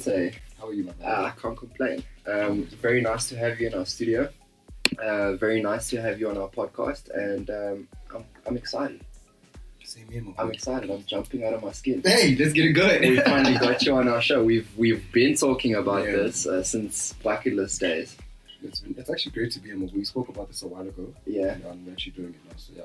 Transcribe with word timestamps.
Say, 0.00 0.34
How 0.60 0.68
are 0.68 0.72
you, 0.72 0.84
my 0.84 0.92
man? 1.00 1.08
uh, 1.08 1.22
I 1.34 1.40
can't 1.40 1.56
complain. 1.56 2.02
Um, 2.26 2.64
very 2.82 3.00
nice 3.00 3.28
to 3.30 3.36
have 3.36 3.60
you 3.60 3.68
in 3.68 3.74
our 3.74 3.86
studio. 3.86 4.28
Uh, 5.02 5.34
very 5.36 5.60
nice 5.60 5.88
to 5.90 6.00
have 6.00 6.20
you 6.20 6.28
on 6.30 6.38
our 6.38 6.48
podcast, 6.48 7.10
and 7.14 7.50
um, 7.50 7.88
I'm, 8.14 8.24
I'm 8.46 8.56
excited. 8.56 9.00
Same 9.84 10.08
here, 10.10 10.24
I'm 10.38 10.50
excited. 10.50 10.90
I'm 10.90 11.04
jumping 11.04 11.44
out 11.44 11.54
of 11.54 11.62
my 11.62 11.72
skin. 11.72 12.02
Hey, 12.04 12.36
let's 12.38 12.52
get 12.52 12.66
it 12.66 12.72
going. 12.72 13.00
we 13.02 13.20
finally 13.20 13.56
got 13.58 13.82
you 13.82 13.94
on 13.96 14.08
our 14.08 14.20
show. 14.20 14.42
We've 14.42 14.68
we've 14.76 15.10
been 15.12 15.34
talking 15.36 15.74
about 15.76 16.04
Yeah. 16.04 16.12
this 16.16 16.46
uh, 16.46 16.62
since 16.62 17.12
bucket 17.22 17.54
list 17.54 17.80
days. 17.80 18.16
It's, 18.62 18.80
been, 18.80 18.94
it's 18.98 19.10
actually 19.10 19.32
great 19.32 19.52
to 19.52 19.60
be 19.60 19.68
here. 19.70 19.78
We 19.78 20.04
spoke 20.04 20.28
about 20.28 20.48
this 20.48 20.62
a 20.62 20.66
while 20.68 20.82
ago. 20.88 21.12
Yeah, 21.26 21.52
And 21.52 21.64
um, 21.66 21.86
actually 21.92 22.12
doing 22.12 22.30
it 22.34 22.40
now, 22.48 22.54
so 22.56 22.72
yeah, 22.76 22.82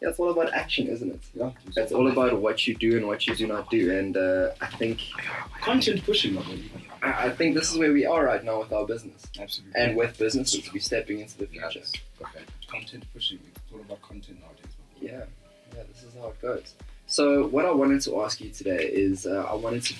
yeah. 0.00 0.08
It's 0.08 0.18
all 0.18 0.30
about 0.30 0.52
action, 0.52 0.86
isn't 0.88 1.10
it? 1.10 1.20
Yeah, 1.34 1.50
It's 1.76 1.92
all 1.92 2.08
about 2.10 2.40
what 2.40 2.66
you 2.66 2.74
do 2.74 2.96
and 2.96 3.06
what 3.06 3.26
you 3.26 3.34
do 3.34 3.46
not 3.46 3.70
do. 3.70 3.96
And 3.96 4.16
uh, 4.16 4.50
I 4.60 4.66
think 4.66 5.00
content 5.60 6.04
pushing. 6.04 6.38
I 7.02 7.26
I 7.26 7.30
think 7.30 7.54
this 7.54 7.70
is 7.70 7.78
where 7.78 7.92
we 7.92 8.04
are 8.06 8.24
right 8.24 8.44
now 8.44 8.60
with 8.60 8.72
our 8.72 8.86
business. 8.86 9.22
Absolutely. 9.38 9.80
And 9.80 9.96
with 9.96 10.18
businesses, 10.18 10.72
we're 10.72 10.80
stepping 10.80 11.20
into 11.20 11.38
the 11.38 11.46
future. 11.46 11.80
Yes. 11.80 11.92
Okay. 12.20 12.44
Content 12.68 13.04
pushing. 13.12 13.38
It's 13.54 13.72
all 13.72 13.80
about 13.80 14.02
content 14.02 14.40
nowadays. 14.40 14.72
Yeah, 15.00 15.24
yeah, 15.76 15.82
this 15.92 16.02
is 16.02 16.14
how 16.20 16.28
it 16.28 16.42
goes. 16.42 16.74
So, 17.06 17.46
what 17.46 17.64
I 17.64 17.70
wanted 17.70 18.00
to 18.02 18.20
ask 18.22 18.40
you 18.40 18.50
today 18.50 18.84
is 18.84 19.26
uh, 19.26 19.46
I 19.48 19.54
wanted 19.54 19.82
to 19.84 19.94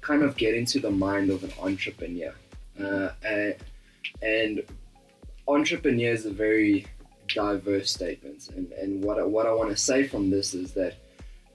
kind 0.00 0.22
of 0.22 0.36
get 0.36 0.54
into 0.54 0.80
the 0.80 0.90
mind 0.90 1.30
of 1.30 1.44
an 1.44 1.52
entrepreneur. 1.60 2.34
Uh, 2.80 3.10
and, 3.24 3.54
and 4.22 4.62
entrepreneur 5.46 6.12
is 6.12 6.24
a 6.26 6.30
very 6.32 6.86
diverse 7.34 7.90
statements. 7.90 8.48
And, 8.48 8.70
and 8.72 9.02
what, 9.02 9.18
I, 9.18 9.22
what 9.22 9.46
I 9.46 9.52
want 9.52 9.70
to 9.70 9.76
say 9.76 10.06
from 10.06 10.30
this 10.30 10.54
is 10.54 10.72
that 10.72 10.94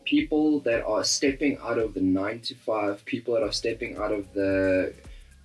people 0.06 0.60
that 0.62 0.86
are 0.86 1.04
stepping 1.04 1.58
out 1.62 1.78
of 1.78 1.94
the 1.94 2.02
nine 2.02 2.40
to 2.42 2.56
five, 2.56 3.04
people 3.06 3.34
that 3.34 3.44
are 3.44 3.52
stepping 3.52 3.98
out 3.98 4.12
of 4.12 4.32
the 4.34 4.94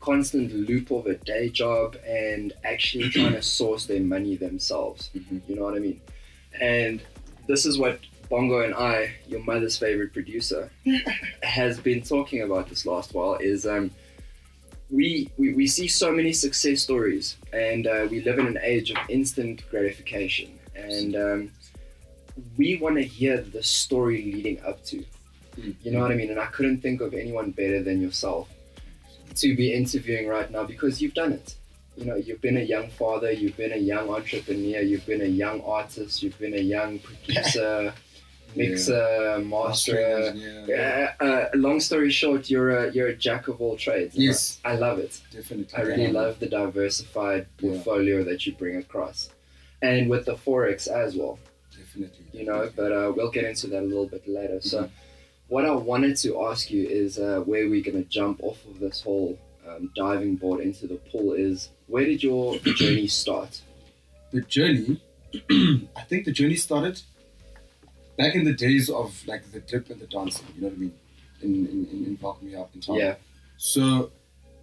constant 0.00 0.52
loop 0.52 0.91
of 0.91 1.06
a 1.06 1.14
day 1.14 1.48
job 1.48 1.96
and 2.06 2.52
actually 2.64 3.08
trying 3.11 3.33
to 3.33 3.42
source 3.42 3.86
their 3.86 4.00
money 4.00 4.36
themselves. 4.36 5.11
Mhm. 5.16 5.41
You 5.48 5.56
know 5.56 5.62
what 5.62 5.74
I 5.74 5.78
mean? 5.78 6.00
And 6.61 7.02
this 7.46 7.67
is 7.67 7.78
what 7.78 8.00
Bongo 8.28 8.61
and 8.62 8.74
I, 8.74 9.14
your 9.28 9.41
mother's 9.41 9.77
favorite 9.77 10.12
producer, 10.12 10.70
has 11.42 11.78
been 11.78 12.02
talking 12.02 12.42
about 12.42 12.69
this 12.69 12.86
last 12.86 13.14
while. 13.14 13.34
Is 13.34 13.67
um, 13.67 13.91
we, 14.93 15.31
we 15.39 15.55
we 15.55 15.67
see 15.67 15.89
so 15.89 16.12
many 16.12 16.33
success 16.33 16.83
stories, 16.83 17.37
and 17.53 17.87
uh, 17.87 18.07
we 18.11 18.21
live 18.21 18.39
in 18.39 18.47
an 18.47 18.59
age 18.62 18.91
of 18.91 18.98
instant 19.09 19.69
gratification, 19.71 20.59
and 20.77 21.17
um, 21.17 21.51
we 22.59 22.77
want 22.77 22.97
to 22.97 23.03
hear 23.03 23.41
the 23.41 23.63
story 23.63 24.31
leading 24.33 24.61
up 24.63 24.85
to. 24.85 25.03
You 25.57 25.91
know 25.91 26.01
what 26.01 26.13
I 26.13 26.15
mean? 26.15 26.31
And 26.31 26.41
I 26.41 26.47
couldn't 26.47 26.81
think 26.81 27.01
of 27.01 27.15
anyone 27.15 27.51
better 27.51 27.83
than 27.83 28.01
yourself 28.01 28.48
to 29.35 29.57
be 29.57 29.73
interviewing 29.73 30.29
right 30.29 30.51
now 30.51 30.65
because 30.65 31.01
you've 31.01 31.15
done 31.15 31.33
it. 31.33 31.57
You 31.97 32.07
know, 32.07 32.17
you've 32.17 32.41
been 32.41 32.57
a 32.57 32.63
young 32.63 32.89
father, 32.91 33.31
you've 33.33 33.57
been 33.57 33.73
a 33.73 33.77
young 33.77 34.09
entrepreneur, 34.09 34.81
you've 34.81 35.07
been 35.07 35.20
a 35.20 35.27
young 35.27 35.61
artist, 35.63 36.23
you've 36.23 36.39
been 36.39 36.55
a 36.55 36.61
young 36.77 36.98
producer, 37.01 37.93
mixer, 38.56 39.39
master. 39.45 39.95
Mastering, 39.95 40.36
yeah. 40.36 40.67
Yeah, 40.67 41.12
uh, 41.27 41.45
long 41.55 41.81
story 41.81 42.11
short, 42.11 42.50
you're 42.50 42.70
a 42.70 42.92
you're 42.92 43.08
a 43.08 43.17
jack 43.17 43.48
of 43.48 43.61
all 43.61 43.77
trades. 43.77 44.14
Yes. 44.17 44.61
I, 44.64 44.72
I 44.72 44.75
love 44.77 44.98
it. 44.98 45.20
Definitely. 45.33 45.75
I 45.78 45.83
really 45.83 46.12
love 46.12 46.39
the 46.41 46.48
diversified 46.48 47.47
Yeah. 47.58 47.70
portfolio 47.73 48.25
that 48.25 48.47
you 48.47 48.53
bring 48.53 48.77
across, 48.77 49.30
and 49.80 50.08
with 50.11 50.25
the 50.27 50.34
forex 50.34 50.89
as 50.89 51.17
well 51.17 51.39
Definitely. 51.77 52.27
you 52.33 52.45
know, 52.47 52.70
but 52.77 52.92
uh, 52.92 53.12
we'll 53.14 53.30
get 53.30 53.45
into 53.45 53.67
that 53.69 53.80
a 53.83 53.86
little 53.92 54.06
bit 54.08 54.27
later. 54.28 54.61
So, 54.61 54.78
Mm-hmm. 54.84 55.55
what 55.55 55.64
I 55.67 55.73
wanted 55.73 56.17
to 56.25 56.28
ask 56.48 56.70
you 56.70 56.86
is 56.89 57.19
uh, 57.19 57.41
where 57.45 57.69
we're 57.69 57.83
going 57.83 58.03
to 58.03 58.08
jump 58.08 58.41
off 58.42 58.58
of 58.70 58.78
this 58.80 59.03
whole 59.03 59.39
um, 59.69 59.91
diving 59.95 60.36
board 60.36 60.61
into 60.61 60.86
the 60.86 60.97
pool 61.11 61.34
is 61.34 61.69
where 61.86 62.05
did 62.05 62.23
your 62.23 62.56
journey 62.80 63.06
start? 63.06 63.61
the 64.33 64.41
journey, 64.42 64.98
I 66.00 66.02
think 66.08 66.24
the 66.24 66.33
journey 66.33 66.57
started 66.57 67.01
back 68.18 68.34
in 68.34 68.45
the 68.45 68.52
days 68.52 68.89
of 68.90 69.20
like 69.27 69.50
the 69.52 69.61
dip 69.61 69.90
and 69.90 70.00
the 70.00 70.06
dancing. 70.06 70.46
You 70.55 70.62
know 70.62 70.68
what 70.68 70.77
I 70.77 70.80
mean? 70.80 70.95
In 71.42 71.67
in 71.67 71.86
in, 71.90 72.05
in 72.06 72.17
Valkyrie 72.17 72.56
up 72.56 72.70
in 72.74 72.80
town. 72.80 72.96
Yeah, 72.96 73.14
So 73.56 74.11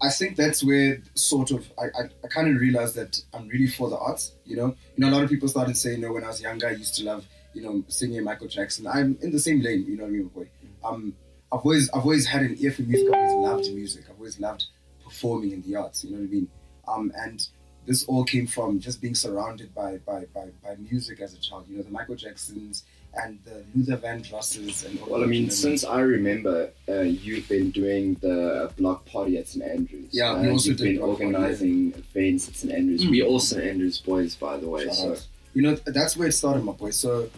I 0.01 0.09
think 0.09 0.37
that's 0.37 0.63
where 0.63 1.01
sort 1.13 1.51
of 1.51 1.69
I, 1.77 1.85
I, 1.85 2.03
I 2.23 2.27
kind 2.27 2.47
of 2.53 2.61
realized 2.61 2.95
that 2.95 3.21
I'm 3.33 3.47
really 3.49 3.67
for 3.67 3.89
the 3.89 3.97
arts. 3.97 4.33
You 4.45 4.55
know, 4.55 4.67
you 4.95 5.03
know, 5.03 5.09
a 5.09 5.13
lot 5.13 5.23
of 5.23 5.29
people 5.29 5.47
started 5.47 5.77
saying, 5.77 5.99
you 5.99 6.07
know, 6.07 6.13
when 6.13 6.23
I 6.23 6.27
was 6.27 6.41
younger, 6.41 6.67
I 6.67 6.71
used 6.71 6.95
to 6.95 7.03
love, 7.03 7.25
you 7.53 7.61
know, 7.61 7.83
singing 7.88 8.23
Michael 8.23 8.47
Jackson. 8.47 8.88
I'm 8.88 9.17
in 9.21 9.31
the 9.31 9.39
same 9.39 9.61
lane. 9.61 9.85
You 9.85 9.97
know 9.97 10.03
what 10.03 10.09
I 10.09 10.11
mean, 10.11 10.27
boy. 10.27 10.49
Um, 10.83 11.13
I've 11.51 11.61
always 11.61 11.89
I've 11.89 12.03
always 12.03 12.27
had 12.27 12.43
an 12.43 12.55
ear 12.59 12.71
for 12.71 12.83
music. 12.83 13.07
I've 13.13 13.19
always 13.19 13.49
loved 13.49 13.75
music. 13.75 14.05
I've 14.09 14.17
always 14.17 14.39
loved 14.39 14.65
performing 15.03 15.51
in 15.51 15.61
the 15.63 15.75
arts. 15.75 16.03
You 16.03 16.11
know 16.11 16.17
what 16.17 16.27
I 16.27 16.31
mean? 16.31 16.47
Um, 16.88 17.11
and 17.17 17.47
this 17.85 18.05
all 18.05 18.23
came 18.23 18.47
from 18.47 18.79
just 18.79 19.01
being 19.01 19.15
surrounded 19.15 19.73
by 19.73 19.97
by, 19.97 20.25
by, 20.33 20.49
by 20.63 20.75
music 20.75 21.19
as 21.19 21.33
a 21.33 21.39
child. 21.39 21.65
You 21.67 21.77
know, 21.77 21.83
the 21.83 21.89
Michael 21.89 22.15
Jacksons 22.15 22.83
and 23.15 23.39
the 23.43 23.63
Luther 23.75 23.97
Vandrosses 23.97 24.85
and 24.85 24.99
all 25.01 25.09
well, 25.09 25.23
I 25.23 25.25
mean, 25.25 25.49
since 25.49 25.83
I 25.83 26.01
remember, 26.01 26.69
uh, 26.87 27.01
you've 27.01 27.47
been 27.49 27.71
doing 27.71 28.15
the 28.21 28.71
block 28.77 29.05
party 29.05 29.37
at 29.37 29.47
St 29.47 29.65
Andrews. 29.65 30.09
Yeah, 30.11 30.31
uh, 30.31 30.41
we 30.41 30.49
also 30.49 30.69
you've 30.69 30.77
been 30.79 30.97
block 30.97 31.17
party, 31.17 31.25
organizing 31.25 31.93
events 31.93 32.47
at 32.47 32.55
St 32.55 32.73
Andrews. 32.73 33.05
Mm. 33.05 33.11
We 33.11 33.23
all 33.23 33.39
St 33.39 33.63
Andrews 33.63 33.99
boys, 33.99 34.35
by 34.35 34.57
the 34.57 34.69
way. 34.69 34.85
Shout 34.85 34.95
so 34.95 35.11
out. 35.11 35.27
you 35.53 35.61
know 35.61 35.75
that's 35.85 36.15
where 36.15 36.27
it 36.27 36.33
started 36.33 36.63
my 36.63 36.71
boy 36.71 36.91
so 36.91 37.29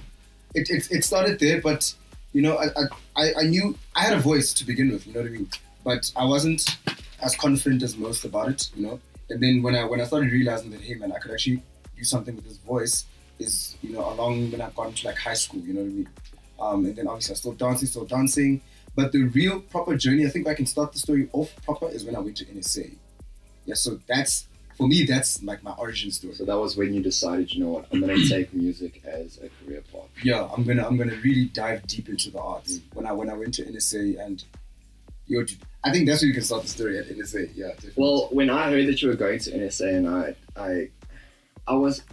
it, 0.54 0.70
it, 0.70 0.92
it 0.92 1.04
started 1.04 1.40
there 1.40 1.62
but 1.62 1.94
you 2.34 2.42
know 2.42 2.58
I, 2.58 2.68
I 3.16 3.34
i 3.40 3.44
knew 3.44 3.78
i 3.96 4.02
had 4.02 4.14
a 4.14 4.20
voice 4.20 4.54
to 4.54 4.66
begin 4.66 4.92
with 4.92 5.08
you 5.08 5.14
know 5.14 5.22
what 5.22 5.28
i 5.28 5.32
mean 5.32 5.50
but 5.84 6.12
i 6.16 6.26
wasn't 6.26 6.78
as 7.22 7.36
confident 7.36 7.84
as 7.84 7.98
most 7.98 8.26
about 8.26 8.50
it 8.50 8.70
you 8.76 8.86
know 8.86 9.00
and 9.30 9.42
then 9.42 9.62
when 9.64 9.76
i 9.76 9.86
when 9.86 10.02
i 10.02 10.04
started 10.04 10.32
realizing 10.32 10.72
that 10.72 10.82
hey 10.82 10.96
man 10.96 11.12
i 11.12 11.20
could 11.20 11.32
actually 11.32 11.64
do 11.96 12.04
something 12.04 12.36
with 12.36 12.46
this 12.46 12.58
voice 12.58 13.06
is 13.42 13.76
you 13.82 13.92
know 13.94 14.12
along 14.14 14.52
when 14.52 14.62
i've 14.62 14.76
gone 14.76 14.94
to 14.94 15.08
like 15.08 15.18
high 15.18 15.34
school 15.34 15.60
you 15.62 15.74
know 15.74 15.82
what 15.82 15.88
i 15.88 15.94
mean 15.94 16.10
um, 16.60 16.86
and 16.86 16.96
then 16.96 17.08
obviously 17.08 17.34
i 17.34 17.36
still 17.36 17.54
dancing 17.54 17.88
still 17.88 18.06
dancing 18.06 18.62
but 18.96 19.12
the 19.12 19.24
real 19.24 19.60
proper 19.60 19.96
journey 19.96 20.26
i 20.26 20.30
think 20.30 20.48
i 20.48 20.54
can 20.54 20.66
start 20.66 20.92
the 20.94 21.00
story 21.00 21.30
off 21.34 21.52
proper 21.64 21.90
is 21.90 22.06
when 22.06 22.16
i 22.16 22.20
went 22.20 22.38
to 22.38 22.46
nsa 22.46 22.92
yeah 23.66 23.76
so 23.76 24.00
that's 24.08 24.48
for 24.78 24.88
me 24.88 25.04
that's 25.04 25.44
like 25.44 25.62
my 25.64 25.74
origin 25.74 26.12
story 26.12 26.34
so 26.34 26.46
that 26.46 26.58
was 26.58 26.78
when 26.78 26.94
you 26.94 27.04
decided, 27.04 27.54
you 27.54 27.64
know 27.64 27.70
what, 27.70 27.86
I'm 27.92 28.02
to 28.02 28.30
take 28.30 28.54
music 28.54 29.02
as 29.06 29.38
a 29.38 29.50
career 29.64 29.84
path. 29.92 30.10
yeah, 30.24 30.48
I'm 30.56 30.64
gonna 30.64 30.88
I'm 30.88 30.98
gonna 30.98 31.18
really 31.24 31.46
dive 31.46 31.86
deep 31.86 32.10
into 32.10 32.32
the 32.32 32.40
arts 32.40 32.80
when 32.94 33.06
I 33.06 33.12
when 33.12 33.30
I 33.30 33.34
went 33.34 33.54
to 33.56 33.64
NSA 33.64 34.20
and 34.26 34.44
yo, 35.32 35.46
I 35.84 35.92
think 35.92 36.08
that's 36.08 36.22
where 36.22 36.28
you 36.28 36.34
can 36.34 36.44
start 36.44 36.64
the 36.64 36.68
story 36.68 37.00
at 37.00 37.08
NSA. 37.08 37.52
Yeah, 37.56 37.68
definitely. 37.68 37.94
Well, 37.96 38.28
when 38.32 38.50
I 38.50 38.70
heard 38.70 38.88
that 38.88 39.02
you 39.02 39.08
were 39.08 39.16
going 39.16 39.40
to 39.40 39.52
NSA, 39.52 39.96
and 39.96 40.08
I, 40.08 40.36
I, 40.56 40.90
I 41.68 41.74
was, 41.74 42.04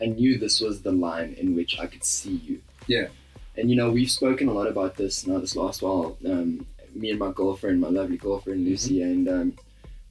I 0.00 0.06
knew 0.06 0.38
this 0.38 0.60
was 0.60 0.82
the 0.82 0.92
line 0.92 1.34
in 1.38 1.54
which 1.56 1.78
I 1.78 1.86
could 1.86 2.04
see 2.04 2.36
you. 2.36 2.60
Yeah. 2.86 3.08
And 3.56 3.68
you 3.70 3.76
know, 3.76 3.90
we've 3.90 4.10
spoken 4.10 4.48
a 4.48 4.52
lot 4.52 4.66
about 4.68 4.96
this 4.96 5.26
now 5.26 5.38
this 5.38 5.56
last 5.56 5.82
while. 5.82 6.16
Um, 6.24 6.66
me 6.94 7.10
and 7.10 7.18
my 7.18 7.32
girlfriend, 7.32 7.80
my 7.80 7.88
lovely 7.88 8.16
girlfriend 8.16 8.64
Lucy, 8.64 9.02
and 9.02 9.28
um, 9.28 9.52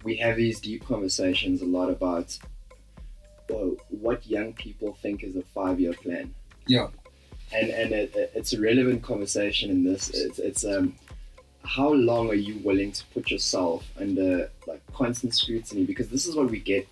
we 0.03 0.17
have 0.17 0.35
these 0.37 0.59
deep 0.59 0.85
conversations 0.85 1.61
a 1.61 1.65
lot 1.65 1.89
about 1.89 2.37
well, 3.49 3.75
what 3.89 4.27
young 4.27 4.53
people 4.53 4.97
think 5.01 5.23
is 5.23 5.35
a 5.35 5.41
five-year 5.41 5.93
plan. 5.93 6.33
Yeah. 6.67 6.87
And 7.53 7.69
and 7.69 7.91
it, 7.93 8.15
it- 8.15 8.31
it's 8.35 8.53
a 8.53 8.59
relevant 8.61 9.03
conversation 9.03 9.69
in 9.69 9.83
this. 9.85 10.09
It's 10.09 10.39
it's 10.39 10.65
um 10.65 10.95
how 11.63 11.89
long 11.91 12.29
are 12.29 12.33
you 12.49 12.57
willing 12.63 12.91
to 12.93 13.03
put 13.13 13.29
yourself 13.31 13.85
under 13.99 14.49
like 14.67 14.81
constant 14.93 15.33
scrutiny? 15.33 15.85
Because 15.85 16.09
this 16.09 16.27
is 16.27 16.35
what 16.35 16.49
we 16.49 16.59
get 16.59 16.87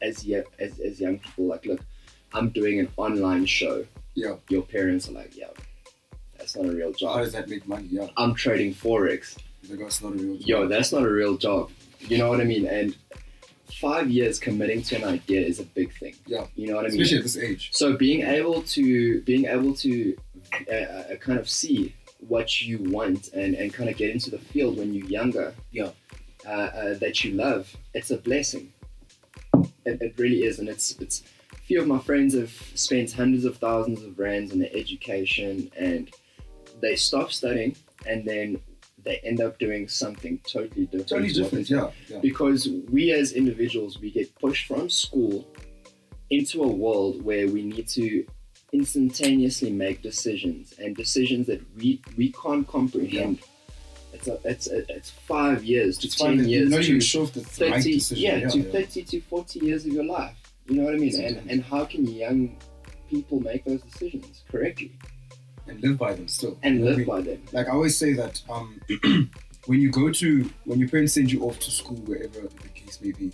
as 0.00 0.24
yet 0.24 0.46
as, 0.60 0.78
as 0.78 1.00
young 1.00 1.18
people. 1.18 1.46
Like, 1.46 1.66
look, 1.66 1.80
I'm 2.32 2.50
doing 2.50 2.80
an 2.80 2.88
online 2.96 3.46
show. 3.46 3.84
Yeah. 4.14 4.36
Your 4.48 4.62
parents 4.62 5.08
are 5.08 5.12
like, 5.12 5.36
yeah, 5.36 5.48
that's 6.38 6.56
not 6.56 6.66
a 6.66 6.72
real 6.72 6.92
job. 6.92 7.14
how 7.16 7.20
does 7.22 7.32
that 7.32 7.48
make 7.48 7.66
money? 7.66 7.88
Yeah, 7.90 8.08
I'm 8.16 8.34
trading 8.34 8.74
forex. 8.74 9.36
like 9.68 9.78
that's 9.78 10.02
not 10.02 10.12
a 10.12 10.16
real. 10.16 10.36
Job. 10.36 10.46
Yo, 10.48 10.68
that's 10.68 10.92
not 10.92 11.02
a 11.02 11.10
real 11.10 11.36
job. 11.36 11.70
You 12.00 12.18
know 12.18 12.28
what 12.28 12.40
I 12.40 12.44
mean? 12.44 12.66
And 12.66 12.96
five 13.80 14.10
years 14.10 14.38
committing 14.38 14.82
to 14.82 14.96
an 14.96 15.04
idea 15.04 15.40
is 15.40 15.60
a 15.60 15.64
big 15.64 15.92
thing. 15.98 16.14
Yeah. 16.26 16.46
You 16.54 16.68
know 16.68 16.76
what 16.76 16.86
I 16.86 16.88
mean? 16.88 17.00
especially 17.02 17.18
at 17.18 17.22
this 17.24 17.36
age. 17.36 17.70
So 17.72 17.96
being 17.96 18.22
able 18.22 18.62
to 18.62 19.20
being 19.22 19.46
able 19.46 19.74
to 19.74 20.16
uh, 20.70 20.74
uh, 20.74 21.16
kind 21.16 21.38
of 21.38 21.48
see 21.48 21.94
what 22.28 22.62
you 22.62 22.78
want 22.78 23.28
and, 23.34 23.54
and 23.54 23.72
kind 23.74 23.90
of 23.90 23.96
get 23.96 24.10
into 24.10 24.30
the 24.30 24.38
field 24.38 24.78
when 24.78 24.94
you're 24.94 25.06
younger, 25.06 25.54
Yeah. 25.72 25.90
uh, 26.46 26.50
uh, 26.50 26.94
that 26.94 27.22
you 27.24 27.32
love, 27.32 27.74
it's 27.92 28.10
a 28.10 28.16
blessing. 28.16 28.72
It, 29.84 30.00
it 30.00 30.14
really 30.16 30.42
is, 30.44 30.58
and 30.58 30.68
it's 30.68 30.96
it's. 30.98 31.22
Few 31.66 31.80
of 31.80 31.88
my 31.88 31.98
friends 31.98 32.34
have 32.34 32.52
spent 32.74 33.12
hundreds 33.12 33.44
of 33.44 33.56
thousands 33.56 34.02
of 34.02 34.18
rands 34.18 34.52
on 34.52 34.60
their 34.60 34.70
education, 34.72 35.70
and 35.76 36.10
they 36.80 36.94
stop 36.96 37.32
studying, 37.32 37.74
and 38.06 38.24
then 38.24 38.60
they 39.02 39.16
end 39.24 39.40
up 39.40 39.58
doing 39.58 39.88
something 39.88 40.38
totally 40.46 40.86
different. 40.86 41.08
Totally 41.08 41.32
different. 41.32 41.68
Yeah, 41.70 41.90
yeah. 42.08 42.18
because 42.20 42.68
we 42.90 43.12
as 43.12 43.32
individuals 43.32 43.98
we 44.00 44.10
get 44.10 44.32
pushed 44.38 44.66
from 44.68 44.88
school 44.90 45.46
into 46.30 46.62
a 46.62 46.68
world 46.68 47.22
where 47.24 47.48
we 47.48 47.62
need 47.62 47.86
to 47.88 48.24
instantaneously 48.72 49.70
make 49.70 50.02
decisions 50.02 50.74
and 50.78 50.96
decisions 50.96 51.46
that 51.46 51.60
we 51.76 52.00
we 52.16 52.32
can't 52.32 52.66
comprehend 52.66 53.38
It's 54.12 54.26
a, 54.28 54.38
it's 54.44 54.68
a, 54.68 54.78
it's 54.92 55.10
five 55.10 55.62
years 55.64 55.98
to 55.98 56.06
It's 56.08 56.16
ten 56.16 56.48
years 56.48 56.70
not 56.70 56.82
even 56.82 57.00
sure 57.00 57.24
if 57.24 57.32
the 57.32 57.40
right 57.70 57.74
30 57.82 57.92
decision. 57.94 58.24
yeah, 58.24 58.48
to 58.48 58.58
yeah. 58.58 58.72
30 58.72 59.02
to 59.04 59.20
40 59.20 59.60
years 59.60 59.86
of 59.86 59.92
your 59.92 60.04
life 60.04 60.36
you 60.68 60.76
know 60.76 60.84
what 60.84 60.94
i 60.94 60.98
mean 60.98 61.20
and, 61.20 61.50
and 61.50 61.62
how 61.64 61.84
can 61.84 62.06
young 62.06 62.56
people 63.08 63.40
make 63.40 63.64
those 63.64 63.82
decisions 63.82 64.44
correctly 64.50 64.92
and 65.68 65.80
live 65.80 65.98
by 65.98 66.12
them 66.12 66.28
still. 66.28 66.58
and 66.62 66.80
what 66.80 66.86
I 66.86 66.90
live 66.90 66.98
mean? 66.98 67.06
by 67.06 67.20
them 67.22 67.42
like 67.52 67.66
I 67.68 67.70
always 67.70 67.96
say 67.96 68.12
that 68.14 68.42
um, 68.48 68.80
when 69.66 69.80
you 69.80 69.90
go 69.90 70.10
to 70.10 70.50
when 70.64 70.78
your 70.78 70.88
parents 70.88 71.12
send 71.12 71.30
you 71.30 71.42
off 71.44 71.58
to 71.60 71.70
school, 71.70 71.96
wherever 71.98 72.40
the 72.40 72.68
case 72.74 73.00
may 73.00 73.12
be, 73.12 73.32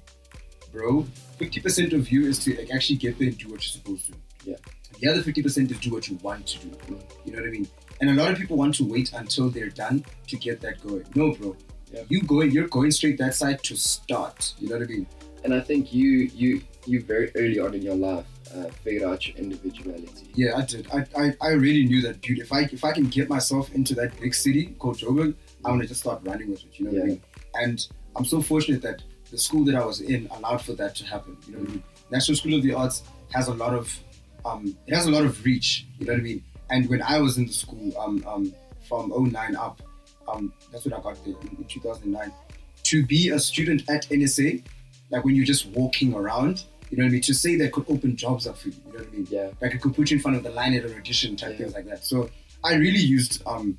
bro, 0.73 1.03
fifty 1.39 1.61
percent 1.61 1.93
of 1.93 2.11
you 2.11 2.27
is 2.27 2.39
to 2.41 2.57
like, 2.57 2.71
actually 2.75 2.97
get 2.97 3.19
there 3.19 3.29
and 3.29 3.39
do 3.39 3.49
what 3.49 3.55
you're 3.55 3.83
supposed 3.83 4.07
to. 4.07 4.15
Yeah. 4.45 4.57
The 4.99 5.09
other 5.09 5.23
fifty 5.23 5.43
percent 5.43 5.71
is 5.71 5.79
do 5.79 5.93
what 5.93 6.09
you 6.09 6.17
want 6.23 6.47
to 6.49 6.59
do. 6.59 6.69
Mm. 6.69 7.03
You 7.25 7.33
know 7.33 7.39
what 7.39 7.49
I 7.49 7.51
mean? 7.51 7.69
And 8.01 8.11
a 8.11 8.15
lot 8.15 8.33
of 8.33 8.39
people 8.39 8.57
want 8.57 8.75
to 8.77 8.85
wait 8.85 9.13
until 9.13 9.49
they're 9.49 9.69
done 9.69 10.05
to 10.27 10.37
get 10.37 10.61
that 10.63 10.83
going. 10.83 11.05
No, 11.15 11.33
bro. 11.33 11.57
Yeah. 11.93 12.03
You 12.09 12.23
going, 12.23 12.51
you're 12.51 12.69
going 12.69 12.91
straight 12.91 13.19
that 13.19 13.35
side 13.35 13.63
to 13.65 13.77
start. 13.77 14.55
You 14.59 14.71
know 14.71 14.77
what 14.77 14.85
I 14.85 14.87
mean? 14.87 15.07
and 15.45 15.55
i 15.55 15.61
think 15.61 15.93
you 15.93 16.31
you 16.35 16.63
you 16.87 17.03
very 17.03 17.31
early 17.35 17.59
on 17.59 17.75
in 17.75 17.83
your 17.83 17.95
life 17.95 18.27
uh, 18.55 18.65
figured 18.83 19.05
out 19.05 19.27
your 19.27 19.37
individuality 19.37 20.31
Yeah, 20.35 20.57
I 20.57 20.65
did. 20.65 20.87
I, 20.93 21.07
I, 21.17 21.35
I 21.41 21.51
really 21.51 21.85
knew 21.85 22.03
that, 22.03 22.21
dude. 22.21 22.39
If 22.39 22.53
I 22.53 22.63
if 22.73 22.85
I 22.85 22.93
can 22.93 23.05
get 23.05 23.29
myself 23.29 23.73
into 23.75 23.95
that 23.95 24.19
big 24.21 24.35
city 24.35 24.75
called 24.79 24.99
Joburg, 24.99 25.35
I'm 25.65 25.73
gonna 25.73 25.87
just 25.87 26.01
start 26.01 26.21
running 26.25 26.51
with 26.51 26.65
it. 26.65 26.79
You 26.79 26.87
know 26.87 26.93
what 26.93 27.03
I 27.03 27.07
mean? 27.07 27.23
And 27.55 27.87
I'm 28.17 28.25
so 28.25 28.43
fortunate 28.43 28.83
that 28.83 29.03
the 29.31 29.39
school 29.39 29.65
that 29.65 29.75
I 29.75 29.85
was 29.85 30.01
in 30.01 30.29
allowed 30.33 30.63
for 30.63 30.75
that 30.75 30.95
to 30.97 31.05
happen. 31.05 31.37
You 31.47 31.53
know 31.53 31.61
what 31.61 31.69
I 31.69 31.73
mean? 31.73 31.83
National 32.11 32.37
School 32.37 32.55
of 32.55 32.63
the 32.63 32.75
Arts 32.75 33.03
has 33.33 33.49
a 33.49 33.55
lot 33.55 33.75
of 33.75 33.99
um, 34.45 34.77
it 34.87 34.95
has 34.95 35.07
a 35.07 35.11
lot 35.11 35.25
of 35.25 35.45
reach. 35.45 35.87
You 35.99 36.07
know 36.07 36.13
what 36.13 36.21
I 36.21 36.23
mean? 36.23 36.45
And 36.71 36.89
when 36.89 37.03
I 37.03 37.19
was 37.21 37.39
in 37.39 37.47
the 37.47 37.53
school, 37.53 37.93
um, 37.99 38.25
um, 38.27 38.55
from 38.89 39.13
09 39.15 39.57
up, 39.57 39.83
um, 40.29 40.53
that's 40.71 40.85
what 40.85 40.95
I 40.95 41.01
got 41.01 41.25
there 41.25 41.35
in, 41.43 41.57
in 41.59 41.65
2009. 41.65 42.33
To 42.85 43.07
be 43.07 43.31
a 43.31 43.39
student 43.39 43.89
at 43.89 44.09
NSA, 44.09 44.63
like 45.11 45.25
when 45.25 45.35
you're 45.35 45.47
just 45.47 45.67
walking 45.69 46.15
around, 46.15 46.65
you 46.93 46.99
know 46.99 47.05
what 47.05 47.09
I 47.09 47.13
mean? 47.13 47.23
To 47.23 47.35
say 47.35 47.57
that 47.57 47.73
could 47.73 47.87
open 47.89 48.15
jobs 48.17 48.47
up 48.47 48.59
for 48.59 48.69
you. 48.69 48.75
You 48.87 48.93
know 48.93 48.99
what 48.99 49.09
I 49.09 49.17
mean? 49.17 49.27
yeah 49.31 49.51
like 49.63 49.73
it 49.75 49.81
could 49.81 49.95
put 49.97 50.11
you 50.11 50.17
in 50.19 50.23
front 50.23 50.37
of 50.37 50.43
the 50.43 50.51
line 50.51 50.75
at 50.75 50.85
an 50.85 50.95
audition 50.95 51.35
type 51.37 51.53
Yeah. 51.53 51.57
things 51.59 51.75
like 51.75 51.87
that. 51.87 52.05
So 52.05 52.29
I 52.63 52.75
really 52.75 53.01
used 53.01 53.43
um 53.47 53.79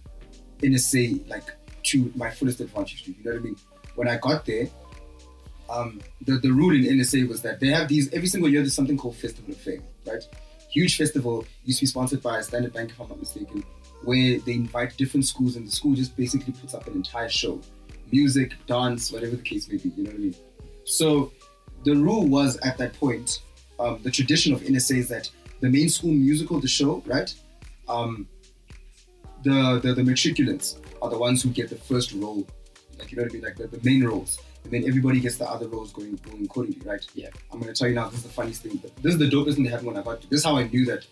NSA 0.62 1.30
like 1.30 1.44
to 1.84 2.12
my 2.16 2.30
fullest 2.32 2.60
advantage. 2.60 3.08
You 3.08 3.16
know 3.24 3.32
what 3.34 3.40
I 3.40 3.44
mean? 3.44 3.56
When 3.96 4.08
I 4.08 4.18
got 4.18 4.46
there, 4.46 4.68
um 5.70 6.02
the, 6.26 6.34
the 6.40 6.50
rule 6.52 6.74
in 6.76 6.84
NSA 6.84 7.28
was 7.28 7.42
that 7.44 7.60
they 7.60 7.68
have 7.68 7.88
these 7.88 8.12
every 8.14 8.28
single 8.28 8.50
year 8.50 8.62
there's 8.62 8.74
something 8.76 8.98
called 8.98 9.16
Festival 9.16 9.52
of 9.54 9.60
Fame, 9.60 9.84
right? 10.08 10.24
Huge 10.70 10.98
festival 10.98 11.46
used 11.66 11.80
to 11.80 11.84
be 11.84 11.88
sponsored 11.88 12.24
by 12.24 12.42
Standard 12.42 12.74
Bank 12.74 12.90
if 12.90 13.00
I'm 13.00 13.08
not 13.08 13.20
mistaken, 13.20 13.64
where 14.04 14.40
they 14.40 14.54
invite 14.54 14.98
different 14.98 15.26
schools 15.28 15.56
and 15.56 15.68
the 15.68 15.72
school 15.72 15.94
just 15.94 16.18
basically 16.18 16.52
puts 16.52 16.74
up 16.74 16.88
an 16.88 16.94
entire 16.94 17.30
show. 17.30 17.62
Music, 18.12 18.54
dance, 18.66 19.12
whatever 19.12 19.36
the 19.36 19.44
case 19.44 19.70
may 19.70 19.78
be, 19.78 19.90
you 19.90 20.04
know 20.04 20.10
what 20.10 20.16
I 20.16 20.24
mean? 20.24 20.36
So 20.86 21.32
the 21.84 21.96
rule 21.96 22.26
was 22.28 22.58
at 22.58 22.78
that 22.78 22.94
point, 23.00 23.42
um, 23.80 24.00
the 24.04 24.12
tradition 24.12 24.54
of 24.54 24.62
NSA 24.62 24.98
is 24.98 25.10
that 25.10 25.30
the 25.60 25.70
main 25.70 25.90
school 25.90 26.12
musical, 26.12 26.60
the 26.60 26.68
show, 26.68 27.02
right? 27.06 27.34
Um, 27.88 28.28
the, 29.44 29.80
the 29.84 29.94
the 29.94 30.02
matriculants 30.02 30.78
are 31.02 31.10
the 31.10 31.18
ones 31.18 31.44
who 31.44 31.50
get 31.50 31.70
the 31.70 31.76
first 31.76 32.14
role, 32.14 32.48
like 32.98 33.12
you 33.12 33.18
know 33.18 33.24
what 33.24 33.32
I 33.32 33.34
mean, 33.34 33.44
like 33.44 33.58
the, 33.58 33.68
the 33.68 33.80
main 33.84 34.04
roles, 34.04 34.40
and 34.64 34.72
then 34.72 34.86
everybody 34.88 35.20
gets 35.20 35.38
the 35.38 35.50
other 35.50 35.68
roles 35.68 35.92
going 35.92 36.20
going 36.26 36.46
accordingly, 36.46 36.82
right? 36.86 37.06
Yeah. 37.14 37.30
I'm 37.52 37.60
gonna 37.60 37.74
tell 37.74 37.88
you 37.88 37.96
now. 37.96 38.08
This 38.08 38.20
is 38.20 38.24
the 38.24 38.30
funniest 38.30 38.64
thing. 38.64 38.82
This 39.02 39.14
is 39.14 39.20
the 39.20 39.30
dopest 39.30 39.56
thing 39.56 39.64
that 39.66 39.72
happened 39.72 39.88
when 39.88 39.98
I 39.98 40.04
got 40.04 40.22
to. 40.22 40.30
This 40.30 40.40
is 40.40 40.46
how 40.46 40.58
I 40.58 40.68
knew 40.68 40.86
that 40.86 41.06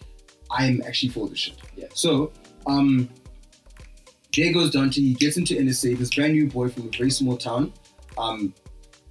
I'm 0.49 0.81
actually 0.85 1.09
for 1.09 1.27
this 1.27 1.39
shit. 1.39 1.57
Yeah. 1.75 1.87
So, 1.93 2.31
um, 2.67 3.09
Jay 4.31 4.53
goes 4.53 4.71
down 4.71 4.89
to 4.91 5.01
he 5.01 5.13
gets 5.13 5.37
into 5.37 5.55
NSA. 5.55 5.97
This 5.97 6.13
brand 6.13 6.33
new 6.33 6.47
boy 6.47 6.69
from 6.69 6.87
a 6.87 6.97
very 6.97 7.11
small 7.11 7.37
town. 7.37 7.73
Um, 8.17 8.53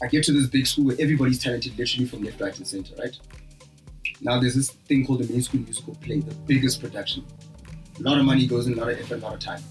I 0.02 0.06
get 0.06 0.24
to 0.24 0.32
this 0.32 0.46
big 0.46 0.66
school 0.66 0.86
where 0.86 0.96
everybody's 0.98 1.42
talented, 1.42 1.78
literally 1.78 2.06
from 2.06 2.22
left, 2.22 2.40
right, 2.40 2.56
and 2.56 2.66
center, 2.66 2.94
right? 2.96 3.16
Now 4.22 4.40
there's 4.40 4.54
this 4.54 4.70
thing 4.70 5.06
called 5.06 5.22
the 5.22 5.32
main 5.32 5.42
school 5.42 5.60
musical 5.60 5.94
play, 5.96 6.20
the 6.20 6.34
biggest 6.34 6.80
production. 6.80 7.24
A 7.98 8.02
lot 8.02 8.18
of 8.18 8.24
money 8.24 8.46
goes 8.46 8.66
in, 8.66 8.74
a 8.74 8.76
lot 8.76 8.90
of 8.90 8.98
effort, 8.98 9.16
a 9.16 9.18
lot 9.18 9.34
of 9.34 9.40
time. 9.40 9.62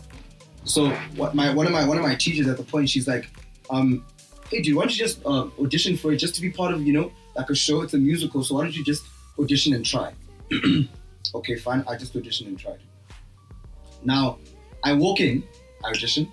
So 0.64 0.90
what 1.16 1.36
my 1.36 1.54
one 1.54 1.66
of 1.66 1.72
my 1.72 1.86
one 1.86 1.98
of 1.98 2.04
my 2.04 2.16
teachers 2.16 2.48
at 2.48 2.58
the 2.58 2.64
point, 2.64 2.90
she's 2.90 3.08
like, 3.08 3.30
um, 3.70 4.06
hey 4.50 4.62
dude, 4.62 4.76
why 4.76 4.84
don't 4.84 4.92
you 4.92 4.98
just 4.98 5.26
uh, 5.26 5.48
audition 5.60 5.98
for 5.98 6.12
it 6.12 6.18
just 6.18 6.36
to 6.36 6.42
be 6.42 6.50
part 6.52 6.74
of, 6.74 6.86
you 6.86 6.94
know, 6.94 7.12
like 7.36 7.50
a 7.50 7.56
show, 7.56 7.82
it's 7.82 7.94
a 7.94 7.98
musical, 7.98 8.44
so 8.44 8.56
why 8.56 8.64
don't 8.64 8.76
you 8.76 8.84
just 8.84 9.04
audition 9.40 9.74
and 9.74 9.86
try? 9.86 10.14
okay, 11.36 11.56
fine, 11.56 11.84
I 11.88 11.96
just 11.96 12.14
auditioned 12.14 12.48
and 12.48 12.60
tried. 12.60 12.80
Now, 14.04 14.40
I 14.84 14.94
walk 14.94 15.20
in, 15.20 15.44
I 15.84 15.90
audition, 15.90 16.32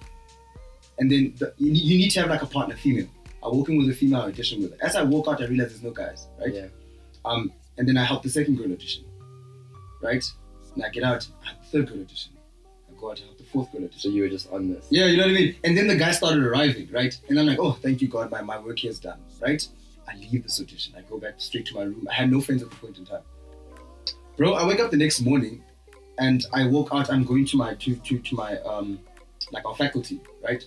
and 0.98 1.10
then 1.10 1.34
the, 1.38 1.52
you, 1.58 1.72
need, 1.72 1.82
you 1.82 1.98
need 1.98 2.10
to 2.10 2.20
have 2.20 2.30
like 2.30 2.42
a 2.42 2.46
partner, 2.46 2.76
female. 2.76 3.08
I 3.46 3.48
walk 3.48 3.68
in 3.68 3.78
with 3.78 3.88
a 3.88 3.94
female, 3.94 4.22
I 4.22 4.24
audition 4.24 4.60
with. 4.60 4.74
As 4.82 4.96
I 4.96 5.04
walk 5.04 5.28
out, 5.28 5.40
I 5.40 5.46
realize 5.46 5.68
there's 5.68 5.82
no 5.82 5.92
guys, 5.92 6.26
right? 6.40 6.52
yeah 6.52 6.66
Um, 7.24 7.52
and 7.78 7.86
then 7.86 7.96
I 7.96 8.04
help 8.04 8.24
the 8.24 8.28
second 8.28 8.56
girl 8.56 8.72
audition, 8.72 9.04
right? 10.02 10.24
And 10.74 10.84
I 10.84 10.88
get 10.88 11.04
out, 11.04 11.28
I 11.44 11.48
help 11.50 11.60
the 11.60 11.66
third 11.66 11.88
girl 11.88 12.00
audition. 12.00 12.32
I 12.64 13.00
go 13.00 13.12
out, 13.12 13.20
I 13.20 13.24
help 13.24 13.38
the 13.38 13.44
fourth 13.44 13.70
girl 13.70 13.84
audition. 13.84 14.00
so 14.00 14.08
you 14.08 14.22
were 14.22 14.28
just 14.28 14.50
on 14.50 14.68
this 14.72 14.86
Yeah, 14.90 15.06
you 15.06 15.16
know 15.16 15.24
what 15.24 15.30
I 15.30 15.34
mean? 15.34 15.54
And 15.62 15.78
then 15.78 15.86
the 15.86 15.94
guys 15.94 16.16
started 16.16 16.42
arriving, 16.42 16.88
right? 16.90 17.16
And 17.28 17.38
I'm 17.38 17.46
like, 17.46 17.60
oh, 17.60 17.72
thank 17.72 18.02
you, 18.02 18.08
God, 18.08 18.32
my, 18.32 18.42
my 18.42 18.58
work 18.58 18.80
here 18.80 18.90
is 18.90 18.98
done, 18.98 19.20
right? 19.40 19.66
I 20.08 20.16
leave 20.16 20.42
this 20.42 20.60
audition. 20.60 20.94
I 20.96 21.02
go 21.02 21.18
back 21.18 21.34
straight 21.38 21.66
to 21.66 21.74
my 21.74 21.82
room. 21.82 22.06
I 22.10 22.14
had 22.14 22.30
no 22.30 22.40
friends 22.40 22.62
at 22.62 22.70
the 22.70 22.76
point 22.76 22.98
in 22.98 23.04
time. 23.04 23.22
Bro, 24.36 24.54
I 24.54 24.66
wake 24.66 24.80
up 24.80 24.90
the 24.90 24.96
next 24.96 25.20
morning 25.20 25.62
and 26.18 26.44
I 26.52 26.66
walk 26.66 26.88
out, 26.92 27.10
I'm 27.10 27.24
going 27.24 27.46
to 27.46 27.56
my, 27.56 27.74
to, 27.74 27.94
to, 27.94 28.18
to 28.18 28.34
my, 28.34 28.58
um, 28.62 28.98
like 29.52 29.64
our 29.64 29.76
faculty, 29.76 30.20
right? 30.42 30.64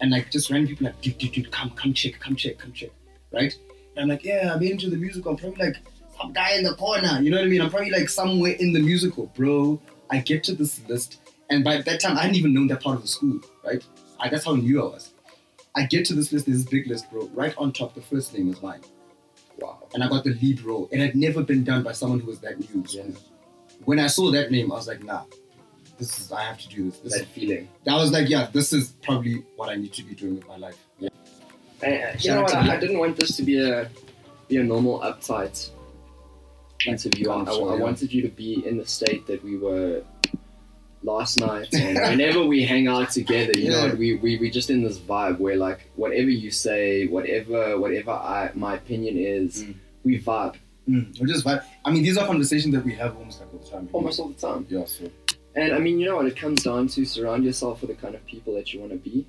And 0.00 0.10
like 0.10 0.30
just 0.30 0.50
random 0.50 0.68
people 0.68 0.86
like, 0.86 1.00
dude, 1.00 1.18
dude, 1.18 1.32
dude, 1.32 1.50
come, 1.50 1.70
come 1.70 1.92
check, 1.92 2.20
come 2.20 2.36
check, 2.36 2.58
come 2.58 2.72
check, 2.72 2.90
right? 3.32 3.54
And 3.96 4.04
I'm 4.04 4.08
like, 4.08 4.24
yeah, 4.24 4.52
I'm 4.54 4.62
into 4.62 4.88
the 4.88 4.96
musical. 4.96 5.32
I'm 5.32 5.38
probably 5.38 5.66
like 5.66 5.76
some 6.20 6.32
guy 6.32 6.54
in 6.56 6.64
the 6.64 6.74
corner, 6.74 7.20
you 7.20 7.30
know 7.30 7.38
what 7.38 7.46
I 7.46 7.48
mean? 7.48 7.60
I'm 7.60 7.70
probably 7.70 7.90
like 7.90 8.08
somewhere 8.08 8.52
in 8.52 8.72
the 8.72 8.80
musical, 8.80 9.26
bro. 9.34 9.80
I 10.10 10.18
get 10.18 10.42
to 10.44 10.54
this 10.54 10.80
list, 10.88 11.20
and 11.50 11.62
by 11.62 11.80
that 11.82 12.00
time, 12.00 12.16
I 12.16 12.22
hadn't 12.22 12.36
even 12.36 12.54
known 12.54 12.68
that 12.68 12.82
part 12.82 12.96
of 12.96 13.02
the 13.02 13.08
school, 13.08 13.40
right? 13.64 13.84
I, 14.20 14.28
that's 14.28 14.44
how 14.44 14.54
new 14.54 14.82
I 14.82 14.84
was. 14.84 15.12
I 15.74 15.84
get 15.84 16.04
to 16.06 16.14
this 16.14 16.32
list, 16.32 16.46
there's 16.46 16.64
this 16.64 16.70
big 16.70 16.86
list, 16.88 17.10
bro. 17.10 17.26
Right 17.34 17.54
on 17.56 17.72
top, 17.72 17.94
the 17.94 18.00
first 18.00 18.34
name 18.34 18.48
was 18.48 18.60
mine. 18.62 18.80
wow 19.58 19.86
And 19.94 20.02
I 20.02 20.08
got 20.08 20.24
the 20.24 20.30
lead 20.30 20.60
role. 20.62 20.88
It 20.90 20.98
had 20.98 21.14
never 21.14 21.42
been 21.42 21.62
done 21.62 21.82
by 21.82 21.92
someone 21.92 22.20
who 22.20 22.26
was 22.26 22.40
that 22.40 22.58
new. 22.58 22.84
Yeah. 22.88 23.04
When 23.84 24.00
I 24.00 24.08
saw 24.08 24.30
that 24.32 24.50
name, 24.50 24.72
I 24.72 24.76
was 24.76 24.88
like, 24.88 25.04
nah, 25.04 25.24
this 25.98 26.18
is, 26.20 26.32
I 26.32 26.42
have 26.42 26.58
to 26.58 26.68
do 26.68 26.90
this. 26.90 26.98
this 27.00 27.18
that 27.18 27.26
feeling 27.28 27.68
that 27.84 27.94
was 27.94 28.10
like, 28.12 28.28
yeah, 28.28 28.48
this 28.52 28.72
is 28.72 28.90
probably 29.02 29.44
what 29.56 29.68
I 29.68 29.74
need 29.76 29.92
to 29.94 30.02
be 30.02 30.14
doing 30.14 30.36
with 30.36 30.46
my 30.48 30.56
life. 30.56 30.78
Yeah. 31.00 31.08
You 32.18 32.30
know 32.34 32.42
what? 32.42 32.54
I. 32.54 32.76
I 32.76 32.80
didn't 32.80 32.98
want 32.98 33.16
this 33.16 33.36
to 33.36 33.42
be 33.42 33.62
a 33.62 33.88
be 34.48 34.56
a 34.56 34.64
normal 34.64 35.00
uptight 35.00 35.70
interview. 36.86 37.30
I, 37.30 37.42
I, 37.44 37.52
I 37.52 37.74
wanted 37.76 38.12
you 38.12 38.22
to 38.22 38.28
be 38.28 38.66
in 38.66 38.78
the 38.78 38.86
state 38.86 39.26
that 39.26 39.42
we 39.44 39.56
were 39.56 40.02
last 41.02 41.38
night, 41.38 41.72
and 41.74 41.96
whenever 42.10 42.44
we 42.44 42.64
hang 42.64 42.88
out 42.88 43.10
together, 43.10 43.52
you 43.52 43.70
Yeah. 43.70 43.88
know, 43.88 43.94
we 43.94 44.16
we 44.16 44.38
we 44.38 44.50
just 44.50 44.70
in 44.70 44.82
this 44.82 44.98
vibe 44.98 45.38
where 45.38 45.56
like 45.56 45.80
whatever 45.96 46.30
you 46.30 46.50
say, 46.50 47.06
whatever 47.06 47.78
whatever 47.78 48.10
I 48.12 48.50
my 48.54 48.74
opinion 48.74 49.16
is, 49.18 49.64
Mm. 49.64 49.74
we 50.04 50.20
vibe 50.20 50.56
Mm, 50.88 51.20
we're 51.20 51.26
just 51.26 51.44
vibe. 51.44 51.62
I 51.84 51.90
mean, 51.92 52.02
these 52.02 52.16
are 52.16 52.26
conversations 52.26 52.72
that 52.74 52.82
we 52.82 52.94
have 52.94 53.14
almost 53.14 53.40
like 53.40 53.52
all 53.52 53.58
the 53.60 53.70
time. 53.70 53.88
almost 53.92 54.18
all 54.20 54.28
the 54.28 54.40
time. 54.40 54.66
Yeah, 54.70 54.86
so. 54.86 55.04
And 55.54 55.72
I 55.74 55.78
mean, 55.78 55.98
you 55.98 56.06
know 56.06 56.16
what? 56.16 56.26
It 56.26 56.36
comes 56.36 56.62
down 56.62 56.88
to 56.88 57.04
surround 57.04 57.44
yourself 57.44 57.80
with 57.80 57.90
the 57.90 57.96
kind 57.96 58.14
of 58.14 58.24
people 58.26 58.54
that 58.54 58.72
you 58.72 58.80
want 58.80 58.92
to 58.92 58.98
be, 58.98 59.26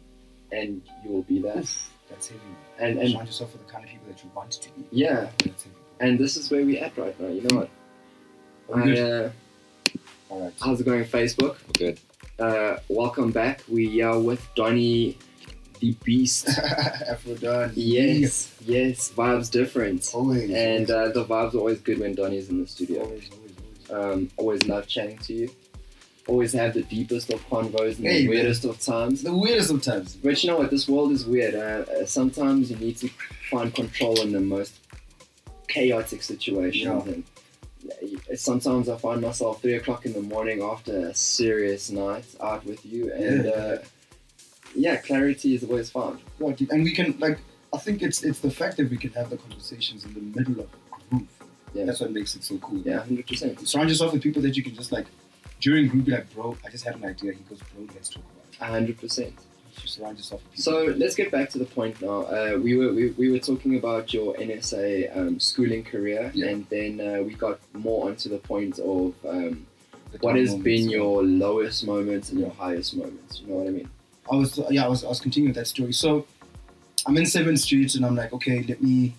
and 0.52 0.82
you 1.04 1.12
will 1.12 1.24
be 1.24 1.40
that. 1.42 1.58
Oof, 1.58 1.90
that's 2.10 2.28
heavy. 2.28 2.42
And 2.80 3.00
and 3.00 3.12
Surround 3.12 3.28
yourself 3.28 3.54
with 3.54 3.66
the 3.66 3.72
kind 3.72 3.84
of 3.84 3.90
people 3.90 4.08
that 4.10 4.24
you 4.24 4.30
want 4.36 4.52
to 4.52 4.70
be. 4.72 4.86
yeah, 4.92 5.30
That's 5.44 5.64
heavy. 5.64 5.76
and 6.00 6.20
this 6.20 6.38
is 6.38 6.52
where 6.52 6.64
we're 6.66 6.84
at 6.84 6.96
right 6.98 7.20
now. 7.20 7.28
You 7.30 7.42
know 7.44 7.56
what? 7.58 7.70
I'm 8.74 8.84
good. 8.86 9.32
uh, 9.34 9.94
All 10.30 10.44
right. 10.46 10.54
how's 10.62 10.80
it 10.80 10.84
going, 10.86 11.04
Facebook? 11.06 11.56
Good. 11.78 12.00
Uh, 12.38 12.78
welcome 12.88 13.32
back. 13.32 13.62
We 13.68 14.02
are 14.02 14.20
with 14.20 14.46
Donny, 14.56 15.18
the 15.80 15.94
Beast. 16.04 16.48
Afro 17.10 17.36
Don. 17.36 17.72
yes, 17.76 18.54
yes. 18.66 19.12
Vibes 19.12 19.50
different, 19.50 20.12
Always. 20.14 20.52
and 20.52 20.90
uh, 20.92 21.10
the 21.10 21.26
vibes 21.26 21.56
are 21.56 21.58
always 21.60 21.80
good 21.80 22.00
when 22.00 22.14
Donny's 22.14 22.50
in 22.50 22.62
the 22.62 22.68
studio. 22.68 23.04
always, 23.04 23.30
always, 23.32 23.52
always. 23.90 24.16
Um, 24.18 24.30
always 24.38 24.68
love 24.68 24.86
chatting 24.88 25.18
to 25.18 25.34
you. 25.34 25.50
Always 26.30 26.54
have 26.54 26.74
the 26.76 26.84
deepest 26.84 27.28
of 27.34 27.40
convos 27.50 27.98
and 27.98 28.06
Hey, 28.06 28.18
the 28.22 28.28
man. 28.28 28.30
weirdest 28.36 28.64
of 28.66 28.80
times. 28.80 29.24
the 29.24 29.34
weirdest 29.46 29.72
of 29.72 29.82
times. 29.82 30.16
But 30.24 30.42
you 30.44 30.50
know 30.50 30.58
what? 30.60 30.70
This 30.70 30.88
world 30.88 31.12
is 31.12 31.26
weird. 31.26 31.56
Uh, 31.56 31.60
uh, 31.92 32.06
sometimes 32.06 32.70
you 32.72 32.78
need 32.78 32.98
to 32.98 33.10
find 33.50 33.74
control 33.74 34.22
in 34.22 34.32
the 34.32 34.40
most 34.40 34.74
chaotic 35.68 36.22
situations. 36.22 36.84
Yeah. 37.06 37.14
And 37.14 37.24
uh, 38.32 38.36
sometimes 38.36 38.90
I 38.90 38.98
find 38.98 39.22
myself 39.22 39.62
three 39.62 39.76
o'clock 39.76 40.06
in 40.06 40.14
the 40.14 40.22
morning 40.22 40.62
after 40.62 40.94
a 41.08 41.16
serious 41.16 41.90
night 41.90 42.26
out 42.42 42.64
with 42.66 42.86
you, 42.86 43.12
and 43.14 43.46
Yeah. 43.46 43.52
uh, 43.52 43.78
yeah, 44.76 44.96
clarity 44.98 45.56
is 45.56 45.64
always 45.64 45.90
found. 45.90 46.20
And 46.40 46.84
we 46.84 46.92
can 46.94 47.18
like. 47.20 47.40
I 47.74 47.78
think 47.78 48.02
it's 48.08 48.24
it's 48.24 48.40
the 48.40 48.52
fact 48.52 48.78
that 48.78 48.88
we 48.90 48.98
can 48.98 49.12
have 49.20 49.30
the 49.30 49.38
conversations 49.38 50.04
in 50.06 50.12
the 50.18 50.22
middle 50.38 50.60
of 50.64 50.70
a 50.76 51.10
group. 51.10 51.28
Yeah. 51.74 51.86
That's 51.86 52.00
what 52.02 52.12
makes 52.12 52.36
it 52.36 52.44
so 52.44 52.58
cool. 52.60 52.80
Yeah, 52.80 53.00
hundred 53.00 53.26
percent, 53.28 53.68
Surround 53.68 53.90
yourself 53.90 54.12
with 54.14 54.22
people 54.24 54.42
that 54.44 54.56
you 54.58 54.64
can 54.64 54.76
just 54.76 54.92
like 54.92 55.06
during 55.60 55.88
group 55.88 56.06
be 56.06 56.12
like, 56.12 56.34
bro, 56.34 56.58
I 56.66 56.70
just 56.70 56.84
had 56.86 56.96
an 56.96 57.06
idea. 57.06 57.34
He 57.34 57.40
goes, 57.50 57.60
bro, 57.74 57.88
let's 57.94 58.10
talk 58.10 58.24
about 58.32 58.46
it. 58.70 58.74
hundred 58.74 58.98
percent. 59.00 59.34
to 59.82 59.88
surround 59.88 60.18
yourself 60.18 60.42
with 60.44 60.52
people. 60.54 60.64
So 60.74 60.94
let's 60.98 61.16
get 61.16 61.32
back 61.32 61.50
to 61.52 61.58
the 61.60 61.66
point 61.66 62.02
now. 62.02 62.24
Uh, 62.24 62.58
we 62.62 62.76
were 62.78 62.92
we, 62.94 63.12
we 63.12 63.32
were 63.32 63.40
talking 63.40 63.78
about 63.78 64.14
your 64.14 64.34
NSA 64.36 65.16
um, 65.18 65.40
schooling 65.40 65.84
career, 65.84 66.32
Yeah. 66.34 66.50
and 66.50 66.68
then 66.70 67.00
uh, 67.00 67.22
we 67.24 67.34
got 67.34 67.60
more 67.74 68.08
onto 68.10 68.28
the 68.30 68.40
point 68.40 68.80
of 68.80 69.14
um, 69.28 69.66
The 70.12 70.18
what 70.22 70.36
has 70.36 70.56
been 70.56 70.90
your 70.90 71.24
lowest 71.24 71.86
moments 71.86 72.32
and 72.32 72.40
your 72.40 72.52
highest 72.52 72.96
moments. 72.98 73.40
You 73.42 73.48
know 73.48 73.56
what 73.60 73.68
I 73.68 73.72
mean? 73.72 73.90
I 74.32 74.36
was 74.36 74.60
yeah, 74.70 74.86
I 74.86 74.88
was 74.94 75.04
I 75.04 75.10
was 75.10 75.22
continuing 75.22 75.54
that 75.54 75.68
story. 75.68 75.94
So 75.94 76.26
I'm 77.08 77.16
in 77.18 77.26
Seventh 77.26 77.60
Street 77.60 77.96
and 77.96 78.04
I'm 78.06 78.16
like, 78.16 78.34
okay, 78.34 78.64
let 78.68 78.82
me 78.82 79.14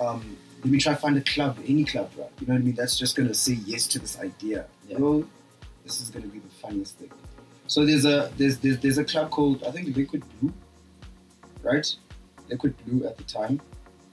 um 0.00 0.36
let 0.62 0.70
me 0.72 0.78
try 0.78 0.92
to 0.94 0.98
find 1.00 1.16
a 1.16 1.20
club, 1.20 1.58
any 1.66 1.84
club, 1.84 2.10
right? 2.16 2.30
You 2.40 2.46
know 2.46 2.54
what 2.54 2.60
I 2.60 2.64
mean? 2.64 2.74
That's 2.74 2.96
just 2.98 3.16
gonna 3.16 3.34
say 3.34 3.54
yes 3.66 3.86
to 3.88 3.98
this 3.98 4.18
idea. 4.18 4.66
Yeah. 4.88 4.98
Bro, 4.98 5.26
this 5.88 6.02
is 6.02 6.10
gonna 6.10 6.26
be 6.26 6.38
the 6.38 6.54
funniest 6.62 6.98
thing. 6.98 7.10
So 7.66 7.84
there's 7.84 8.04
a 8.04 8.30
there's 8.36 8.58
there's, 8.58 8.78
there's 8.78 8.98
a 8.98 9.04
club 9.04 9.30
called 9.30 9.64
I 9.64 9.70
think 9.70 9.96
Liquid 9.96 10.22
Blue, 10.40 10.52
right? 11.62 11.86
Liquid 12.48 12.74
Blue 12.84 13.06
at 13.06 13.16
the 13.16 13.24
time. 13.24 13.60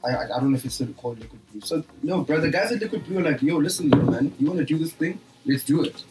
I, 0.03 0.09
I, 0.09 0.23
I 0.23 0.39
don't 0.39 0.51
know 0.51 0.57
if 0.57 0.65
it's 0.65 0.75
still 0.75 0.87
called 0.93 1.19
Liquid 1.19 1.41
Blue. 1.51 1.61
So 1.61 1.83
no, 2.01 2.21
bro, 2.21 2.39
the 2.39 2.49
guys 2.49 2.71
at 2.71 2.79
Liquid 2.79 3.05
Blue 3.05 3.19
are 3.19 3.23
like, 3.23 3.41
yo, 3.41 3.57
listen, 3.57 3.89
little 3.89 4.09
man, 4.09 4.33
you 4.39 4.47
wanna 4.47 4.63
do 4.65 4.77
this 4.77 4.93
thing? 4.93 5.19
Let's 5.45 5.63
do 5.63 5.83
it. 5.83 6.03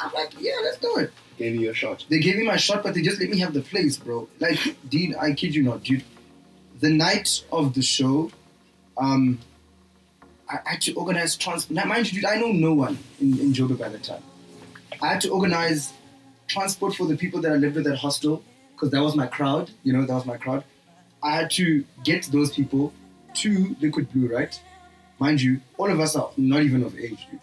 I'm 0.00 0.12
like, 0.12 0.32
yeah, 0.40 0.56
let's 0.64 0.78
do 0.78 0.96
it. 0.96 1.12
Gave 1.38 1.54
you 1.54 1.70
a 1.70 1.74
shot. 1.74 2.04
They 2.08 2.18
gave 2.18 2.36
me 2.36 2.44
my 2.44 2.56
shot, 2.56 2.82
but 2.82 2.94
they 2.94 3.02
just 3.02 3.20
let 3.20 3.30
me 3.30 3.38
have 3.38 3.54
the 3.54 3.62
place, 3.62 3.96
bro. 3.96 4.28
Like, 4.40 4.76
dude, 4.88 5.14
I 5.16 5.32
kid 5.32 5.54
you 5.54 5.62
not, 5.62 5.82
dude. 5.82 6.04
The 6.80 6.90
night 6.90 7.44
of 7.52 7.74
the 7.74 7.82
show, 7.82 8.30
um, 8.96 9.38
I 10.48 10.58
had 10.64 10.80
to 10.82 10.94
organize 10.94 11.36
transport. 11.36 11.76
Now, 11.76 11.84
mind 11.84 12.10
you, 12.10 12.20
dude, 12.20 12.28
I 12.28 12.36
know 12.36 12.52
no 12.52 12.74
one 12.74 12.98
in, 13.20 13.38
in 13.38 13.52
Joburg 13.52 13.78
by 13.78 13.88
the 13.88 13.98
time. 13.98 14.22
I 15.02 15.08
had 15.08 15.20
to 15.22 15.30
organize 15.30 15.92
transport 16.46 16.94
for 16.94 17.06
the 17.06 17.16
people 17.16 17.40
that 17.40 17.50
I 17.50 17.56
lived 17.56 17.76
with 17.76 17.86
at 17.88 17.98
hostel, 17.98 18.42
because 18.72 18.90
that 18.90 19.02
was 19.02 19.16
my 19.16 19.26
crowd, 19.26 19.70
you 19.82 19.92
know, 19.92 20.06
that 20.06 20.14
was 20.14 20.24
my 20.24 20.36
crowd. 20.36 20.64
I 21.22 21.34
had 21.34 21.50
to 21.52 21.84
get 22.04 22.24
those 22.26 22.52
people 22.52 22.92
to 23.34 23.76
Liquid 23.80 24.12
Blue, 24.12 24.32
right? 24.32 24.58
Mind 25.18 25.42
you, 25.42 25.60
all 25.76 25.90
of 25.90 25.98
us 26.00 26.14
are 26.14 26.30
not 26.36 26.62
even 26.62 26.84
of 26.84 26.96
age, 26.96 27.26
dude. 27.30 27.40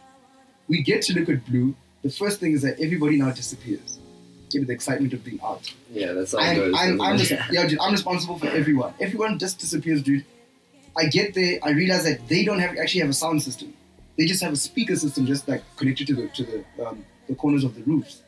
We 0.68 0.82
get 0.84 1.02
to 1.04 1.14
Liquid 1.14 1.46
Blue, 1.46 1.76
the 2.02 2.10
first 2.10 2.40
thing 2.40 2.54
is 2.54 2.62
that 2.62 2.80
everybody 2.80 3.18
now 3.18 3.32
disappears. 3.32 4.00
Get 4.52 4.66
the 4.66 4.74
excitement 4.74 5.14
of 5.14 5.24
being 5.24 5.40
out. 5.44 5.72
Yeah, 5.92 6.14
that's 6.14 6.32
how 6.32 6.40
it 6.40 6.44
I'm, 6.44 6.56
goes. 6.56 6.76
I'm, 6.78 7.02
I'm, 7.02 7.18
yeah, 7.52 7.68
dude, 7.68 7.80
I'm 7.80 7.92
responsible 7.92 8.40
for 8.40 8.48
everyone. 8.48 8.94
Everyone 9.00 9.38
just 9.38 9.60
disappears, 9.60 10.02
dude. 10.02 10.26
I 10.98 11.06
get 11.06 11.34
there, 11.34 11.60
I 11.62 11.72
realize 11.72 12.06
that 12.06 12.28
they 12.28 12.44
don't 12.44 12.60
have 12.60 12.78
actually 12.78 13.02
have 13.02 13.10
a 13.10 13.14
sound 13.14 13.44
system. 13.44 13.74
They 14.18 14.26
just 14.26 14.42
have 14.42 14.54
a 14.54 14.58
speaker 14.58 14.96
system 14.96 15.26
just 15.26 15.48
like 15.48 15.64
connected 15.78 16.08
to 16.08 16.16
the 16.16 16.28
to 16.30 16.44
the 16.44 16.86
um, 16.86 17.06
the 17.30 17.36
corners 17.36 17.64
of 17.64 17.76
the 17.76 17.84
roofs. 17.84 18.24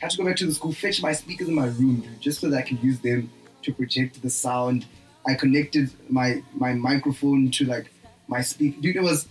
I 0.00 0.04
had 0.04 0.10
to 0.12 0.16
go 0.16 0.24
back 0.24 0.36
to 0.36 0.46
the 0.46 0.54
school, 0.54 0.72
fetch 0.72 1.02
my 1.02 1.12
speakers 1.12 1.48
in 1.48 1.54
my 1.54 1.66
room, 1.66 2.00
dude, 2.00 2.20
just 2.20 2.40
so 2.40 2.48
that 2.48 2.58
I 2.58 2.62
can 2.62 2.80
use 2.80 3.00
them 3.00 3.30
to 3.62 3.74
project 3.74 4.22
the 4.22 4.30
sound. 4.30 4.86
I 5.26 5.34
connected 5.34 5.90
my 6.08 6.42
my 6.54 6.72
microphone 6.72 7.50
to 7.50 7.64
like 7.64 7.90
my 8.28 8.40
speaker. 8.40 8.80
Dude, 8.80 8.96
it 8.96 9.02
was 9.02 9.26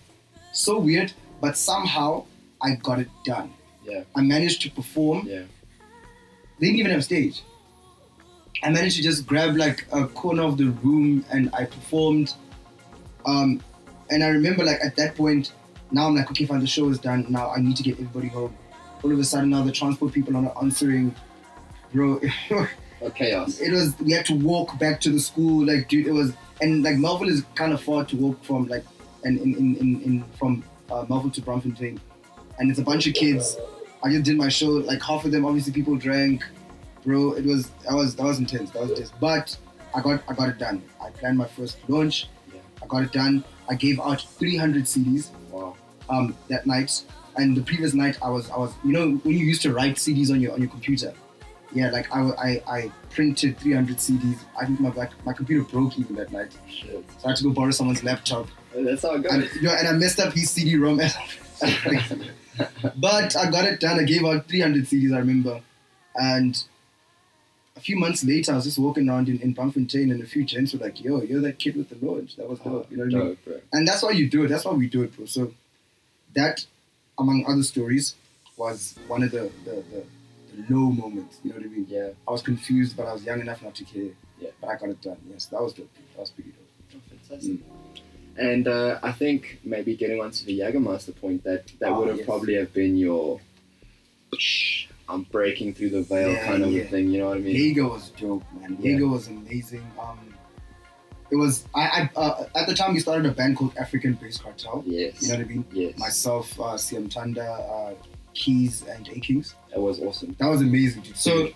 so 0.52 0.78
weird, 0.78 1.12
but 1.40 1.56
somehow 1.56 2.26
I 2.60 2.74
got 2.74 3.00
it 3.00 3.08
done. 3.24 3.52
Yeah. 3.84 4.04
I 4.14 4.20
managed 4.20 4.62
to 4.62 4.70
perform. 4.70 5.26
Yeah. 5.26 5.44
They 6.60 6.66
didn't 6.66 6.80
even 6.80 6.90
have 6.92 7.04
stage. 7.04 7.42
I 8.62 8.70
managed 8.70 8.96
to 8.96 9.02
just 9.02 9.26
grab 9.26 9.56
like 9.56 9.86
a 9.92 10.06
corner 10.06 10.42
of 10.42 10.58
the 10.58 10.66
room 10.82 11.24
and 11.30 11.48
I 11.54 11.64
performed. 11.64 12.34
Um, 13.24 13.62
and 14.10 14.22
I 14.22 14.28
remember 14.28 14.64
like 14.64 14.80
at 14.84 14.96
that 14.96 15.14
point, 15.14 15.52
now 15.90 16.06
I'm 16.06 16.16
like, 16.16 16.30
okay, 16.30 16.44
fine, 16.44 16.60
the 16.60 16.66
show 16.66 16.88
is 16.88 16.98
done. 16.98 17.26
Now 17.28 17.50
I 17.50 17.60
need 17.60 17.76
to 17.76 17.82
get 17.82 17.94
everybody 17.94 18.28
home. 18.28 18.54
All 19.02 19.12
of 19.12 19.18
a 19.18 19.24
sudden, 19.24 19.50
now 19.50 19.62
the 19.62 19.72
transport 19.72 20.12
people 20.12 20.36
are 20.36 20.42
not 20.42 20.56
answering. 20.62 21.14
Bro, 21.94 22.20
chaos. 23.14 23.60
it 23.60 23.72
was 23.72 23.98
we 24.00 24.12
had 24.12 24.26
to 24.26 24.34
walk 24.34 24.78
back 24.78 25.00
to 25.02 25.10
the 25.10 25.20
school. 25.20 25.64
Like, 25.66 25.88
dude, 25.88 26.06
it 26.06 26.12
was 26.12 26.32
and 26.60 26.82
like 26.82 26.96
Melville 26.96 27.28
is 27.28 27.44
kind 27.54 27.72
of 27.72 27.80
far 27.82 28.04
to 28.04 28.16
walk 28.16 28.42
from 28.44 28.66
like 28.66 28.84
and 29.24 29.38
in 29.38 29.54
in, 29.54 29.76
in, 29.76 30.02
in 30.02 30.24
from 30.38 30.64
uh, 30.90 31.04
Melville 31.08 31.30
to 31.30 31.40
Braamfontein, 31.42 31.98
and 32.58 32.70
it's 32.70 32.78
a 32.78 32.82
bunch 32.82 33.06
of 33.06 33.14
kids. 33.14 33.56
I 34.02 34.10
just 34.10 34.24
did 34.24 34.36
my 34.36 34.48
show. 34.48 34.66
Like 34.66 35.02
half 35.02 35.24
of 35.24 35.32
them, 35.32 35.44
obviously, 35.44 35.72
people 35.72 35.96
drank. 35.96 36.44
Bro, 37.04 37.34
it 37.34 37.44
was 37.44 37.70
that 37.88 37.94
was 37.94 38.14
that 38.16 38.24
was 38.24 38.38
intense. 38.38 38.70
That 38.72 38.82
was 38.82 38.90
intense. 38.90 39.12
But 39.20 39.56
I 39.94 40.00
got 40.02 40.22
I 40.28 40.34
got 40.34 40.48
it 40.50 40.58
done. 40.58 40.82
I 41.02 41.10
planned 41.10 41.38
my 41.38 41.46
first 41.46 41.78
launch. 41.88 42.28
Yeah. 42.52 42.60
I 42.82 42.86
got 42.86 43.02
it 43.04 43.12
done. 43.12 43.44
I 43.70 43.74
gave 43.74 44.00
out 44.00 44.20
300 44.22 44.84
CDs 44.84 45.28
Wow. 45.50 45.76
um, 46.08 46.36
that 46.48 46.66
night. 46.66 47.02
And 47.38 47.56
the 47.56 47.62
previous 47.62 47.94
night, 47.94 48.18
I 48.20 48.28
was 48.28 48.50
I 48.50 48.58
was 48.58 48.72
you 48.84 48.92
know 48.92 49.12
when 49.24 49.34
you 49.38 49.46
used 49.46 49.62
to 49.62 49.72
write 49.72 49.94
CDs 49.96 50.30
on 50.30 50.40
your 50.40 50.52
on 50.52 50.60
your 50.60 50.68
computer. 50.70 51.14
Yeah, 51.74 51.90
like 51.90 52.10
I, 52.14 52.20
I, 52.20 52.62
I 52.78 52.92
printed 53.10 53.58
300 53.58 53.98
CDs. 53.98 54.38
I 54.58 54.64
think 54.64 54.80
my 54.80 54.88
back, 54.88 55.10
my 55.26 55.34
computer 55.34 55.64
broke 55.64 55.98
even 55.98 56.16
that 56.16 56.32
night, 56.32 56.50
Shit. 56.66 57.04
so 57.18 57.26
I 57.26 57.28
had 57.32 57.36
to 57.36 57.44
go 57.44 57.50
borrow 57.50 57.70
someone's 57.72 58.02
laptop. 58.02 58.48
That's 58.74 59.02
how 59.02 59.16
it 59.16 59.26
And, 59.26 59.42
goes. 59.42 59.54
you 59.56 59.62
know, 59.62 59.72
and 59.74 59.86
I 59.86 59.92
messed 59.92 60.18
up 60.18 60.32
his 60.32 60.50
CD-ROM. 60.50 60.96
but 62.96 63.36
I 63.36 63.50
got 63.50 63.64
it 63.66 63.80
done. 63.80 63.98
I 64.00 64.04
gave 64.04 64.24
out 64.24 64.48
300 64.48 64.84
CDs, 64.84 65.14
I 65.14 65.18
remember. 65.18 65.60
And 66.14 66.62
a 67.76 67.80
few 67.80 67.96
months 67.96 68.24
later, 68.24 68.52
I 68.52 68.56
was 68.56 68.64
just 68.64 68.78
walking 68.78 69.08
around 69.08 69.28
in, 69.28 69.38
in 69.40 69.54
Braamfontein 69.54 70.10
and 70.10 70.22
a 70.22 70.26
few 70.26 70.44
gents 70.44 70.72
were 70.72 70.80
like, 70.80 71.02
yo, 71.04 71.20
you're 71.22 71.40
that 71.42 71.58
kid 71.58 71.76
with 71.76 71.90
the 71.90 71.96
launch. 72.04 72.36
That 72.36 72.48
was 72.48 72.58
dope. 72.60 72.90
You 72.90 72.96
know 72.96 73.04
what 73.04 73.14
I 73.14 73.18
mean? 73.28 73.36
Ah, 73.38 73.44
bro. 73.44 73.60
And 73.72 73.86
that's 73.86 74.02
why 74.02 74.10
you 74.12 74.28
do 74.28 74.44
it. 74.44 74.48
That's 74.48 74.64
why 74.64 74.72
we 74.72 74.88
do 74.88 75.02
it, 75.02 75.14
bro. 75.16 75.26
So 75.26 75.52
that, 76.34 76.64
among 77.18 77.44
other 77.46 77.62
stories, 77.62 78.14
was 78.56 78.96
one 79.06 79.22
of 79.22 79.30
the, 79.30 79.50
the, 79.64 79.84
the, 79.90 80.04
the 80.62 80.74
low 80.74 80.90
moments. 80.90 81.38
You 81.44 81.50
know 81.50 81.56
what 81.56 81.66
I 81.66 81.68
mean? 81.68 81.86
Yeah. 81.88 82.08
I 82.26 82.30
was 82.30 82.42
confused, 82.42 82.96
but 82.96 83.06
I 83.06 83.12
was 83.12 83.24
young 83.24 83.40
enough 83.40 83.62
not 83.62 83.74
to 83.76 83.84
care. 83.84 84.10
Yeah. 84.40 84.50
But 84.60 84.68
I 84.70 84.76
got 84.76 84.88
it 84.90 85.00
done. 85.02 85.16
Yes, 85.30 85.46
that 85.46 85.60
was 85.62 85.72
dope. 85.72 85.90
That 86.14 86.20
was 86.20 86.30
pretty 86.30 86.50
dope. 86.50 86.96
Oh, 86.96 87.00
fantastic. 87.28 87.58
And 88.36 88.68
uh, 88.68 88.98
I 89.02 89.12
think 89.12 89.58
maybe 89.64 89.96
getting 89.96 90.20
onto 90.20 90.44
the 90.44 90.60
Jagermeister 90.60 91.14
point, 91.20 91.42
that 91.44 91.72
that 91.80 91.90
Ah, 91.90 91.98
would 91.98 92.08
have 92.08 92.18
yes. 92.18 92.26
probably 92.26 92.54
have 92.54 92.72
been 92.72 92.96
your. 92.96 93.40
I'm 95.08 95.22
breaking 95.22 95.74
through 95.74 95.90
the 95.90 96.02
veil 96.02 96.32
Yeah, 96.32 96.46
kind 96.46 96.62
of 96.62 96.70
yeah. 96.70 96.82
a 96.82 96.86
thing. 96.86 97.10
You 97.10 97.18
know 97.20 97.28
what 97.30 97.38
I 97.38 97.40
mean? 97.40 97.56
Jaeger 97.56 97.88
was 97.88 98.10
dope, 98.10 98.44
man. 98.60 98.76
Yeah. 98.80 99.00
Was 99.06 99.26
amazing. 99.28 99.84
Um, 99.98 100.27
it 101.30 101.36
was 101.36 101.66
I, 101.74 102.08
I 102.14 102.18
uh, 102.18 102.46
at 102.56 102.66
the 102.66 102.74
time 102.74 102.94
we 102.94 103.00
started 103.00 103.26
a 103.26 103.32
band 103.32 103.56
called 103.56 103.76
African 103.76 104.14
Bass 104.14 104.38
Cartel. 104.38 104.82
Yes. 104.86 105.22
You 105.22 105.28
know 105.28 105.34
what 105.36 105.44
I 105.44 105.48
mean? 105.48 105.64
yes. 105.72 105.98
Myself, 105.98 106.58
uh, 106.60 106.74
CM 106.74 107.10
Tanda, 107.10 107.44
uh, 107.50 107.94
Keys, 108.34 108.82
and 108.86 109.06
A 109.08 109.20
Kings. 109.20 109.54
That 109.70 109.80
was 109.80 110.00
awesome. 110.00 110.36
That 110.38 110.46
was 110.48 110.60
amazing, 110.60 111.02
dude. 111.02 111.16
So, 111.16 111.34
your 111.34 111.50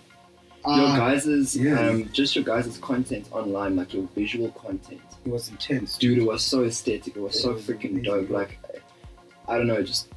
uh, 0.65 0.97
guys's 0.97 1.55
yeah. 1.57 1.79
um, 1.89 2.09
just 2.13 2.35
your 2.35 2.43
guys' 2.45 2.77
content 2.77 3.27
online, 3.31 3.75
like 3.75 3.93
your 3.93 4.07
visual 4.15 4.49
content, 4.51 5.01
it 5.25 5.29
was 5.29 5.49
intense, 5.49 5.97
dude. 5.97 6.17
It 6.19 6.25
was 6.25 6.43
so 6.43 6.63
aesthetic. 6.63 7.15
It 7.15 7.19
was 7.21 7.35
It 7.35 7.39
so 7.39 7.53
was 7.53 7.63
freaking 7.67 7.91
amazing. 7.91 8.03
dope. 8.03 8.29
Like, 8.29 8.59
I 9.47 9.57
don't 9.57 9.67
know, 9.67 9.81
just 9.83 10.07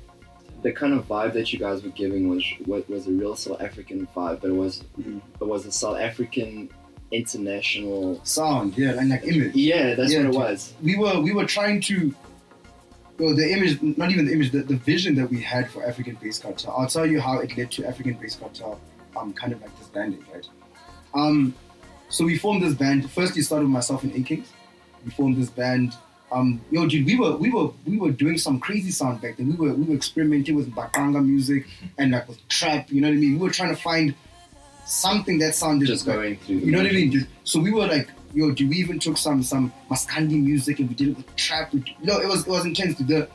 the 0.63 0.73
kind 0.73 0.93
of 0.95 1.07
vibe 1.07 1.33
that 1.35 1.53
you 1.53 1.59
guys 1.59 1.83
were 1.83 1.91
giving 1.91 2.29
was 2.29 2.45
was, 2.67 2.83
was 2.89 3.07
a 3.07 3.11
real 3.11 3.37
South 3.37 3.61
African 3.61 4.07
vibe, 4.15 4.41
but 4.41 4.51
it 4.51 4.55
was 4.55 4.83
Mm. 5.01 5.21
it 5.41 5.45
was 5.47 5.67
a 5.67 5.73
South 5.73 5.99
African 5.99 6.69
international. 7.13 8.21
Sound, 8.25 8.77
yeah, 8.77 8.99
and 8.99 9.09
like 9.11 9.25
image. 9.25 9.55
Yeah, 9.55 9.95
that's 9.95 10.13
Yeah, 10.13 10.27
what 10.27 10.35
it 10.35 10.39
was. 10.39 10.75
we 10.83 10.97
were 10.97 11.21
we 11.21 11.33
were 11.33 11.45
trying 11.47 11.81
to 11.83 12.15
well 13.19 13.35
the 13.35 13.51
image 13.51 13.81
not 13.83 14.11
even 14.11 14.27
the 14.27 14.33
image 14.33 14.51
the, 14.51 14.63
the 14.63 14.77
vision 14.77 15.15
that 15.17 15.31
we 15.31 15.41
had 15.41 15.71
for 15.71 15.85
African 15.87 16.17
Bass 16.23 16.39
Cartel. 16.39 16.75
I'll 16.77 16.89
tell 16.89 17.07
you 17.07 17.21
how 17.21 17.39
it 17.39 17.57
led 17.57 17.71
to 17.73 17.87
African 17.87 18.15
Bass 18.15 18.37
Cartel 18.37 18.81
um 19.17 19.33
kind 19.33 19.53
of 19.53 19.61
like 19.63 19.71
this 19.79 19.87
disbanding 19.87 20.25
right? 20.33 20.47
Um 21.15 21.55
so 22.09 22.25
we 22.25 22.39
formed 22.39 22.63
this 22.63 22.75
band. 22.75 23.11
Firstly 23.11 23.43
started 23.43 23.65
with 23.65 23.73
myself 23.73 24.03
and 24.03 24.15
A 24.15 24.23
Kings 24.23 24.49
we 25.05 25.11
formed 25.13 25.37
this 25.37 25.51
band. 25.51 25.95
Um 26.33 26.61
yo 26.71 26.87
dude 26.87 27.07
we 27.07 27.17
were 27.19 27.37
we 27.37 27.51
were 27.51 27.71
we 27.87 27.99
were 27.99 28.11
doing 28.11 28.37
some 28.37 28.59
crazy 28.61 28.91
sound 28.91 29.21
back 29.23 29.37
then. 29.37 29.49
We 29.49 29.55
were 29.57 29.73
we 29.75 29.85
were 29.85 29.95
experimenting 29.95 30.57
with 30.57 30.71
mbaqanga 30.75 31.25
music 31.25 31.67
and 31.99 32.11
like 32.13 32.29
with 32.29 32.47
trap 32.49 32.91
you 32.91 33.01
know 33.01 33.09
what 33.09 33.15
I 33.15 33.21
mean? 33.21 33.33
We 33.35 33.39
were 33.39 33.51
trying 33.51 33.75
to 33.75 33.81
find 33.81 34.15
something 34.87 35.39
that 35.39 35.55
sounded 35.55 35.87
Just 35.87 36.07
like, 36.07 36.17
going 36.17 36.37
through. 36.39 36.57
You 36.57 36.73
know 36.73 36.79
what 36.79 36.87
I 36.87 36.93
mean? 36.95 37.27
So 37.45 37.61
we 37.61 37.73
were 37.73 37.87
like, 37.87 38.09
yo, 38.35 38.53
dude, 38.53 38.71
we 38.71 38.77
even 38.77 38.99
took 38.99 39.17
some 39.19 39.43
some 39.43 39.73
Maskandi 39.91 40.43
music 40.43 40.79
and 40.79 40.89
we 40.89 40.95
did 40.95 41.09
it 41.09 41.17
with 41.17 41.37
trap. 41.37 41.73
We, 41.73 41.97
no, 42.03 42.19
it 42.21 42.29
was 42.29 42.47
it 42.47 42.51
was 42.51 42.65
intense. 42.65 42.99
The, 42.99 43.29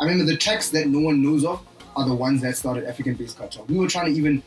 I 0.00 0.04
remember 0.04 0.24
the 0.24 0.36
tracks 0.36 0.70
that 0.70 0.88
no 0.88 1.00
one 1.00 1.22
knows 1.22 1.44
of 1.44 1.64
are 1.94 2.06
the 2.06 2.14
ones 2.14 2.42
that 2.42 2.56
started 2.56 2.84
African 2.84 3.14
Bass 3.14 3.34
Cartel. 3.34 3.64
We 3.68 3.78
were 3.78 3.88
trying 3.88 4.12
to 4.12 4.18
even 4.18 4.42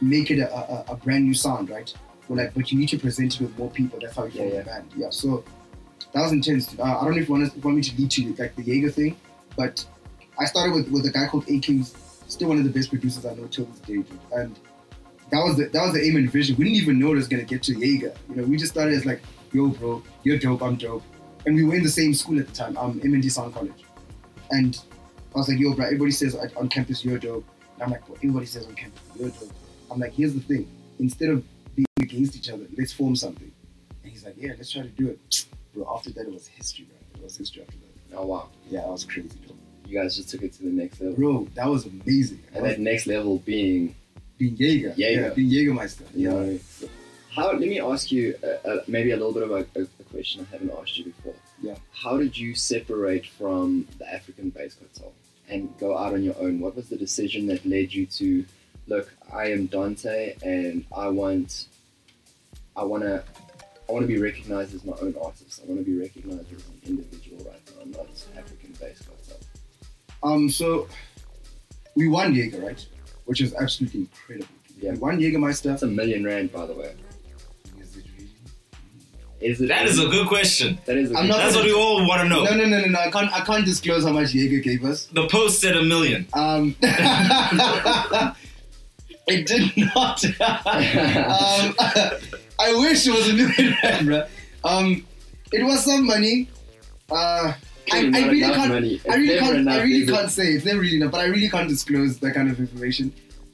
make 0.00 0.30
it 0.30 0.40
a, 0.40 0.52
a, 0.52 0.84
a 0.92 0.96
brand 0.96 1.24
new 1.24 1.34
sound, 1.34 1.70
right? 1.70 1.92
We're 2.28 2.36
like, 2.36 2.54
but 2.54 2.72
you 2.72 2.78
need 2.78 2.88
to 2.90 2.98
present 2.98 3.34
it 3.36 3.40
with 3.40 3.56
more 3.58 3.70
people. 3.70 3.98
That's 4.00 4.16
how 4.16 4.24
you 4.24 4.30
formed 4.32 4.52
Yeah, 4.52 4.58
the 4.60 4.64
band. 4.64 4.92
Yeah. 4.96 5.10
So 5.10 5.44
that 6.12 6.22
was 6.22 6.32
intense. 6.32 6.78
Uh, 6.78 6.82
I 6.82 7.04
don't 7.04 7.12
know 7.12 7.20
if 7.20 7.28
you 7.28 7.34
want, 7.34 7.52
to, 7.52 7.60
want 7.60 7.76
me 7.76 7.82
to 7.82 7.96
lead 7.96 8.10
to 8.12 8.34
like 8.34 8.54
the 8.56 8.62
Jaeger 8.62 8.90
thing, 8.90 9.16
but 9.56 9.84
I 10.38 10.44
started 10.44 10.74
with, 10.74 10.88
with 10.90 11.06
a 11.06 11.10
guy 11.10 11.26
called 11.26 11.48
A 11.48 11.58
Kings, 11.58 11.94
still 12.26 12.48
one 12.48 12.58
of 12.58 12.64
the 12.64 12.70
best 12.70 12.90
producers 12.90 13.24
I 13.24 13.34
know 13.34 13.46
till 13.46 13.64
this 13.66 13.78
day, 13.80 13.94
dude. 13.94 14.06
And 14.32 14.58
that 15.30 15.44
was 15.44 15.56
the 15.56 15.66
that 15.66 15.82
was 15.84 15.92
the 15.94 16.02
aim 16.02 16.16
and 16.16 16.30
vision. 16.30 16.56
We 16.56 16.64
didn't 16.64 16.76
even 16.82 16.98
know 16.98 17.12
it 17.12 17.16
was 17.16 17.28
gonna 17.28 17.42
get 17.44 17.62
to 17.64 17.74
Jaeger. 17.74 18.14
You 18.30 18.36
know, 18.36 18.42
we 18.44 18.56
just 18.56 18.72
started 18.72 18.94
as 18.94 19.04
like, 19.06 19.20
yo, 19.52 19.68
bro, 19.68 20.02
you're 20.24 20.38
dope, 20.38 20.62
I'm 20.62 20.76
dope, 20.76 21.02
and 21.46 21.54
we 21.54 21.64
were 21.64 21.74
in 21.74 21.82
the 21.82 21.88
same 21.90 22.14
school 22.14 22.38
at 22.40 22.46
the 22.46 22.52
time, 22.54 22.76
um, 22.76 23.00
M&D 23.04 23.28
Sound 23.28 23.54
College, 23.54 23.84
and 24.50 24.78
I 25.34 25.38
was 25.38 25.48
like, 25.48 25.58
yo, 25.58 25.74
bro, 25.74 25.84
everybody 25.86 26.10
says 26.12 26.34
on 26.34 26.68
campus 26.68 27.04
you're 27.04 27.18
dope, 27.18 27.44
and 27.74 27.82
I'm 27.82 27.90
like, 27.90 28.08
well, 28.08 28.16
everybody 28.18 28.46
says 28.46 28.66
on 28.66 28.74
campus 28.74 29.00
you're 29.18 29.28
dope. 29.30 29.52
I'm 29.90 29.98
like, 30.00 30.12
here's 30.12 30.34
the 30.34 30.40
thing, 30.40 30.66
instead 30.98 31.30
of 31.30 31.44
being 31.74 31.86
against 32.00 32.36
each 32.36 32.48
other. 32.50 32.66
Let's 32.76 32.92
form 32.92 33.14
something. 33.16 33.52
And 34.02 34.12
he's 34.12 34.24
like, 34.24 34.34
yeah, 34.36 34.52
let's 34.56 34.70
try 34.70 34.82
to 34.82 34.88
do 34.88 35.08
it. 35.08 35.46
Bro, 35.74 35.86
after 35.94 36.10
that, 36.10 36.22
it 36.26 36.32
was 36.32 36.46
history, 36.46 36.86
bro. 36.86 36.96
It 37.20 37.24
was 37.24 37.36
history 37.36 37.62
after 37.62 37.76
that. 37.76 38.16
Oh 38.16 38.26
wow, 38.26 38.48
Yeah, 38.70 38.80
that 38.80 38.88
was 38.88 39.04
crazy, 39.04 39.38
bro. 39.46 39.54
you 39.86 40.00
guys 40.00 40.16
just 40.16 40.30
took 40.30 40.42
it 40.42 40.54
to 40.54 40.62
the 40.62 40.70
next 40.70 41.00
level. 41.00 41.14
Bro, 41.16 41.48
that 41.54 41.66
was 41.68 41.84
amazing. 41.86 42.42
And 42.54 42.64
that 42.64 42.80
next 42.80 43.06
level 43.06 43.38
being, 43.40 43.94
being 44.38 44.56
Jaeger. 44.56 44.94
Jaeger. 44.96 45.22
Yeah, 45.22 45.28
being 45.30 45.50
Jägermeister. 45.50 46.04
you 46.14 46.30
Yeah. 46.30 46.88
how? 47.30 47.52
Let 47.52 47.60
me 47.60 47.80
ask 47.80 48.10
you 48.10 48.34
uh, 48.42 48.68
uh, 48.68 48.82
maybe 48.86 49.10
a 49.10 49.16
little 49.16 49.32
bit 49.32 49.42
of 49.42 49.50
a, 49.50 49.66
a, 49.80 50.04
question 50.10 50.46
I 50.48 50.52
haven't 50.52 50.72
asked 50.80 50.96
you 50.96 51.04
before. 51.04 51.34
Yeah. 51.60 51.76
How 51.92 52.16
did 52.16 52.36
you 52.36 52.54
separate 52.54 53.26
from 53.26 53.86
the 53.98 54.10
African 54.12 54.50
bass 54.50 54.74
cartel 54.74 55.12
and 55.48 55.76
go 55.78 55.98
out 55.98 56.14
on 56.14 56.22
your 56.22 56.36
own? 56.38 56.60
What 56.60 56.76
was 56.76 56.88
the 56.88 56.96
decision 56.96 57.46
that 57.48 57.66
led 57.66 57.92
you 57.92 58.06
to, 58.06 58.44
look, 58.86 59.12
I 59.32 59.50
am 59.50 59.66
Dante, 59.66 60.36
and 60.42 60.84
I 60.96 61.08
want, 61.08 61.66
I 62.76 62.84
wanna, 62.84 63.24
I 63.88 63.92
want 63.92 64.04
to 64.04 64.08
be 64.08 64.18
recognized 64.18 64.74
as 64.74 64.84
my 64.84 64.96
own 65.02 65.14
artist. 65.22 65.60
I 65.62 65.66
want 65.68 65.80
to 65.80 65.84
be 65.84 65.98
recognized 65.98 66.52
as 66.52 66.66
an 66.68 66.80
individual 66.86 67.44
right 67.44 67.60
now, 67.66 67.82
I'm 67.82 67.90
not 67.90 68.06
an 68.06 68.38
African 68.38 68.72
bass 68.80 69.02
cartel. 69.02 69.40
Um, 70.22 70.48
so 70.48 70.88
we 71.94 72.08
won 72.08 72.34
Jaeger, 72.34 72.60
right? 72.60 72.86
Which 73.28 73.40
is 73.42 73.52
absolutely 73.54 74.00
incredible. 74.00 74.48
Yeah. 74.80 74.92
We 74.92 74.98
won 74.98 75.18
Jägermeister. 75.18 75.64
That's 75.64 75.82
a 75.82 75.86
million 75.86 76.24
rand, 76.24 76.50
by 76.50 76.64
the 76.64 76.72
way. 76.72 76.94
Is 77.78 77.96
it 77.96 78.04
really? 78.16 78.30
Is 79.52 79.60
it? 79.60 79.68
That 79.68 79.86
is 79.86 79.98
a 79.98 80.06
good 80.08 80.28
question. 80.28 80.78
That 80.86 80.96
is. 80.96 81.10
A 81.10 81.14
I'm 81.16 81.24
good- 81.24 81.28
not- 81.28 81.38
That's 81.40 81.54
what 81.56 81.64
we 81.66 81.72
all 81.74 82.08
want 82.08 82.22
to 82.22 82.28
know. 82.28 82.44
No, 82.44 82.54
no, 82.56 82.64
no, 82.64 82.80
no, 82.80 82.86
no. 82.86 82.98
I 82.98 83.10
can't. 83.10 83.30
I 83.32 83.40
can't 83.44 83.66
disclose 83.66 84.02
how 84.04 84.12
much 84.12 84.32
Jaeger 84.32 84.60
gave 84.60 84.82
us. 84.84 85.06
The 85.12 85.26
post 85.28 85.60
said 85.60 85.76
a 85.76 85.82
million. 85.82 86.26
Um, 86.32 86.74
it 89.26 89.46
did 89.46 89.76
not. 89.94 90.24
um, 90.40 90.40
I 92.60 92.74
wish 92.78 93.06
it 93.06 93.10
was 93.14 93.28
a 93.28 93.34
million 93.34 93.76
rand, 93.82 94.06
bro. 94.06 94.24
Um, 94.64 95.06
it 95.52 95.64
was 95.64 95.84
some 95.84 96.06
money. 96.06 96.48
Uh, 97.10 97.52
I, 97.92 97.98
I 97.98 98.26
really 98.26 98.42
enough 98.42 98.56
can't. 98.56 98.72
money. 98.72 99.00
I 99.10 99.14
really 99.16 99.38
can't. 99.38 99.56
enough, 99.58 99.74
I 99.74 99.82
really 99.82 100.06
can't 100.06 100.30
say. 100.30 100.44
It's 100.48 100.64
never 100.64 100.80
really 100.80 100.96
enough, 100.96 101.12
but 101.12 101.20
I 101.20 101.24
really 101.26 101.48
can't 101.48 101.68
disclose 101.68 102.18
that 102.18 102.34
kind 102.34 102.50
of 102.50 102.58
information. 102.58 103.12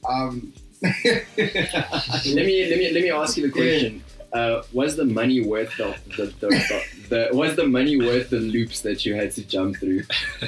Um, 0.09 0.53
let 0.83 1.27
me 1.37 2.67
let 2.69 2.79
me 2.79 2.91
let 2.93 3.03
me 3.03 3.11
ask 3.11 3.37
you 3.37 3.47
the 3.47 3.53
question. 3.53 4.03
Uh, 4.33 4.63
was 4.73 4.97
the 4.97 5.05
money 5.05 5.41
worth 5.41 5.77
the 5.77 5.97
the, 6.17 6.27
the, 6.41 6.49
the, 6.49 6.83
the 7.09 7.37
was 7.37 7.55
the 7.57 7.67
money 7.67 7.97
worth 7.97 8.31
the 8.31 8.41
loops 8.41 8.81
that 8.81 9.07
you 9.07 9.15
had 9.15 9.31
to 9.33 9.43
jump 9.47 9.77
through? 9.77 10.03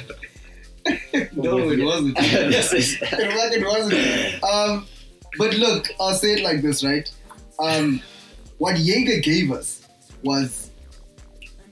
no, 1.33 1.69
it 1.69 1.83
wasn't. 1.83 2.17
This 2.17 2.73
is- 2.73 2.97
it 3.01 3.33
was 3.33 3.55
it 3.55 3.65
wasn't. 3.65 4.43
Um, 4.43 4.85
but 5.37 5.53
look, 5.57 5.87
I'll 5.99 6.13
say 6.15 6.33
it 6.33 6.43
like 6.43 6.61
this, 6.61 6.83
right? 6.83 7.09
Um, 7.59 8.01
what 8.57 8.77
Jaeger 8.79 9.19
gave 9.21 9.51
us 9.51 9.87
was, 10.23 10.66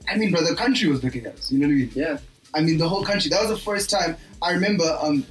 I 0.08 0.16
mean, 0.16 0.30
bro, 0.30 0.42
the 0.42 0.54
country 0.54 0.88
was 0.88 1.02
looking 1.02 1.26
at 1.26 1.36
us. 1.36 1.50
You 1.50 1.58
know 1.58 1.66
what 1.66 1.72
I 1.72 1.76
mean? 1.76 1.90
yeah, 1.94 2.18
I 2.54 2.60
mean, 2.60 2.78
the 2.78 2.88
whole 2.88 3.04
country. 3.04 3.30
That 3.30 3.40
was 3.40 3.50
the 3.50 3.58
first 3.64 3.90
time 3.90 4.16
I 4.42 4.52
remember. 4.52 4.98
Um, 5.00 5.26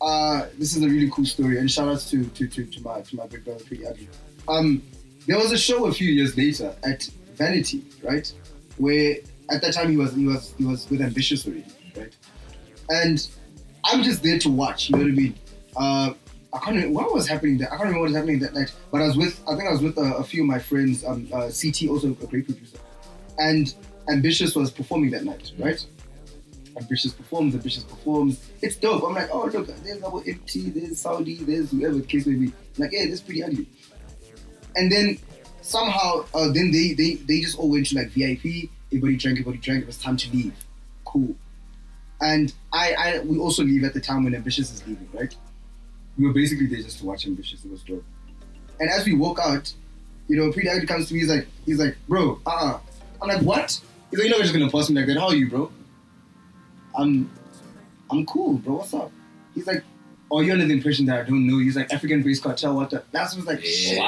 uh, 0.00 0.46
this 0.58 0.76
is 0.76 0.82
a 0.82 0.88
really 0.88 1.10
cool 1.10 1.24
story, 1.24 1.58
and 1.58 1.70
shout 1.70 1.88
outs 1.88 2.08
to 2.10 2.24
to, 2.24 2.46
to, 2.46 2.64
to 2.64 2.82
my 2.82 3.00
to 3.00 3.16
my 3.16 3.26
big 3.26 3.44
brother, 3.44 3.64
Priddy 3.64 3.88
Ugly. 3.88 4.08
Um, 4.46 4.82
there 5.26 5.36
was 5.36 5.52
a 5.52 5.58
show 5.58 5.86
a 5.86 5.92
few 5.92 6.10
years 6.10 6.36
later 6.36 6.74
at 6.84 7.02
Vanity, 7.34 7.84
right? 8.02 8.32
Where 8.76 9.16
at 9.50 9.60
that 9.62 9.72
time 9.72 9.90
he 9.90 9.96
was 9.96 10.14
he 10.14 10.24
was 10.24 10.54
he 10.56 10.64
was 10.64 10.88
with 10.90 11.00
Ambitiouz 11.00 11.46
already, 11.46 11.64
right? 11.96 12.16
And 12.90 13.28
I'm 13.84 14.02
just 14.02 14.22
there 14.22 14.38
to 14.38 14.50
watch. 14.50 14.88
You 14.88 14.96
know 14.96 15.02
what 15.02 15.12
I 15.12 15.14
mean? 15.14 15.34
Uh, 15.76 16.12
I 16.52 16.58
can't 16.60 16.76
remember 16.76 16.94
what 16.94 17.12
was 17.12 17.28
happening 17.28 17.58
there. 17.58 17.68
I 17.68 17.76
can't 17.76 17.82
remember 17.82 18.00
what 18.00 18.08
was 18.08 18.16
happening 18.16 18.38
that 18.40 18.54
night. 18.54 18.72
But 18.90 19.02
I 19.02 19.06
was 19.06 19.16
with 19.16 19.40
I 19.48 19.54
think 19.54 19.68
I 19.68 19.72
was 19.72 19.82
with 19.82 19.98
a, 19.98 20.16
a 20.16 20.24
few 20.24 20.42
of 20.42 20.48
my 20.48 20.58
friends. 20.58 21.04
Um, 21.04 21.28
uh, 21.32 21.50
CT 21.50 21.88
also 21.88 22.08
a 22.08 22.26
great 22.26 22.46
producer, 22.46 22.78
and 23.38 23.74
Ambitiouz 24.08 24.56
was 24.56 24.70
performing 24.70 25.10
that 25.10 25.24
night, 25.24 25.52
right? 25.58 25.84
Ambitiouz 26.76 27.16
performs, 27.16 27.54
Ambitiouz 27.54 27.88
performs. 27.88 28.50
It's 28.62 28.76
dope. 28.76 29.04
I'm 29.04 29.14
like, 29.14 29.28
oh 29.32 29.50
look, 29.52 29.66
there's 29.82 30.02
our 30.02 30.22
Emtee, 30.22 30.72
there's 30.72 31.00
Saudi, 31.00 31.36
there's 31.36 31.70
whoever 31.70 31.94
the 31.94 32.02
case 32.02 32.26
may 32.26 32.34
be. 32.34 32.46
I'm 32.46 32.52
like, 32.78 32.92
yeah, 32.92 33.04
this 33.04 33.14
is 33.14 33.20
pretty 33.20 33.42
ugly. 33.42 33.66
And 34.76 34.90
then 34.90 35.18
somehow, 35.60 36.24
uh, 36.34 36.48
then 36.52 36.70
they, 36.70 36.94
they 36.94 37.14
they 37.14 37.40
just 37.40 37.58
all 37.58 37.70
went 37.70 37.86
to 37.86 37.96
like 37.96 38.08
VIP. 38.08 38.70
Everybody 38.90 39.16
drank, 39.16 39.38
everybody 39.38 39.58
drank. 39.58 39.82
It 39.82 39.86
was 39.86 39.98
time 39.98 40.16
to 40.16 40.30
leave. 40.30 40.54
Cool. 41.04 41.34
And 42.20 42.52
I, 42.72 42.94
I 42.98 43.18
we 43.20 43.38
also 43.38 43.62
leave 43.62 43.84
at 43.84 43.94
the 43.94 44.00
time 44.00 44.24
when 44.24 44.32
Ambitiouz 44.32 44.72
is 44.72 44.86
leaving, 44.86 45.08
right? 45.12 45.34
We 46.18 46.26
were 46.26 46.32
basically 46.32 46.66
there 46.66 46.82
just 46.82 46.98
to 47.00 47.06
watch 47.06 47.26
Ambitiouz. 47.26 47.64
It 47.64 47.70
was 47.70 47.82
dope. 47.82 48.04
And 48.80 48.88
as 48.90 49.04
we 49.04 49.14
walk 49.14 49.38
out, 49.40 49.72
you 50.28 50.36
know, 50.36 50.50
Priddy 50.50 50.68
Ugly 50.68 50.86
comes 50.86 51.08
to 51.08 51.14
me. 51.14 51.20
He's 51.20 51.28
like, 51.28 51.46
he's 51.66 51.78
like, 51.78 51.96
bro, 52.08 52.40
uh, 52.46 52.50
uh 52.50 52.80
I'm 53.20 53.28
like, 53.28 53.42
what? 53.42 53.80
He's 54.10 54.20
like, 54.20 54.28
you're 54.28 54.38
just 54.40 54.52
gonna 54.52 54.70
pass 54.70 54.88
me 54.90 54.96
like 54.96 55.06
that. 55.06 55.18
How 55.18 55.28
are 55.28 55.34
you, 55.34 55.48
bro? 55.48 55.70
I'm, 56.96 57.30
I'm 58.10 58.24
cool, 58.26 58.54
bro. 58.54 58.76
What's 58.76 58.94
up? 58.94 59.12
He's 59.54 59.66
like, 59.66 59.82
oh, 60.30 60.40
you're 60.40 60.54
under 60.54 60.66
the 60.66 60.72
impression 60.72 61.06
that 61.06 61.20
I 61.20 61.22
don't 61.24 61.46
know. 61.46 61.58
He's 61.58 61.76
like 61.76 61.92
African 61.92 62.22
Bass 62.22 62.40
Cartel. 62.40 62.74
What 62.74 62.90
the? 62.90 63.02
That's 63.12 63.36
was 63.36 63.46
like, 63.46 63.62
shit. 63.62 63.98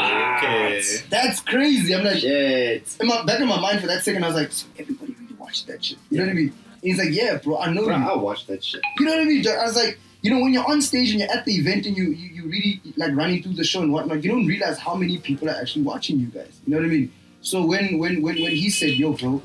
That's 1.11 1.41
crazy. 1.41 1.95
I'm 1.95 2.05
like, 2.05 2.19
shit. 2.19 2.97
in 3.01 3.07
my, 3.07 3.25
back 3.25 3.41
in 3.41 3.49
my 3.49 3.61
mind 3.61 3.81
for 3.81 3.87
that 3.89 4.03
second, 4.03 4.25
I 4.25 4.29
was 4.29 4.37
like, 4.37 4.53
so 4.53 4.67
everybody 4.79 5.15
really 5.21 5.35
watched 5.35 5.67
that 5.67 5.85
shit. 5.85 5.99
You 6.11 6.19
know 6.19 6.25
what 6.25 6.31
I 6.31 6.35
mean? 6.35 6.49
And 6.49 6.83
he's 6.83 6.99
like, 6.99 7.11
yeah, 7.11 7.37
bro, 7.37 7.59
I 7.59 7.73
know 7.73 7.85
Bro, 7.85 7.97
you. 7.97 8.05
I 8.05 8.17
watched 8.17 8.47
that 8.47 8.65
shit. 8.65 8.81
You 8.99 9.05
know 9.05 9.13
what 9.13 9.21
I 9.21 9.25
mean? 9.25 9.47
I 9.47 9.65
was 9.65 9.77
like, 9.77 9.99
you 10.23 10.31
know, 10.31 10.41
when 10.41 10.53
you're 10.53 10.67
on 10.67 10.81
stage 10.83 11.11
and 11.11 11.21
you're 11.21 11.31
at 11.31 11.45
the 11.45 11.55
event 11.55 11.87
and 11.87 11.97
you, 11.97 12.05
you, 12.05 12.43
you 12.43 12.45
really 12.45 12.81
like 12.97 13.15
running 13.15 13.43
through 13.43 13.55
the 13.55 13.65
show 13.65 13.83
and 13.83 13.93
whatnot, 13.93 14.25
you 14.25 14.31
don't 14.31 14.47
realize 14.47 14.79
how 14.79 14.95
many 14.95 15.19
people 15.19 15.49
are 15.49 15.57
actually 15.57 15.83
watching 15.83 16.19
you 16.19 16.27
guys. 16.27 16.61
You 16.67 16.75
know 16.75 16.81
what 16.81 16.87
I 16.87 16.89
mean? 16.89 17.13
So 17.43 17.65
when 17.65 17.99
when 17.99 18.23
when, 18.23 18.41
when 18.43 18.51
he 18.51 18.71
said, 18.71 18.91
yo, 18.91 19.13
bro, 19.13 19.43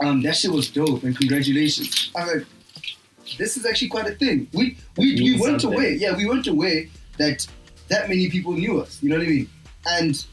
um, 0.00 0.22
that 0.22 0.36
shit 0.36 0.50
was 0.50 0.68
dope 0.70 1.02
and 1.02 1.16
congratulations. 1.16 2.10
I 2.16 2.24
was 2.24 2.34
like, 2.34 2.46
this 3.38 3.56
is 3.56 3.66
actually 3.66 3.88
quite 3.88 4.06
a 4.06 4.14
thing. 4.14 4.48
We 4.52 4.76
we, 4.96 5.14
we 5.16 5.40
weren't 5.40 5.60
something. 5.60 5.78
aware. 5.78 5.92
Yeah, 5.92 6.16
we 6.16 6.26
weren't 6.26 6.46
aware 6.46 6.84
that 7.18 7.46
that 7.88 8.08
many 8.08 8.28
people 8.30 8.52
knew 8.52 8.80
us. 8.80 9.02
You 9.02 9.10
know 9.10 9.18
what 9.18 9.26
I 9.26 9.30
mean? 9.30 9.50
And 9.86 10.24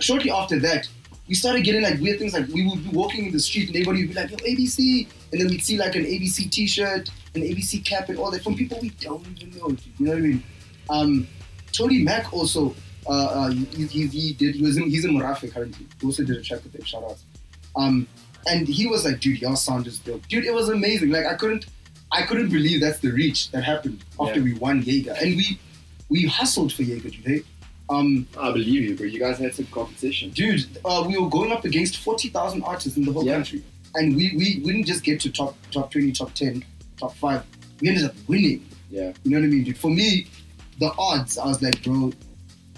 shortly 0.00 0.30
after 0.30 0.58
that, 0.60 0.88
we 1.28 1.34
started 1.34 1.64
getting 1.64 1.82
like 1.82 2.00
weird 2.00 2.18
things. 2.18 2.34
Like 2.34 2.48
we 2.48 2.66
would 2.66 2.84
be 2.84 2.90
walking 2.90 3.26
in 3.26 3.32
the 3.32 3.40
street 3.40 3.68
and 3.68 3.76
everybody 3.76 4.06
would 4.06 4.14
be 4.14 4.20
like, 4.20 4.30
"Yo, 4.30 4.36
ABC," 4.36 5.06
and 5.32 5.40
then 5.40 5.48
we'd 5.48 5.64
see 5.64 5.78
like 5.78 5.94
an 5.96 6.04
ABC 6.04 6.50
T-shirt, 6.50 7.10
an 7.34 7.42
ABC 7.42 7.84
cap, 7.84 8.08
and 8.08 8.18
all 8.18 8.30
that 8.30 8.42
from 8.42 8.54
people 8.54 8.78
we 8.80 8.90
don't 8.90 9.26
even 9.26 9.58
know. 9.58 9.68
You 9.98 10.06
know 10.06 10.10
what 10.12 10.18
I 10.18 10.20
mean? 10.20 10.42
Um, 10.90 11.28
Tony 11.72 12.02
Mac 12.02 12.32
also, 12.32 12.74
uh, 13.06 13.10
uh, 13.10 13.50
he, 13.50 13.86
he, 13.86 14.06
he 14.06 14.32
did. 14.34 14.54
He 14.54 14.62
was 14.62 14.76
in, 14.76 14.84
he's 14.84 15.04
in 15.04 15.12
Morafe 15.12 15.52
currently. 15.52 15.86
He 16.00 16.06
also 16.06 16.24
did 16.24 16.36
a 16.36 16.42
track 16.42 16.62
with 16.62 16.74
him. 16.74 16.84
Shout 16.84 17.04
out. 17.04 17.18
Um, 17.76 18.06
and 18.46 18.66
he 18.68 18.86
was 18.86 19.04
like, 19.04 19.20
"Dude, 19.20 19.40
your 19.40 19.56
sound 19.56 19.86
is 19.86 19.98
dope, 19.98 20.26
dude. 20.28 20.44
It 20.44 20.54
was 20.54 20.68
amazing. 20.68 21.10
Like 21.10 21.26
I 21.26 21.34
couldn't, 21.34 21.66
I 22.12 22.22
couldn't 22.22 22.50
believe 22.50 22.80
that's 22.80 22.98
the 23.00 23.10
reach 23.10 23.50
that 23.52 23.64
happened 23.64 24.04
after 24.20 24.38
Yeah. 24.40 24.44
we 24.44 24.54
won 24.54 24.82
Jaeger, 24.82 25.14
and 25.20 25.36
we 25.36 25.58
we 26.08 26.26
hustled 26.26 26.72
for 26.72 26.82
Jaeger 26.82 27.10
today. 27.10 27.42
Um, 27.90 28.26
I 28.38 28.50
believe 28.52 28.82
you, 28.84 28.96
bro. 28.96 29.06
You 29.06 29.18
guys 29.20 29.38
had 29.38 29.54
some 29.54 29.66
competition. 29.66 30.30
dude, 30.30 30.66
uh, 30.84 31.04
we 31.06 31.18
were 31.18 31.28
going 31.28 31.52
up 31.52 31.64
against 31.64 31.98
forty 31.98 32.28
thousand 32.28 32.62
artists 32.62 32.96
in 32.96 33.04
the 33.04 33.12
whole 33.12 33.24
Yeah. 33.26 33.34
country, 33.34 33.62
and 33.94 34.16
we, 34.16 34.30
we 34.36 34.60
we 34.64 34.72
didn't 34.72 34.86
just 34.86 35.02
get 35.04 35.20
to 35.20 35.30
top 35.30 35.56
top 35.70 35.90
twenty, 35.90 36.12
top 36.12 36.32
ten, 36.34 36.64
top 36.98 37.14
five. 37.16 37.42
We 37.80 37.88
ended 37.88 38.04
up 38.04 38.14
winning. 38.28 38.64
Yeah. 38.90 39.12
You 39.24 39.30
know 39.32 39.38
what 39.40 39.44
I 39.46 39.48
mean, 39.48 39.64
dude? 39.64 39.76
For 39.76 39.90
me, 39.90 40.28
the 40.78 40.92
odds, 40.96 41.36
I 41.36 41.46
was 41.46 41.60
like, 41.60 41.82
bro, 41.82 42.12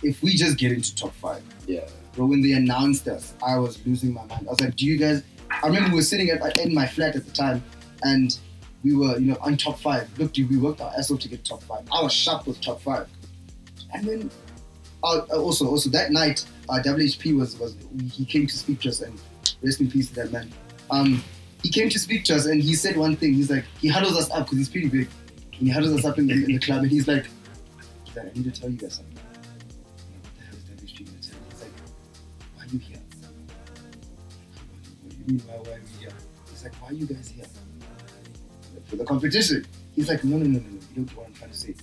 if 0.02 0.22
we 0.22 0.35
just 0.35 0.57
get 0.59 0.72
into 0.72 0.94
top 0.96 1.12
five, 1.16 1.42
Yeah. 1.68 1.87
bro, 2.14 2.26
when 2.26 2.40
they 2.40 2.52
announced 2.52 3.07
us, 3.07 3.35
I 3.46 3.59
was 3.59 3.79
losing 3.87 4.12
my 4.14 4.24
mind. 4.24 4.46
I 4.48 4.50
was 4.50 4.61
like, 4.61 4.74
do 4.76 4.87
you 4.87 4.96
guys? 4.96 5.22
I 5.62 5.66
remember 5.66 5.90
we 5.90 5.97
were 5.97 6.03
sitting 6.03 6.31
at, 6.31 6.59
in 6.59 6.75
my 6.75 6.87
flat 6.87 7.16
at 7.16 7.25
the 7.25 7.33
time, 7.33 7.62
and 8.03 8.38
we 8.85 8.95
were, 8.95 9.19
you 9.19 9.33
know, 9.33 9.38
on 9.40 9.57
top 9.57 9.79
five. 9.79 10.09
Look, 10.19 10.33
dude, 10.33 10.51
we 10.51 10.59
worked 10.59 10.81
our 10.81 10.92
ass 10.97 11.11
off 11.11 11.21
to 11.21 11.29
get 11.29 11.45
top 11.45 11.62
five. 11.62 11.85
I 11.92 12.03
was 12.03 12.12
sharp 12.12 12.47
with 12.47 12.61
top 12.61 12.81
five, 12.81 13.09
and 13.92 14.07
then 14.07 14.31
uh, 15.03 15.21
also, 15.33 15.66
also 15.66 15.90
that 15.90 16.12
night, 16.12 16.45
uh, 16.69 16.81
HHP 16.85 17.37
was 17.37 17.59
was 17.59 17.77
he 18.12 18.25
came 18.25 18.47
to 18.47 18.57
speak 18.57 18.81
to 18.81 18.88
us, 18.88 19.01
and 19.01 19.19
rest 19.62 19.81
in 19.81 19.90
peace 19.90 20.09
to 20.11 20.14
that 20.16 20.33
man. 20.33 20.53
Um, 20.90 21.23
he 21.62 21.71
came 21.71 21.88
to 21.88 21.99
speak 21.99 22.25
to 22.25 22.37
us, 22.37 22.47
and 22.47 22.62
he 22.62 22.75
said 22.75 22.97
one 22.97 23.16
thing. 23.16 23.35
He's 23.35 23.51
like, 23.51 23.64
he 23.81 23.88
huddles 23.88 24.16
us 24.16 24.31
up 24.31 24.47
because 24.47 24.59
he's 24.59 24.69
pretty 24.69 24.88
big, 24.88 25.09
and 25.59 25.66
he 25.66 25.71
huddles 25.71 25.99
us 25.99 26.05
up 26.05 26.19
in 26.19 26.27
the, 26.27 26.35
in 26.35 26.45
the 26.47 26.59
club, 26.59 26.83
and 26.83 26.90
he's 26.90 27.09
like, 27.09 27.27
he's 28.05 28.16
like, 28.16 28.27
I 28.27 28.31
need 28.35 28.53
to 28.53 28.61
tell 28.61 28.71
you 28.71 28.77
guys 28.77 28.95
something. 28.95 29.15
Why, 35.26 35.54
why 35.54 35.72
are 35.72 35.80
we 35.80 36.00
here? 36.00 36.12
He's 36.50 36.62
like, 36.62 36.74
why 36.76 36.88
are 36.88 36.92
you 36.92 37.06
guys 37.06 37.28
here? 37.34 37.44
For 38.86 38.96
the 38.96 39.04
competition. 39.04 39.66
He's 39.94 40.08
like, 40.08 40.22
no, 40.22 40.36
no, 40.38 40.44
no, 40.44 40.58
no, 40.58 40.60
no. 40.60 40.68
You 40.68 40.80
don't 40.96 41.16
what 41.16 41.26
I'm 41.26 41.34
trying 41.34 41.50
to 41.50 41.56
say. 41.56 41.74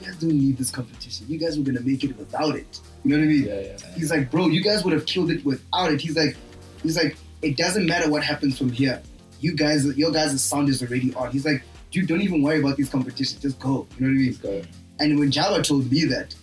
You 0.00 0.06
guys 0.06 0.16
don't 0.16 0.32
need 0.32 0.56
this 0.56 0.70
competition. 0.70 1.26
You 1.28 1.38
guys 1.38 1.58
were 1.58 1.64
gonna 1.64 1.80
make 1.80 2.04
it 2.04 2.16
without 2.16 2.56
it. 2.56 2.80
You 3.04 3.10
know 3.10 3.18
what 3.18 3.24
I 3.24 3.28
mean? 3.28 3.44
Yeah, 3.44 3.60
yeah. 3.60 3.76
He's 3.94 4.10
like, 4.10 4.30
bro, 4.30 4.48
you 4.48 4.62
guys 4.62 4.84
would 4.84 4.92
have 4.92 5.06
killed 5.06 5.30
it 5.30 5.44
without 5.44 5.92
it. 5.92 6.00
He's 6.00 6.16
like, 6.16 6.36
he's 6.82 6.96
like, 6.96 7.16
it 7.42 7.56
doesn't 7.56 7.86
matter 7.86 8.10
what 8.10 8.22
happens 8.22 8.56
from 8.58 8.70
here. 8.70 9.02
You 9.40 9.54
guys, 9.54 9.84
your 9.96 10.10
guys' 10.10 10.42
sound 10.42 10.68
is 10.68 10.82
already 10.82 11.12
on. 11.14 11.30
He's 11.30 11.44
like, 11.44 11.62
dude, 11.90 12.06
don't 12.06 12.22
even 12.22 12.42
worry 12.42 12.60
about 12.60 12.76
these 12.76 12.88
competitions. 12.88 13.42
Just 13.42 13.58
go. 13.58 13.86
You 13.98 14.06
know 14.06 14.12
what 14.12 14.20
I 14.46 14.52
mean? 14.52 14.62
Go. 14.62 14.62
And 14.98 15.18
when 15.18 15.30
Jabba 15.30 15.62
told 15.62 15.90
me 15.90 16.04
that, 16.06 16.34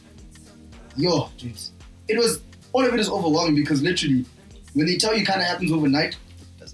yo, 0.95 1.29
dude, 1.37 1.57
it 2.07 2.17
was 2.17 2.41
all 2.71 2.85
of 2.85 2.93
it 2.93 2.99
is 2.99 3.09
overwhelming 3.09 3.55
because 3.55 3.81
literally, 3.81 4.25
when 4.73 4.85
they 4.85 4.97
tell 4.97 5.15
you 5.15 5.25
kind 5.25 5.41
of 5.41 5.47
happens 5.47 5.71
overnight, 5.71 6.17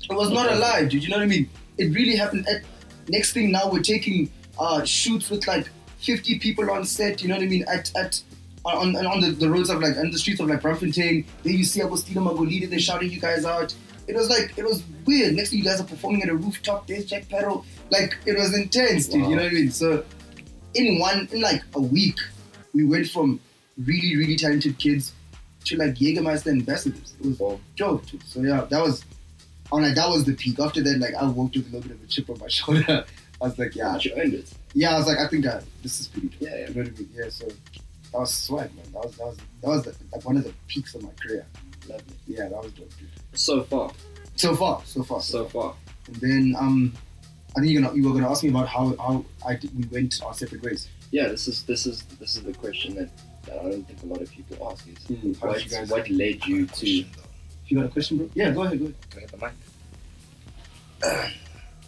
it 0.09 0.13
was 0.15 0.31
not 0.31 0.51
alive, 0.51 0.89
dude. 0.89 1.03
You 1.03 1.09
know 1.09 1.17
what 1.17 1.23
I 1.23 1.27
mean? 1.27 1.49
It 1.77 1.93
really 1.93 2.15
happened. 2.15 2.47
At, 2.47 2.63
next 3.07 3.33
thing 3.33 3.51
now, 3.51 3.69
we're 3.71 3.81
taking 3.81 4.29
uh, 4.59 4.83
shoots 4.83 5.29
with 5.29 5.47
like 5.47 5.69
50 5.99 6.39
people 6.39 6.69
on 6.71 6.85
set. 6.85 7.21
You 7.21 7.29
know 7.29 7.35
what 7.35 7.43
I 7.43 7.47
mean? 7.47 7.65
At 7.67 7.91
at 7.95 8.21
on, 8.65 8.95
on, 8.95 9.05
on 9.05 9.21
the, 9.21 9.31
the 9.31 9.49
roads 9.49 9.69
of 9.69 9.79
like 9.81 9.97
on 9.97 10.12
the 10.12 10.17
streets 10.17 10.39
of 10.39 10.47
like 10.47 10.62
Braamfontein. 10.62 11.25
Then 11.43 11.53
you 11.53 11.63
see 11.63 11.81
Agostino 11.81 12.21
Magolide. 12.21 12.69
They're 12.69 12.79
shouting 12.79 13.12
you 13.12 13.19
guys 13.19 13.45
out. 13.45 13.73
It 14.07 14.15
was 14.15 14.29
like 14.29 14.57
it 14.57 14.65
was 14.65 14.83
weird. 15.05 15.35
Next 15.35 15.51
thing 15.51 15.59
you 15.59 15.65
guys 15.65 15.79
are 15.79 15.85
performing 15.85 16.23
at 16.23 16.29
a 16.29 16.35
rooftop. 16.35 16.88
There's 16.88 17.05
Jack 17.05 17.29
Parow. 17.29 17.63
Like 17.91 18.17
it 18.25 18.38
was 18.38 18.53
intense, 18.57 19.07
dude. 19.07 19.27
You 19.29 19.35
know 19.35 19.43
what 19.43 19.51
I 19.51 19.55
mean? 19.55 19.71
So 19.71 20.03
in 20.73 20.99
one 20.99 21.27
in 21.31 21.41
like 21.41 21.62
a 21.75 21.81
week, 21.81 22.17
we 22.73 22.83
went 22.85 23.07
from 23.07 23.39
really 23.85 24.15
really 24.17 24.35
talented 24.35 24.77
kids 24.79 25.13
to 25.65 25.77
like 25.77 25.93
Jägermeister 25.95 26.47
ambassadors. 26.51 27.13
It 27.19 27.25
was 27.27 27.39
Wow. 27.39 27.59
joke. 27.75 28.05
Dude. 28.07 28.23
So 28.27 28.41
yeah, 28.41 28.65
that 28.69 28.81
was. 28.81 29.03
I'm 29.71 29.82
like 29.82 29.95
that 29.95 30.10
was 30.10 30.25
the 30.25 30.34
peak. 30.34 30.60
After 30.60 30.82
that, 30.82 30.97
like 30.99 31.13
I 31.15 31.25
walked 31.25 31.55
with 31.55 31.67
a 31.67 31.71
little 31.71 31.88
bit 31.89 31.97
of 31.97 32.03
a 32.03 32.08
chip 32.08 32.29
on 32.29 32.39
my 32.39 32.47
shoulder. 32.58 33.05
I 33.41 33.45
was 33.45 33.58
like, 33.58 33.75
yeah, 33.75 33.93
But 33.93 34.03
you 34.05 34.13
earned 34.17 34.34
it. 34.34 34.51
yeah. 34.73 34.95
I 34.95 34.97
was 34.97 35.08
like, 35.08 35.17
I 35.19 35.27
think 35.27 35.45
that 35.45 35.63
this 35.84 35.99
is 36.01 36.08
pretty. 36.08 36.29
Yeah, 36.39 36.49
yeah. 36.49 36.67
You 36.69 36.73
know 36.75 36.82
what 36.82 36.88
I 36.88 36.99
mean? 36.99 37.10
Yeah. 37.13 37.29
So 37.29 37.45
that 37.45 38.19
was 38.19 38.34
swag, 38.34 38.75
man. 38.75 38.86
That 38.93 39.03
was 39.05 39.15
that 39.17 39.25
was 39.25 39.38
that 39.62 39.69
was 39.69 39.84
the, 39.84 39.95
like 40.12 40.25
one 40.25 40.38
of 40.38 40.43
the 40.43 40.53
peaks 40.67 40.95
of 40.95 41.03
my 41.03 41.10
career. 41.21 41.45
Lovely. 41.88 42.15
Yeah, 42.27 42.49
that 42.49 42.63
was 42.63 42.71
dope, 42.73 42.89
dude. 42.97 43.08
So 43.34 43.63
far. 43.63 43.91
So 44.36 44.55
far, 44.55 44.82
so 44.86 45.03
far. 45.03 45.21
So 45.21 45.45
far. 45.45 45.75
And 46.08 46.15
then 46.17 46.55
um, 46.58 46.93
I 47.55 47.62
think 47.62 47.71
you're 47.71 47.82
gonna 47.82 47.95
you 47.95 48.03
were 48.08 48.13
gonna 48.13 48.29
ask 48.29 48.43
me 48.43 48.49
about 48.49 48.67
how 48.67 48.95
how 48.97 49.23
I 49.45 49.55
did, 49.55 49.75
we 49.77 49.86
went 49.88 50.19
our 50.23 50.34
separate 50.34 50.62
ways. 50.63 50.88
Yeah, 51.12 51.29
this 51.29 51.47
is 51.47 51.63
this 51.63 51.86
is 51.86 52.03
this 52.19 52.36
is 52.36 52.43
the 52.43 52.53
question 52.53 52.95
that, 52.95 53.10
that 53.45 53.60
I 53.60 53.63
don't 53.69 53.84
think 53.88 54.03
a 54.03 54.05
lot 54.05 54.21
of 54.21 54.29
people 54.32 54.69
ask 54.71 54.86
is 54.88 54.97
Hmm, 55.08 55.32
what, 55.39 55.89
what 55.89 56.10
led 56.10 56.45
you 56.45 56.65
to 56.67 57.05
You 57.69 57.77
got 57.77 57.86
a 57.86 57.89
question, 57.89 58.17
bro? 58.17 58.29
Yeah, 58.34 58.51
go 58.51 58.63
ahead, 58.63 58.79
go 58.79 58.86
ahead. 58.86 58.95
Can 59.10 59.17
I 59.19 59.21
get 59.21 59.32
the 59.32 59.38
mic? 61.03 61.32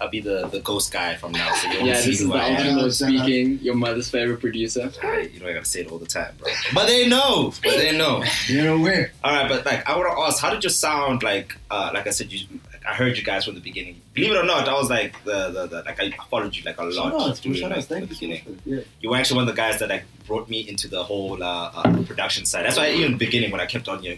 I'll 0.01 0.09
be 0.09 0.19
the, 0.19 0.47
the 0.47 0.59
ghost 0.61 0.91
guy 0.91 1.15
from 1.15 1.31
now. 1.31 1.53
So 1.53 1.69
Yeah, 1.69 1.93
this 1.93 2.07
is 2.07 2.27
the 2.27 2.33
I 2.33 2.55
ultimate 2.55 2.91
speaking, 2.91 3.59
your 3.59 3.75
mother's 3.75 4.09
favorite 4.09 4.39
producer. 4.39 4.91
Alright, 5.03 5.29
You 5.31 5.39
know 5.39 5.47
I 5.47 5.53
gotta 5.53 5.65
say 5.65 5.81
it 5.81 5.91
all 5.91 5.99
the 5.99 6.07
time, 6.07 6.33
bro. 6.39 6.49
But 6.73 6.87
they 6.87 7.07
know. 7.07 7.53
But 7.63 7.77
they 7.77 7.95
know. 7.95 8.23
You 8.47 8.63
know 8.63 8.79
where? 8.79 9.11
All 9.23 9.31
right, 9.31 9.47
but 9.47 9.63
like 9.63 9.87
I 9.87 9.95
want 9.95 10.09
to 10.17 10.23
ask, 10.23 10.41
how 10.41 10.49
did 10.49 10.63
you 10.63 10.71
sound? 10.71 11.21
Like, 11.21 11.55
uh, 11.69 11.91
like 11.93 12.07
I 12.07 12.09
said, 12.09 12.31
you, 12.33 12.47
I 12.89 12.95
heard 12.95 13.15
you 13.15 13.23
guys 13.23 13.45
from 13.45 13.53
the 13.53 13.61
beginning. 13.61 14.01
Believe 14.15 14.31
it 14.31 14.37
or 14.37 14.43
not, 14.43 14.67
I 14.67 14.73
was 14.73 14.89
like 14.89 15.23
the, 15.23 15.51
the, 15.51 15.67
the 15.67 15.83
like 15.83 15.99
I 15.99 16.11
followed 16.31 16.55
you 16.55 16.63
like 16.63 16.79
a 16.79 16.83
lot. 16.83 16.93
Shout 16.93 17.13
outs, 17.21 17.39
bro. 17.41 17.53
during, 17.53 17.59
Shout 17.61 17.71
like. 17.77 17.85
Thank 17.85 18.09
the 18.09 18.15
you 18.15 18.15
so 18.15 18.27
much. 18.27 18.43
beginning. 18.43 18.43
For 18.43 18.69
that. 18.69 18.75
Yeah. 18.77 18.83
You 19.01 19.09
were 19.11 19.17
actually 19.17 19.35
one 19.35 19.47
of 19.49 19.55
the 19.55 19.61
guys 19.61 19.77
that 19.79 19.89
like 19.89 20.05
brought 20.25 20.49
me 20.49 20.67
into 20.67 20.87
the 20.87 21.03
whole 21.03 21.43
uh, 21.43 21.71
uh, 21.75 22.03
production 22.05 22.45
side. 22.45 22.65
That's 22.65 22.77
why 22.77 22.89
even 22.89 23.05
in 23.05 23.11
the 23.11 23.17
beginning 23.23 23.51
when 23.51 23.61
I 23.61 23.67
kept 23.67 23.87
on 23.87 24.01
you, 24.01 24.17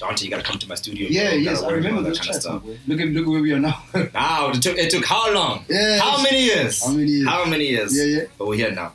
Dante, 0.00 0.24
you 0.24 0.30
gotta 0.30 0.42
come 0.42 0.58
to 0.58 0.66
my 0.68 0.74
studio. 0.74 1.06
Yeah, 1.10 1.32
yes, 1.34 1.62
I 1.62 1.70
remember 1.70 2.00
that 2.02 2.18
kind 2.18 2.30
of 2.34 2.40
stuff. 2.42 2.62
Boy. 2.64 2.78
Look 2.88 3.00
at 3.00 3.08
look 3.08 3.26
at 3.26 3.30
where 3.30 3.42
we 3.42 3.52
are 3.52 3.60
now. 3.60 3.82
Now 4.14 4.50
it 4.50 4.62
took 4.62 4.76
it 4.78 4.90
took 4.90 5.04
how 5.04 5.32
long? 5.32 5.64
yeah. 5.68 5.98
How 6.00 6.22
many 6.22 6.42
years? 6.44 6.82
How 6.84 6.90
many 6.92 7.10
years? 7.10 7.28
How 7.28 7.44
many 7.44 7.66
years? 7.66 7.96
Yeah, 7.96 8.04
yeah. 8.04 8.24
But 8.38 8.48
we're 8.48 8.56
here 8.56 8.72
now. 8.72 8.92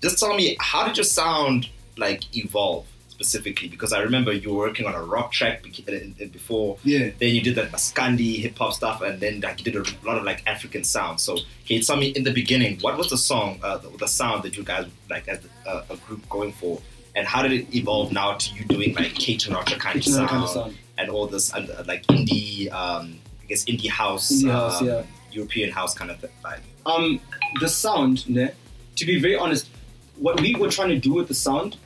Just 0.00 0.18
tell 0.18 0.34
me, 0.34 0.56
how 0.58 0.86
did 0.86 0.96
your 0.96 1.04
sound 1.04 1.68
like 1.96 2.22
evolve 2.36 2.86
specifically? 3.08 3.68
Because 3.68 3.92
I 3.92 4.00
remember 4.00 4.32
you 4.32 4.50
were 4.54 4.58
working 4.68 4.86
on 4.86 4.94
a 4.94 5.02
rock 5.02 5.32
track 5.32 5.64
uh, 5.66 5.92
uh, 5.92 6.26
before. 6.32 6.78
Yeah. 6.84 7.10
Then 7.18 7.34
you 7.34 7.40
did 7.42 7.56
that 7.56 7.70
Maskandi 7.72 8.36
hip 8.38 8.56
hop 8.56 8.72
stuff, 8.72 9.02
and 9.02 9.20
then 9.20 9.40
like 9.40 9.58
you 9.58 9.70
did 9.70 9.76
a 9.76 10.06
lot 10.06 10.16
of 10.16 10.24
like 10.24 10.42
African 10.46 10.82
sounds. 10.84 11.22
So 11.22 11.34
can 11.66 11.76
you 11.76 11.82
tell 11.82 11.96
me 11.96 12.08
in 12.08 12.22
the 12.24 12.32
beginning 12.32 12.78
what 12.80 12.96
was 12.96 13.10
the 13.10 13.18
song, 13.18 13.58
uh, 13.62 13.76
the, 13.78 13.90
the 13.98 14.08
sound 14.08 14.44
that 14.44 14.56
you 14.56 14.62
guys 14.62 14.86
like 15.10 15.28
as 15.28 15.40
uh, 15.66 15.82
a 15.90 15.96
group 15.96 16.26
going 16.30 16.52
for, 16.52 16.80
and 17.18 17.26
how 17.26 17.42
did 17.42 17.52
it 17.52 17.74
evolve 17.74 18.12
now 18.12 18.34
to 18.34 18.54
you 18.54 18.64
doing 18.66 18.94
like 18.94 19.12
Kaytranada 19.14 19.76
kind, 19.78 19.96
of 19.96 20.04
sound 20.04 20.28
kind 20.28 20.44
of 20.44 20.50
sound. 20.50 20.78
and 20.98 21.10
all 21.10 21.26
this 21.26 21.52
uh, 21.52 21.84
like 21.86 22.04
indie, 22.06 22.70
um, 22.70 23.18
I 23.42 23.46
guess 23.48 23.64
indie 23.64 23.90
house, 23.90 24.30
Indie 24.30 24.52
house, 24.52 24.80
um, 24.80 24.86
yeah. 24.86 25.02
European 25.32 25.70
house 25.72 25.94
kind 25.94 26.12
of 26.12 26.24
vibe. 26.44 26.60
um, 26.86 27.20
the 27.60 27.68
sound, 27.68 28.28
ne, 28.30 28.52
to 28.94 29.04
be 29.04 29.20
very 29.20 29.36
honest, 29.36 29.68
what 30.16 30.40
we 30.40 30.54
were 30.54 30.70
trying 30.70 30.90
to 30.90 30.98
do 30.98 31.12
with 31.12 31.26
the 31.26 31.34
sound 31.34 31.76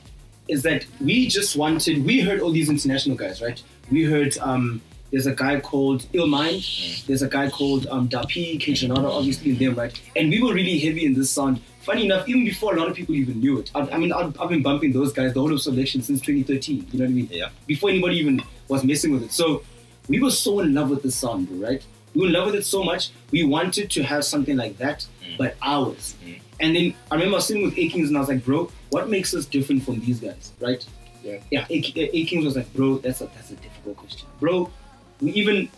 is 0.47 0.61
that 0.63 0.85
we 1.01 1.27
just 1.27 1.55
wanted, 1.55 2.05
we 2.05 2.19
heard 2.19 2.39
all 2.39 2.51
these 2.51 2.69
international 2.69 3.17
guys, 3.17 3.41
right? 3.41 3.61
We 3.89 4.03
heard, 4.03 4.37
um, 4.37 4.81
there's 5.11 5.25
a 5.25 5.33
guy 5.33 5.59
called 5.59 6.05
Ill 6.13 6.27
Mind, 6.27 6.63
there's 7.07 7.21
a 7.23 7.27
guy 7.27 7.49
called 7.49 7.87
um, 7.87 8.07
Dapi, 8.07 8.59
Kaytranada, 8.59 9.09
obviously, 9.09 9.51
and 9.51 9.59
them, 9.59 9.75
right? 9.75 9.99
And 10.15 10.29
we 10.29 10.43
were 10.43 10.53
really 10.53 10.77
heavy 10.79 11.05
in 11.05 11.13
this 11.13 11.31
sound. 11.31 11.61
Funny 11.83 12.05
enough, 12.05 12.29
even 12.29 12.45
before 12.45 12.75
a 12.75 12.79
lot 12.79 12.89
of 12.89 12.95
people 12.95 13.13
even 13.13 13.41
knew 13.41 13.59
it. 13.59 13.69
I, 13.75 13.81
I 13.81 13.97
mean, 13.97 14.13
I've, 14.13 14.39
I've 14.39 14.47
been 14.47 14.63
bumping 14.63 14.93
those 14.93 15.11
guys 15.11 15.33
the 15.33 15.41
whole 15.41 15.51
of 15.51 15.59
Soulection 15.59 16.01
since 16.01 16.21
2013, 16.21 16.87
you 16.91 16.99
know 16.99 17.03
what 17.03 17.09
I 17.09 17.13
mean? 17.13 17.27
Yeah. 17.29 17.49
Before 17.67 17.89
anybody 17.89 18.17
even 18.17 18.41
was 18.69 18.85
messing 18.85 19.11
with 19.11 19.23
it. 19.23 19.33
So 19.33 19.63
we 20.07 20.21
were 20.21 20.31
so 20.31 20.61
in 20.61 20.73
love 20.73 20.89
with 20.89 21.03
this 21.03 21.15
sound, 21.17 21.49
bro, 21.49 21.57
right? 21.57 21.83
We 22.15 22.21
were 22.21 22.27
in 22.27 22.33
love 22.33 22.45
with 22.45 22.55
it 22.55 22.65
so 22.65 22.83
much, 22.83 23.11
we 23.31 23.43
wanted 23.43 23.91
to 23.91 24.03
have 24.03 24.23
something 24.23 24.55
like 24.55 24.77
that, 24.77 25.05
but 25.37 25.57
ours. 25.61 26.15
Mm. 26.25 26.39
And 26.61 26.75
then 26.75 26.93
I 27.11 27.15
remember 27.15 27.41
sitting 27.41 27.63
with 27.63 27.77
A 27.77 27.89
Kings 27.89 28.07
and 28.07 28.15
I 28.15 28.21
was 28.21 28.29
like, 28.29 28.45
bro, 28.45 28.71
what 28.91 29.09
makes 29.09 29.33
us 29.33 29.45
different 29.45 29.83
from 29.83 29.99
these 29.99 30.21
guys, 30.21 30.53
right? 30.61 30.85
Yeah. 31.21 31.39
Yeah, 31.51 31.65
A 31.69 31.73
A 31.97 32.25
Kings 32.25 32.45
was 32.45 32.55
like, 32.55 32.73
bro, 32.73 32.99
that's 32.99 33.19
a 33.19 33.25
that's 33.27 33.51
a 33.51 33.55
difficult 33.55 33.97
question, 33.97 34.27
bro. 34.39 34.71
We 35.19 35.31
even, 35.31 35.69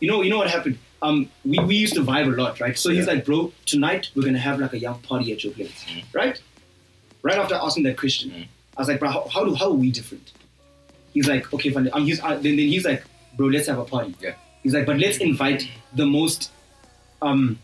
you 0.00 0.10
know, 0.10 0.20
you 0.20 0.28
know 0.28 0.38
what 0.38 0.50
happened? 0.50 0.78
Um, 1.04 1.28
we, 1.44 1.58
we 1.58 1.74
used 1.76 1.94
to 1.94 2.00
vibe 2.00 2.28
a 2.32 2.36
lot, 2.42 2.60
right? 2.60 2.76
So 2.78 2.88
he's 2.90 3.06
like, 3.06 3.24
bro, 3.26 3.52
tonight 3.66 4.08
we're 4.14 4.22
gonna 4.24 4.38
have 4.38 4.58
like 4.58 4.72
a 4.72 4.78
young 4.78 4.98
party 5.02 5.32
at 5.32 5.44
your 5.44 5.52
place, 5.52 5.84
Mm. 5.86 6.04
right? 6.14 6.40
Right 7.22 7.38
after 7.38 7.54
asking 7.66 7.84
that 7.84 7.98
question, 7.98 8.30
Mm. 8.30 8.46
I 8.76 8.80
was 8.80 8.88
like, 8.88 9.00
bro, 9.00 9.10
how, 9.10 9.28
how 9.34 9.44
do 9.44 9.54
how 9.54 9.66
are 9.66 9.78
we 9.84 9.90
different? 9.90 10.32
He's 11.12 11.28
like, 11.28 11.52
okay, 11.54 11.70
fine. 11.70 11.88
Um, 11.92 12.06
he's 12.06 12.20
uh, 12.22 12.30
then, 12.44 12.56
then 12.58 12.68
he's 12.74 12.84
like, 12.84 13.04
bro, 13.36 13.46
let's 13.48 13.68
have 13.68 13.78
a 13.78 13.84
party. 13.84 14.14
Yeah. 14.20 14.34
He's 14.62 14.72
like, 14.74 14.86
but 14.86 14.98
let's 14.98 15.18
invite 15.18 15.68
the 15.94 16.06
most 16.06 16.50
um 17.22 17.58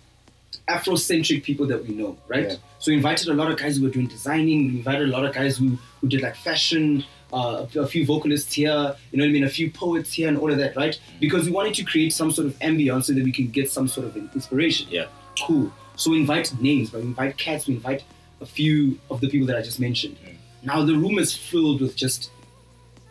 Afrocentric 0.68 1.42
people 1.42 1.66
that 1.66 1.86
we 1.86 1.94
know, 1.94 2.16
right? 2.28 2.48
Yeah. 2.50 2.56
So 2.78 2.90
we 2.92 2.96
invited 2.96 3.28
a 3.28 3.34
lot 3.34 3.50
of 3.50 3.58
guys 3.58 3.76
who 3.76 3.82
were 3.84 3.90
doing 3.90 4.06
designing. 4.06 4.68
We 4.68 4.76
invited 4.78 5.08
a 5.08 5.12
lot 5.16 5.24
of 5.24 5.32
guys 5.34 5.56
who 5.58 5.78
who 6.00 6.08
did 6.08 6.20
like 6.22 6.36
fashion. 6.36 7.04
Uh, 7.32 7.66
a, 7.76 7.86
few, 7.86 8.04
vocalists 8.04 8.52
here, 8.52 8.96
you 9.12 9.18
know 9.18 9.24
what 9.24 9.28
I 9.28 9.32
mean, 9.32 9.44
a 9.44 9.48
few 9.48 9.70
poets 9.70 10.12
here, 10.12 10.28
and 10.28 10.36
all 10.36 10.50
of 10.50 10.58
that, 10.58 10.74
right? 10.74 10.98
Because 11.20 11.46
we 11.46 11.52
wanted 11.52 11.74
to 11.74 11.84
create 11.84 12.12
some 12.12 12.30
sort 12.32 12.46
of 12.48 12.58
ambience 12.58 13.04
so 13.04 13.12
that 13.12 13.22
we 13.22 13.30
can 13.30 13.48
get 13.48 13.70
some 13.70 13.86
sort 13.86 14.06
of 14.08 14.16
inspiration. 14.16 14.88
Yeah. 14.90 15.06
Cool. 15.46 15.72
So 15.94 16.10
we 16.10 16.18
invite 16.18 16.52
names, 16.60 16.92
right? 16.92 17.02
We 17.02 17.08
invite 17.08 17.36
cats. 17.36 17.68
We 17.68 17.74
invite 17.74 18.02
a 18.40 18.46
few 18.46 18.98
of 19.10 19.20
the 19.20 19.28
people 19.28 19.46
that 19.46 19.56
I 19.56 19.62
just 19.62 19.78
mentioned. 19.78 20.16
Mm. 20.24 20.36
Now 20.62 20.84
the 20.84 20.94
room 20.94 21.18
is 21.18 21.36
filled 21.36 21.80
with 21.80 21.94
just, 21.94 22.30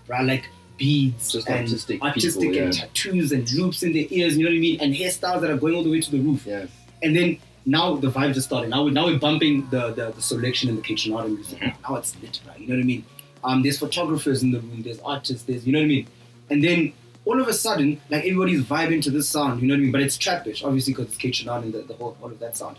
bruh, 0.07 0.27
like 0.27 0.49
beads 0.77 1.33
Just 1.33 1.47
and 1.47 1.59
artistic 1.59 2.01
artistic 2.01 2.41
people, 2.41 2.63
and 2.63 2.75
yeah. 2.75 2.81
tattoos 2.81 3.31
and 3.31 3.51
loops 3.53 3.83
in 3.83 3.93
their 3.93 4.05
ears. 4.09 4.37
You 4.37 4.45
know 4.45 4.49
what 4.49 4.57
I 4.57 4.59
mean? 4.59 4.79
And 4.81 4.93
hairstyles 4.95 5.41
that 5.41 5.49
are 5.51 5.57
going 5.57 5.75
all 5.75 5.83
the 5.83 5.91
way 5.91 6.01
to 6.01 6.11
the 6.11 6.19
roof. 6.19 6.45
Yeah. 6.45 6.65
And 7.03 7.15
then 7.15 7.37
now 7.65 7.95
the 7.95 8.09
vibe 8.09 8.33
just 8.33 8.47
started. 8.47 8.69
Now 8.69 8.83
we're 8.83 8.91
now 8.91 9.05
we're 9.05 9.19
bumping 9.19 9.69
the 9.69 9.89
the, 9.89 10.05
the 10.11 10.21
Soulection 10.21 10.69
and 10.69 10.77
the 10.77 10.81
Kaytranada 10.81 11.33
music. 11.33 11.59
Mhm. 11.59 11.75
Now 11.83 11.95
it's 11.95 12.15
lit, 12.21 12.39
bro. 12.43 12.55
You 12.55 12.67
know 12.67 12.75
what 12.75 12.81
I 12.81 12.85
mean? 12.85 13.05
Um, 13.43 13.63
there's 13.63 13.79
photographers 13.79 14.43
in 14.43 14.51
the 14.51 14.59
room. 14.59 14.81
There's 14.81 14.99
artists. 14.99 15.43
There's 15.43 15.65
you 15.65 15.73
know 15.73 15.79
what 15.79 15.85
I 15.85 15.87
mean? 15.87 16.07
And 16.49 16.63
then 16.63 16.93
all 17.25 17.39
of 17.39 17.47
a 17.47 17.53
sudden, 17.53 18.01
like 18.09 18.21
everybody's 18.25 18.63
vibing 18.63 19.01
to 19.03 19.11
this 19.11 19.29
sound. 19.29 19.61
You 19.61 19.67
know 19.67 19.73
what 19.73 19.79
I 19.79 19.83
mean? 19.83 19.91
But 19.91 20.01
it's 20.01 20.17
trapish, 20.17 20.63
obviously, 20.63 20.93
because 20.93 21.13
it's 21.13 21.17
Kaytranada 21.17 21.63
and 21.63 21.73
the, 21.73 21.81
the 21.83 21.93
whole 21.93 22.17
all 22.21 22.31
of 22.31 22.39
that 22.39 22.57
sound. 22.57 22.77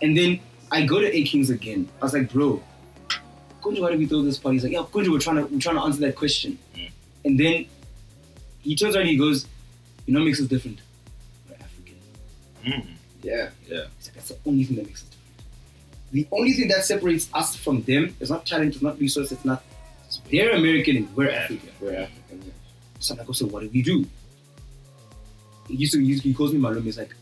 And 0.00 0.16
then 0.16 0.40
I 0.70 0.84
go 0.84 1.00
to 1.00 1.16
A 1.16 1.24
Kings 1.24 1.50
again. 1.50 1.88
I 2.00 2.04
was 2.04 2.14
like, 2.14 2.32
bro, 2.32 2.62
Kunju, 3.62 3.80
why 3.80 3.90
did 3.90 3.98
we 3.98 4.06
throw 4.06 4.22
this 4.22 4.38
party? 4.38 4.56
He's 4.56 4.64
like, 4.64 4.72
yeah, 4.72 4.80
Kunju, 4.80 5.10
we're 5.10 5.20
trying 5.20 5.36
to 5.36 5.44
we're 5.44 5.60
trying 5.60 5.76
to 5.76 5.82
answer 5.82 6.00
that 6.00 6.16
question. 6.16 6.58
Mm. 6.74 6.90
And 7.24 7.40
then 7.40 7.66
he 8.62 8.74
turns 8.74 8.96
around 8.96 9.02
and 9.02 9.10
he 9.10 9.16
goes, 9.16 9.46
you 10.06 10.14
know 10.14 10.20
what 10.20 10.26
makes 10.26 10.40
us 10.40 10.46
different? 10.46 10.80
We're 11.48 11.56
African. 11.56 11.96
Mm. 12.64 12.86
Yeah. 13.22 13.50
He's 13.66 13.78
like, 14.08 14.14
that's 14.14 14.28
the 14.28 14.38
only 14.46 14.64
thing 14.64 14.76
that 14.76 14.86
makes 14.86 15.02
us 15.02 15.08
different. 15.08 15.22
The 16.12 16.28
only 16.32 16.52
thing 16.52 16.68
that 16.68 16.84
separates 16.84 17.28
us 17.32 17.56
from 17.56 17.82
them 17.82 18.14
is 18.20 18.30
not 18.30 18.44
talent, 18.44 18.74
it's 18.74 18.82
not 18.82 18.98
resource, 18.98 19.32
it's 19.32 19.44
not. 19.44 19.62
They're 20.30 20.52
American 20.52 20.96
and 20.96 21.16
we're 21.16 21.30
African. 21.30 21.70
We're 21.80 21.96
African. 21.96 22.42
yeah. 22.46 22.52
So 22.98 23.14
I'm 23.14 23.18
like, 23.18 23.28
oh, 23.28 23.32
so 23.32 23.46
what 23.46 23.60
do 23.62 23.70
we 23.72 23.82
do? 23.82 24.06
He 25.68 25.76
used 25.76 25.92
to, 25.94 26.00
he, 26.00 26.14
he 26.18 26.34
calls 26.34 26.52
me 26.52 26.60
Malumi. 26.60 26.84
He's 26.84 26.98
like, 26.98 27.14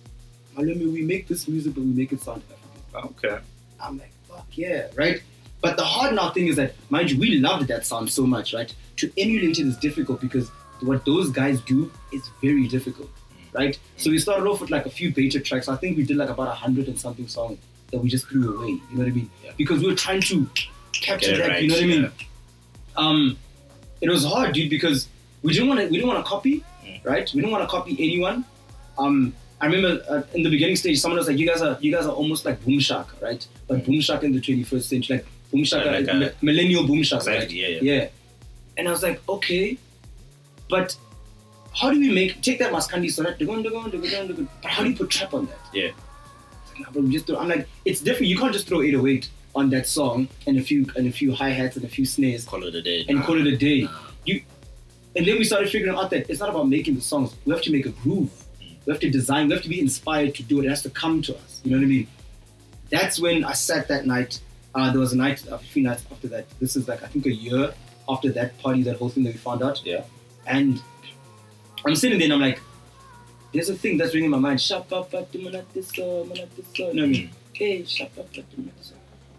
Malumi, 0.57 0.92
we 0.92 1.03
make 1.03 1.29
this 1.29 1.46
music, 1.48 1.74
but 1.74 1.83
we 1.83 1.90
make 1.90 2.12
it 2.12 2.20
sound 2.20 2.42
African. 2.50 2.70
Oh, 2.94 3.29
okay. 3.29 3.42
I'm 3.81 3.98
like, 3.98 4.12
fuck 4.29 4.46
yeah, 4.53 4.88
right? 4.94 5.22
But 5.61 5.76
the 5.76 5.85
hard 5.85 6.14
now 6.14 6.31
thing 6.31 6.48
is 6.48 6.57
that, 6.57 6.74
mind 6.88 7.11
you, 7.11 7.18
we 7.18 7.37
loved 7.37 7.68
that 7.68 7.85
sound 7.85 8.11
so 8.11 8.26
much, 8.26 8.55
right? 8.55 8.74
To 8.96 9.12
emulate 9.18 9.59
it 9.59 9.66
is 9.66 9.76
difficult 9.76 10.20
because 10.20 10.48
what 10.81 11.05
those 11.05 11.31
guys 11.31 11.61
do 11.62 11.92
is 12.12 12.29
very 12.40 12.66
difficult, 12.66 13.09
mm. 13.09 13.59
right? 13.59 13.79
So 13.96 14.11
we 14.11 14.18
started 14.18 14.46
off 14.46 14.61
with 14.61 14.70
like 14.70 14.87
a 14.87 14.90
few 14.90 15.12
beta 15.12 15.40
tracks. 15.40 15.68
I 15.68 15.76
think 15.76 15.96
we 15.96 16.05
did 16.05 16.16
like 16.16 16.31
about 16.31 16.48
a 16.48 16.55
hundred 16.55 16.88
and 16.88 16.98
something 16.98 17.29
songs 17.29 17.59
that 17.92 17.98
we 17.98 18.09
just 18.09 18.26
threw 18.29 18.57
away. 18.57 18.68
You 18.68 18.81
know 18.92 19.05
what 19.05 19.09
I 19.09 19.11
mean? 19.11 19.31
Yeah. 19.44 19.53
Because 19.57 19.81
we 19.81 19.88
were 19.88 19.94
trying 19.94 20.22
to 20.22 20.48
capture 20.92 21.37
that. 21.37 21.48
right, 21.48 21.62
you 21.62 21.68
know 21.68 21.74
what 21.74 21.85
I 21.85 21.87
mean? 21.87 22.12
Um, 23.00 23.20
it 24.00 24.08
was 24.08 24.24
hard, 24.24 24.54
dude, 24.54 24.70
because 24.70 25.08
we 25.42 25.52
didn't 25.54 25.68
want 25.68 25.80
to. 25.80 25.86
We 25.86 25.96
didn't 25.98 26.08
want 26.12 26.20
to 26.24 26.28
copy, 26.34 26.54
Mm. 26.86 27.04
right? 27.12 27.26
We 27.34 27.40
didn't 27.40 27.52
want 27.56 27.64
to 27.66 27.70
copy 27.76 27.92
anyone. 28.06 28.44
Um, 28.98 29.16
I 29.62 29.66
remember 29.66 29.92
uh, 30.12 30.22
in 30.36 30.42
the 30.46 30.50
beginning 30.56 30.76
stage, 30.76 30.98
someone 31.00 31.18
was 31.18 31.28
like, 31.28 31.38
"You 31.42 31.46
guys 31.46 31.62
are, 31.66 31.76
you 31.80 31.90
guys 31.96 32.06
are 32.06 32.12
almost 32.22 32.44
like 32.48 32.56
Boom 32.64 32.78
Shaka, 32.88 33.12
right? 33.28 33.42
But 33.68 33.78
Mm. 33.78 33.86
Boom 33.86 34.00
Shaka 34.00 34.24
in 34.26 34.32
the 34.32 34.40
21st 34.40 34.86
century, 34.92 35.16
like 35.18 35.26
Boom 35.52 35.64
Shaka, 35.64 35.90
Like 35.90 36.08
a- 36.08 36.32
millennial 36.50 36.86
Boom 36.86 37.02
Shaka, 37.02 37.30
Exactly, 37.34 37.62
right? 37.62 37.70
yeah, 37.72 37.80
yeah. 37.88 37.94
Yeah. 38.02 38.08
And 38.76 38.88
I 38.88 38.90
was 38.96 39.02
like, 39.08 39.18
okay, 39.36 39.66
But 40.74 40.96
how 41.80 41.90
do 41.92 41.98
we 41.98 42.10
make 42.20 42.32
take 42.42 42.58
that 42.62 42.72
Maskandi 42.72 43.10
so 43.10 43.22
that 43.24 43.38
but 44.62 44.70
how 44.74 44.82
do 44.84 44.88
you 44.90 44.96
put 44.96 45.10
trap 45.10 45.34
on 45.34 45.46
that? 45.46 45.58
Yeah. 45.74 45.90
Like, 46.68 46.80
nah, 46.80 46.90
bro, 46.92 47.02
just 47.10 47.26
throw, 47.26 47.38
I'm 47.38 47.48
like, 47.48 47.66
it's 47.84 48.00
different. 48.00 48.28
You 48.32 48.38
can't 48.38 48.52
just 48.52 48.66
throw 48.68 48.80
808 48.82 49.28
on 49.54 49.70
that 49.70 49.86
song 49.86 50.28
and 50.46 50.56
a 50.58 50.62
few 50.62 50.86
and 50.96 51.06
a 51.08 51.12
few 51.12 51.32
hi 51.34 51.50
hats 51.50 51.76
and 51.76 51.84
a 51.84 51.88
few 51.88 52.04
snares 52.04 52.44
Call 52.44 52.62
it 52.64 52.74
a 52.74 52.82
day. 52.82 53.04
and 53.08 53.18
Nah. 53.18 53.26
call 53.26 53.38
it 53.40 53.46
a 53.52 53.56
day. 53.56 53.82
Nah. 53.82 53.90
You 54.24 54.42
and 55.16 55.26
then 55.26 55.38
we 55.38 55.44
started 55.44 55.68
figuring 55.70 55.96
out 55.96 56.10
that 56.10 56.30
it's 56.30 56.38
not 56.40 56.50
about 56.50 56.68
making 56.68 56.94
the 56.94 57.00
songs. 57.00 57.34
We 57.44 57.52
have 57.52 57.62
to 57.62 57.72
make 57.72 57.84
a 57.86 57.90
groove. 57.90 58.30
We 58.86 58.92
have 58.92 59.00
to 59.00 59.10
design. 59.10 59.48
We 59.48 59.54
have 59.54 59.62
to 59.62 59.68
be 59.68 59.80
inspired 59.80 60.34
to 60.36 60.42
do 60.44 60.60
it. 60.60 60.66
It 60.66 60.68
has 60.68 60.82
to 60.82 60.90
come 60.90 61.20
to 61.22 61.36
us. 61.36 61.60
You 61.64 61.72
know 61.72 61.78
what 61.78 61.84
I 61.84 61.88
mean? 61.88 62.06
That's 62.90 63.18
when 63.20 63.44
I 63.44 63.52
sat 63.52 63.88
that 63.88 64.06
night. 64.06 64.40
Uh, 64.74 64.90
there 64.92 65.00
was 65.00 65.12
a 65.12 65.16
night, 65.16 65.44
a 65.50 65.58
few 65.58 65.82
nights 65.82 66.04
after 66.12 66.28
that. 66.28 66.44
This 66.60 66.76
is 66.76 66.86
like 66.86 67.02
I 67.02 67.06
think 67.08 67.26
a 67.26 67.32
year 67.32 67.74
after 68.08 68.30
that 68.32 68.56
party, 68.58 68.82
that 68.84 68.96
whole 68.98 69.08
thing 69.08 69.24
that 69.24 69.32
we 69.32 69.38
found 69.38 69.62
out. 69.64 69.84
Yeah. 69.84 70.04
And 70.46 70.80
I'm 71.84 71.96
sitting 71.96 72.18
there 72.18 72.26
and 72.26 72.34
I'm 72.34 72.40
like, 72.40 72.60
there's 73.52 73.68
a 73.68 73.74
thing 73.74 73.98
that's 73.98 74.14
ringing 74.14 74.26
in 74.26 74.30
my 74.30 74.38
mind. 74.38 74.60
Shapapa 74.60 75.26
tumanatiso, 75.26 76.24
manatiso. 76.28 76.78
You 76.78 76.84
know 76.94 77.02
what 77.02 77.02
I 77.02 77.06
mean? 77.06 77.30
Hey, 77.52 77.82
shapapa 77.82 78.44
tumanatiso. 78.50 78.92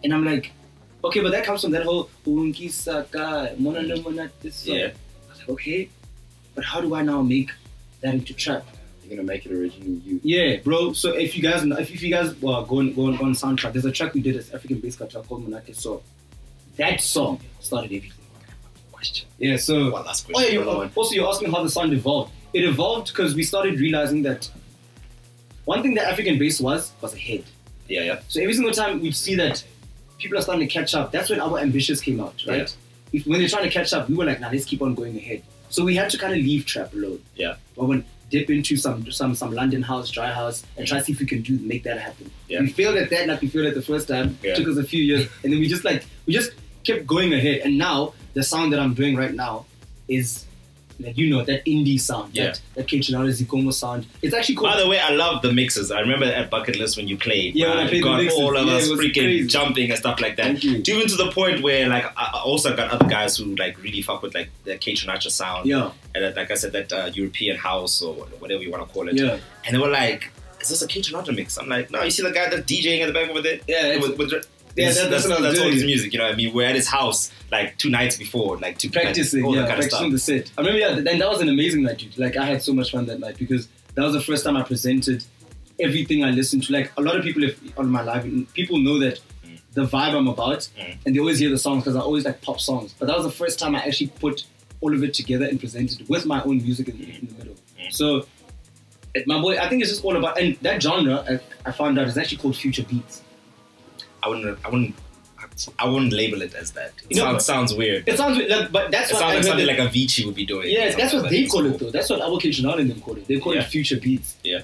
And 0.03 0.13
I'm 0.13 0.25
like, 0.25 0.51
okay, 1.03 1.19
but 1.21 1.31
that 1.31 1.43
comes 1.43 1.61
from 1.61 1.71
that 1.71 1.83
whole 1.83 2.09
unki 2.25 2.71
saka, 2.71 3.55
monano 3.59 3.97
monatiso. 4.03 4.67
Yeah. 4.67 4.85
I 4.87 5.29
was 5.29 5.39
like, 5.39 5.49
okay, 5.49 5.89
but 6.55 6.63
how 6.63 6.81
do 6.81 6.95
I 6.95 7.01
now 7.01 7.21
make 7.21 7.51
that 8.01 8.13
into 8.13 8.33
trap? 8.33 8.65
You're 9.03 9.17
gonna 9.17 9.27
make 9.27 9.45
it 9.45 9.51
originally 9.51 10.01
you. 10.05 10.19
Yeah, 10.23 10.57
bro. 10.63 10.93
So 10.93 11.11
if 11.17 11.35
you 11.35 11.43
guys, 11.43 11.63
if, 11.63 11.91
if 11.91 12.01
you 12.01 12.09
guys 12.09 12.33
well, 12.41 12.63
go 12.63 12.79
on, 12.79 12.93
go 12.93 13.07
on, 13.07 13.17
on 13.19 13.33
soundtrack, 13.33 13.73
there's 13.73 13.85
a 13.85 13.91
track 13.91 14.13
we 14.13 14.21
did 14.21 14.37
as 14.37 14.51
African 14.53 14.79
Bass 14.79 14.95
Cartel 14.95 15.23
called 15.23 15.45
Monate. 15.47 15.75
So 15.75 16.01
that 16.77 17.01
song 17.01 17.41
started 17.59 17.87
everything. 17.93 18.13
Question. 18.93 19.27
Yeah. 19.37 19.57
So 19.57 19.91
One 19.91 20.05
last 20.05 20.25
Oh, 20.29 20.33
question. 20.33 20.53
yeah, 20.53 20.53
you, 20.53 20.61
Another 20.61 20.77
one. 20.77 20.91
also, 20.95 21.13
you're 21.13 21.27
asking 21.27 21.51
how 21.51 21.61
the 21.61 21.69
sound 21.69 21.91
evolved. 21.93 22.31
It 22.53 22.63
evolved 22.63 23.07
because 23.07 23.35
we 23.35 23.43
started 23.43 23.79
realizing 23.79 24.21
that 24.23 24.49
one 25.65 25.81
thing 25.81 25.93
that 25.95 26.07
African 26.07 26.37
bass 26.39 26.61
was 26.61 26.91
was 27.01 27.13
a 27.13 27.17
head. 27.17 27.43
Yeah, 27.89 28.03
yeah. 28.03 28.19
So 28.29 28.39
every 28.41 28.53
single 28.53 28.73
time 28.73 29.01
we 29.01 29.11
see 29.11 29.35
that 29.35 29.61
people 30.21 30.37
are 30.37 30.41
starting 30.41 30.67
to 30.67 30.73
catch 30.73 30.93
up, 30.95 31.11
that's 31.11 31.29
when 31.29 31.39
our 31.39 31.59
ambitious 31.59 31.99
came 31.99 32.19
out, 32.19 32.35
right? 32.47 32.73
If, 33.11 33.25
when 33.25 33.39
they're 33.39 33.49
trying 33.49 33.63
to 33.63 33.69
catch 33.69 33.91
up, 33.93 34.07
we 34.07 34.15
were 34.15 34.25
like, 34.25 34.39
nah, 34.39 34.49
let's 34.49 34.65
keep 34.65 34.81
on 34.81 34.95
going 34.95 35.17
ahead. 35.17 35.43
So 35.69 35.83
we 35.83 35.95
had 35.95 36.09
to 36.11 36.17
kind 36.17 36.33
of 36.33 36.39
leave 36.39 36.65
trap 36.65 36.93
alone. 36.93 37.21
Yeah. 37.35 37.55
But 37.75 37.85
when 37.85 38.05
dip 38.29 38.49
into 38.49 38.77
some 38.77 39.11
some 39.11 39.35
some 39.35 39.51
London 39.51 39.81
house, 39.81 40.09
dry 40.09 40.31
house, 40.31 40.63
and 40.77 40.87
try 40.87 40.99
to 40.99 41.03
see 41.03 41.11
if 41.11 41.19
we 41.19 41.25
can 41.25 41.41
do 41.41 41.59
make 41.59 41.83
that 41.83 41.99
happen. 41.99 42.31
Yeah. 42.47 42.61
We 42.61 42.67
failed 42.67 42.95
at 42.95 43.09
that, 43.09 43.27
like 43.27 43.41
we 43.41 43.47
failed 43.47 43.67
at 43.67 43.75
the 43.75 43.81
first 43.81 44.07
time. 44.07 44.37
Yeah. 44.41 44.55
Took 44.55 44.67
us 44.69 44.77
a 44.77 44.83
few 44.83 45.03
years, 45.03 45.27
and 45.43 45.51
then 45.51 45.59
we 45.59 45.67
just 45.67 45.83
like 45.83 46.05
we 46.25 46.33
just 46.33 46.51
kept 46.83 47.05
going 47.05 47.33
ahead. 47.33 47.61
And 47.65 47.77
now 47.77 48.13
the 48.33 48.43
sound 48.43 48.73
that 48.73 48.79
I'm 48.79 48.93
doing 48.93 49.15
right 49.15 49.33
now 49.33 49.65
is 50.07 50.45
like 51.03 51.17
you 51.17 51.29
know 51.29 51.43
that 51.43 51.65
indie 51.65 51.99
sound, 51.99 52.31
Yeah. 52.33 52.45
that 52.47 52.61
that 52.75 52.87
Kaytranada 52.87 53.29
Zikomo 53.31 53.73
sound. 53.73 54.05
It's 54.21 54.33
actually 54.33 54.55
called 54.55 54.71
By 54.73 54.79
the 54.81 54.87
way, 54.87 54.99
I 54.99 55.11
love 55.11 55.41
the 55.41 55.51
mixes. 55.51 55.91
I 55.91 55.99
remember 55.99 56.25
at 56.25 56.49
Bucket 56.49 56.77
List 56.77 56.97
when 56.97 57.07
you 57.07 57.17
played. 57.17 57.55
Yeah, 57.55 57.73
I 57.73 57.87
played 57.87 58.03
the 58.03 58.17
mixes. 58.17 58.39
all 58.39 58.55
of 58.57 58.67
Yeah, 58.67 58.73
us 58.75 58.89
freaking 58.89 59.13
crazy. 59.13 59.47
jumping 59.47 59.89
and 59.89 59.99
stuff 59.99 60.19
like 60.21 60.35
that. 60.37 60.63
Even 60.63 61.07
to 61.07 61.15
the 61.15 61.31
point 61.31 61.61
where, 61.63 61.87
like, 61.89 62.05
I 62.17 62.41
also 62.43 62.75
got 62.75 62.91
other 62.91 63.07
guys 63.07 63.37
who 63.37 63.55
like 63.55 63.81
really 63.81 64.01
fuck 64.01 64.21
with 64.21 64.33
like 64.35 64.49
the 64.63 64.77
Kaytranada 64.77 65.29
sound. 65.31 65.67
yeah, 65.67 65.91
And 66.15 66.23
that, 66.23 66.35
like 66.35 66.51
I 66.51 66.55
said, 66.55 66.71
that 66.73 66.91
uh, 66.93 67.09
European 67.13 67.57
house 67.57 68.01
or 68.01 68.13
whatever 68.39 68.61
you 68.63 68.71
want 68.71 68.87
to 68.87 68.93
call 68.93 69.07
it. 69.09 69.15
yeah, 69.15 69.37
And 69.65 69.75
they 69.75 69.79
were 69.79 69.89
like, 69.89 70.31
"Is 70.61 70.69
this 70.69 70.81
a 70.81 70.87
Kaytranada 70.87 71.35
mix?" 71.35 71.57
I'm 71.57 71.67
like, 71.69 71.89
"No, 71.91 72.03
you 72.03 72.11
see 72.11 72.23
the 72.23 72.31
guy 72.31 72.49
that's 72.49 72.63
DJing 72.71 72.99
in 73.01 73.07
the 73.07 73.13
back 73.13 73.29
over 73.29 73.41
there." 73.41 73.59
yeah. 73.67 73.97
With, 73.97 74.17
with, 74.17 74.31
Yeah, 74.75 74.85
that's 74.87 75.01
that's, 75.07 75.27
was 75.27 75.41
that's 75.41 75.59
all 75.59 75.69
his 75.69 75.83
music. 75.83 76.13
You 76.13 76.19
know 76.19 76.25
what 76.25 76.33
I 76.33 76.37
mean? 76.37 76.53
We're 76.53 76.67
at 76.67 76.75
his 76.75 76.87
house 76.87 77.31
like 77.51 77.77
two 77.77 77.89
nights 77.89 78.17
before, 78.17 78.57
like 78.57 78.77
to 78.79 78.89
practicing, 78.89 79.43
all 79.43 79.53
yeah, 79.55 79.61
that 79.63 79.67
kind 79.69 79.79
of 79.83 79.89
practicing 79.89 80.11
the 80.11 80.19
set. 80.19 80.51
I 80.57 80.61
remember, 80.61 80.79
yeah, 80.79 81.11
and 81.11 81.21
that 81.21 81.29
was 81.29 81.41
an 81.41 81.49
amazing 81.49 81.83
night, 81.83 81.97
dude. 81.97 82.17
Like 82.17 82.37
I 82.37 82.45
had 82.45 82.61
so 82.61 82.73
much 82.73 82.91
fun 82.91 83.05
that 83.07 83.19
night 83.19 83.37
because 83.37 83.67
that 83.95 84.03
was 84.03 84.13
the 84.13 84.21
first 84.21 84.45
time 84.45 84.55
I 84.55 84.63
presented 84.63 85.23
everything 85.79 86.23
I 86.23 86.29
listened 86.31 86.63
to. 86.63 86.73
Like 86.73 86.91
a 86.97 87.01
lot 87.01 87.17
of 87.17 87.23
people 87.23 87.43
if, 87.43 87.59
on 87.77 87.89
my 87.89 88.01
live, 88.01 88.23
people 88.53 88.77
know 88.79 88.99
that 88.99 89.19
Mm. 89.45 89.59
the 89.73 89.85
vibe 89.85 90.13
I'm 90.15 90.27
about, 90.27 90.69
Mm. 90.79 90.97
and 91.05 91.15
they 91.15 91.19
always 91.19 91.39
hear 91.39 91.49
the 91.49 91.57
songs 91.57 91.83
because 91.83 91.95
I 91.95 91.99
always 92.01 92.23
like 92.25 92.41
pop 92.41 92.59
songs. 92.61 92.93
But 92.97 93.07
that 93.07 93.15
was 93.17 93.25
the 93.25 93.31
first 93.31 93.57
time 93.59 93.75
I 93.75 93.79
actually 93.83 94.07
put 94.07 94.45
all 94.79 94.93
of 94.93 95.03
it 95.03 95.13
together 95.13 95.45
and 95.45 95.59
presented 95.59 96.07
with 96.07 96.25
my 96.25 96.41
own 96.43 96.57
music 96.61 96.87
in, 96.89 96.95
in 97.01 97.27
the 97.27 97.33
middle. 97.39 97.55
Mm. 97.79 97.91
So. 97.91 98.25
My 99.25 99.41
boy, 99.41 99.57
I 99.57 99.67
think 99.67 99.81
it's 99.81 99.91
just 99.91 100.05
all 100.05 100.15
about, 100.15 100.39
and 100.39 100.55
that 100.61 100.81
genre 100.81 101.25
I, 101.29 101.67
I 101.67 101.73
found 101.73 101.99
out 101.99 102.07
is 102.07 102.17
actually 102.17 102.37
called 102.37 102.55
future 102.55 102.83
beats. 102.83 103.21
I 104.23 104.29
wouldn't, 104.29 104.59
I 104.65 104.69
wouldn't, 104.69 104.95
I 105.79 105.87
wouldn't 105.87 106.13
label 106.13 106.41
it 106.41 106.53
as 106.55 106.71
that. 106.71 106.93
It 107.09 107.17
know, 107.17 107.23
sounds, 107.23 107.45
sounds 107.45 107.73
weird. 107.73 108.07
It 108.07 108.17
sounds 108.17 108.37
like, 108.37 108.71
but 108.71 108.91
that's 108.91 109.09
It 109.09 109.13
what 109.15 109.19
sounds 109.19 109.31
I 109.31 109.35
like 109.35 109.43
something 109.43 109.65
that- 109.67 109.77
like 109.79 109.91
Avicii 109.91 110.25
would 110.25 110.35
be 110.35 110.45
doing. 110.45 110.69
Yeah, 110.69 110.95
that's 110.95 111.13
what 111.13 111.29
they 111.29 111.45
call 111.47 111.61
cool. 111.61 111.73
it 111.73 111.79
though. 111.79 111.91
That's 111.91 112.09
what 112.09 112.21
our 112.21 112.29
Kaytranada 112.39 112.79
and 112.79 112.89
them 112.91 113.01
call 113.01 113.17
it. 113.17 113.27
They 113.27 113.39
call 113.39 113.53
Yeah. 113.55 113.61
it 113.61 113.67
future 113.67 113.97
beats. 113.99 114.37
Yeah. 114.43 114.61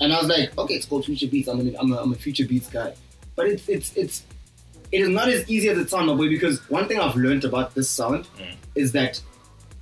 And 0.00 0.12
I 0.12 0.18
was 0.18 0.28
like, 0.28 0.56
okay, 0.58 0.74
it's 0.74 0.86
called 0.86 1.04
future 1.04 1.26
beats. 1.28 1.48
I'm 1.48 1.60
a, 1.60 1.78
I'm 1.78 1.92
a, 1.92 1.96
I'm 1.98 2.12
a 2.12 2.16
future 2.16 2.46
beats 2.46 2.68
guy. 2.68 2.94
But 3.36 3.46
it's 3.48 3.68
it's 3.68 3.94
it's 3.96 4.22
it 4.92 5.00
is 5.02 5.08
not 5.08 5.28
as 5.28 5.48
easy 5.48 5.68
as 5.68 5.78
it 5.78 5.90
sounds, 5.90 6.06
my 6.06 6.14
boy. 6.14 6.28
Because 6.28 6.58
one 6.70 6.88
thing 6.88 6.98
I've 7.00 7.16
learned 7.16 7.44
about 7.44 7.74
this 7.74 7.88
sound 7.90 8.26
Mm. 8.38 8.54
is 8.74 8.92
that 8.92 9.20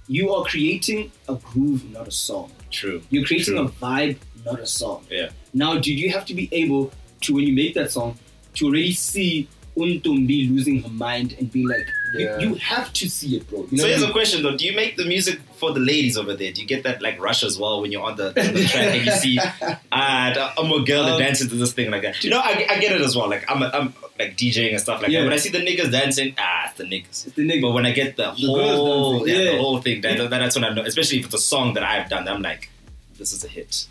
you 0.09 0.33
are 0.35 0.45
creating 0.45 1.13
a 1.29 1.35
groove, 1.37 1.89
not 1.93 2.09
a 2.09 2.11
song. 2.11 2.51
True. 2.71 3.01
You're 3.11 3.25
creating 3.25 3.55
True. 3.57 3.67
a 3.67 3.69
vibe, 3.69 4.17
not 4.45 4.59
a 4.61 4.67
song. 4.67 5.07
Yeah. 5.11 5.29
Now, 5.55 5.75
did 5.75 5.99
you 5.99 6.11
have 6.11 6.25
to 6.27 6.35
be 6.35 6.49
able 6.53 6.93
to, 7.23 7.35
when 7.35 7.45
you 7.47 7.55
make 7.55 7.75
that 7.75 7.91
song, 7.91 8.19
to 8.55 8.71
really 8.71 8.93
see 8.93 9.49
Untumbi 9.77 10.51
losing 10.51 10.83
her 10.83 10.89
mind 10.91 11.35
and 11.39 11.51
be 11.51 11.67
like, 11.67 11.87
you- 12.15 12.21
Yeah. 12.21 12.39
you, 12.41 12.55
have 12.57 12.93
to 12.93 13.09
see 13.09 13.37
it, 13.37 13.49
bro. 13.49 13.61
You 13.61 13.65
know 13.65 13.69
so 13.69 13.77
what 13.77 13.85
I 13.85 13.89
here's 13.89 14.01
mean? 14.03 14.11
a 14.11 14.13
question 14.13 14.43
though: 14.43 14.55
Do 14.55 14.67
you 14.67 14.77
make 14.77 14.99
the 14.99 15.07
music 15.07 15.41
for 15.57 15.73
the 15.73 15.81
ladies 15.81 16.19
over 16.19 16.35
there? 16.35 16.53
Do 16.53 16.61
you 16.61 16.67
get 16.67 16.83
that 16.83 17.01
like 17.01 17.19
rush 17.19 17.43
as 17.43 17.59
well 17.59 17.81
when 17.81 17.91
you're 17.91 18.03
on 18.03 18.17
the, 18.17 18.27
on 18.29 18.53
the 18.53 18.65
track 18.67 18.95
and 18.97 19.07
you 19.07 19.13
see 19.13 19.39
ah, 19.93 20.53
I'm 20.59 20.71
a 20.71 20.85
girl 20.85 21.05
that 21.05 21.13
Um, 21.15 21.19
dances 21.21 21.49
to 21.49 21.55
this 21.55 21.73
thing 21.73 21.91
like 21.91 22.03
that? 22.03 22.23
You 22.23 22.29
know, 22.29 22.41
I, 22.41 22.67
I 22.69 22.79
get 22.81 22.93
it 22.93 23.01
as 23.01 23.17
well. 23.17 23.31
Like 23.31 23.51
I'm, 23.51 23.63
a, 23.63 23.71
I'm 23.73 23.95
like 24.19 24.37
DJing 24.37 24.73
and 24.73 24.81
stuff 24.81 25.01
like 25.01 25.11
Yeah. 25.11 25.21
that. 25.21 25.25
When 25.25 25.33
I 25.33 25.39
see 25.39 25.49
the 25.49 25.59
niggas 25.65 25.91
dancing, 25.91 26.35
ah, 26.39 26.67
it's 26.69 26.77
the 26.77 26.85
niggas. 26.85 27.27
It's 27.29 27.37
the 27.37 27.49
nigga. 27.49 27.63
But 27.63 27.73
when 27.73 27.87
I 27.87 27.93
get 27.93 28.17
the, 28.17 28.25
The 28.39 28.47
whole, 28.47 29.27
yeah, 29.27 29.35
yeah. 29.39 29.51
the 29.53 29.59
whole 29.59 29.81
thing, 29.81 30.03
that, 30.03 30.19
that- 30.19 30.29
that's 30.29 30.55
when 30.55 30.65
I 30.65 30.75
know. 30.75 30.83
Especially 30.83 31.19
if 31.21 31.25
it's 31.25 31.35
a 31.35 31.39
song 31.39 31.73
that 31.75 31.83
I've 31.83 32.11
done, 32.11 32.29
I'm 32.29 32.43
like, 32.43 32.69
this 33.17 33.33
is 33.33 33.43
a 33.43 33.49
hit. 33.49 33.87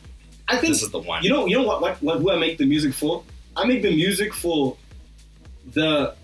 I 0.48 0.58
think 0.58 0.74
This 0.74 0.84
is 0.84 0.92
the 0.92 1.00
one. 1.00 1.24
You 1.24 1.32
know, 1.32 1.48
you 1.48 1.58
know 1.58 1.64
what, 1.64 1.82
what, 1.82 2.04
what? 2.04 2.20
Who 2.20 2.30
I 2.30 2.38
make 2.38 2.60
the 2.60 2.66
music 2.68 2.94
for? 2.94 3.24
I 3.56 3.66
make 3.66 3.82
the 3.82 3.96
music 3.96 4.34
for 4.34 4.78
the. 5.74 6.16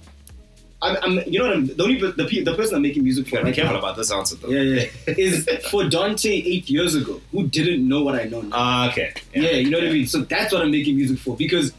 I'm, 0.79 0.95
I'm 1.01 1.27
you 1.27 1.39
know 1.39 1.45
what 1.45 1.53
I'm. 1.55 1.65
The 1.67 1.83
only 1.83 1.99
the 1.99 2.25
pe- 2.29 2.43
the 2.43 2.55
person 2.55 2.75
I'm 2.75 2.81
making 2.83 3.03
music 3.03 3.27
for 3.27 3.37
be 3.37 3.43
right 3.45 3.55
careful 3.55 3.73
now, 3.73 3.79
about 3.79 3.97
this 3.97 4.11
answer 4.11 4.35
though. 4.35 4.49
yeah, 4.49 4.85
yeah, 5.07 5.13
is 5.17 5.47
for 5.71 5.89
Dante 5.89 6.29
eight 6.29 6.69
years 6.69 6.93
ago 6.93 7.19
who 7.31 7.47
didn't 7.47 7.87
know 7.87 8.03
what 8.03 8.13
I 8.15 8.25
know 8.25 8.41
now. 8.41 8.49
Ah, 8.55 8.89
okay. 8.91 9.13
yeah, 9.33 9.51
you 9.51 9.69
know 9.71 9.79
what 9.79 9.87
I 9.87 9.91
mean. 9.91 10.05
So 10.07 10.19
that's 10.19 10.53
what 10.53 10.61
I'm 10.61 10.69
making 10.71 10.95
music 10.95 11.17
for 11.17 11.35
because 11.35 11.73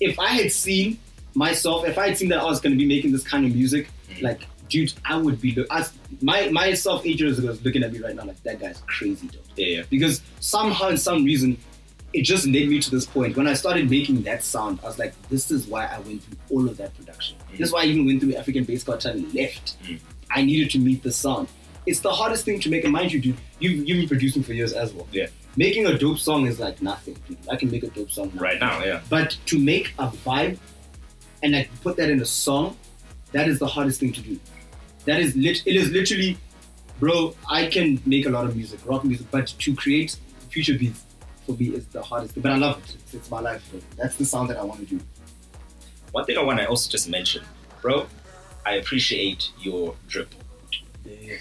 if 0.00 0.18
I 0.20 0.28
had 0.28 0.52
seen 0.52 0.98
myself, 1.34 1.86
if 1.86 1.98
I 1.98 2.08
had 2.08 2.16
seen 2.18 2.28
that 2.28 2.38
I 2.38 2.44
was 2.44 2.60
going 2.60 2.72
to 2.72 2.78
be 2.78 2.86
making 2.86 3.10
this 3.12 3.24
kind 3.24 3.44
of 3.46 3.54
music, 3.54 3.88
Mm. 4.10 4.22
like 4.22 4.46
dude, 4.68 4.92
I 5.04 5.16
would 5.16 5.40
be 5.40 5.52
look. 5.52 5.66
As 5.72 5.92
my 6.22 6.48
myself 6.50 7.04
eight 7.04 7.18
years 7.18 7.38
ago 7.40 7.48
is 7.48 7.64
looking 7.64 7.82
at 7.82 7.92
me 7.92 7.98
right 7.98 8.14
now 8.14 8.24
like 8.24 8.40
that 8.44 8.60
guy's 8.60 8.80
crazy, 8.86 9.26
dude 9.26 9.40
Yeah, 9.56 9.66
yeah. 9.78 9.82
because 9.90 10.20
somehow 10.38 10.88
and 10.88 11.00
some 11.00 11.24
reason 11.24 11.58
it 12.14 12.22
just 12.22 12.46
led 12.46 12.68
me 12.68 12.78
to 12.80 12.90
this 12.90 13.06
point 13.06 13.36
when 13.36 13.46
i 13.48 13.54
started 13.54 13.90
making 13.90 14.22
that 14.22 14.42
sound 14.42 14.78
i 14.82 14.86
was 14.86 14.98
like 14.98 15.12
this 15.28 15.50
is 15.50 15.66
why 15.66 15.84
i 15.86 15.98
went 16.00 16.22
through 16.22 16.36
all 16.50 16.68
of 16.68 16.76
that 16.76 16.94
production 16.96 17.36
this 17.50 17.66
is 17.68 17.72
why 17.72 17.82
i 17.82 17.84
even 17.84 18.06
went 18.06 18.20
through 18.20 18.34
african 18.36 18.64
bass 18.64 18.84
cartel 18.84 19.12
and 19.12 19.34
left 19.34 19.76
Mm. 19.84 19.98
i 20.30 20.42
needed 20.42 20.70
to 20.70 20.78
meet 20.78 21.02
the 21.02 21.12
sound 21.12 21.48
it's 21.86 22.00
the 22.00 22.10
hardest 22.20 22.44
thing 22.46 22.58
to 22.60 22.70
make 22.70 22.84
and 22.84 22.92
mind 22.92 23.12
you 23.12 23.20
dude 23.20 23.36
you've, 23.58 23.86
you've 23.88 23.98
been 23.98 24.08
producing 24.08 24.42
for 24.42 24.52
years 24.52 24.72
as 24.72 24.92
well 24.92 25.06
Yeah. 25.12 25.26
making 25.56 25.86
a 25.86 25.98
dope 25.98 26.18
song 26.18 26.46
is 26.46 26.58
like 26.60 26.80
nothing 26.82 27.16
dude. 27.28 27.38
i 27.50 27.56
can 27.56 27.70
make 27.70 27.82
a 27.82 27.88
dope 27.88 28.10
song 28.10 28.30
now. 28.34 28.40
Right 28.42 28.60
now, 28.60 28.82
yeah. 28.84 29.00
but 29.10 29.36
to 29.46 29.58
make 29.58 29.92
a 29.98 30.08
vibe 30.08 30.58
and 31.42 31.52
like 31.52 31.68
put 31.82 31.96
that 31.98 32.08
in 32.10 32.20
a 32.22 32.24
song 32.24 32.76
that 33.32 33.48
is 33.48 33.58
the 33.58 33.66
hardest 33.66 34.00
thing 34.00 34.12
to 34.12 34.20
do 34.20 34.38
that 35.04 35.20
is 35.20 35.34
lit 35.36 35.62
it 35.66 35.76
is 35.76 35.90
literally 35.90 36.38
bro 37.00 37.34
i 37.50 37.66
can 37.66 38.00
make 38.06 38.24
a 38.26 38.30
lot 38.30 38.44
of 38.46 38.56
music 38.56 38.80
rock 38.86 39.04
music 39.04 39.26
but 39.30 39.46
to 39.58 39.74
create 39.74 40.16
future 40.50 40.78
beats 40.78 41.03
for 41.46 41.52
me 41.52 41.66
is 41.78 41.86
the 41.86 42.02
hardest 42.02 42.34
thing 42.34 42.42
but 42.42 42.52
i 42.52 42.56
love 42.56 42.78
it 42.78 42.94
it's, 43.04 43.14
it's 43.14 43.30
my 43.30 43.40
life 43.40 43.62
bro. 43.70 43.80
that's 43.96 44.16
the 44.16 44.24
sound 44.24 44.48
that 44.50 44.56
i 44.56 44.62
want 44.64 44.80
to 44.80 44.86
do 44.86 45.00
One 46.12 46.24
thing 46.26 46.38
I 46.38 46.42
want 46.48 46.60
to 46.60 46.66
also 46.68 46.88
just 46.90 47.08
mention, 47.08 47.42
bro, 47.82 48.06
I 48.64 48.72
appreciate 48.80 49.50
your 49.66 49.96
drip. 50.06 50.30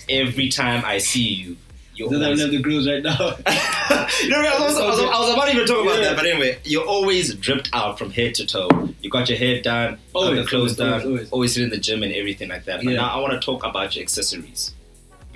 Every 0.10 0.50
time 0.50 0.84
I 0.84 0.98
see 0.98 1.28
you, 1.42 1.58
you're 1.96 2.10
I 2.12 2.16
always... 2.26 2.42
love 2.42 2.50
the 2.52 2.60
girls 2.60 2.88
right 2.88 3.04
now 3.04 3.14
you 4.24 4.30
know, 4.30 4.40
I 4.40 4.60
was, 4.66 4.76
I, 4.76 4.86
was, 4.90 5.00
I 5.00 5.20
was 5.22 5.34
about 5.34 5.46
to 5.46 5.52
even 5.54 5.68
talk 5.68 5.84
about 5.86 6.00
Yeah. 6.00 6.06
that, 6.08 6.16
but 6.16 6.26
anyway, 6.26 6.58
you're 6.64 6.86
always 6.96 7.36
dripped 7.36 7.70
out 7.72 8.00
from 8.00 8.10
head 8.10 8.34
to 8.40 8.48
toe. 8.48 8.68
You 9.02 9.12
got 9.12 9.30
your 9.30 9.38
hair 9.38 9.62
done, 9.62 9.92
got 9.92 10.00
the 10.12 10.20
Always, 10.20 10.50
clothes 10.50 10.62
always, 10.62 10.76
done, 10.78 10.90
always, 10.94 11.06
always. 11.06 11.30
always 11.32 11.58
in 11.58 11.70
the 11.70 11.78
gym 11.78 12.02
and 12.02 12.12
everything 12.14 12.50
like 12.50 12.66
that. 12.66 12.78
But 12.84 12.94
Yeah. 12.94 13.02
now 13.02 13.10
I 13.16 13.20
want 13.22 13.34
to 13.40 13.40
talk 13.50 13.64
about 13.64 13.96
your 13.96 14.02
accessories, 14.02 14.74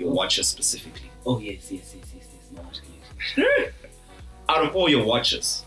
your 0.00 0.10
watches 0.10 0.48
specifically. 0.48 1.08
oh 1.26 1.38
yes 1.38 1.70
yes 1.70 1.94
yes 1.96 2.06
yes 2.16 2.26
yes 3.36 3.72
Out 4.48 4.64
of 4.64 4.74
all 4.74 4.88
your 4.88 5.04
watches, 5.04 5.64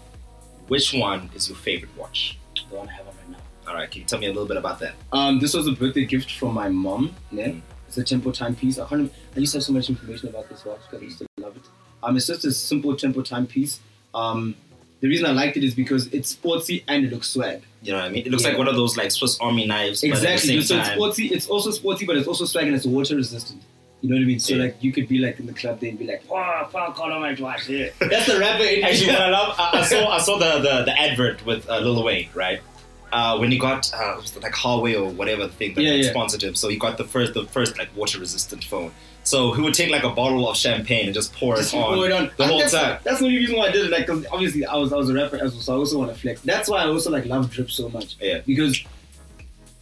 which 0.67 0.93
one 0.93 1.29
is 1.35 1.47
your 1.49 1.57
favorite 1.57 1.91
watch? 1.97 2.37
the 2.69 2.75
one 2.75 2.87
i 2.89 2.91
have 2.91 3.07
on 3.07 3.13
right 3.15 3.29
now 3.31 3.37
All 3.67 3.75
right, 3.75 3.89
can 3.89 4.01
you 4.01 4.07
tell 4.07 4.19
me 4.19 4.25
a 4.27 4.29
little 4.29 4.47
bit 4.47 4.57
about 4.57 4.79
that? 4.79 4.93
Um, 5.11 5.39
this 5.39 5.53
was 5.53 5.67
a 5.67 5.71
birthday 5.71 6.05
gift 6.05 6.31
from 6.33 6.53
my 6.53 6.69
mom. 6.69 7.15
Yeah. 7.31 7.47
Mm. 7.47 7.61
It's 7.87 7.97
a 7.97 8.03
tempo 8.03 8.31
timepiece. 8.31 8.79
I 8.79 8.87
can't. 8.87 9.11
I 9.35 9.39
used 9.39 9.51
to 9.51 9.57
have 9.57 9.65
so 9.65 9.73
much 9.73 9.89
information 9.89 10.29
about 10.29 10.47
this 10.49 10.63
watch 10.63 10.79
because 10.89 11.01
I 11.01 11.05
used 11.05 11.19
to 11.19 11.25
love 11.39 11.57
it. 11.57 11.63
Um, 12.03 12.15
it's 12.15 12.27
just 12.27 12.45
a 12.45 12.51
simple 12.51 12.95
tempo 12.95 13.21
timepiece. 13.21 13.79
Um, 14.13 14.55
the 15.01 15.07
reason 15.09 15.25
I 15.25 15.31
liked 15.31 15.57
it 15.57 15.63
is 15.65 15.75
because 15.75 16.07
it's 16.13 16.33
sportsy 16.33 16.83
and 16.87 17.03
it 17.05 17.11
looks 17.11 17.29
swag. 17.29 17.63
You 17.81 17.91
know 17.91 17.97
what 17.99 18.05
I 18.05 18.09
mean? 18.09 18.25
It 18.25 18.31
looks 18.31 18.43
Yeah. 18.43 18.49
like 18.49 18.57
one 18.59 18.67
of 18.69 18.75
those 18.75 18.95
like 18.95 19.11
Swiss 19.11 19.37
Army 19.41 19.65
knives. 19.67 20.03
Exactly. 20.03 20.25
But 20.25 20.31
at 20.31 20.35
the 20.35 20.39
so 20.39 20.47
same 20.47 20.59
it's 20.59 20.69
time, 20.87 20.97
sporty. 20.97 21.27
It's 21.27 21.47
also 21.47 21.71
sporty, 21.71 22.05
but 22.05 22.15
it's 22.17 22.27
also 22.27 22.45
swag 22.45 22.67
and 22.67 22.75
it's 22.75 22.85
water 22.85 23.15
resistant. 23.15 23.61
You 24.01 24.09
know 24.09 24.15
what 24.15 24.23
I 24.23 24.25
mean? 24.25 24.39
So 24.39 24.55
Yeah. 24.55 24.63
like 24.63 24.77
you 24.81 24.91
could 24.91 25.07
be 25.07 25.19
like 25.19 25.39
in 25.39 25.45
the 25.45 25.53
club 25.53 25.79
there 25.79 25.89
and 25.89 25.99
be 25.99 26.05
like, 26.07 26.23
"Wow, 26.29 26.67
call 26.71 27.11
on 27.11 27.21
my 27.21 27.33
watch." 27.35 27.69
Yeah. 27.69 27.89
That's 27.99 28.25
the 28.25 28.39
rapper. 28.39 28.63
In 28.63 28.83
Actually, 28.83 29.11
what 29.13 29.21
I 29.21 29.29
love, 29.29 29.55
I, 29.59 29.69
I 29.79 29.83
saw 29.83 30.09
I 30.09 30.17
saw 30.19 30.37
the, 30.39 30.59
the, 30.59 30.83
the 30.85 30.99
advert 30.99 31.45
with 31.45 31.69
uh, 31.69 31.79
Lil 31.79 32.03
Wayne, 32.03 32.29
right? 32.33 32.61
Uh, 33.13 33.37
when 33.37 33.51
he 33.51 33.59
got 33.59 33.93
uh, 33.93 34.15
like 34.41 34.53
Huawei 34.53 34.95
or 34.99 35.11
whatever 35.11 35.45
the 35.45 35.53
thing 35.53 35.73
that 35.75 35.81
Yeah, 35.83 35.93
yeah. 35.93 36.09
sponsored 36.09 36.41
him, 36.41 36.55
so 36.55 36.69
he 36.69 36.77
got 36.77 36.97
the 36.97 37.03
first 37.03 37.33
the 37.33 37.45
first 37.45 37.77
like 37.77 37.89
water 37.95 38.17
resistant 38.19 38.63
phone. 38.63 38.91
So 39.23 39.51
he 39.51 39.61
would 39.61 39.75
take 39.75 39.91
like 39.91 40.03
a 40.03 40.09
bottle 40.09 40.49
of 40.49 40.57
champagne 40.57 41.05
and 41.05 41.13
just 41.13 41.31
pour 41.35 41.55
Just 41.57 41.73
it 41.73 41.77
on 41.77 41.93
pour 41.95 42.05
it 42.07 42.11
on. 42.11 42.31
the 42.37 42.47
whole 42.47 42.57
that's, 42.57 42.71
time. 42.73 42.97
That's 43.03 43.19
the 43.19 43.25
only 43.25 43.37
reason 43.37 43.55
why 43.57 43.67
I 43.67 43.71
did 43.71 43.85
it. 43.85 43.91
Like, 43.91 44.07
cause 44.07 44.25
obviously 44.31 44.65
I 44.65 44.77
was 44.77 44.91
I 44.93 44.95
was 44.95 45.09
a 45.09 45.13
rapper 45.13 45.35
as 45.35 45.51
well, 45.53 45.61
so 45.61 45.73
I 45.73 45.77
also 45.77 45.99
want 45.99 46.11
to 46.11 46.19
flex. 46.19 46.41
That's 46.41 46.69
why 46.69 46.81
I 46.83 46.87
also 46.87 47.11
like 47.11 47.25
love 47.25 47.51
drip 47.51 47.69
so 47.69 47.87
much. 47.89 48.15
Yeah. 48.19 48.39
Because 48.47 48.81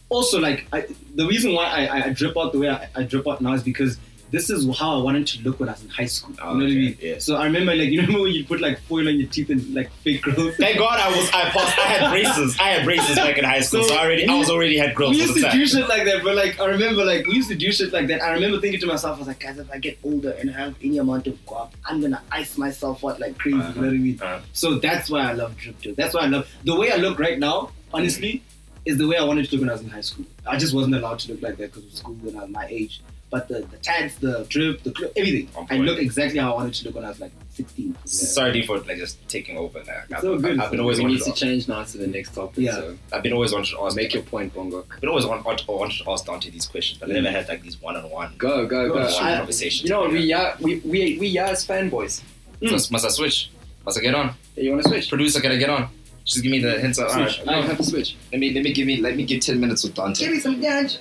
also 0.08 0.40
like 0.40 0.66
I, 0.72 0.86
the 1.14 1.26
reason 1.26 1.54
why 1.54 1.64
I, 1.66 1.84
I, 1.86 2.04
I 2.06 2.10
drip 2.10 2.36
out 2.36 2.52
the 2.52 2.58
way 2.58 2.68
I, 2.68 2.88
I 2.96 3.02
drip 3.04 3.26
out 3.28 3.40
now 3.40 3.52
is 3.54 3.62
because 3.62 3.96
this 4.30 4.48
is 4.50 4.64
how 4.78 4.98
I 4.98 5.02
wanted 5.02 5.26
to 5.28 5.42
look 5.42 5.58
when 5.60 5.68
I 5.68 5.72
was 5.72 5.82
in 5.82 5.88
high 5.88 6.06
school. 6.06 6.34
Oh, 6.42 6.52
you 6.52 6.58
know 6.58 6.64
what 6.64 6.70
I 6.70 6.74
mean? 6.74 6.98
yeah. 7.00 7.18
So 7.18 7.36
I 7.36 7.44
remember 7.44 7.74
like 7.74 7.88
you 7.88 8.00
remember 8.02 8.22
when 8.22 8.32
you 8.32 8.44
put 8.44 8.60
like 8.60 8.80
foil 8.82 9.08
on 9.08 9.18
your 9.18 9.28
teeth 9.28 9.50
and 9.50 9.74
like 9.74 9.90
fake 10.04 10.22
growth. 10.22 10.56
Thank 10.56 10.78
God 10.78 10.98
I 11.00 11.08
was 11.10 11.28
I 11.30 11.50
passed. 11.50 11.78
I 11.78 11.82
had 11.82 12.10
braces. 12.10 12.58
I 12.58 12.68
had 12.70 12.84
braces 12.84 13.16
back 13.16 13.38
in 13.38 13.44
high 13.44 13.60
school, 13.60 13.82
so, 13.82 13.88
So 13.88 13.94
I 13.96 14.04
already 14.04 14.26
I 14.26 14.38
was 14.38 14.50
already 14.50 14.76
had 14.76 14.94
growth. 14.94 15.10
we 15.10 15.16
used 15.22 15.34
to 15.34 15.50
do 15.50 15.66
shit 15.66 15.88
like 15.88 16.04
that, 16.04 16.22
but 16.22 16.34
like 16.36 16.60
I 16.60 16.66
remember 16.66 17.04
like 17.04 17.26
we 17.26 17.34
used 17.34 17.48
to 17.48 17.54
do 17.56 17.72
shit 17.72 17.92
like 17.92 18.06
that. 18.08 18.22
I 18.22 18.32
remember 18.32 18.60
thinking 18.60 18.80
to 18.80 18.86
myself, 18.86 19.16
I 19.16 19.18
was 19.18 19.28
like, 19.28 19.40
guys, 19.40 19.58
if 19.58 19.70
I 19.70 19.78
get 19.78 19.98
older 20.04 20.30
and 20.30 20.50
have 20.50 20.74
any 20.82 20.98
amount 20.98 21.26
of 21.26 21.34
guap, 21.46 21.70
I'm 21.84 22.00
gonna 22.00 22.22
ice 22.30 22.56
myself 22.56 23.04
out 23.04 23.18
like 23.20 23.36
crazy. 23.38 23.56
You 23.56 23.62
know 23.62 23.68
what 23.68 23.88
I 23.88 23.90
mean? 23.90 24.18
Uh-huh. 24.22 24.40
So 24.52 24.78
that's 24.78 25.10
why 25.10 25.20
I 25.28 25.32
love 25.32 25.56
drip 25.56 25.80
too. 25.80 25.94
That's 25.94 26.14
why 26.14 26.22
I 26.22 26.26
love 26.26 26.48
the 26.64 26.76
way 26.76 26.92
I 26.92 26.96
look 26.96 27.18
right 27.18 27.38
now. 27.38 27.72
Honestly, 27.92 28.42
is 28.84 28.96
the 28.98 29.06
way 29.06 29.16
I 29.16 29.24
wanted 29.24 29.46
to 29.46 29.52
look 29.52 29.60
when 29.60 29.68
I 29.68 29.72
was 29.72 29.82
in 29.82 29.88
high 29.90 30.00
school. 30.00 30.24
I 30.46 30.56
just 30.56 30.72
wasn't 30.74 30.94
allowed 30.94 31.18
to 31.20 31.32
look 31.32 31.42
like 31.42 31.56
that 31.58 31.72
because 31.72 31.84
of 31.84 31.92
school 31.92 32.14
when 32.14 32.36
I 32.36 32.42
was 32.42 32.50
my 32.50 32.66
age. 32.66 33.02
But 33.30 33.46
the, 33.46 33.60
the 33.60 33.76
tags, 33.76 34.16
the 34.18 34.44
drip, 34.48 34.82
the 34.82 34.90
clo- 34.90 35.10
everything, 35.16 35.48
I 35.56 35.64
point. 35.64 35.84
look 35.84 35.98
exactly 36.00 36.40
how 36.40 36.50
I 36.52 36.54
wanted 36.56 36.74
to 36.74 36.84
look 36.86 36.96
when 36.96 37.04
I 37.04 37.10
was 37.10 37.20
like 37.20 37.30
16. 37.50 37.96
Sorry 38.04 38.62
for 38.66 38.78
like 38.80 38.96
just 38.96 39.16
taking 39.28 39.56
over 39.56 39.80
now. 39.84 40.02
I've, 40.16 40.20
So 40.20 40.36
good. 40.36 40.58
I've 40.58 40.72
been 40.72 40.80
always 40.80 40.98
we 40.98 41.04
wanted 41.04 41.18
need 41.18 41.24
to, 41.26 41.30
to 41.32 41.36
change 41.36 41.68
now 41.68 41.84
to 41.84 41.96
the 41.98 42.08
next 42.08 42.34
topic. 42.34 42.64
Yeah. 42.64 42.72
So 42.72 42.98
I've 43.12 43.22
been 43.22 43.32
always 43.32 43.52
wanted 43.52 43.70
to 43.70 43.80
ask. 43.84 43.94
make 43.94 44.12
your 44.14 44.24
point, 44.24 44.52
Bongo. 44.52 44.84
I've 44.92 45.00
been 45.00 45.10
always 45.10 45.26
want, 45.26 45.44
want, 45.44 45.62
wanted 45.68 45.96
to 46.02 46.10
ask 46.10 46.24
Dante 46.26 46.50
these 46.50 46.66
questions, 46.66 46.98
but 46.98 47.08
I 47.08 47.12
never 47.14 47.30
had 47.30 47.46
like 47.48 47.62
these 47.62 47.80
one 47.80 47.96
on 47.96 48.10
one 48.10 48.34
Go, 48.36 48.66
go, 48.66 48.88
go. 48.88 48.94
Go, 48.94 49.16
I- 49.18 49.36
conversations. 49.36 49.88
you 49.88 49.90
know? 49.94 50.08
We 50.08 50.20
yeah, 50.20 50.56
we 50.60 50.80
we 50.80 51.16
we 51.20 51.28
yeah 51.28 51.50
as 51.50 51.64
fanboys. 51.64 52.22
Hmm. 52.60 52.72
Must, 52.72 52.90
must 52.90 53.04
I 53.06 53.10
switch? 53.10 53.50
Must 53.86 53.96
I 53.96 54.00
get 54.02 54.14
on? 54.16 54.34
Hey, 54.56 54.64
you 54.64 54.70
want 54.72 54.82
to 54.82 54.88
switch? 54.88 55.08
Producer, 55.08 55.40
can 55.40 55.52
I 55.52 55.56
get 55.56 55.70
on? 55.70 55.88
Just 56.24 56.42
give 56.42 56.50
me 56.50 56.58
the 56.58 56.80
hints. 56.80 56.98
All 56.98 57.06
right. 57.06 57.48
I 57.48 57.60
have 57.62 57.76
to 57.76 57.84
switch. 57.84 58.16
Let 58.32 58.40
me 58.40 58.52
let 58.52 58.64
me 58.64 58.72
give 58.72 58.86
me 58.88 58.96
let 59.00 59.16
me 59.16 59.24
give 59.24 59.40
ten 59.40 59.60
minutes 59.60 59.84
with 59.84 59.94
Dante. 59.94 60.24
Give 60.24 60.32
me 60.32 60.40
some 60.40 60.60
ganj. 60.60 60.98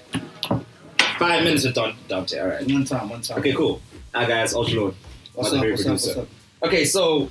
Five 1.20 1.44
minutes 1.44 1.66
with 1.66 1.76
Don, 1.76 1.96
Dante. 2.08 2.40
All 2.40 2.48
right. 2.48 2.66
One 2.66 2.86
time, 2.86 3.10
one 3.10 3.22
time. 3.22 3.40
Okay, 3.40 3.54
cool. 3.54 3.82
Hi 4.16 4.26
guys, 4.26 4.54
Ultra 4.54 4.92
What's 5.36 5.54
up, 5.54 5.64
what's 5.64 5.86
up, 5.86 5.92
what's 5.92 6.08
up? 6.18 6.28
Okay, 6.64 6.84
so 6.86 7.30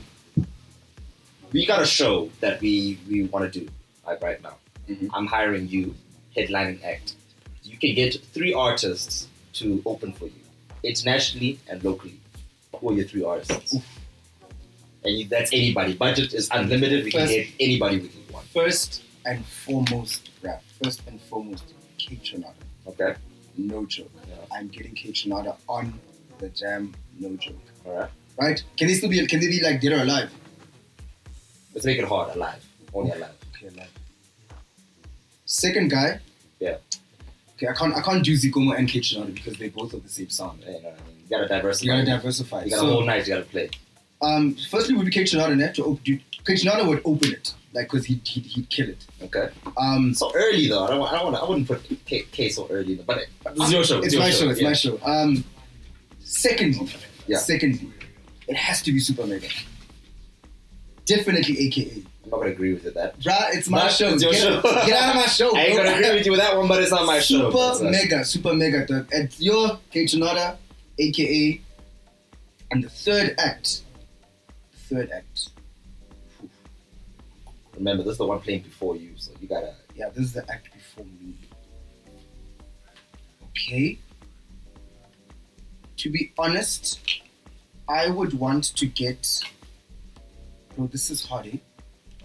we 1.53 1.67
got 1.67 1.83
a 1.83 1.87
show 1.87 2.31
that 2.41 2.61
we 2.61 2.99
we 3.09 3.25
want 3.25 3.51
to 3.53 3.61
do 3.61 3.69
like 4.07 4.23
right 4.23 4.41
now. 4.43 4.57
Mhm. 4.89 5.09
I'm 5.13 5.27
hiring 5.27 5.69
you, 5.69 5.95
headlining 6.37 6.85
act. 6.85 7.15
You 7.65 7.77
can 7.79 7.95
get 7.95 8.23
three 8.33 8.53
artists 8.55 9.27
to 9.55 9.83
open 9.87 10.13
for 10.13 10.27
you, 10.27 10.43
internationally 10.85 11.59
and 11.69 11.83
locally. 11.83 12.21
Who 12.77 12.91
are 12.91 12.95
your 12.95 13.07
three 13.07 13.25
artists? 13.25 13.75
And 15.05 15.19
you, 15.19 15.25
that's 15.29 15.53
anybody. 15.53 15.95
Budget 15.95 16.33
is 16.35 16.49
unlimited. 16.53 17.05
We 17.05 17.11
can 17.11 17.21
First- 17.23 17.33
get 17.33 17.49
anybody 17.61 17.99
we 18.01 18.09
can 18.09 18.23
want. 18.33 18.47
First 18.49 19.03
and 19.25 19.45
foremost, 19.45 20.31
rap. 20.43 20.63
First 20.83 21.03
and 21.07 21.21
foremost, 21.23 21.65
Kaytranada. 21.99 22.53
Okay. 22.87 23.15
No 23.59 23.85
joke. 23.87 24.11
Yeah. 24.29 24.37
I'm 24.57 24.69
getting 24.69 24.95
Kaytranada 24.95 25.57
on 25.69 25.93
the 26.39 26.49
jam. 26.49 26.95
No 27.19 27.37
joke. 27.37 27.57
All 27.85 27.99
right. 27.99 28.11
Right? 28.41 28.63
Can 28.77 28.87
they 28.87 28.95
still 28.95 29.11
be? 29.11 29.27
Can 29.27 29.41
they 29.41 29.49
be 29.49 29.61
like 29.61 29.81
dead 29.81 29.93
or 29.93 30.03
alive? 30.03 30.31
Let's 31.75 31.85
make 31.85 31.99
it 31.99 32.05
hard. 32.05 32.37
Alive. 32.37 32.65
Only 32.95 33.11
alive. 33.11 33.35
Okay, 33.57 33.67
alive. 33.75 33.91
Second 35.45 35.91
guy. 35.91 36.21
Yeah. 36.61 36.77
Okay, 37.57 37.67
I 37.69 37.73
can't. 37.75 37.95
I 37.97 38.01
can't 38.01 38.25
do 38.25 38.35
Zikomo 38.35 38.79
and 38.79 38.89
Kaytranada 38.89 39.35
because 39.35 39.57
they 39.59 39.69
both 39.69 39.91
have 39.93 40.03
the 40.05 40.09
same 40.09 40.29
sound. 40.29 40.61
You 40.61 40.67
know 40.67 40.73
what 40.75 40.85
I 40.85 41.09
mean? 41.09 41.17
You 41.25 41.29
gotta 41.29 41.49
diversify. 41.49 41.85
You 41.85 41.93
gotta 42.05 42.07
diversify. 42.17 42.65
You 42.65 42.71
got 42.71 42.79
So- 42.81 42.87
a 42.87 42.91
whole 42.93 43.05
night. 43.05 43.27
You 43.27 43.35
gotta 43.35 43.47
play. 43.47 43.71
Um, 44.21 44.57
firstly, 44.71 44.95
would 44.97 45.07
be 45.07 45.13
Kate 45.13 45.33
net 45.35 45.75
to 45.77 45.85
open. 45.85 46.21
Kaytranada 46.45 46.87
would 46.89 47.03
open 47.05 47.33
it, 47.33 47.55
like, 47.73 47.89
cause 47.89 48.07
he'd, 48.07 48.27
he'd, 48.27 48.45
he'd 48.47 48.71
kill 48.71 48.89
it. 48.89 49.05
Okay. 49.23 49.51
Um, 49.77 50.15
So 50.15 50.33
early 50.35 50.69
though. 50.69 50.85
I 50.85 50.91
don't. 50.91 51.03
I 51.07 51.13
don't. 51.13 51.33
Want, 51.33 51.37
I 51.37 51.49
wouldn't 51.49 51.69
put 51.69 51.83
K, 52.07 52.23
K 52.33 52.49
so 52.49 52.67
early. 52.71 52.97
But 52.97 53.19
it, 53.19 53.29
it's 53.47 53.71
your 53.73 53.85
show. 53.85 53.99
It's 54.01 54.15
your 54.15 54.23
my 54.23 54.31
show. 54.31 54.49
It's 54.49 54.61
yeah. 54.61 54.69
my 54.69 54.73
show. 54.75 54.99
Um, 55.05 55.45
secondly, 56.21 56.89
Yeah. 57.27 57.39
secondly, 57.39 57.93
it 58.49 58.57
has 58.57 58.83
to 58.83 58.93
be 58.93 58.99
Super 58.99 59.27
Mega. 59.27 59.49
Definitely, 61.05 61.59
AKA. 61.67 62.03
I'm 62.25 62.31
not 62.31 62.41
gonna 62.41 62.51
agree 62.53 62.75
with 62.75 62.85
you 62.85 62.91
that. 62.93 63.19
Bruh, 63.21 63.55
it's 63.55 63.69
my 63.69 63.85
Nah, 63.85 63.89
show. 63.89 64.09
it's 64.11 64.23
your 64.23 64.33
get, 64.33 64.41
show. 64.43 64.63
get 64.63 64.93
out 64.93 65.11
of 65.11 65.17
my 65.17 65.27
show. 65.27 65.51
I 65.57 65.61
ain't 65.65 65.75
bro. 65.77 65.85
gonna 65.85 65.97
agree 65.97 66.15
with 66.17 66.27
you 66.27 66.33
with 66.33 66.41
that 66.41 66.57
one, 66.57 66.69
but 66.69 66.83
it's 66.83 66.91
not 66.91 67.07
my 67.07 67.21
show. 67.21 67.51
Super 67.51 67.69
it's, 67.73 67.81
uh, 67.81 67.85
mega, 67.85 68.25
super 68.25 68.55
mega. 68.55 68.87
dog. 68.87 69.09
It's 69.13 69.41
your 69.41 69.79
Kaytranada, 69.93 70.57
AKA, 70.99 71.61
and 72.71 72.85
the 72.85 72.91
third 72.91 73.35
act. 73.39 73.83
Third 74.89 75.11
act. 75.11 75.51
Remember, 77.75 78.03
this 78.03 78.13
is 78.13 78.19
the 78.19 78.27
one 78.27 78.41
playing 78.41 78.63
before 78.63 78.97
you, 78.97 79.13
so 79.17 79.33
you 79.41 79.47
gotta. 79.47 79.75
Yeah, 79.95 80.09
this 80.09 80.25
is 80.25 80.33
the 80.33 80.51
act 80.51 80.73
before 80.73 81.05
me. 81.05 81.35
Okay. 83.51 83.99
To 85.99 86.11
be 86.11 86.33
honest, 86.39 87.01
I 87.89 88.09
would 88.09 88.33
want 88.33 88.65
to 88.77 88.87
get. 88.87 89.43
Bro, 90.75 90.87
this 90.87 91.11
is 91.11 91.25
hard, 91.25 91.47
eh? 91.49 91.59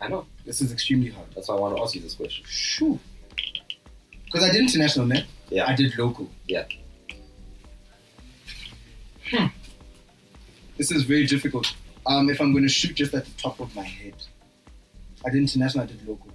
I 0.02 0.08
know. 0.08 0.26
This 0.46 0.62
is 0.62 0.72
extremely 0.72 1.10
hard. 1.10 1.28
That's 1.36 1.50
why 1.50 1.56
I 1.56 1.60
want 1.60 1.76
to 1.76 1.84
ask 1.84 1.96
you 1.96 2.02
this 2.02 2.16
question. 2.16 2.46
Shoo. 2.48 3.00
Because 4.26 4.44
I 4.44 4.52
did 4.52 4.62
international, 4.62 5.06
man. 5.06 5.26
Yeah. 5.50 5.68
I 5.68 5.76
did 5.76 5.98
local. 5.98 6.30
Yeah. 6.48 6.66
Hmm. 9.30 9.48
This 10.78 10.92
is 10.92 11.04
very 11.04 11.26
difficult. 11.26 11.74
Um, 12.06 12.30
if 12.30 12.42
I'm 12.42 12.52
going 12.52 12.64
to 12.64 12.70
shoot 12.70 12.96
just 12.96 13.14
at 13.14 13.26
the 13.26 13.32
top 13.42 13.60
of 13.60 13.74
my 13.76 13.84
head, 13.84 14.16
I 15.26 15.30
did 15.30 15.38
international. 15.42 15.84
I 15.86 15.88
did 15.88 16.06
local. 16.08 16.30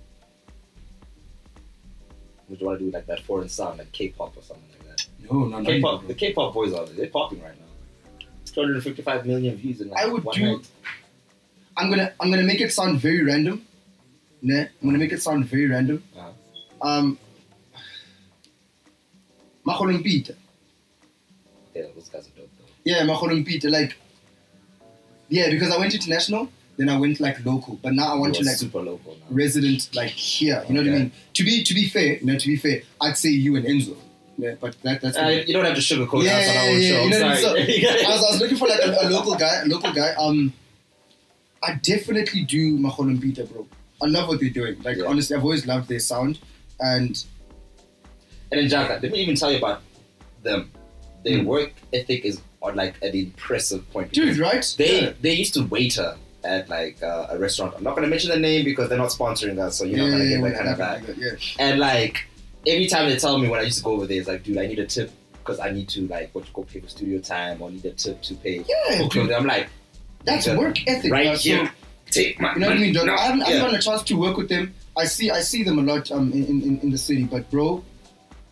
Would 2.49 2.61
you 2.61 2.67
want 2.67 2.79
to 2.79 2.85
do 2.87 2.91
like 2.91 3.07
that 3.07 3.21
foreign 3.21 3.49
sound, 3.49 3.79
like 3.79 3.93
K-pop 3.93 4.37
or 4.37 4.43
something 4.43 4.65
like 4.71 4.97
that? 4.97 5.07
No, 5.31 5.45
no, 5.45 5.59
no. 5.61 5.65
K-pop. 5.71 6.07
The 6.07 6.15
K-pop 6.15 6.55
boys 6.55 6.73
are 6.73 6.87
they're 6.87 7.09
popping 7.09 7.43
right 7.43 7.53
now. 7.59 7.67
255 8.47 9.27
million 9.27 9.55
views 9.57 9.81
in 9.83 9.91
like 9.91 10.03
I 10.03 10.07
would 10.09 10.25
one 10.25 10.35
do- 10.35 10.57
night. 10.57 10.69
I'm 11.77 11.91
gonna 11.91 12.13
I'm 12.19 12.31
gonna 12.31 12.43
make 12.43 12.61
it 12.63 12.73
sound 12.73 12.99
very 13.01 13.23
random. 13.23 13.65
Nah, 14.41 14.61
I'm 14.63 14.69
gonna 14.89 14.99
make 14.99 15.13
it 15.13 15.21
sound 15.23 15.45
very 15.45 15.67
random. 15.67 16.03
Uh-huh. 16.17 16.31
Um, 16.89 17.19
Maholumpita. 19.67 20.35
Yeah, 21.75 21.83
those 21.95 22.09
guys 22.09 22.27
are 22.27 22.31
dope 22.41 22.51
though. 22.59 22.65
Yeah, 22.85 23.03
Maholumpita. 23.03 23.71
Like, 23.71 23.97
yeah, 25.29 25.51
because 25.51 25.71
I 25.73 25.79
went 25.79 25.95
international, 25.95 26.49
then 26.77 26.89
I 26.89 26.99
went 26.99 27.21
like 27.21 27.45
local, 27.45 27.79
but 27.83 27.93
now 27.93 28.15
I 28.15 28.17
want 28.19 28.35
to 28.37 28.45
like 28.45 28.57
super 28.57 28.81
local 28.81 29.13
now. 29.15 29.27
resident 29.31 29.89
like 29.95 30.11
here. 30.11 30.65
You 30.69 30.75
know 30.75 30.83
what 30.83 30.91
I 30.91 30.99
mean? 30.99 31.13
To 31.35 31.45
be 31.45 31.63
to 31.65 31.75
be 31.75 31.89
fair, 31.89 32.19
you 32.19 32.27
know, 32.27 32.39
to 32.39 32.47
be 32.47 32.57
fair, 32.57 32.83
I'd 33.01 33.17
say 33.17 33.31
you 33.31 33.57
and 33.57 33.67
Enzo. 33.67 33.97
Yeah, 34.37 34.55
but 34.61 34.81
that 34.83 35.01
that's. 35.01 35.17
Uh, 35.19 35.43
you 35.47 35.53
don't 35.53 35.65
have 35.65 35.75
to 35.75 35.81
sugarcoat 35.81 36.23
Yeah, 36.25 36.37
us 36.39 36.49
on 36.49 36.57
our 36.57 36.65
yeah, 36.65 36.71
own 36.71 36.81
yeah, 36.81 36.89
show. 36.89 37.03
you 37.05 37.11
know 37.11 37.21
I'm 37.27 37.33
I 37.33 37.41
sorry. 37.41 37.67
mean? 37.67 37.87
I 38.07 38.11
was, 38.11 38.25
I 38.25 38.31
was 38.31 38.41
looking 38.41 38.57
for 38.57 38.69
like 38.69 38.81
a, 38.81 38.97
a 39.03 39.09
local 39.11 39.35
guy, 39.35 39.63
a 39.63 39.67
local 39.67 39.93
guy. 39.93 40.11
Um, 40.15 40.53
I 41.63 41.75
definitely 41.83 42.45
do 42.45 42.79
Maholumpita, 42.79 43.51
bro. 43.51 43.67
I 44.01 44.07
love 44.07 44.29
what 44.29 44.39
they're 44.41 44.51
doing. 44.51 44.81
Like 44.83 44.99
Yeah. 44.99 45.07
honestly, 45.07 45.35
I've 45.37 45.43
always 45.43 45.67
loved 45.67 45.89
their 45.89 45.99
sound, 45.99 46.39
and 46.79 47.23
And 48.53 48.61
in 48.61 48.69
Jaka, 48.69 49.03
let 49.03 49.11
me 49.11 49.19
even 49.21 49.35
tell 49.35 49.51
you 49.51 49.59
about 49.59 49.83
them. 50.45 50.71
Their 51.25 51.41
Hmm. 51.41 51.47
work 51.47 51.73
ethic 51.93 52.25
is 52.25 52.41
on 52.63 52.77
like 52.77 53.03
an 53.03 53.15
impressive 53.15 53.89
point. 53.93 54.13
dude, 54.13 54.39
right? 54.39 54.75
They 54.79 55.03
yeah. 55.03 55.13
they 55.21 55.33
used 55.33 55.55
to 55.55 55.65
waiter 55.65 56.17
at 56.45 56.69
like 56.69 57.03
uh, 57.03 57.29
a 57.31 57.39
restaurant. 57.39 57.75
I'm 57.77 57.85
not 57.85 57.95
gonna 57.95 58.09
mention 58.09 58.31
the 58.31 58.39
name 58.39 58.65
because 58.65 58.89
they're 58.89 58.99
not 58.99 59.11
sponsoring 59.11 59.59
us, 59.59 59.79
so 59.79 59.85
you're 59.85 59.99
not 59.99 60.11
gonna 60.11 60.29
get 60.29 60.43
that 60.43 60.55
kind 60.55 60.69
of 60.69 60.79
vibe. 60.79 61.19
yeah. 61.19 61.65
And 61.65 61.79
like 61.81 62.27
every 62.67 62.87
time 62.87 63.09
they 63.09 63.17
tell 63.17 63.39
me 63.39 63.49
when 63.49 63.61
I 63.61 63.65
used 63.65 63.79
to 63.79 63.85
go 63.85 63.93
over 63.93 64.07
there, 64.07 64.19
it's 64.19 64.29
like, 64.29 64.43
dude, 64.43 64.59
I 64.59 64.67
need 64.67 64.79
a 64.79 64.87
tip 64.87 65.11
because 65.33 65.61
I 65.61 65.71
need 65.71 65.89
to 65.91 66.07
like 66.09 66.35
what 66.35 66.47
you 66.47 66.53
call 66.53 66.65
pay 66.65 66.81
for 66.81 66.89
studio 66.89 67.21
time 67.21 67.63
or 67.63 67.71
need 67.71 67.85
a 67.85 67.93
tip 67.93 68.23
to 68.23 68.35
pay 68.35 68.65
Yeah, 68.69 69.03
for 69.03 69.09
clothing. 69.09 69.35
I'm 69.35 69.47
like, 69.47 69.69
that's 70.25 70.47
nigga, 70.47 70.59
work 70.59 70.89
ethic, 70.89 71.11
right 71.13 71.27
bro. 71.27 71.35
So, 71.37 71.51
here. 71.51 71.73
Take 72.11 72.41
my 72.41 72.55
you 72.55 72.61
know 72.61 72.69
what 72.69 72.79
I 72.79 72.81
mean. 72.81 72.93
No, 72.95 73.03
I 73.03 73.05
haven't, 73.05 73.19
I 73.19 73.27
haven't 73.27 73.53
yeah. 73.53 73.61
gotten 73.61 73.75
a 73.77 73.83
chance 73.83 74.03
to 74.05 74.15
work 74.15 74.39
with 74.39 74.49
them. 74.49 74.75
I 74.97 75.05
see, 75.05 75.31
I 75.31 75.41
see 75.41 75.63
them 75.63 75.79
a 75.79 75.83
lot 75.83 76.11
um, 76.11 76.33
in, 76.33 76.45
in, 76.47 76.81
in 76.81 76.91
the 76.91 76.97
city, 76.97 77.25
but 77.25 77.51
bro, 77.51 77.85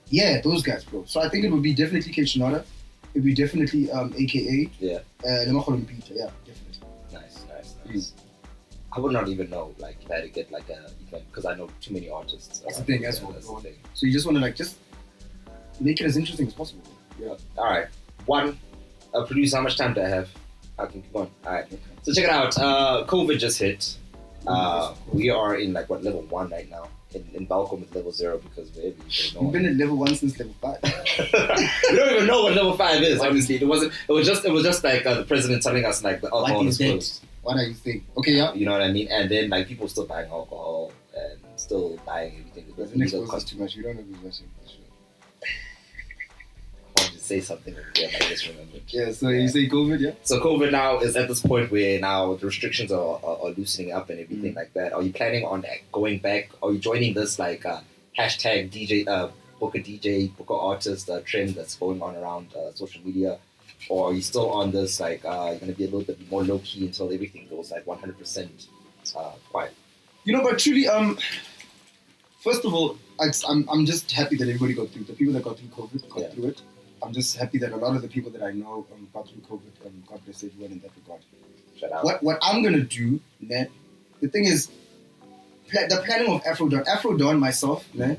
Yeah, 0.09 0.41
those 0.43 0.63
guys, 0.63 0.85
bro. 0.85 1.05
So 1.07 1.21
I 1.21 1.29
think 1.31 1.45
it 1.45 1.51
would 1.51 1.63
be 1.63 1.75
definitely 1.75 2.13
Kaytranada. 2.13 2.65
It 3.17 3.21
would 3.21 3.25
be 3.25 3.35
definitely 3.35 3.91
um, 3.93 4.13
AKA. 4.15 4.71
Yeah. 4.79 4.99
Uh, 5.25 5.47
Lemakholon 5.49 5.87
Peter. 5.89 6.13
Yeah, 6.15 6.29
definitely. 6.45 6.87
Nice, 7.15 7.47
nice, 7.49 7.75
nice. 7.87 8.13
I 8.93 9.01
would 9.01 9.13
not 9.13 9.27
even 9.29 9.49
know 9.49 9.75
like 9.79 9.97
if 10.05 10.11
I 10.11 10.17
had 10.17 10.25
to 10.25 10.29
get 10.29 10.53
like 10.53 10.69
a 10.69 10.91
because 11.31 11.47
I 11.47 11.55
know 11.55 11.71
too 11.81 11.95
many 11.95 12.11
artists. 12.11 12.59
That's 12.61 12.77
the 12.77 12.85
thing, 12.85 13.01
that's 13.01 13.23
what- 13.23 13.33
that's 13.33 13.47
the 13.49 13.57
thing. 13.63 13.75
So 13.95 14.05
you 14.05 14.13
just 14.13 14.27
want 14.27 14.37
to 14.37 14.43
like 14.43 14.55
just 14.55 14.77
make 15.81 15.99
it 15.99 16.05
as 16.05 16.19
interesting 16.19 16.47
as 16.47 16.53
possible. 16.53 16.83
Yeah. 17.19 17.37
All 17.57 17.65
right, 17.65 17.87
one. 18.27 18.59
Uh, 19.15 19.25
producer, 19.25 19.57
how 19.57 19.63
much 19.63 19.79
time 19.79 19.95
do 19.95 20.03
I 20.03 20.09
have? 20.09 20.29
I 20.79 20.85
can 20.85 21.01
keep 21.01 21.17
on. 21.17 21.31
All 21.47 21.53
right. 21.55 21.65
So 22.03 22.13
check 22.13 22.25
it 22.25 22.31
out. 22.31 22.59
Uh, 22.59 23.07
COVID 23.07 23.39
just 23.39 23.59
hit. 23.59 23.97
Uh, 24.47 24.95
we 25.11 25.31
are 25.31 25.57
in 25.57 25.73
like 25.73 25.89
what 25.89 26.05
level 26.05 26.21
one 26.29 26.51
right 26.51 26.69
now. 26.71 26.89
In, 27.17 27.25
in 27.33 27.47
Welkom 27.49 27.83
it's 27.83 27.95
level 27.95 28.13
zero 28.13 28.39
because 28.39 28.69
every 28.77 28.95
We've 29.41 29.53
been 29.53 29.65
at 29.65 29.77
level 29.77 29.97
one 29.97 30.15
since 30.15 30.39
level 30.39 30.55
five. 30.61 30.79
we 31.91 31.97
don't 31.97 32.13
even 32.13 32.27
know 32.27 32.43
what 32.43 32.55
level 32.55 32.77
five 32.77 33.03
is. 33.03 33.21
Honestly, 33.21 33.55
it 33.57 33.67
wasn't. 33.67 33.93
It 34.09 34.13
was 34.13 34.27
just. 34.27 34.45
It 34.45 34.53
was 34.53 34.65
just 34.65 34.85
like 34.85 35.07
uh, 35.07 35.15
the 35.15 35.25
president 35.25 35.63
telling 35.63 35.85
us 35.87 36.05
like 36.05 36.21
the 36.21 36.29
alcohol 36.31 36.59
What 36.59 36.67
is 36.67 36.77
closed. 36.77 37.25
What 37.41 37.57
are 37.57 37.63
you 37.63 37.75
saying? 37.75 38.05
Okay, 38.19 38.33
yeah. 38.33 38.53
You 38.53 38.67
know 38.67 38.73
what 38.73 38.83
I 38.83 38.93
mean? 38.93 39.09
And 39.09 39.31
then 39.31 39.49
like 39.49 39.67
people 39.67 39.89
still 39.89 40.05
buying 40.05 40.29
alcohol 40.31 40.93
and 41.17 41.39
still 41.57 41.99
buying 42.05 42.33
everything. 42.39 42.75
Doesn't 42.77 43.01
expose 43.01 43.25
us 43.25 43.31
cost- 43.31 43.49
too 43.49 43.59
much. 43.59 43.77
You 43.77 43.85
don't 43.85 43.97
know 43.97 44.03
who's 44.03 44.23
watching. 44.23 44.47
Say 47.27 47.41
something 47.41 47.75
over 47.75 47.91
there, 47.95 48.09
but 48.13 48.23
I 48.25 48.29
just 48.29 48.47
remembered. 48.49 48.83
Yeah. 48.89 49.13
So 49.13 49.29
you 49.29 49.49
say 49.49 49.69
COVID, 49.69 50.01
yeah? 50.01 50.13
So 50.23 50.41
COVID 50.41 50.71
now 50.73 50.99
is 51.01 51.17
at 51.17 51.29
this 51.29 51.41
point 51.43 51.71
where 51.71 51.99
now 52.01 52.35
the 52.35 52.47
restrictions 52.47 52.91
are, 52.93 53.21
are, 53.25 53.39
are 53.45 53.51
loosening 53.51 53.93
up 53.93 54.11
and 54.11 54.21
everything 54.21 54.53
Mm. 54.53 54.57
like 54.57 54.73
that. 54.75 54.93
Are 54.93 55.03
you 55.03 55.13
planning 55.13 55.45
on 55.45 55.65
going 55.93 56.19
back? 56.21 56.51
Are 56.63 56.73
you 56.73 56.79
joining 56.79 57.15
this 57.15 57.39
like 57.39 57.67
uh, 57.67 57.81
hashtag 58.19 58.71
DJ 58.71 59.07
uh, 59.09 59.29
book 59.61 59.75
a 59.75 59.79
DJ 59.79 60.35
book 60.37 60.51
a 60.51 60.55
artist 60.55 61.09
uh, 61.11 61.21
trend 61.25 61.51
that's 61.55 61.77
going 61.77 62.01
on 62.03 62.15
around 62.17 62.47
uh, 62.55 62.73
social 62.75 63.01
media, 63.05 63.39
or 63.89 64.11
are 64.11 64.13
you 64.15 64.23
still 64.23 64.51
on 64.51 64.71
this 64.71 65.01
like 65.01 65.25
uh, 65.25 65.49
you're 65.51 65.59
gonna 65.61 65.73
be 65.73 65.85
a 65.85 65.91
little 65.93 66.03
bit 66.03 66.19
more 66.31 66.45
low 66.45 66.59
key 66.65 66.87
until 66.87 67.13
everything 67.13 67.47
goes 67.51 67.71
like 67.71 67.87
100 67.87 68.19
percent 68.19 68.67
uh, 69.17 69.33
quiet? 69.51 69.73
You 70.25 70.33
know, 70.35 70.43
but 70.43 70.59
truly, 70.59 70.89
um, 70.89 71.19
first 72.41 72.65
of 72.65 72.75
all, 72.75 72.99
I, 73.21 73.27
I'm, 73.49 73.69
I'm 73.71 73.87
just 73.87 74.11
happy 74.13 74.37
that 74.37 74.45
everybody 74.49 74.75
got 74.75 74.91
through. 74.91 75.05
The 75.05 75.13
people 75.15 75.33
that 75.35 75.43
got 75.45 75.59
through 75.59 75.69
COVID 75.69 76.09
got 76.09 76.21
Yeah. 76.21 76.29
through 76.31 76.47
it. 76.49 76.63
I'm 77.03 77.13
just 77.13 77.37
happy 77.37 77.59
that 77.59 77.73
a 77.73 77.77
lot 77.77 77.95
of 77.95 78.03
the 78.03 78.09
people 78.09 78.31
that 78.33 78.43
I 78.43 78.53
know 78.53 78.87
um, 78.93 79.09
got 79.13 79.29
through 79.29 79.43
COVID. 79.43 79.87
Um, 79.87 80.03
God 80.09 80.21
bless 80.25 80.43
everyone 80.45 80.73
in 80.73 80.81
that 80.81 80.91
regard. 80.97 81.21
Shut 81.79 81.93
up. 81.93 82.05
What 82.05 82.23
what 82.23 82.39
I'm 82.43 82.63
gonna 82.63 82.81
do? 82.81 83.21
The 84.21 84.29
thing 84.29 84.45
is, 84.47 84.71
pla- 85.71 85.87
the 85.89 86.03
planning 86.05 86.33
of 86.33 86.43
Afro 86.47 86.69
Don, 86.69 86.85
Afro 86.89 87.17
Don, 87.17 87.39
myself, 87.39 87.85
man, 87.95 88.17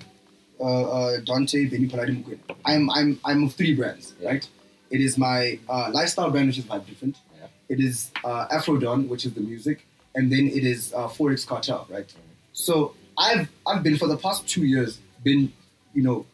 uh, 0.59 0.63
uh, 0.63 1.19
Dante, 1.25 1.65
Benny 1.65 1.87
Paladi 1.87 2.23
Mukwena. 2.23 2.55
I'm 2.65 2.89
I'm 2.91 3.19
I'm 3.25 3.43
of 3.45 3.53
three 3.53 3.73
brands, 3.73 4.13
Yeah. 4.21 4.29
right? 4.29 4.49
It 4.89 5.01
is 5.01 5.17
my 5.17 5.59
uh, 5.67 5.89
lifestyle 5.91 6.29
brand, 6.31 6.47
which 6.47 6.59
is 6.59 6.65
Vibe 6.65 6.85
Different. 6.85 7.17
Yeah. 7.39 7.47
It 7.69 7.79
is 7.79 8.11
uh, 8.23 8.47
Afro 8.51 8.77
Don, 8.77 9.09
which 9.09 9.25
is 9.25 9.33
the 9.33 9.41
music, 9.41 9.85
and 10.15 10.31
then 10.31 10.47
it 10.47 10.63
is 10.63 10.93
uh, 10.93 11.07
Forex 11.09 11.45
Cartel, 11.45 11.87
right? 11.89 12.13
So 12.53 12.93
I've 13.17 13.49
I've 13.65 13.81
been 13.83 13.97
for 13.97 14.07
the 14.07 14.17
past 14.17 14.47
two 14.47 14.65
years 14.65 14.99
been, 15.23 15.51
you 15.95 16.03
know, 16.03 16.25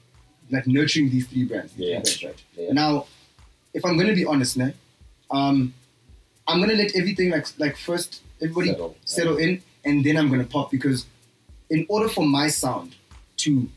like 0.52 0.68
nurturing 0.68 1.10
these 1.10 1.28
three 1.28 1.46
brands, 1.46 1.74
these 1.74 1.90
Yeah. 1.90 2.02
three 2.02 2.26
brands, 2.28 2.44
right? 2.58 2.66
Yeah. 2.68 2.74
Now, 2.74 3.08
if 3.74 3.84
I'm 3.86 3.98
gonna 3.98 4.14
be 4.16 4.26
honest, 4.26 4.58
ne, 4.58 4.74
um, 5.32 5.74
I'm 6.48 6.60
gonna 6.60 6.74
let 6.76 6.96
everything 6.96 7.32
like 7.32 7.48
like 7.58 7.78
first 7.78 8.22
everybody 8.42 8.70
Settle. 8.70 8.96
settle 9.06 9.38
in, 9.38 9.62
and 9.86 10.04
then 10.06 10.18
I'm 10.18 10.30
gonna 10.30 10.44
pop 10.46 10.70
because 10.72 11.06
in 11.70 11.86
order 11.90 12.10
for 12.10 12.26
my 12.26 12.48
sound 12.50 12.96
to 13.38 13.70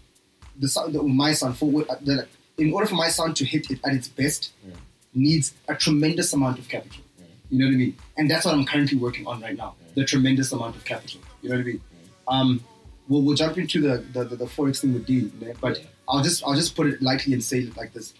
the 0.58 0.68
sound 0.68 0.94
the, 0.94 1.02
my 1.02 1.32
sound 1.32 1.56
for 1.56 1.70
what 1.70 1.86
the, 2.04 2.26
in 2.58 2.72
order 2.72 2.86
for 2.86 2.94
my 2.96 3.08
sound 3.08 3.36
to 3.36 3.44
hit 3.44 3.70
it 3.70 3.78
at 3.84 3.94
its 3.94 4.08
best 4.08 4.52
Mm. 4.66 4.72
needs 5.14 5.54
a 5.68 5.74
tremendous 5.74 6.32
amount 6.32 6.58
of 6.58 6.68
capital. 6.68 7.02
Mm. 7.20 7.24
You 7.50 7.58
know 7.58 7.66
what 7.66 7.72
I 7.74 7.76
mean? 7.76 7.96
And 8.18 8.30
that's 8.30 8.44
what 8.44 8.54
I'm 8.54 8.64
currently 8.66 8.98
working 8.98 9.26
on 9.26 9.40
right 9.40 9.56
now. 9.56 9.74
Mm. 9.90 9.94
The 9.94 10.04
tremendous 10.04 10.52
amount 10.52 10.76
of 10.76 10.84
capital. 10.84 11.20
You 11.42 11.48
know 11.50 11.56
what 11.56 11.60
I 11.62 11.64
mean? 11.64 11.80
Um, 12.28 12.64
we'll, 13.08 13.22
we'll 13.22 13.36
jump 13.36 13.58
into 13.58 13.80
the 13.80 13.98
the, 14.12 14.24
the, 14.24 14.36
the 14.36 14.44
forex 14.46 14.80
thing 14.80 14.94
with 14.94 15.06
Dean, 15.06 15.32
but 15.60 15.78
Yeah. 15.78 15.84
I'll 16.08 16.22
just 16.22 16.44
I'll 16.44 16.54
just 16.54 16.74
put 16.76 16.86
it 16.86 17.02
lightly 17.02 17.32
and 17.32 17.42
say 17.42 17.58
it 17.60 17.76
like 17.76 17.92
this. 17.92 18.14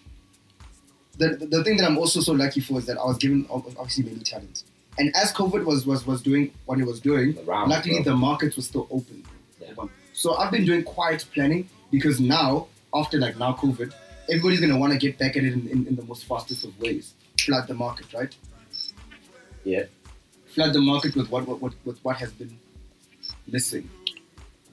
The, 1.17 1.29
the, 1.29 1.45
the 1.47 1.63
thing 1.63 1.77
that 1.77 1.85
I'm 1.89 1.97
also 1.97 2.19
so 2.21 2.33
lucky 2.33 2.59
for 2.59 2.77
is 2.77 2.85
that 2.85 2.97
I 2.97 3.05
was 3.05 3.17
given 3.17 3.47
obviously 3.49 4.03
many 4.03 4.19
talents. 4.19 4.65
And 4.99 5.15
as 5.15 5.31
COVID 5.33 5.63
was 5.65 5.85
was 5.85 6.05
was 6.05 6.21
doing 6.21 6.51
what 6.65 6.79
it 6.79 6.85
was 6.85 6.99
doing, 6.99 7.33
The 7.33 7.43
round, 7.43 7.69
luckily 7.71 7.95
bro. 8.03 8.13
the 8.13 8.17
markets 8.17 8.55
were 8.57 8.63
still 8.63 8.87
open. 8.91 9.23
Yeah. 9.61 9.69
Um, 9.79 9.89
so 10.13 10.35
I've 10.35 10.51
been 10.51 10.65
doing 10.65 10.83
quiet 10.83 11.25
planning 11.33 11.69
because 11.91 12.19
now, 12.19 12.67
after 12.93 13.17
like 13.19 13.37
now 13.37 13.53
COVID, 13.53 13.93
everybody's 14.29 14.59
gonna 14.59 14.77
want 14.77 14.93
to 14.93 14.99
get 14.99 15.17
back 15.17 15.37
at 15.37 15.43
it 15.43 15.53
in, 15.53 15.67
in, 15.69 15.87
in 15.87 15.95
the 15.95 16.03
most 16.03 16.25
fastest 16.25 16.65
of 16.65 16.79
ways. 16.79 17.13
Flood 17.39 17.67
the 17.67 17.73
market, 17.75 18.11
right? 18.13 18.35
Yeah. 19.63 19.83
Flood 20.47 20.73
the 20.73 20.81
market 20.81 21.15
with 21.15 21.29
what 21.31 21.47
what, 21.47 21.61
what, 21.61 21.73
with 21.85 21.99
what 22.03 22.17
has 22.17 22.31
been 22.31 22.57
missing. 23.47 23.89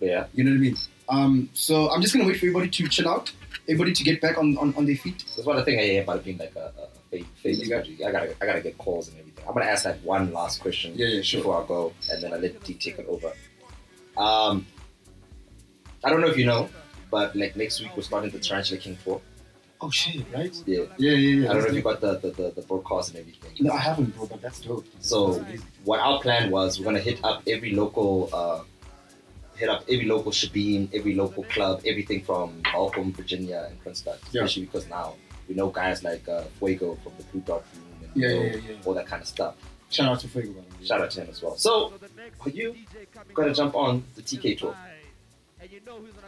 Yeah. 0.01 0.27
You 0.35 0.45
know 0.45 0.51
what 0.51 0.57
I 0.57 0.61
mean? 0.61 0.77
Um, 1.09 1.49
so 1.53 1.91
I'm 1.91 2.01
just 2.03 2.15
gonna 2.15 2.27
wait 2.27 2.39
for 2.39 2.47
everybody 2.47 2.69
to 2.71 2.89
chill 2.89 3.09
out, 3.09 3.31
everybody 3.69 3.93
to 3.93 4.05
get 4.05 4.21
back 4.21 4.39
on, 4.39 4.57
on, 4.59 4.75
on 4.77 4.87
their 4.87 4.97
feet. 4.97 5.25
That's 5.37 5.47
one 5.47 5.63
thing 5.65 5.79
I 5.79 5.83
hear 5.83 6.03
about 6.03 6.25
being 6.25 6.39
like 6.39 6.55
a, 6.57 6.73
a 6.79 7.19
fa- 7.19 7.27
famous 7.43 7.61
You 7.61 7.69
got- 7.69 7.87
I 8.09 8.13
gotta, 8.13 8.37
I 8.43 8.47
gotta 8.47 8.61
get 8.61 8.79
calls 8.79 9.09
and 9.09 9.19
everything. 9.19 9.45
I'm 9.47 9.53
gonna 9.55 9.67
ask 9.67 9.85
like 9.85 10.01
one 10.03 10.33
last 10.33 10.61
question 10.61 10.93
Yeah, 10.97 11.07
yeah, 11.09 11.23
sure. 11.23 11.41
before 11.41 11.63
I 11.63 11.67
go, 11.67 11.93
and 12.11 12.23
then 12.23 12.33
I 12.33 12.37
let 12.37 12.63
D 12.65 12.75
take 12.75 12.99
it 12.99 13.07
over. 13.07 13.33
Um, 14.17 14.67
I 16.03 16.11
don't 16.11 16.21
know 16.21 16.29
if 16.29 16.37
you 16.39 16.47
know, 16.47 16.69
but 17.11 17.35
like 17.37 17.57
next 17.57 17.81
week 17.81 17.91
we're 17.97 18.03
starting 18.03 18.31
the 18.31 18.39
Tarantula 18.39 18.81
King 18.81 18.97
tour. 19.05 19.21
Oh 19.81 19.91
shit, 19.91 20.25
right? 20.33 20.55
Yeah. 20.67 20.85
Yeah, 20.97 21.11
yeah, 21.13 21.43
yeah. 21.43 21.51
I 21.51 21.55
don't 21.55 21.63
know 21.65 21.69
if 21.69 21.75
you 21.75 21.83
got 21.83 22.01
the, 22.01 22.19
the, 22.19 22.31
the, 22.31 22.51
the 22.57 22.63
broadcast 22.63 23.11
and 23.11 23.19
everything. 23.19 23.51
No, 23.61 23.73
I 23.75 23.79
haven't, 23.79 24.15
bro, 24.17 24.27
but 24.27 24.41
that's 24.41 24.61
dope. 24.61 24.87
So-. 25.01 25.45
What 25.85 26.01
our 26.01 26.21
plan 26.21 26.51
was, 26.51 26.79
we're 26.79 26.85
gonna 26.87 27.01
hit 27.01 27.21
up 27.23 27.43
every 27.47 27.73
local, 27.73 28.31
uh, 28.33 28.63
hit 29.57 29.69
up 29.69 29.83
every 29.89 30.07
local 30.07 30.33
shebeen, 30.33 30.89
every 30.95 31.15
local 31.15 31.45
club, 31.45 31.83
everything 31.87 32.23
from 32.23 32.63
Welkom, 32.73 33.13
Virginia, 33.13 33.69
and 33.69 33.83
Kroonstad. 33.85 34.19
Yeah. 34.33 34.43
Especially 34.43 34.65
because 34.67 34.89
now 34.89 35.15
we 35.49 35.55
know 35.55 35.69
guys 35.69 36.03
like 36.03 36.29
uh, 36.29 36.43
Fuego 36.59 36.97
from 37.03 37.13
the 37.19 37.25
Blue 37.25 37.41
Dot 37.43 37.65
Room 37.75 37.85
and 38.03 38.11
Yeah, 38.15 38.29
you 38.29 38.35
know, 38.35 38.43
yeah, 38.43 38.53
yeah, 38.53 38.61
yeah. 38.71 38.77
all 38.85 38.95
that 38.95 39.07
kind 39.07 39.23
of 39.23 39.29
stuff. 39.29 39.55
Shout 39.91 40.09
out 40.09 40.21
to 40.21 40.29
Fuego. 40.29 40.65
Shout 40.83 41.01
out 41.01 41.11
to 41.13 41.21
him 41.21 41.29
as 41.31 41.43
well. 41.43 41.57
So, 41.57 41.93
are 42.41 42.51
you 42.51 42.75
gonna 43.33 43.55
jump 43.55 43.75
on 43.75 44.03
the 44.17 44.23
TK 44.23 44.59
tour? 44.59 44.77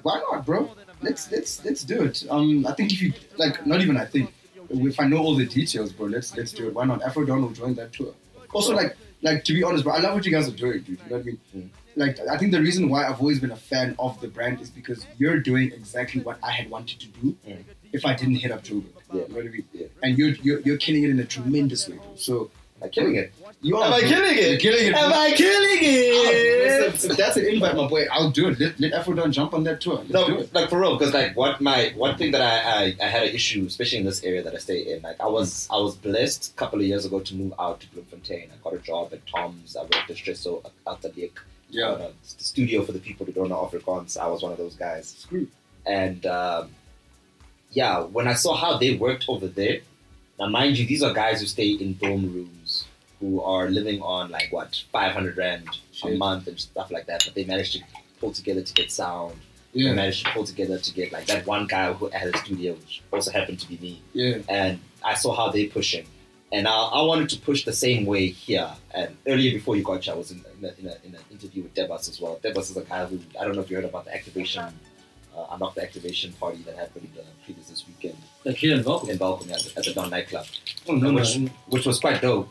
Why 0.03 0.21
not, 0.31 0.47
bro? 0.47 0.71
Let's 1.03 1.31
let's 1.31 1.65
let's 1.65 1.83
do 1.83 2.03
it. 2.03 2.25
Um, 2.31 2.67
I 2.67 2.73
think 2.73 2.93
if 2.93 3.03
you 3.03 3.13
like, 3.37 3.67
not 3.67 3.81
even 3.81 3.97
I 3.97 4.05
think, 4.05 4.33
if 4.71 5.01
I 5.01 5.07
know 5.07 5.19
all 5.19 5.35
the 5.35 5.47
details, 5.47 5.93
bro, 5.93 6.07
let's 6.07 6.37
let's 6.37 6.53
do 6.53 6.69
it. 6.69 6.75
Why 6.75 6.85
not? 6.85 7.03
Afro 7.03 7.25
Don 7.25 7.43
will 7.43 7.51
join 7.51 7.75
that 7.75 7.93
tour. 7.93 8.15
Also, 8.53 8.75
like 8.75 8.97
like 9.23 9.45
to 9.45 9.53
be 9.53 9.63
honest, 9.65 9.85
bro, 9.85 9.95
I 9.95 10.01
love 10.01 10.15
what 10.15 10.25
you 10.25 10.33
guys 10.33 10.49
are 10.49 10.53
doing, 10.57 10.83
dude. 10.83 10.89
You 10.89 11.11
know 11.11 11.17
what 11.17 11.21
I 11.21 11.25
mean? 11.25 11.39
Mm. 11.57 11.69
Like, 11.97 12.19
I 12.29 12.37
think 12.37 12.53
the 12.53 12.61
reason 12.61 12.89
why 12.91 13.07
I've 13.09 13.21
always 13.21 13.41
been 13.41 13.51
a 13.53 13.57
fan 13.57 13.97
of 13.99 14.21
the 14.21 14.29
brand 14.29 14.61
is 14.61 14.69
because 14.71 15.07
you're 15.19 15.39
doing 15.39 15.73
exactly 15.73 16.21
what 16.23 16.39
I 16.43 16.51
had 16.51 16.69
wanted 16.71 17.01
to 17.01 17.07
do 17.07 17.35
Mm. 17.49 17.65
if 17.93 18.05
I 18.05 18.15
didn't 18.15 18.37
hit 18.37 18.51
up 18.53 18.63
Joburg. 18.63 18.85
Yeah. 19.13 19.23
You 19.23 19.29
know 19.29 19.35
what 19.37 19.45
I 19.47 19.49
mean? 19.49 19.65
Yeah. 19.73 19.87
And 20.03 20.19
you're, 20.19 20.35
you're 20.47 20.61
you're 20.61 20.77
killing 20.77 21.05
it 21.05 21.11
in 21.11 21.19
a 21.21 21.25
tremendous 21.25 21.89
way, 21.89 21.97
bro. 21.97 22.05
So 22.17 22.51
Am 22.83 22.91
killing 22.91 23.15
it? 23.15 23.33
you 23.63 23.75
are. 23.79 23.87
Am 23.87 23.95
I 23.95 24.01
killing 24.01 24.37
it? 24.37 24.51
You're 24.51 24.59
killing 24.61 24.87
it. 24.89 24.95
Am 24.95 25.09
bro. 25.11 25.19
I 25.19 25.33
killing 25.33 25.79
it? 25.81 26.93
Listen, 26.93 27.11
if 27.13 27.17
that's 27.17 27.37
an 27.39 27.47
invite, 27.47 27.75
my 27.77 27.89
boy. 27.89 28.05
I'll 28.13 28.31
do 28.31 28.49
it. 28.49 28.61
Let, 28.61 28.79
let 28.79 28.93
Afro 28.93 29.15
Don 29.15 29.33
jump 29.33 29.55
on 29.55 29.65
that 29.65 29.81
tour. 29.81 29.95
Let's 29.97 30.09
do 30.09 30.13
No, 30.13 30.39
it. 30.41 30.55
like 30.55 30.69
for 30.69 30.79
real, 30.81 30.99
because 30.99 31.15
like 31.15 31.35
what 31.37 31.61
my 31.63 31.93
one 31.97 32.19
thing 32.19 32.33
that 32.33 32.43
I, 32.43 32.57
I 32.81 32.97
I 33.07 33.09
had 33.09 33.23
an 33.29 33.35
issue, 33.35 33.65
especially 33.67 33.99
in 33.99 34.05
this 34.05 34.23
area 34.23 34.43
that 34.43 34.55
I 34.55 34.59
stay 34.59 34.81
in. 34.93 35.01
Like 35.01 35.19
I 35.21 35.27
was 35.27 35.67
I 35.73 35.79
was 35.79 35.97
blessed 35.97 36.53
a 36.53 36.55
couple 36.61 36.79
of 36.81 36.85
years 36.85 37.07
ago 37.07 37.21
to 37.21 37.35
move 37.35 37.55
out 37.59 37.81
to 37.81 37.87
Bloemfontein. 37.93 38.49
I 38.53 38.57
got 38.63 38.75
a 38.75 38.83
job 38.91 39.15
at 39.15 39.27
Tom's. 39.27 39.77
I 39.77 39.83
worked 39.83 39.97
at 39.97 40.09
the 40.09 40.15
Stresso 40.15 40.63
Atelier. 40.87 41.31
Yeah. 41.71 41.89
Uh, 41.89 42.11
the 42.39 42.45
studio 42.45 42.85
for 42.85 42.93
the 42.93 42.99
people 42.99 43.27
who 43.27 43.33
don't 43.33 43.49
know 43.49 43.69
Afrikaans. 43.71 44.17
I 44.17 44.27
was 44.27 44.43
one 44.43 44.53
of 44.53 44.59
those 44.59 44.75
guys. 44.77 45.09
Screw. 45.09 45.49
And 45.85 46.25
um, 46.27 46.71
yeah, 47.73 48.01
when 48.01 48.29
I 48.29 48.35
saw 48.35 48.55
how 48.57 48.77
they 48.79 48.95
worked 48.97 49.25
over 49.29 49.47
there, 49.49 49.79
now 50.39 50.47
mind 50.49 50.79
you, 50.79 50.87
these 50.87 51.03
are 51.03 51.13
guys 51.13 51.41
who 51.41 51.47
stay 51.47 51.71
in 51.71 51.95
dorm 51.95 52.33
rooms 52.33 52.87
who 53.21 53.41
are 53.41 53.69
living 53.71 54.01
on 54.03 54.31
like 54.31 54.53
what 54.53 54.83
500 54.93 55.37
rand 55.37 55.69
a 56.05 56.11
month 56.17 56.47
and 56.49 56.61
stuff 56.61 56.91
like 56.91 57.07
that. 57.07 57.23
But 57.25 57.35
they 57.35 57.45
managed 57.45 57.73
to 57.75 57.81
pull 58.21 58.33
together 58.33 58.63
to 58.63 58.73
get 58.75 58.91
sound. 58.93 59.35
They 59.75 59.81
Yeah. 59.83 59.95
managed 59.95 60.25
to 60.27 60.33
pull 60.33 60.45
together 60.45 60.79
to 60.79 60.95
get 60.95 61.13
like 61.13 61.27
that 61.27 61.47
one 61.47 61.67
guy 61.67 61.93
who 61.93 62.09
had 62.09 62.35
a 62.35 62.39
studio, 62.39 62.75
which 62.75 63.03
also 63.13 63.31
happened 63.31 63.61
to 63.61 63.69
be 63.69 63.79
me. 63.79 64.03
Yeah. 64.13 64.39
And 64.49 64.81
I 65.03 65.15
saw 65.15 65.35
how 65.35 65.51
they 65.51 65.67
pushing. 65.67 66.07
And 66.53 66.69
I, 66.69 66.73
I 66.73 67.03
wanted 67.03 67.29
to 67.31 67.39
push 67.41 67.65
the 67.65 67.73
same 67.73 68.07
way 68.07 68.27
here. 68.29 68.71
And 68.95 69.17
earlier 69.27 69.53
before 69.53 69.77
you 69.77 69.83
got 69.83 70.05
here, 70.05 70.15
I 70.15 70.17
was 70.17 70.31
in, 70.31 70.45
in, 70.59 70.65
a, 70.65 70.69
in, 70.79 70.87
a, 70.87 70.97
in 71.07 71.15
an 71.15 71.21
interview 71.31 71.65
with 71.65 71.75
Debas 71.75 72.09
as 72.09 72.21
well. 72.21 72.39
Debas 72.43 72.71
is 72.71 72.77
a 72.77 72.83
guy 72.83 73.05
who, 73.07 73.19
I 73.39 73.45
don't 73.45 73.57
know 73.57 73.63
if 73.63 73.71
you 73.71 73.77
heard 73.77 73.85
about 73.85 74.05
the 74.05 74.15
activation, 74.15 74.63
uh, 75.37 75.47
Unlock 75.51 75.75
the 75.75 75.83
Activation 75.83 76.33
party 76.35 76.59
that 76.67 76.77
happened 76.77 77.11
uh, 77.19 77.23
previous 77.45 77.67
this 77.69 77.85
weekend 77.87 78.17
Like 78.45 78.57
here 78.57 78.75
in 78.75 78.83
Velcro. 78.83 79.09
in 79.11 79.19
Balcony 79.19 79.53
at 79.53 79.61
the, 79.61 79.79
at 79.79 79.85
the 79.85 79.93
Don 79.93 80.09
nightclub 80.09 80.47
Oh, 80.89 80.95
no, 80.95 81.11
no. 81.11 81.15
which, 81.21 81.37
which 81.67 81.85
was 81.85 81.99
quite 82.01 82.23
dope. 82.23 82.49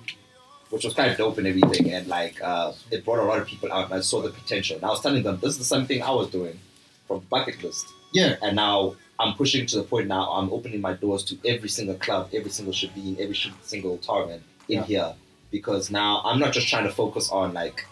Which 0.72 0.84
was 0.84 0.94
quite 0.94 1.16
dope 1.18 1.38
and 1.38 1.48
everything, 1.48 1.94
and 1.94 2.08
like 2.08 2.42
uh, 2.44 2.74
it 2.92 3.06
brought 3.06 3.20
a 3.20 3.24
lot 3.24 3.40
of 3.40 3.48
people 3.48 3.72
out, 3.72 3.86
and 3.86 3.94
I 3.94 4.02
saw 4.02 4.22
the 4.22 4.32
potential. 4.32 4.76
And 4.76 4.84
I 4.86 4.90
was 4.90 5.00
telling 5.00 5.22
them 5.24 5.40
this 5.40 5.52
is 5.52 5.58
the 5.60 5.64
same 5.64 5.86
thing 5.86 6.02
I 6.02 6.10
was 6.12 6.28
doing 6.30 6.60
from 7.08 7.20
bucket 7.30 7.64
list, 7.64 7.86
Yeah. 8.14 8.36
and 8.42 8.56
now 8.56 8.96
I'm 9.20 9.34
pushing 9.36 9.66
to 9.68 9.78
the 9.78 9.84
point 9.84 10.08
now. 10.08 10.30
I'm 10.32 10.52
opening 10.52 10.82
my 10.82 10.94
doors 10.94 11.24
to 11.26 11.38
every 11.46 11.70
single 11.70 11.96
club, 11.96 12.30
every 12.34 12.52
single 12.52 12.74
shebeen, 12.74 13.20
every 13.20 13.38
single 13.64 13.98
target 13.98 14.42
in 14.68 14.80
Yeah. 14.80 14.84
here 14.86 15.14
because 15.52 15.90
now 15.90 16.22
I'm 16.26 16.40
not 16.40 16.52
just 16.54 16.68
trying 16.68 16.84
to 16.84 16.92
focus 16.92 17.30
on 17.32 17.54
like, 17.54 17.86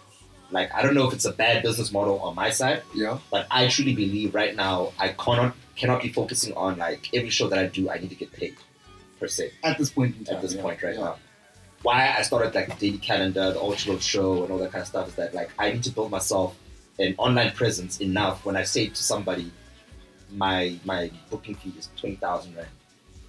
like 0.52 0.74
I 0.74 0.82
don't 0.82 0.94
know 0.96 1.08
if 1.08 1.14
it's 1.14 1.26
a 1.26 1.32
bad 1.32 1.64
business 1.64 1.92
model 1.92 2.20
on 2.20 2.36
my 2.36 2.50
side, 2.50 2.84
Yeah. 2.94 3.20
but 3.32 3.48
I 3.50 3.68
truly 3.68 3.94
believe 3.96 4.36
right 4.36 4.56
now 4.56 4.92
I 5.00 5.10
cannot 5.10 5.56
cannot 5.76 6.02
be 6.04 6.10
focusing 6.10 6.54
on 6.56 6.78
like 6.78 7.10
every 7.14 7.30
show 7.30 7.48
that 7.48 7.58
I 7.58 7.68
do. 7.68 7.90
I 7.90 7.98
need 8.00 8.10
to 8.10 8.16
get 8.16 8.32
paid 8.34 8.56
per 9.20 9.28
se 9.28 9.52
At 9.64 9.78
this 9.78 9.90
point 9.92 10.16
in 10.18 10.26
time. 10.26 10.36
at 10.36 10.42
this 10.42 10.54
yeah. 10.56 10.62
point 10.62 10.84
right 10.84 10.96
yeah. 10.96 11.04
now. 11.04 11.16
Why 11.84 12.16
I 12.18 12.22
started 12.22 12.54
like 12.56 12.68
the 12.70 12.76
daily 12.88 12.98
calendar, 13.00 13.52
the 13.54 13.60
ultra 13.60 14.00
show, 14.00 14.44
and 14.44 14.52
all 14.52 14.58
that 14.60 14.72
kind 14.72 14.82
of 14.84 14.88
stuff 14.88 15.08
is 15.08 15.16
that 15.16 15.34
like 15.34 15.50
I 15.58 15.72
need 15.72 15.84
to 15.84 15.92
build 15.92 16.12
myself 16.12 16.56
an 17.00 17.16
online 17.18 17.52
presence 17.52 18.00
enough 18.02 18.46
when 18.46 18.56
I 18.56 18.64
say 18.64 18.88
to 18.88 18.96
somebody, 19.04 19.52
my 20.34 20.76
my 20.86 21.12
booking 21.30 21.56
fee 21.56 21.74
is 21.78 21.90
twenty 21.98 22.16
thousand 22.18 22.56
rand, 22.56 22.68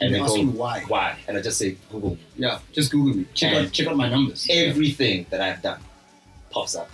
And 0.00 0.12
they 0.14 0.18
they 0.18 0.24
ask 0.24 0.34
go, 0.34 0.40
you 0.42 0.50
why. 0.50 0.80
why, 0.88 1.18
and 1.28 1.36
I 1.36 1.42
just 1.42 1.58
say 1.58 1.76
Google 1.90 2.10
me. 2.10 2.20
Yeah. 2.36 2.58
Just 2.72 2.90
Google 2.90 3.14
me. 3.18 3.26
Check 3.34 3.52
And 3.52 3.66
out 3.66 3.72
check 3.72 3.86
out 3.86 3.96
my 3.96 4.08
numbers. 4.08 4.46
Everything 4.50 5.26
that 5.30 5.40
I've 5.40 5.62
done 5.62 5.80
pops 6.50 6.74
up. 6.76 6.90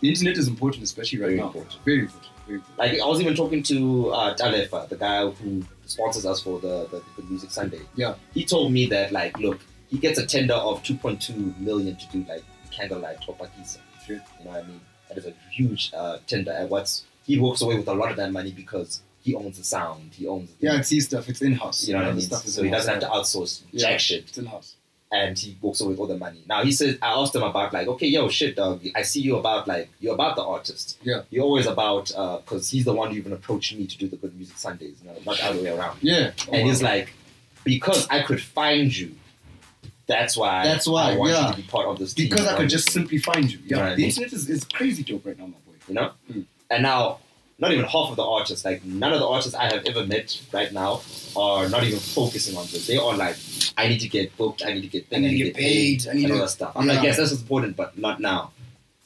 The 0.00 0.08
internet 0.08 0.36
is 0.38 0.46
important, 0.48 0.84
especially 0.84 1.18
right 1.20 1.26
Very 1.28 1.38
now. 1.40 1.46
important. 1.46 1.76
Very 1.84 2.00
important. 2.00 2.32
Very 2.46 2.56
important. 2.58 2.78
Like 2.78 3.00
I 3.00 3.06
was 3.06 3.20
even 3.20 3.34
talking 3.34 3.62
to 3.64 4.10
uh, 4.10 4.36
Talefa, 4.36 4.88
the 4.88 4.96
guy 4.96 5.28
who 5.28 5.64
sponsors 5.86 6.24
us 6.24 6.40
for 6.42 6.60
the, 6.60 6.86
the, 6.90 7.02
the 7.16 7.28
Music 7.28 7.50
Sunday. 7.50 7.80
Yeah. 7.96 8.14
He 8.34 8.44
told 8.44 8.72
me 8.72 8.86
that 8.86 9.10
like, 9.12 9.36
look, 9.38 9.58
he 9.88 9.98
gets 9.98 10.18
a 10.18 10.26
tender 10.26 10.54
of 10.54 10.82
2.2 10.84 11.58
million 11.58 11.96
to 11.96 12.06
do 12.12 12.24
like 12.28 12.44
candlelight 12.70 13.18
or 13.26 13.34
pakisa. 13.34 13.78
Sure. 14.06 14.16
You 14.38 14.44
know 14.44 14.50
what 14.52 14.64
I 14.64 14.66
mean? 14.68 14.80
That 15.08 15.18
is 15.18 15.26
a 15.26 15.34
huge 15.50 15.90
uh, 15.94 16.18
tender. 16.26 16.52
And 16.52 16.70
what's 16.70 17.04
he 17.26 17.38
walks 17.38 17.60
away 17.62 17.76
with 17.76 17.88
a 17.88 17.92
lot 17.94 18.10
of 18.10 18.16
that 18.18 18.30
money 18.32 18.52
because 18.52 19.00
he 19.28 19.34
owns 19.34 19.56
the 19.58 19.64
sound. 19.64 20.12
He 20.14 20.26
owns. 20.26 20.50
The, 20.54 20.66
Yeah, 20.66 20.78
it's 20.78 20.90
his 20.90 21.04
stuff. 21.06 21.28
It's 21.28 21.42
in 21.42 21.54
house. 21.54 21.86
You 21.86 21.94
know 21.94 22.00
what 22.02 22.08
I 22.08 22.12
mean? 22.12 22.30
So 22.56 22.62
he 22.62 22.70
doesn't 22.70 22.92
have 22.94 23.02
to 23.02 23.08
outsource 23.08 23.62
Yeah. 23.72 23.80
jack 23.90 24.00
shit 24.00 24.24
It's 24.28 24.38
in 24.38 24.46
house. 24.46 24.74
and 25.10 25.38
he 25.38 25.56
walks 25.62 25.80
away 25.80 25.90
with 25.92 26.00
all 26.00 26.06
the 26.06 26.18
money. 26.18 26.42
Now 26.46 26.62
he 26.64 26.72
says, 26.72 26.98
I 27.00 27.08
asked 27.20 27.34
him 27.34 27.42
about 27.42 27.72
like, 27.72 27.88
okay, 27.88 28.06
yo, 28.06 28.28
shit, 28.28 28.56
dog. 28.56 28.84
I 28.94 29.02
see 29.02 29.20
you 29.20 29.36
about 29.36 29.66
like 29.66 29.88
you're 30.00 30.14
about 30.14 30.36
the 30.36 30.42
artist. 30.44 30.98
Yeah. 31.02 31.22
You're 31.30 31.44
always 31.44 31.66
about 31.66 32.06
because 32.44 32.68
he's 32.70 32.84
the 32.84 32.92
one 32.94 33.10
who 33.10 33.16
even 33.16 33.32
approached 33.32 33.74
me 33.78 33.86
to 33.86 33.96
do 33.98 34.06
the 34.08 34.16
Good 34.16 34.34
Music 34.36 34.56
Sundays, 34.58 34.96
you 35.02 35.08
know, 35.10 35.16
not 35.26 35.36
the 35.38 35.44
other 35.46 35.62
way 35.62 35.70
around. 35.76 35.98
Yeah. 36.02 36.32
And 36.52 36.66
he's 36.68 36.82
like, 36.82 37.12
because 37.64 38.06
I 38.10 38.22
could 38.22 38.42
find 38.42 38.94
you, 38.96 39.14
that's 40.06 40.36
why. 40.36 40.64
That's 40.64 40.86
why, 40.86 41.12
I 41.12 41.16
want 41.16 41.32
yeah. 41.32 41.46
you 41.48 41.50
to 41.54 41.56
be 41.62 41.68
part 41.68 41.86
of 41.86 41.98
this. 41.98 42.14
team. 42.14 42.30
because 42.30 42.46
I 42.46 42.56
could 42.56 42.70
just 42.70 42.90
simply 42.90 43.18
find 43.18 43.50
you. 43.52 43.58
Yeah. 43.64 43.80
Right. 43.80 43.96
The 43.96 44.04
internet 44.06 44.32
is, 44.32 44.48
is 44.48 44.64
crazy 44.64 45.02
dope 45.04 45.26
right 45.26 45.38
now, 45.38 45.46
my 45.46 45.52
boy. 45.52 45.74
you 45.88 45.94
know. 45.94 46.12
Mm. 46.32 46.44
And 46.70 46.82
now, 46.82 47.18
not 47.58 47.72
even 47.72 47.84
half 47.84 48.10
of 48.10 48.16
the 48.16 48.24
artists, 48.24 48.64
like 48.64 48.84
none 48.84 49.12
of 49.12 49.18
the 49.18 49.26
artists 49.26 49.54
I 49.54 49.64
have 49.64 49.84
ever 49.84 50.06
met 50.06 50.40
right 50.52 50.72
now, 50.72 51.02
are 51.34 51.68
not 51.68 51.82
even 51.84 51.98
focusing 51.98 52.56
on 52.56 52.64
this. 52.66 52.86
They 52.86 52.96
are 52.96 53.16
like, 53.16 53.36
I 53.76 53.88
need 53.88 53.98
to 54.00 54.08
get 54.08 54.36
booked, 54.36 54.62
I 54.64 54.72
need 54.72 54.82
to 54.82 54.88
get, 54.88 55.06
I 55.12 55.18
need 55.18 55.38
to 55.38 55.44
get 55.44 55.54
paid, 55.54 56.06
I 56.08 56.14
need 56.14 56.24
and 56.24 56.34
all 56.34 56.40
that 56.40 56.50
stuff. 56.50 56.72
I'm 56.76 56.86
like, 56.86 57.02
yes, 57.02 57.16
that's 57.16 57.32
important, 57.32 57.76
but 57.76 57.98
not 57.98 58.20
now. 58.20 58.52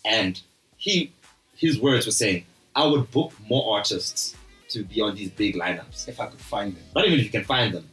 And 0.05 0.41
he, 0.77 1.13
his 1.57 1.81
words 1.81 2.07
were 2.07 2.13
saying, 2.13 2.45
I 2.75 2.87
would 2.87 3.11
book 3.11 3.33
more 3.49 3.77
artists 3.77 4.37
to 4.69 4.85
be 4.85 5.01
on 5.01 5.15
these 5.15 5.31
big 5.31 5.55
lineups. 5.55 6.09
If 6.09 6.21
I 6.21 6.27
could 6.27 6.41
find 6.41 6.75
them. 6.75 6.83
Not 6.95 7.07
even 7.07 7.19
if 7.19 7.25
you 7.25 7.31
can 7.31 7.45
find 7.45 7.73
them. 7.75 7.89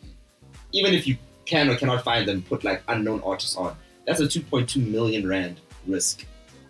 Even 0.72 0.94
if 0.94 1.08
you 1.08 1.18
can 1.46 1.70
or 1.70 1.76
cannot 1.76 2.04
find 2.04 2.28
them, 2.28 2.42
put 2.42 2.64
like 2.64 2.82
unknown 2.88 3.22
artists 3.24 3.56
on. 3.56 3.76
That's 4.06 4.20
a 4.20 4.26
2.2 4.26 4.88
million 4.88 5.28
rand 5.28 5.60
risk 5.86 6.26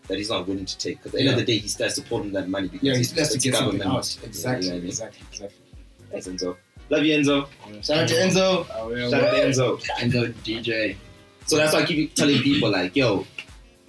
that 0.10 0.18
he's 0.18 0.30
not 0.30 0.48
willing 0.48 0.66
to 0.66 0.78
take. 0.78 0.98
Because 0.98 1.14
at 1.14 1.20
the 1.20 1.28
end 1.28 1.30
of 1.40 1.46
the 1.46 1.46
day, 1.46 1.58
he 1.60 1.68
starts 1.70 1.96
supporting 1.96 2.34
that 2.34 2.50
money 2.50 2.68
because 2.68 2.84
Yeah, 2.86 2.96
he 2.96 3.02
it's, 3.02 3.12
to 3.12 3.16
get 3.40 3.56
something 3.56 3.80
government. 3.80 3.84
out. 3.86 4.18
Exactly. 4.26 4.66
You 4.68 4.72
know 4.74 4.78
I 4.78 4.80
mean? 4.82 4.90
Exactly. 4.90 5.22
Exactly. 5.32 5.58
Thanks, 6.12 6.28
Enzo. 6.28 6.58
Love 6.90 7.04
you, 7.06 7.18
Enzo. 7.18 7.48
Shout 7.84 7.98
out 8.00 8.08
to 8.10 8.16
Enzo. 8.16 8.68
Shout 8.68 9.24
out 9.24 9.32
to 9.32 9.82
Enzo. 10.02 10.12
The 10.12 10.34
DJ. 10.44 10.96
So 11.46 11.56
that's 11.58 11.74
why 11.74 11.82
I 11.82 11.86
keep 11.86 12.14
telling 12.16 12.42
people 12.42 12.70
like, 12.72 12.96
yo, 12.96 13.26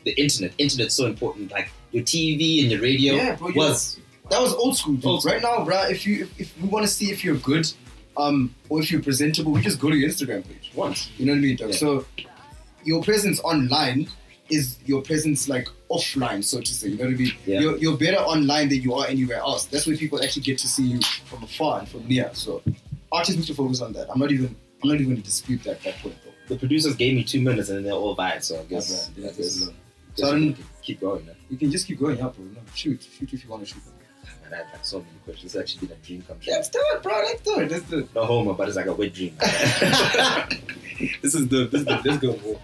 the 0.05 0.12
internet, 0.12 0.53
internet's 0.59 0.95
so 0.95 1.07
important. 1.07 1.51
Like 1.51 1.71
your 1.93 2.03
TV 2.05 2.62
and 2.62 2.71
your 2.71 2.81
radio 2.81 3.14
Yeah, 3.14 3.35
bro, 3.37 3.51
was 3.55 3.99
That 4.31 4.41
was 4.41 4.55
old 4.55 4.77
school, 4.77 4.95
dude. 4.95 5.05
Old 5.07 5.23
school. 5.23 5.33
Right 5.33 5.43
now, 5.43 5.64
bro, 5.64 5.89
if 5.89 6.07
you 6.07 6.23
if, 6.25 6.41
if 6.41 6.61
we 6.62 6.68
want 6.68 6.85
to 6.87 6.93
see 6.93 7.11
if 7.11 7.25
you're 7.25 7.37
good, 7.37 7.71
um, 8.16 8.55
or 8.68 8.81
if 8.81 8.91
you're 8.93 9.03
presentable, 9.03 9.53
we 9.53 9.61
just 9.62 9.81
go 9.81 9.91
to 9.91 9.97
your 9.97 10.09
Instagram 10.09 10.47
page. 10.47 10.73
once. 10.75 11.11
You 11.16 11.27
know 11.27 11.33
what 11.33 11.39
I 11.39 11.41
mean? 11.41 11.57
Yeah. 11.59 11.71
So 11.73 12.05
your 12.85 13.03
presence 13.03 13.41
online 13.41 14.09
is 14.51 14.79
your 14.85 15.03
presence 15.03 15.49
like 15.49 15.69
offline, 15.91 16.43
so 16.45 16.61
to 16.61 16.75
say. 16.75 16.89
You 16.89 16.97
know 16.99 17.05
what 17.05 17.15
I 17.15 17.17
mean? 17.17 17.33
Yeah. 17.47 17.61
You're, 17.61 17.77
you're 17.79 17.97
better 17.97 18.19
online 18.19 18.69
than 18.69 18.83
you 18.83 18.95
are 18.95 19.07
anywhere 19.07 19.39
else. 19.39 19.65
That's 19.67 19.87
where 19.87 19.97
people 19.97 20.23
actually 20.23 20.43
get 20.43 20.59
to 20.59 20.69
see 20.69 20.85
you 20.85 21.01
from 21.27 21.43
afar 21.43 21.81
and 21.81 21.89
from 21.89 22.07
near. 22.07 22.31
So 22.35 22.63
artists 23.13 23.37
need 23.39 23.47
to 23.47 23.55
focus 23.55 23.81
on 23.81 23.93
that. 23.95 24.11
I'm 24.11 24.19
not 24.19 24.31
even 24.33 24.55
I'm 24.83 24.89
not 24.91 25.01
even 25.01 25.17
to 25.17 25.23
dispute 25.23 25.63
that 25.65 25.83
that 25.83 25.97
point, 25.99 26.17
bro. 26.23 26.33
The 26.49 26.57
producers 26.57 26.97
gave 26.97 27.15
me 27.15 27.23
two 27.25 27.41
minutes 27.41 27.69
and 27.69 27.79
then 27.79 27.85
they're 27.85 27.93
all 27.93 28.17
vibes. 28.17 28.45
So 28.45 28.61
I 28.61 28.65
guess. 28.65 29.11
Yeah, 29.17 29.27
guess, 29.27 29.37
this 29.37 29.57
is- 29.57 29.71
So 30.15 30.27
I 30.29 30.31
don't- 30.33 30.57
keep 30.83 31.01
going. 31.01 31.25
Man. 31.27 31.37
You 31.51 31.57
can 31.59 31.71
just 31.71 31.87
keep 31.87 32.01
going, 32.01 32.17
yeah, 32.19 32.29
bro. 32.29 32.45
No, 32.45 32.61
shoot, 32.75 33.03
shoot 33.03 33.33
if 33.33 33.45
you 33.45 33.51
want 33.51 33.63
to 33.67 33.69
shoot. 33.75 33.83
Man, 34.43 34.55
I 34.55 34.57
have 34.57 34.67
like 34.73 34.85
so 34.85 34.99
many 34.99 35.11
questions. 35.25 35.55
It's 35.55 35.61
actually 35.61 35.87
been 35.89 35.97
a 35.97 36.01
dream 36.07 36.23
come 36.27 36.39
true. 36.41 36.53
Let's 36.53 36.69
do 36.71 36.79
it, 36.83 37.03
bro. 37.03 37.13
Let's 37.13 37.43
do 37.43 37.61
it. 37.61 37.71
Let's 37.71 37.85
do 37.91 37.99
it. 38.01 38.15
No 38.15 38.25
homo, 38.25 38.55
but 38.55 38.67
it's 38.69 38.77
like 38.77 38.87
a 38.87 38.93
wet 38.95 39.13
dream. 39.13 39.37
This 41.23 41.35
is 41.35 41.49
the 41.49 41.67
this 41.67 41.81
is 41.81 41.87
the 41.87 42.01
let's 42.05 42.19
go. 42.19 42.59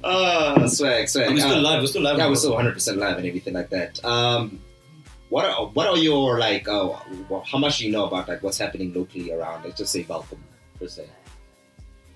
Bro. 0.00 0.10
Ah, 0.10 0.66
swag, 0.66 1.08
swag. 1.08 1.30
We're 1.30 1.40
still 1.40 1.58
Ah, 1.66 1.70
live. 1.70 1.80
We're 1.82 1.86
still 1.86 2.02
live. 2.02 2.18
Yeah, 2.18 2.28
we're 2.28 2.36
still 2.36 2.52
100 2.54 2.74
percent 2.74 2.98
live 2.98 3.16
and 3.18 3.26
everything 3.26 3.54
like 3.54 3.70
that. 3.70 4.04
Um, 4.04 4.60
what 5.30 5.44
are 5.44 5.66
what 5.66 5.86
are 5.88 5.96
your 5.96 6.38
like? 6.38 6.68
Uh, 6.68 6.90
how 7.44 7.58
much 7.58 7.78
do 7.78 7.86
you 7.86 7.92
know 7.92 8.06
about 8.06 8.28
like 8.28 8.42
what's 8.42 8.58
happening 8.58 8.92
locally 8.94 9.32
around? 9.32 9.64
Let's 9.64 9.78
just 9.78 9.92
say 9.92 10.04
Welkom 10.04 10.38
per 10.78 10.86
se. 10.86 11.06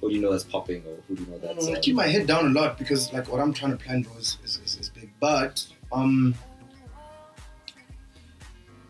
Who 0.00 0.09
do 0.11 0.14
you 0.14 0.20
know 0.22 0.30
that's 0.30 0.44
popping, 0.44 0.82
or 0.86 0.96
who 1.09 1.16
do 1.16 1.24
you 1.24 1.30
know 1.30 1.38
that's? 1.38 1.66
I 1.66 1.72
uh, 1.72 1.80
keep 1.80 1.96
my 1.96 2.06
head 2.06 2.26
down 2.26 2.46
a 2.46 2.50
lot 2.61 2.78
because 2.78 3.12
like 3.12 3.26
what 3.28 3.40
I'm 3.40 3.52
trying 3.52 3.72
to 3.76 3.84
plan, 3.84 4.04
for 4.04 4.16
is, 4.18 4.38
is, 4.44 4.61
is, 4.64 4.76
is 4.78 4.88
big. 4.90 5.11
But 5.18 5.66
um, 5.90 6.34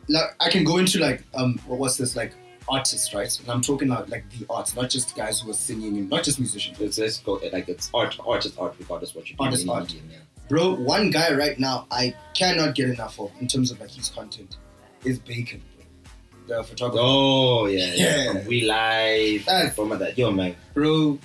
like 0.08 0.34
I 0.40 0.50
can 0.50 0.64
go 0.64 0.78
into 0.78 0.98
like 0.98 1.22
um, 1.34 1.58
what 1.66 1.78
was 1.78 1.96
this 1.96 2.14
like 2.16 2.34
artists, 2.70 3.14
right? 3.14 3.38
And 3.40 3.48
I'm 3.50 3.60
talking 3.60 3.90
about 3.90 4.08
like 4.08 4.24
the 4.30 4.46
arts, 4.50 4.74
not 4.76 4.90
just 4.90 5.14
guys 5.16 5.40
who 5.40 5.50
are 5.50 5.54
singing 5.54 5.96
and 5.96 6.10
not 6.10 6.24
just 6.24 6.38
musicians. 6.38 6.78
let's, 6.80 6.98
let's 6.98 7.18
go 7.18 7.34
like 7.52 7.68
it's 7.68 7.90
art. 7.94 8.16
Art 8.26 8.44
is 8.46 8.56
art, 8.56 8.74
regardless 8.78 9.14
what 9.14 9.28
you 9.30 9.36
do. 9.36 9.44
Art 9.44 9.54
is 9.54 9.68
art. 9.68 9.92
yeah. 9.92 10.18
Bro, 10.48 10.74
one 10.76 11.10
guy 11.10 11.34
right 11.34 11.58
now 11.58 11.86
I 11.90 12.14
cannot 12.34 12.74
get 12.74 12.88
enough 12.88 13.18
of 13.20 13.30
in 13.40 13.48
terms 13.48 13.70
of 13.70 13.80
like 13.80 13.90
his 13.90 14.08
content 14.08 14.56
is 15.04 15.18
Bacon, 15.18 15.62
the 16.46 16.62
photographer. 16.64 16.98
Oh 17.02 17.66
yeah, 17.66 17.92
yeah. 17.94 17.94
Yeah. 18.24 18.32
From 18.32 18.46
We 18.46 18.64
Live, 18.66 19.44
That- 19.46 19.74
from 19.76 19.88
that. 19.98 20.16
Yo 20.16 20.30
man, 20.30 20.56
bro. 20.74 21.18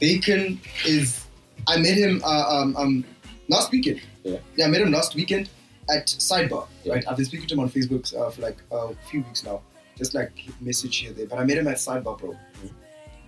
Bacon 0.00 0.60
is. 0.84 1.24
I 1.68 1.78
met 1.78 1.96
him 1.96 2.20
uh, 2.24 2.44
um, 2.48 2.76
um, 2.76 3.04
last 3.48 3.72
weekend. 3.72 4.00
Yeah. 4.24 4.38
I 4.62 4.68
met 4.68 4.82
him 4.82 4.90
last 4.92 5.14
weekend 5.14 5.48
at 5.90 6.06
Sidebar. 6.06 6.66
Yeah. 6.84 6.94
Right, 6.94 7.04
I've 7.08 7.16
been 7.16 7.24
speaking 7.24 7.46
to 7.48 7.54
him 7.54 7.60
on 7.60 7.70
Facebook 7.70 8.14
uh, 8.14 8.28
for 8.30 8.42
like 8.42 8.58
uh, 8.70 8.88
a 8.88 8.94
few 9.10 9.22
weeks 9.22 9.42
now. 9.44 9.62
Just 9.96 10.14
like 10.14 10.32
message 10.60 10.96
here 10.98 11.12
there, 11.12 11.26
but 11.26 11.38
I 11.38 11.44
met 11.44 11.56
him 11.58 11.68
at 11.68 11.76
Sidebar, 11.76 12.18
bro. 12.18 12.30
Mhm. 12.32 12.70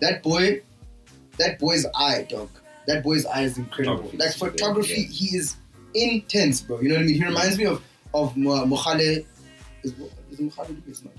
That 0.00 0.22
boy, 0.22 0.60
that 1.38 1.58
boy's 1.58 1.86
eye, 1.94 2.26
dog. 2.28 2.50
That 2.86 3.02
boy's 3.02 3.24
eye 3.26 3.42
is 3.42 3.58
incredible. 3.58 4.10
Like 4.14 4.34
photography, 4.34 5.00
yeah. 5.02 5.06
he 5.08 5.36
is 5.36 5.56
intense, 5.94 6.60
bro. 6.60 6.80
You 6.80 6.88
know 6.90 6.94
what 6.96 7.02
I 7.02 7.06
mean? 7.06 7.14
He 7.14 7.24
reminds 7.24 7.58
me 7.58 7.64
of 7.66 7.82
of 8.14 8.36
Mo- 8.36 8.64
Mohale. 8.66 9.24
Is, 9.82 9.92
is 10.30 10.38
Mohale? 10.40 10.76
It's 10.86 11.02
not. 11.04 11.14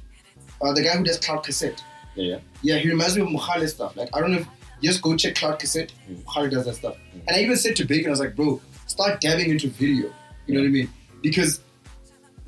Uh, 0.62 0.74
the 0.74 0.82
guy 0.84 0.97
who 0.97 1.04
does 1.04 1.18
Cloud 1.20 1.43
Cassette. 1.43 1.82
yeah, 2.16 2.26
yeah. 2.26 2.39
Yeah, 2.62 2.78
he 2.80 2.89
reminds 2.89 3.16
me 3.16 3.22
of 3.22 3.30
Mukhale 3.30 3.68
stuff. 3.70 3.95
Like, 3.95 4.10
I 4.14 4.20
don't 4.20 4.32
know 4.32 4.39
if 4.39 4.47
just 4.84 5.02
go 5.02 5.16
check 5.16 5.36
Cloud 5.36 5.58
Cassette. 5.60 5.93
Mm. 6.10 6.22
Mukhale 6.24 6.50
does 6.52 6.66
that 6.66 6.76
stuff. 6.76 6.95
Mm. 7.16 7.22
And 7.28 7.38
I 7.38 7.39
even 7.39 7.56
said 7.58 7.76
to 7.78 7.86
Bacon, 7.86 8.08
I 8.08 8.10
was 8.12 8.20
like, 8.20 8.36
bro, 8.36 8.62
start 8.88 9.22
dabbing 9.22 9.50
into 9.50 9.70
video. 9.70 10.14
You 10.45 10.56
know 10.56 10.60
what 10.62 10.68
I 10.68 10.70
mean? 10.70 10.89
Because 11.22 11.62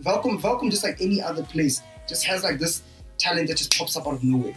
Welkom, 0.03 0.41
Welkom, 0.41 0.69
just 0.71 0.83
like 0.83 0.99
any 1.01 1.21
other 1.21 1.43
place, 1.43 1.81
just 2.07 2.23
has 2.25 2.43
like 2.43 2.57
this 2.59 2.81
talent 3.21 3.47
that 3.47 3.57
just 3.57 3.77
pops 3.77 3.95
up 3.95 4.07
out 4.07 4.15
of 4.15 4.23
nowhere. 4.23 4.55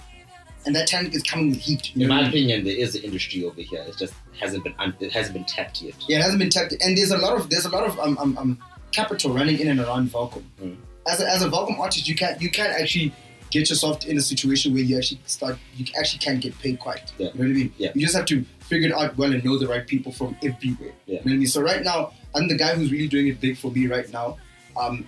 And 0.67 0.75
that 0.75 0.87
talent 0.87 1.15
is 1.15 1.23
coming 1.23 1.51
with 1.51 1.61
heat. 1.61 1.93
In 1.95 2.09
my 2.09 2.27
opinion, 2.27 2.65
there 2.65 2.77
is 2.77 2.95
an 2.95 3.03
industry 3.03 3.45
over 3.45 3.61
here. 3.61 3.85
It 3.87 3.99
just 3.99 4.15
hasn't 4.41 4.65
been 4.65 4.75
un- 4.79 4.97
it 4.99 5.13
hasn't 5.13 5.35
been 5.35 5.45
tapped 5.45 5.83
yet. 5.83 5.95
Yeah, 6.09 6.19
it 6.19 6.23
hasn't 6.23 6.39
been 6.39 6.49
tapped. 6.49 6.73
And 6.81 6.97
there's 6.97 7.11
a 7.11 7.19
lot 7.19 7.39
of 7.39 7.51
there's 7.51 7.67
a 7.67 7.69
lot 7.69 7.85
of 7.85 7.99
um, 8.01 8.17
um, 8.19 8.39
um 8.39 8.59
capital 8.91 9.35
running 9.35 9.59
in 9.59 9.69
and 9.69 9.81
around 9.81 10.11
Welkom. 10.11 10.45
Mm. 10.63 10.77
As 11.07 11.21
a, 11.21 11.29
as 11.29 11.43
a 11.43 11.51
Welkom 11.51 11.79
artist, 11.79 12.09
you 12.09 12.15
can 12.15 12.37
you 12.41 12.51
can 12.51 12.71
actually 12.71 13.13
get 13.51 13.69
yourself 13.69 14.07
in 14.07 14.17
a 14.17 14.21
situation 14.23 14.73
where 14.73 14.83
you 14.83 14.97
actually 14.97 15.21
start 15.27 15.59
you 15.77 15.85
actually 15.99 16.21
can 16.21 16.41
get 16.41 16.59
paid 16.61 16.79
quite. 16.79 17.13
Yeah. 17.19 17.29
You 17.29 17.35
know 17.35 17.41
what 17.41 17.51
I 17.51 17.59
mean? 17.61 17.75
Yeah. 17.77 17.93
You 17.95 18.01
just 18.01 18.17
have 18.17 18.27
to 18.27 18.45
figure 18.61 18.89
it 18.89 18.95
out 18.95 19.17
well 19.19 19.33
and 19.33 19.45
know 19.45 19.59
the 19.59 19.69
right 19.69 19.87
people 19.87 20.13
from 20.13 20.35
everywhere. 20.43 20.95
Yeah. 21.05 21.07
You 21.07 21.15
know 21.15 21.21
what 21.25 21.33
I 21.33 21.37
mean? 21.37 21.47
So 21.47 21.61
right 21.61 21.85
now, 21.85 22.13
I'm 22.35 22.49
the 22.49 22.57
guy 22.57 22.75
who's 22.75 22.91
really 22.91 23.09
doing 23.09 23.29
it 23.29 23.41
big 23.41 23.59
for 23.59 23.71
me 23.71 23.87
right 23.87 24.11
now. 24.11 24.39
Um, 24.77 25.07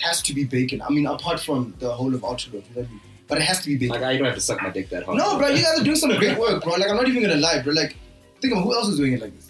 has 0.00 0.22
to 0.22 0.34
be 0.34 0.44
Bacon. 0.44 0.82
I 0.82 0.90
mean, 0.90 1.06
apart 1.06 1.40
from 1.40 1.74
the 1.78 1.90
whole 1.92 2.14
of 2.14 2.24
Ultra, 2.24 2.52
you 2.52 2.58
know 2.60 2.64
what 2.74 2.86
I 2.86 2.90
mean? 2.90 3.00
But 3.26 3.38
it 3.38 3.44
has 3.44 3.60
to 3.62 3.66
be 3.68 3.76
Bacon. 3.76 4.00
Like 4.00 4.02
I 4.02 4.16
don't 4.16 4.26
have 4.26 4.34
to 4.34 4.40
suck 4.40 4.62
my 4.62 4.70
dick 4.70 4.88
that 4.90 5.04
hard. 5.04 5.18
no, 5.18 5.38
bro, 5.38 5.48
you 5.48 5.62
guys 5.62 5.80
are 5.80 5.84
doing 5.84 5.96
some 5.96 6.10
great 6.16 6.38
work, 6.38 6.62
bro. 6.62 6.72
Like 6.74 6.88
I'm 6.90 6.96
not 6.96 7.08
even 7.08 7.22
gonna 7.22 7.36
lie, 7.36 7.60
bro. 7.62 7.72
Like 7.72 7.96
think 8.40 8.54
of 8.54 8.62
who 8.62 8.74
else 8.74 8.88
is 8.88 8.96
doing 8.96 9.12
it 9.14 9.20
like 9.20 9.34
this. 9.34 9.48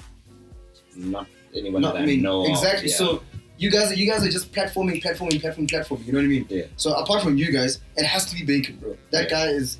not 0.97 1.27
anyone 1.55 1.83
Not 1.83 1.95
that 1.95 2.03
I 2.03 2.07
me. 2.07 2.17
know. 2.17 2.43
of, 2.45 2.51
exactly. 2.51 2.89
yeah. 2.91 2.97
So 2.97 3.23
you 3.57 3.71
guys, 3.71 3.91
are, 3.91 3.95
you 3.95 4.09
guys 4.09 4.25
are 4.25 4.31
just 4.31 4.53
platforming, 4.53 5.03
platforming, 5.03 5.41
platforming, 5.41 5.69
platforming. 5.69 6.07
You 6.07 6.13
know 6.13 6.19
what 6.19 6.25
I 6.25 6.29
mean? 6.29 6.47
Yeah. 6.49 6.65
So 6.77 6.95
apart 6.95 7.23
from 7.23 7.37
you 7.37 7.51
guys, 7.53 7.81
it 7.97 8.05
has 8.05 8.27
to 8.27 8.35
be 8.37 8.45
Bacon, 8.45 8.77
bro. 8.77 8.97
That 9.11 9.25
Yeah. 9.25 9.31
guy 9.31 9.47
is. 9.49 9.79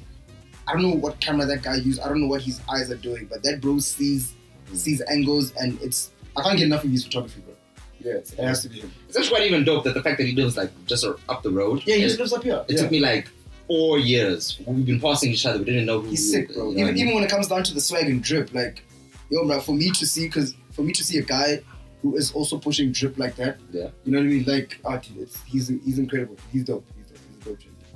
I 0.67 0.73
don't 0.73 0.83
know 0.83 0.95
what 0.97 1.19
camera 1.21 1.47
that 1.47 1.63
guy 1.63 1.77
used. 1.77 2.01
I 2.01 2.09
don't 2.09 2.21
know 2.21 2.27
what 2.27 2.43
his 2.43 2.61
eyes 2.71 2.91
are 2.91 2.97
doing, 2.97 3.27
but 3.31 3.43
that 3.43 3.61
bro 3.61 3.79
sees 3.79 4.35
mm. 4.71 4.77
sees 4.77 5.03
angles, 5.11 5.53
and 5.57 5.81
it's. 5.83 6.11
I 6.37 6.43
can't 6.43 6.57
get 6.59 6.67
enough 6.67 6.85
of 6.85 6.91
his 6.91 7.05
photography, 7.05 7.41
bro. 7.41 7.55
Yeah, 8.01 8.13
it 8.15 8.35
has 8.39 8.63
to 8.63 8.69
be. 8.69 8.83
It's 9.09 9.17
actually 9.17 9.37
quite 9.37 9.47
even 9.49 9.65
dope 9.65 9.85
that 9.85 9.95
the 9.95 10.03
fact 10.03 10.19
that 10.19 10.27
he 10.27 10.33
lives 10.35 10.57
like 10.57 10.71
just 10.87 11.05
up 11.29 11.43
the 11.43 11.51
road. 11.51 11.83
Yeah, 11.85 11.97
he 11.97 12.03
just 12.03 12.19
lives 12.19 12.33
up 12.33 12.43
here. 12.45 12.65
it 12.69 12.75
yeah. 12.75 12.83
took 12.83 12.91
me 12.91 13.01
like 13.01 13.29
four 13.67 13.99
years. 13.99 14.59
We've 14.67 14.87
been 14.87 15.01
passing 15.01 15.33
each 15.33 15.45
other. 15.47 15.59
We 15.59 15.65
didn't 15.67 15.87
know 15.87 16.01
who. 16.01 16.09
He's 16.11 16.31
sick, 16.31 16.55
bro. 16.55 16.73
Even 16.73 16.97
even 16.97 17.15
when 17.15 17.25
it 17.25 17.31
comes 17.31 17.49
down 17.49 17.63
to 17.65 17.75
the 17.75 17.81
swag 17.81 18.07
and 18.07 18.23
drip, 18.23 18.55
like, 18.55 18.85
yo, 19.31 19.47
bro, 19.47 19.61
for 19.61 19.73
me 19.73 19.91
to 19.91 20.07
see, 20.07 20.27
because 20.27 20.55
for 20.73 20.83
me 20.83 20.93
to 20.93 21.05
see 21.05 21.19
a 21.19 21.23
guy 21.23 21.61
who 22.03 22.17
is 22.17 22.31
also 22.33 22.59
pushing 22.59 22.93
drip 22.93 23.19
like 23.19 23.35
that, 23.37 23.59
Yeah. 23.73 23.89
you 24.05 24.13
know 24.13 24.19
what 24.19 24.27
I 24.27 24.29
mean? 24.29 24.45
Like, 24.45 24.79
ah, 24.85 25.01
he's 25.47 25.69
he's 25.85 25.99
incredible. 25.99 26.37
He's 26.53 26.65
dope. 26.65 26.87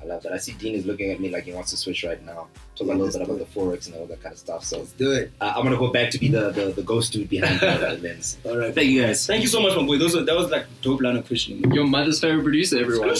I 0.03 0.07
love 0.07 0.23
that. 0.25 0.33
I 0.33 0.37
see 0.39 0.53
Dean 0.53 0.75
is 0.75 0.85
looking 0.85 1.11
at 1.13 1.21
me 1.21 1.31
like 1.31 1.45
he 1.45 1.53
wants 1.53 1.71
to 1.71 1.77
switch 1.77 2.03
right 2.03 2.21
now. 2.25 2.49
Talk 2.77 2.89
Yeah, 2.89 2.95
a 2.95 2.97
little 2.97 3.07
bit 3.07 3.15
do 3.15 3.23
about 3.23 3.39
the 3.39 3.61
forex 3.61 3.87
and 3.87 3.95
all 3.95 4.07
that 4.07 4.21
kind 4.23 4.33
of 4.33 4.39
stuff. 4.39 4.65
So 4.65 4.79
Let's 4.79 4.93
do 4.93 5.13
it. 5.13 5.31
uh, 5.41 5.53
I'm 5.57 5.63
gonna 5.63 5.77
go 5.77 5.93
back 5.93 6.11
to 6.11 6.19
be 6.19 6.29
the 6.29 6.51
the, 6.51 6.73
the 6.73 6.83
ghost 6.83 7.13
dude 7.13 7.29
behind 7.29 7.61
the 7.61 7.99
lens. 8.03 8.39
All 8.45 8.57
right. 8.57 8.75
Thank 8.75 8.89
you 8.89 9.03
guys. 9.03 9.27
Thank 9.27 9.43
you 9.43 9.49
so 9.49 9.61
much, 9.63 9.77
my 9.77 9.85
boy. 9.87 9.99
Those 9.99 10.17
are, 10.17 10.25
that 10.25 10.35
was 10.35 10.51
like 10.51 10.67
dope 10.81 11.01
line 11.03 11.17
of 11.17 11.27
questioning. 11.27 11.71
Your 11.73 11.87
mother's 11.87 12.21
favorite 12.21 12.43
producer, 12.43 12.81
everyone. 12.81 13.11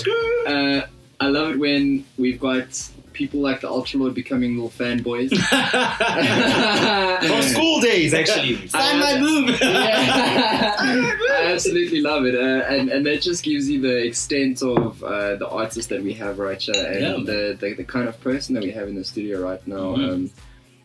Uh, 0.47 0.87
I 1.21 1.27
love 1.29 1.51
it 1.51 1.59
when 1.59 2.05
we've 2.19 2.41
got 2.41 2.67
people 3.13 3.41
like 3.41 3.61
the 3.61 3.69
ultra 3.69 4.01
Ultralord 4.01 4.15
becoming 4.15 4.55
little 4.55 4.71
fanboys. 4.71 5.31
From 7.29 7.43
school 7.43 7.81
days, 7.81 8.15
actually. 8.15 8.67
Sign 8.69 9.01
my 9.01 9.19
boob. 9.19 9.57
I 9.63 11.53
absolutely 11.53 12.01
love 12.01 12.25
it, 12.27 12.35
uh, 12.35 12.65
and 12.73 12.91
and 12.91 13.05
that 13.07 13.23
just 13.23 13.43
gives 13.45 13.69
you 13.69 13.81
the 13.81 14.07
extent 14.07 14.63
of 14.63 15.03
uh, 15.03 15.37
the 15.37 15.49
artist 15.49 15.89
that 15.91 16.03
we 16.03 16.13
have 16.15 16.39
right 16.39 16.61
here, 16.61 16.75
and 16.77 17.01
Yeah, 17.01 17.17
the, 17.25 17.57
the 17.59 17.75
the 17.75 17.85
kind 17.85 18.09
of 18.09 18.21
person 18.21 18.55
that 18.55 18.63
we 18.63 18.71
have 18.71 18.89
in 18.89 18.95
the 18.95 19.05
studio 19.05 19.43
right 19.43 19.65
now. 19.67 19.97
Mhm. 19.97 20.11
Um, 20.11 20.31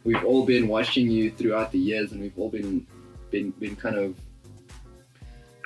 we've 0.03 0.23
all 0.23 0.45
been 0.45 0.67
watching 0.67 1.09
you 1.11 1.31
throughout 1.31 1.71
the 1.71 1.79
years, 1.79 2.11
and 2.11 2.21
we've 2.21 2.37
all 2.37 2.49
been 2.49 2.85
been 3.31 3.51
been 3.51 3.75
kind 3.75 3.97
of 3.97 4.15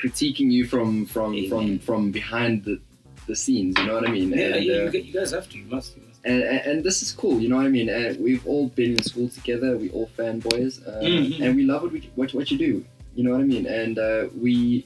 critiquing 0.02 0.52
you 0.52 0.66
from 0.66 1.06
from 1.06 1.34
Amen. 1.36 1.50
from 1.50 1.80
from 1.80 2.12
behind 2.12 2.64
the 2.64 2.80
the 3.28 3.36
scenes. 3.36 3.78
You 3.78 3.86
know 3.86 3.94
what 3.96 4.08
I 4.08 4.12
mean? 4.12 4.32
Yeah, 4.32 4.56
and, 4.56 4.66
yeah, 4.66 4.74
uh, 4.74 4.92
you, 4.92 5.00
you 5.00 5.14
guys 5.14 5.32
have 5.32 5.50
to. 5.50 5.58
You 5.58 5.66
must. 5.66 5.96
You 5.96 6.04
must. 6.08 6.11
And, 6.24 6.42
and, 6.44 6.60
and 6.70 6.84
this 6.84 7.02
is 7.02 7.12
cool, 7.12 7.40
you 7.40 7.50
know 7.50 7.58
what 7.58 7.66
I 7.66 7.70
mean? 7.70 7.90
And 7.90 8.20
we've 8.20 8.46
all 8.48 8.68
been 8.70 8.92
in 8.98 9.04
school 9.04 9.30
together. 9.30 9.78
We 9.78 9.90
all 9.92 10.10
fanboys, 10.18 10.86
uh, 10.88 11.02
Mhm. 11.02 11.42
and 11.42 11.56
we 11.56 11.64
love 11.64 11.82
what, 11.84 11.92
we, 11.92 12.10
what 12.16 12.34
what 12.34 12.52
you 12.52 12.58
do. 12.58 12.86
You 13.16 13.24
know 13.24 13.32
what 13.32 13.42
I 13.42 13.44
mean? 13.44 13.66
And 13.66 13.98
uh, 14.00 14.28
we, 14.40 14.86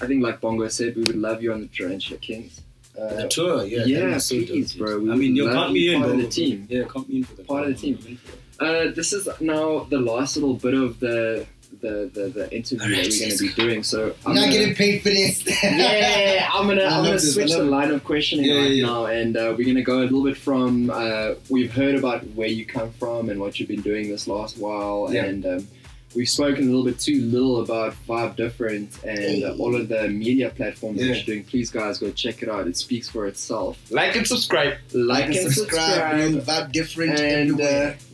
I 0.00 0.06
think, 0.06 0.22
like 0.22 0.40
Bongo 0.40 0.66
said, 0.68 0.96
we 0.96 1.02
would 1.02 1.16
love 1.16 1.42
you 1.42 1.52
on 1.52 1.60
the 1.60 1.66
Tarantula 1.68 2.18
Kings. 2.20 2.62
Uh, 2.98 3.14
the 3.22 3.28
tour, 3.28 3.64
yeah. 3.64 3.84
yeah, 3.84 4.18
please, 4.26 4.74
bro. 4.74 4.98
We 5.00 5.10
I 5.10 5.14
mean, 5.14 5.34
you 5.36 5.50
you 5.50 5.72
me 5.72 5.94
in, 5.94 6.00
part 6.00 6.12
of 6.12 6.16
the 6.18 6.28
team. 6.28 6.66
Yeah, 6.70 6.84
count 6.84 7.08
me 7.08 7.16
in 7.18 7.24
for 7.24 7.34
the 7.36 7.44
Part 7.44 7.62
of 7.68 7.68
the 7.74 7.80
team. 7.80 7.98
I'm 8.02 8.06
in 8.12 8.16
for 8.16 8.32
it. 8.64 8.88
uh, 8.90 8.94
this 8.94 9.12
is 9.12 9.28
now 9.40 9.84
the 9.94 9.98
last 9.98 10.36
little 10.36 10.54
bit 10.54 10.74
of 10.74 11.00
the 11.00 11.46
the 11.82 12.10
the, 12.14 12.28
the 12.28 12.54
interview 12.56 12.78
that 12.96 13.08
we're 13.10 13.18
going 13.26 13.36
to 13.38 13.42
be 13.48 13.52
doing. 13.62 13.82
So 13.82 14.14
I'm 14.24 14.34
not 14.34 14.40
gonna- 14.44 14.52
getting 14.52 14.74
paid 14.74 15.02
for 15.02 15.10
this. 15.10 15.44
yeah, 15.62 16.48
I'm 16.52 16.66
gonna 16.66 16.84
I 16.84 16.96
I'm 16.96 17.04
gonna 17.04 17.12
this, 17.12 17.34
switch 17.34 17.50
the 17.52 17.62
line 17.64 17.90
of 17.90 18.02
questioning 18.04 18.46
Yeah, 18.46 18.54
right 18.56 18.70
yeah, 18.70 18.86
yeah. 18.86 18.86
now, 18.86 19.06
and 19.06 19.36
uh, 19.36 19.54
we're 19.56 19.66
gonna 19.66 19.82
go 19.82 19.98
a 20.00 20.04
little 20.08 20.24
bit 20.24 20.36
from 20.38 20.88
uh, 20.90 21.34
we've 21.50 21.72
heard 21.72 21.94
about 21.96 22.24
where 22.28 22.48
you 22.48 22.64
come 22.64 22.90
from 22.94 23.28
and 23.28 23.38
what 23.38 23.58
you've 23.60 23.68
been 23.68 23.82
doing 23.82 24.08
this 24.08 24.26
last 24.26 24.56
while, 24.58 25.08
Yeah. 25.12 25.24
and 25.24 25.44
um, 25.44 25.68
we've 26.14 26.28
spoken 26.28 26.64
a 26.64 26.66
little 26.66 26.84
bit 26.84 26.98
too 27.00 27.20
little 27.22 27.62
about 27.62 27.94
Vibe 28.08 28.36
Different 28.36 29.02
and 29.04 29.44
uh, 29.44 29.56
all 29.58 29.74
of 29.74 29.88
the 29.88 30.08
media 30.08 30.50
platforms 30.50 30.98
that 30.98 31.06
you're 31.06 31.24
doing. 31.24 31.44
Please, 31.44 31.70
guys, 31.70 31.98
go 31.98 32.10
check 32.12 32.42
it 32.42 32.48
out. 32.48 32.66
It 32.66 32.76
speaks 32.76 33.08
for 33.08 33.26
itself. 33.26 33.78
Like 33.90 34.14
and 34.16 34.26
subscribe. 34.26 34.74
Like, 34.92 35.26
and 35.26 35.34
subscribe, 35.52 36.12
bro. 36.12 36.40
Vibe 36.42 36.72
different 36.72 37.18
and 37.18 37.60
uh, 37.60 37.64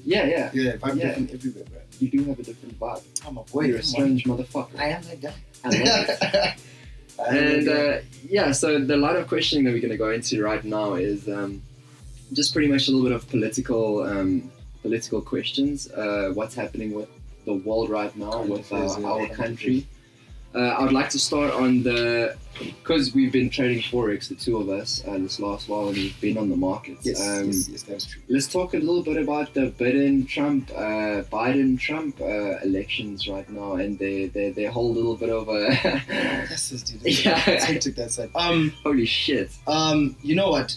yeah, 0.05 0.25
yeah, 0.25 0.51
yeah, 0.55 0.73
vibe 0.77 0.97
yeah. 0.97 1.09
different 1.09 1.35
everywhere, 1.35 1.65
bro. 1.65 1.78
You 2.01 2.09
do 2.11 2.25
have 2.25 2.39
a 2.39 2.43
different 2.43 2.79
vibe. 2.79 3.03
I'm 3.27 3.37
a 3.39 3.43
boy. 3.43 3.63
You're 3.63 3.79
a 3.79 3.81
come 3.81 3.89
on. 3.89 4.19
strange 4.19 4.25
motherfucker. 4.25 4.79
I 4.79 4.89
am 4.89 5.03
that 5.03 5.21
guy. 5.21 5.35
I 5.65 5.69
love 5.69 6.07
it. 6.09 6.61
And 7.27 7.69
uh, 7.69 7.99
yeah, 8.29 8.53
so 8.53 8.79
the 8.79 8.97
line 8.97 9.17
of 9.17 9.27
questioning 9.27 9.65
that 9.65 9.73
we're 9.73 9.81
going 9.81 9.91
to 9.91 9.97
go 9.97 10.11
into 10.11 10.41
right 10.43 10.63
now 10.63 10.95
is 10.95 11.29
um, 11.29 11.63
just 12.33 12.53
pretty 12.53 12.69
much 12.69 12.87
a 12.87 12.93
little 12.93 13.05
bit 13.09 13.13
of 13.13 13.29
political 13.29 14.03
um, 14.05 14.51
political 14.83 15.21
questions. 15.21 15.91
Uh, 15.91 16.31
what's 16.35 16.55
happening 16.55 16.93
with 16.93 17.09
the 17.45 17.55
world 17.55 17.91
right 17.91 18.15
now, 18.17 18.31
Current 18.31 18.51
with 18.51 18.61
affairs, 18.61 18.93
our, 18.97 19.01
yeah. 19.01 19.09
our 19.09 19.35
country? 19.35 19.87
Uh, 20.55 20.59
I 20.59 20.83
would 20.83 20.93
like 20.93 21.11
to 21.11 21.19
start 21.19 21.53
on 21.53 21.83
the 21.83 22.37
because 22.59 23.15
we've 23.15 23.31
been 23.31 23.51
trading 23.51 23.81
forex, 23.83 24.29
the 24.29 24.35
two 24.35 24.57
of 24.57 24.69
us, 24.69 25.03
uh, 25.07 25.17
this 25.19 25.39
last 25.39 25.69
while, 25.69 25.89
and 25.89 25.97
we've 25.97 26.21
been 26.21 26.37
on 26.37 26.49
the 26.49 26.57
markets. 26.57 27.07
yes, 27.07 27.21
um, 27.21 27.47
yes, 27.47 27.69
yes, 27.69 27.83
that's 27.83 28.07
true. 28.07 28.23
Let's 28.29 28.49
talk 28.49 28.75
a 28.75 28.79
little 28.79 29.03
bit 29.03 29.17
about 29.17 29.55
the 29.55 29.71
Biden 29.79 30.27
Trump 30.27 30.71
uh, 30.75 31.23
Biden 31.31 31.79
Trump 31.79 32.21
uh, 32.21 32.59
elections 32.61 33.29
right 33.29 33.49
now, 33.49 33.75
and 33.75 33.99
their 33.99 34.29
their 34.29 34.51
their 34.53 34.71
whole 34.71 34.93
little 34.93 35.17
bit 35.17 35.31
of 35.31 35.49
a 35.49 35.69
Yes, 36.09 36.73
yes, 36.73 36.83
dude. 36.83 37.25
Yeah. 37.25 37.43
It's 37.51 37.65
hectic 37.65 37.95
that 37.97 38.11
side. 38.11 38.31
Um, 38.35 38.73
holy 38.83 39.07
shit. 39.07 39.51
um, 39.67 40.17
you 40.23 40.35
know 40.35 40.51
what? 40.51 40.77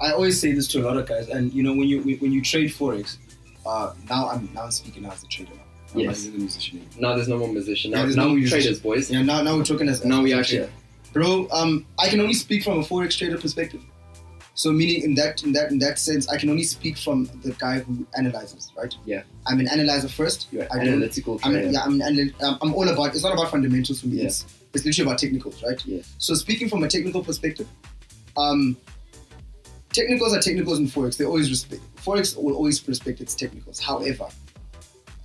I 0.00 0.12
always 0.12 0.40
say 0.40 0.52
this 0.52 0.66
to 0.68 0.80
a 0.80 0.84
lot 0.84 0.96
of 0.96 1.06
guys, 1.06 1.28
and 1.28 1.52
you 1.52 1.62
know 1.62 1.74
when 1.74 1.88
you 1.88 2.02
when 2.02 2.32
you 2.32 2.42
trade 2.42 2.70
forex, 2.70 3.16
uh, 3.66 3.94
now 4.08 4.28
I'm 4.28 4.48
now 4.54 4.64
I'm 4.64 4.70
speaking 4.70 5.04
as 5.06 5.22
a 5.22 5.26
trader 5.26 5.52
now. 5.94 6.00
I'm 6.00 6.06
Yes. 6.06 6.20
not 6.20 6.26
even 6.28 6.40
a 6.40 6.42
musician 6.42 6.78
anymore. 6.78 7.00
Now 7.00 7.16
there's 7.16 7.28
no 7.28 7.38
more 7.38 7.48
musician. 7.48 7.90
Now, 7.90 8.02
there's 8.02 8.16
now 8.16 8.28
no 8.28 8.46
traders, 8.46 8.80
boys. 8.80 9.10
Yeah, 9.10 9.22
now 9.22 9.42
now 9.42 9.56
we're 9.56 9.64
talking 9.64 9.88
as, 9.88 10.04
Now 10.04 10.22
we 10.22 10.32
as 10.32 10.36
a 10.36 10.40
out 10.40 10.46
trader. 10.46 10.64
here. 10.64 10.72
bro. 11.12 11.48
Um, 11.52 11.86
I 11.98 12.08
can 12.08 12.20
only 12.20 12.34
speak 12.34 12.64
from 12.64 12.78
a 12.78 12.82
forex 12.82 13.16
trader 13.18 13.38
perspective. 13.38 13.82
So 14.54 14.70
meaning 14.70 15.02
in 15.02 15.14
that 15.14 15.42
in 15.44 15.52
that 15.54 15.70
in 15.70 15.78
that 15.78 15.98
sense, 15.98 16.28
I 16.28 16.36
can 16.36 16.50
only 16.50 16.62
speak 16.62 16.98
from 16.98 17.24
the 17.42 17.52
guy 17.52 17.80
who 17.80 18.06
analyzes, 18.18 18.70
right? 18.76 18.94
Yeah. 19.06 19.22
I'm 19.46 19.58
an 19.60 19.68
analyzer 19.68 20.08
first. 20.08 20.48
You're 20.52 20.64
I 20.72 20.78
analytical 20.78 21.40
I'm 21.42 21.54
an, 21.54 21.72
yeah, 21.72 21.80
I'm, 21.84 22.00
an, 22.02 22.34
I'm 22.40 22.74
all 22.74 22.86
about. 22.88 23.14
It's 23.14 23.22
not 23.24 23.32
about 23.32 23.50
fundamentals 23.50 24.00
for 24.02 24.08
me. 24.08 24.18
Yeah. 24.18 24.24
It's 24.26 24.44
it's 24.74 24.84
literally 24.84 25.08
about 25.10 25.18
technicals, 25.20 25.62
right? 25.62 25.80
Yes. 25.86 26.14
So 26.18 26.34
speaking 26.34 26.68
from 26.68 26.82
a 26.82 26.88
technical 26.88 27.22
perspective, 27.24 27.66
um, 28.36 28.76
technicals 29.92 30.34
are 30.34 30.40
technicals 30.40 30.78
in 30.78 30.86
forex. 30.86 31.16
They 31.16 31.24
always 31.24 31.48
respect 31.50 31.82
forex 31.96 32.36
will 32.36 32.54
always 32.54 32.86
respect 32.88 33.20
its 33.22 33.34
technicals. 33.34 33.80
However, 33.80 34.26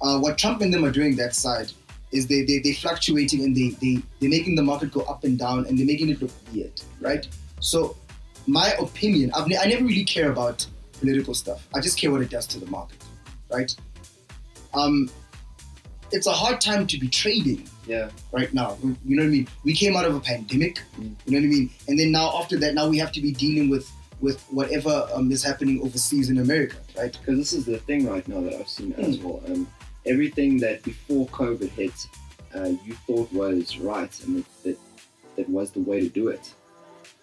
uh, 0.01 0.19
what 0.19 0.37
Trump 0.37 0.61
and 0.61 0.73
them 0.73 0.83
are 0.85 0.91
doing 0.91 1.15
that 1.17 1.33
side 1.35 1.71
is 2.11 2.27
they 2.27 2.43
they 2.43 2.59
they 2.59 2.73
fluctuating 2.73 3.43
and 3.43 3.55
they 3.55 3.69
they 3.81 4.01
they're 4.19 4.29
making 4.29 4.55
the 4.55 4.63
market 4.63 4.91
go 4.91 5.01
up 5.01 5.23
and 5.23 5.37
down 5.37 5.65
and 5.67 5.77
they're 5.77 5.85
making 5.85 6.09
it 6.09 6.21
look 6.21 6.31
weird, 6.53 6.81
right? 7.01 7.27
So 7.59 7.97
my 8.45 8.71
opinion, 8.79 9.31
I've 9.35 9.47
ne- 9.47 9.57
I 9.57 9.65
never 9.65 9.83
really 9.83 10.05
care 10.05 10.31
about 10.31 10.65
political 10.99 11.33
stuff. 11.33 11.67
I 11.75 11.81
just 11.81 11.99
care 11.99 12.11
what 12.11 12.21
it 12.21 12.29
does 12.29 12.47
to 12.47 12.59
the 12.59 12.65
market, 12.67 12.97
right? 13.51 13.75
Um, 14.73 15.09
it's 16.11 16.27
a 16.27 16.31
hard 16.31 16.61
time 16.61 16.87
to 16.87 16.97
be 16.97 17.07
trading 17.09 17.67
Yeah. 17.85 18.09
right 18.31 18.53
now. 18.53 18.77
You 19.05 19.15
know 19.15 19.23
what 19.23 19.27
I 19.27 19.31
mean? 19.31 19.47
We 19.65 19.73
came 19.73 19.97
out 19.97 20.05
of 20.05 20.15
a 20.15 20.19
pandemic. 20.21 20.79
Mm. 20.97 21.15
You 21.25 21.31
know 21.33 21.39
what 21.39 21.43
I 21.43 21.57
mean? 21.57 21.69
And 21.89 21.99
then 21.99 22.11
now 22.11 22.37
after 22.39 22.57
that, 22.59 22.73
now 22.73 22.87
we 22.87 22.97
have 22.99 23.11
to 23.13 23.21
be 23.21 23.31
dealing 23.31 23.69
with 23.69 23.89
with 24.19 24.41
whatever 24.49 25.07
um, 25.13 25.31
is 25.31 25.43
happening 25.43 25.79
overseas 25.83 26.29
in 26.31 26.39
America, 26.39 26.77
right? 26.97 27.11
Because 27.19 27.37
this 27.37 27.53
is 27.53 27.65
the 27.65 27.77
thing 27.79 28.07
right 28.07 28.27
now 28.27 28.41
that 28.41 28.53
I've 28.55 28.67
seen 28.69 28.91
Hmm. 28.93 29.01
as 29.03 29.17
well. 29.19 29.43
Um, 29.47 29.67
everything 30.07 30.57
that 30.59 30.83
before 30.83 31.27
COVID 31.27 31.69
hit, 31.69 32.07
uh, 32.55 32.71
you 32.85 32.93
thought 33.05 33.31
was 33.31 33.77
right 33.77 34.23
and 34.23 34.37
that, 34.37 34.63
that 34.63 34.77
that 35.35 35.49
was 35.49 35.71
the 35.71 35.79
way 35.81 35.99
to 35.99 36.09
do 36.09 36.29
it, 36.29 36.51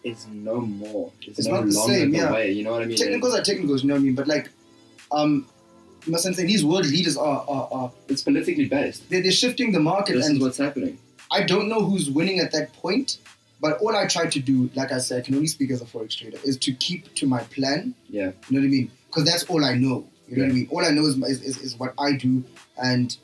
is 0.05 0.26
no 0.28 0.61
more. 0.61 1.11
It's, 1.22 1.39
It's 1.41 1.49
no 1.49 1.57
not 1.57 1.66
the 1.66 1.72
same, 1.72 2.12
the 2.12 2.18
yeah. 2.18 2.32
way. 2.32 2.53
You 2.53 2.62
know 2.64 2.72
what 2.72 2.82
I 2.82 2.87
mean? 2.87 2.97
Technicals 2.97 3.35
are 3.35 3.43
technicals, 3.43 3.82
you 3.82 3.89
know 3.89 3.95
what 3.95 4.01
I 4.01 4.05
mean? 4.05 4.14
But 4.14 4.28
like, 4.28 4.51
um, 5.11 5.47
you 6.07 6.12
must 6.12 6.24
understand 6.26 6.49
these 6.49 6.64
world 6.64 6.87
leaders 6.87 7.16
are 7.16 7.45
are, 7.49 7.68
are 7.72 7.93
it's 8.09 8.22
politically 8.22 8.66
based. 8.66 9.09
they're, 9.11 9.22
they're 9.22 9.32
shifting 9.32 9.72
the 9.72 9.80
market, 9.80 10.14
This 10.14 10.26
and 10.26 10.37
is 10.37 10.43
what's 10.43 10.59
happening. 10.59 10.99
I 11.30 11.43
don't 11.43 11.68
know 11.68 11.82
who's 11.85 12.11
winning 12.11 12.39
at 12.41 12.53
that 12.53 12.72
point. 12.74 13.18
But 13.61 13.78
all 13.78 13.97
I 13.97 14.07
try 14.07 14.26
to 14.26 14.41
do, 14.41 14.68
like 14.74 14.93
I 14.93 14.99
said, 14.99 15.22
I 15.22 15.24
can 15.24 15.37
only 15.37 15.47
speak 15.47 15.70
as 15.70 15.80
a 15.80 15.87
forex 15.87 16.18
trader, 16.18 16.39
is 16.45 16.59
to 16.59 16.72
keep 16.74 17.14
to 17.14 17.26
my 17.26 17.41
plan. 17.45 17.95
Yeah. 18.11 18.32
You 18.49 18.51
know 18.51 18.61
what 18.61 18.66
I 18.66 18.68
mean? 18.68 18.91
Because 19.07 19.24
that's 19.24 19.45
all 19.45 19.64
I 19.64 19.74
know. 19.74 20.07
You 20.29 20.37
know 20.37 20.45
what 20.45 20.51
I 20.51 20.55
mean? 20.55 20.68
All 20.70 20.85
I 20.85 20.91
know 20.91 21.05
is, 21.05 21.16
is, 21.43 21.59
is, 21.59 21.79
what 21.79 21.93
I 21.99 22.12
do. 22.12 22.43
And 22.83 23.16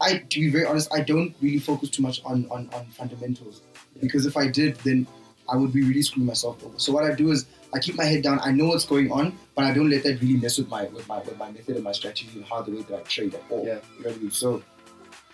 I, 0.00 0.18
to 0.18 0.40
be 0.40 0.50
very 0.50 0.66
honest, 0.66 0.92
I 0.92 1.00
don't 1.00 1.34
really 1.40 1.58
focus 1.58 1.88
too 1.90 2.02
much 2.02 2.20
on, 2.24 2.46
on, 2.50 2.68
on 2.72 2.86
fundamentals. 2.86 3.62
Because 4.00 4.26
if 4.26 4.36
I 4.36 4.48
did, 4.48 4.76
then 4.76 5.06
I 5.48 5.56
would 5.56 5.72
be 5.72 5.82
really 5.82 6.02
screwing 6.02 6.26
myself 6.26 6.64
over. 6.64 6.78
So 6.78 6.92
what 6.92 7.04
I 7.04 7.14
do 7.14 7.30
is 7.30 7.46
I 7.72 7.78
keep 7.78 7.96
my 7.96 8.04
head 8.04 8.22
down. 8.22 8.40
I 8.42 8.50
know 8.50 8.66
what's 8.66 8.84
going 8.84 9.12
on, 9.12 9.38
but 9.54 9.64
I 9.64 9.72
don't 9.72 9.88
let 9.88 10.02
that 10.02 10.20
really 10.20 10.36
mess 10.36 10.58
with 10.58 10.68
my 10.68 10.84
with 10.84 11.06
my 11.08 11.18
with 11.18 11.38
my 11.38 11.50
method 11.50 11.76
and 11.76 11.84
my 11.84 11.92
strategy 11.92 12.28
and 12.34 12.44
how 12.44 12.62
the 12.62 12.72
way 12.72 12.82
that 12.82 13.00
I 13.00 13.02
trade 13.02 13.34
at 13.34 13.42
all. 13.50 13.64
Yeah. 13.64 13.78
You 13.98 14.04
know 14.04 14.10
what 14.10 14.14
I 14.14 14.18
mean? 14.18 14.30
So 14.30 14.62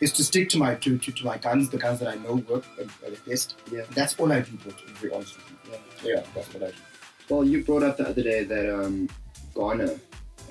it's 0.00 0.12
to 0.12 0.24
stick 0.24 0.48
to 0.50 0.58
my 0.58 0.74
to, 0.74 0.98
to, 0.98 1.12
to 1.12 1.24
my 1.24 1.38
guns, 1.38 1.70
the 1.70 1.78
guns 1.78 2.00
that 2.00 2.08
I 2.08 2.16
know 2.16 2.34
work 2.34 2.64
at, 2.78 2.86
at 3.06 3.24
the 3.24 3.30
best. 3.30 3.56
Yeah. 3.70 3.82
That's 3.90 4.18
all 4.18 4.30
I 4.32 4.40
do, 4.40 4.52
bro, 4.52 4.72
to 4.72 4.86
be 4.86 4.92
very 4.92 5.12
honest 5.14 5.36
with 5.36 5.50
you. 5.50 5.56
Yeah. 5.72 6.16
Yeah, 6.16 6.22
that's 6.34 6.52
what 6.52 6.62
I 6.64 6.66
do. 6.66 6.76
Well, 7.28 7.44
you 7.44 7.64
brought 7.64 7.82
up 7.82 7.96
the 7.96 8.08
other 8.08 8.22
day 8.22 8.44
that 8.44 8.74
um, 8.74 9.08
Ghana, 9.54 9.98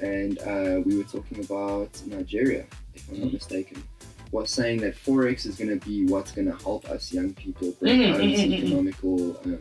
and 0.01 0.39
uh, 0.39 0.81
we 0.85 0.97
were 0.97 1.03
talking 1.03 1.43
about 1.43 1.89
Nigeria, 2.07 2.65
if 2.95 3.09
I'm 3.09 3.21
not 3.21 3.33
mistaken. 3.33 3.83
was 4.31 4.49
saying 4.49 4.79
that 4.81 4.95
forex 4.95 5.45
is 5.45 5.55
going 5.57 5.77
to 5.77 5.85
be 5.85 6.05
what's 6.05 6.31
going 6.31 6.47
to 6.49 6.55
help 6.63 6.85
us 6.89 7.11
young 7.13 7.33
people 7.33 7.71
break 7.79 7.99
Mm, 7.99 8.13
out 8.13 8.19
mm, 8.21 8.31
this 8.31 8.41
mm, 8.41 8.45
mm, 8.45 8.51
mm. 8.51 8.63
economical 8.63 9.37
um, 9.45 9.59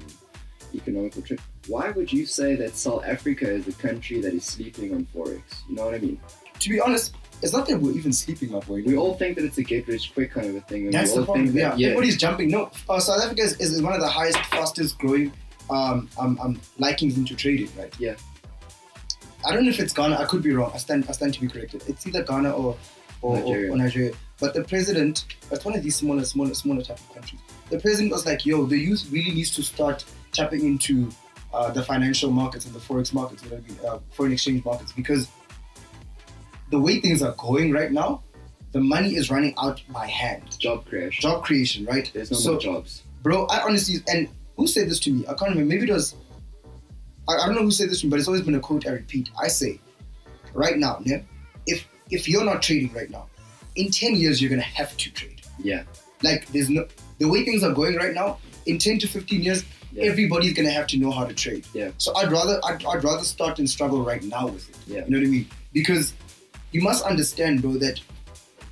economical 0.74 1.22
trip. 1.22 1.40
Why 1.66 1.90
would 1.90 2.12
you 2.12 2.24
say 2.26 2.54
that 2.56 2.76
South 2.76 3.04
Africa 3.04 3.48
is 3.50 3.66
a 3.68 3.72
country 3.72 4.20
that 4.20 4.32
is 4.32 4.44
sleeping 4.44 4.94
on 4.94 5.06
forex? 5.14 5.42
You 5.68 5.74
know 5.76 5.86
what 5.86 5.94
I 5.94 5.98
mean? 5.98 6.20
To 6.60 6.68
be 6.68 6.80
honest, 6.80 7.14
it's 7.42 7.52
not 7.52 7.66
that 7.68 7.80
we're 7.80 7.92
even 7.92 8.12
sleeping, 8.12 8.52
my 8.52 8.60
boy. 8.60 8.82
We 8.86 8.96
all 8.96 9.14
think 9.14 9.36
that 9.36 9.44
it's 9.44 9.58
a 9.58 9.62
get 9.62 9.88
rich 9.88 10.12
quick 10.14 10.30
kind 10.32 10.46
of 10.46 10.54
a 10.56 10.60
thing. 10.60 10.84
And 10.84 10.94
That's 10.94 11.10
we 11.10 11.14
the 11.16 11.20
all 11.20 11.24
problem. 11.26 11.46
think 11.46 11.56
Yeah. 11.58 11.68
that, 11.70 11.78
yeah, 11.78 11.86
everybody's 11.88 12.16
jumping. 12.16 12.50
No, 12.50 12.70
uh, 12.88 13.00
South 13.00 13.22
Africa 13.24 13.42
is, 13.42 13.54
is 13.60 13.82
one 13.82 13.94
of 13.94 14.00
the 14.00 14.08
highest, 14.08 14.38
fastest 14.46 14.98
growing 14.98 15.32
um, 15.70 16.08
um, 16.18 16.38
um, 16.40 16.60
likings 16.78 17.16
into 17.16 17.34
trading, 17.34 17.68
right? 17.78 17.92
Yeah. 17.98 18.14
I 19.44 19.52
don't 19.52 19.64
know 19.64 19.70
if 19.70 19.80
it's 19.80 19.92
Ghana. 19.92 20.16
I 20.16 20.24
could 20.24 20.42
be 20.42 20.52
wrong. 20.52 20.70
I 20.74 20.78
stand, 20.78 21.06
I 21.08 21.12
stand 21.12 21.34
to 21.34 21.40
be 21.40 21.48
corrected. 21.48 21.82
It's 21.86 22.06
either 22.06 22.22
Ghana 22.22 22.50
or 22.50 22.76
or 23.22 23.36
Nigeria. 23.36 23.70
Or, 23.70 23.74
or 23.74 23.76
Nigeria. 23.76 24.12
But 24.38 24.54
the 24.54 24.64
president, 24.64 25.26
it's 25.50 25.64
one 25.64 25.74
of 25.74 25.82
these 25.82 25.96
smaller, 25.96 26.24
smaller, 26.24 26.54
smaller 26.54 26.82
type 26.82 26.98
of 26.98 27.12
countries. 27.14 27.40
The 27.68 27.78
president 27.78 28.12
was 28.12 28.24
like, 28.24 28.46
"Yo, 28.46 28.64
the 28.64 28.78
youth 28.78 29.06
really 29.10 29.32
needs 29.32 29.50
to 29.56 29.62
start 29.62 30.04
tapping 30.32 30.64
into 30.64 31.10
uh, 31.52 31.70
the 31.70 31.82
financial 31.82 32.30
markets 32.30 32.64
and 32.66 32.74
the 32.74 32.78
forex 32.78 33.12
markets, 33.12 33.42
you 33.42 33.50
know, 33.50 33.56
what 33.56 33.64
I 33.64 33.68
mean, 33.68 33.78
uh, 33.86 33.98
foreign 34.10 34.32
exchange 34.32 34.64
markets, 34.64 34.92
because 34.92 35.28
the 36.70 36.78
way 36.78 37.00
things 37.00 37.22
are 37.22 37.32
going 37.32 37.72
right 37.72 37.90
now, 37.90 38.22
the 38.72 38.80
money 38.80 39.16
is 39.16 39.30
running 39.30 39.54
out 39.58 39.82
by 39.88 40.06
hand. 40.06 40.58
job 40.58 40.86
creation. 40.86 41.20
Job 41.20 41.44
creation, 41.44 41.84
right? 41.86 42.10
There's 42.14 42.30
no 42.30 42.36
so, 42.38 42.52
more 42.52 42.60
jobs. 42.60 43.02
bro, 43.22 43.46
I 43.46 43.62
honestly, 43.62 43.96
and 44.06 44.28
who 44.56 44.66
said 44.66 44.88
this 44.88 45.00
to 45.00 45.12
me? 45.12 45.24
I 45.26 45.34
can't 45.34 45.50
remember. 45.50 45.64
Maybe 45.64 45.90
it 45.90 45.92
was, 45.92 46.14
I, 47.28 47.34
I 47.36 47.46
don't 47.46 47.54
know 47.54 47.62
who 47.62 47.70
said 47.70 47.90
this 47.90 48.00
to 48.00 48.06
me, 48.06 48.10
but 48.10 48.18
it's 48.18 48.28
always 48.28 48.42
been 48.42 48.54
a 48.54 48.60
quote 48.60 48.86
I 48.86 48.90
repeat. 48.90 49.30
I 49.40 49.48
say, 49.48 49.80
right 50.54 50.76
now, 50.78 51.00
yeah, 51.04 51.20
if 51.66 51.86
if 52.10 52.28
you're 52.28 52.44
not 52.44 52.62
trading 52.62 52.92
right 52.92 53.10
now, 53.10 53.28
in 53.76 53.90
10 53.90 54.16
years, 54.16 54.40
you're 54.42 54.48
going 54.50 54.60
to 54.60 54.66
have 54.66 54.96
to 54.96 55.12
trade. 55.12 55.42
Yeah. 55.58 55.84
Like, 56.22 56.46
there's 56.48 56.68
no, 56.68 56.86
the 57.18 57.28
way 57.28 57.44
things 57.44 57.62
are 57.62 57.72
going 57.72 57.96
right 57.96 58.12
now, 58.14 58.38
in 58.66 58.78
10 58.78 58.98
to 59.00 59.06
15 59.08 59.42
years, 59.42 59.64
Yeah. 59.92 60.04
everybody's 60.10 60.52
going 60.54 60.66
to 60.66 60.72
have 60.72 60.86
to 60.88 60.98
know 60.98 61.10
how 61.12 61.24
to 61.24 61.32
trade. 61.34 61.64
Yeah. 61.72 61.92
So 61.98 62.14
I'd 62.16 62.32
rather, 62.32 62.58
I'd, 62.64 62.84
I'd 62.84 63.04
rather 63.04 63.22
start 63.24 63.58
and 63.60 63.70
struggle 63.70 64.04
right 64.04 64.22
now 64.24 64.48
with 64.48 64.68
it. 64.70 64.76
Yeah. 64.86 65.04
You 65.04 65.10
know 65.10 65.18
what 65.18 65.26
I 65.26 65.30
mean? 65.30 65.46
Because 65.72 66.14
you 66.72 66.82
must 66.82 67.04
understand, 67.04 67.62
bro, 67.62 67.74
that 67.78 68.00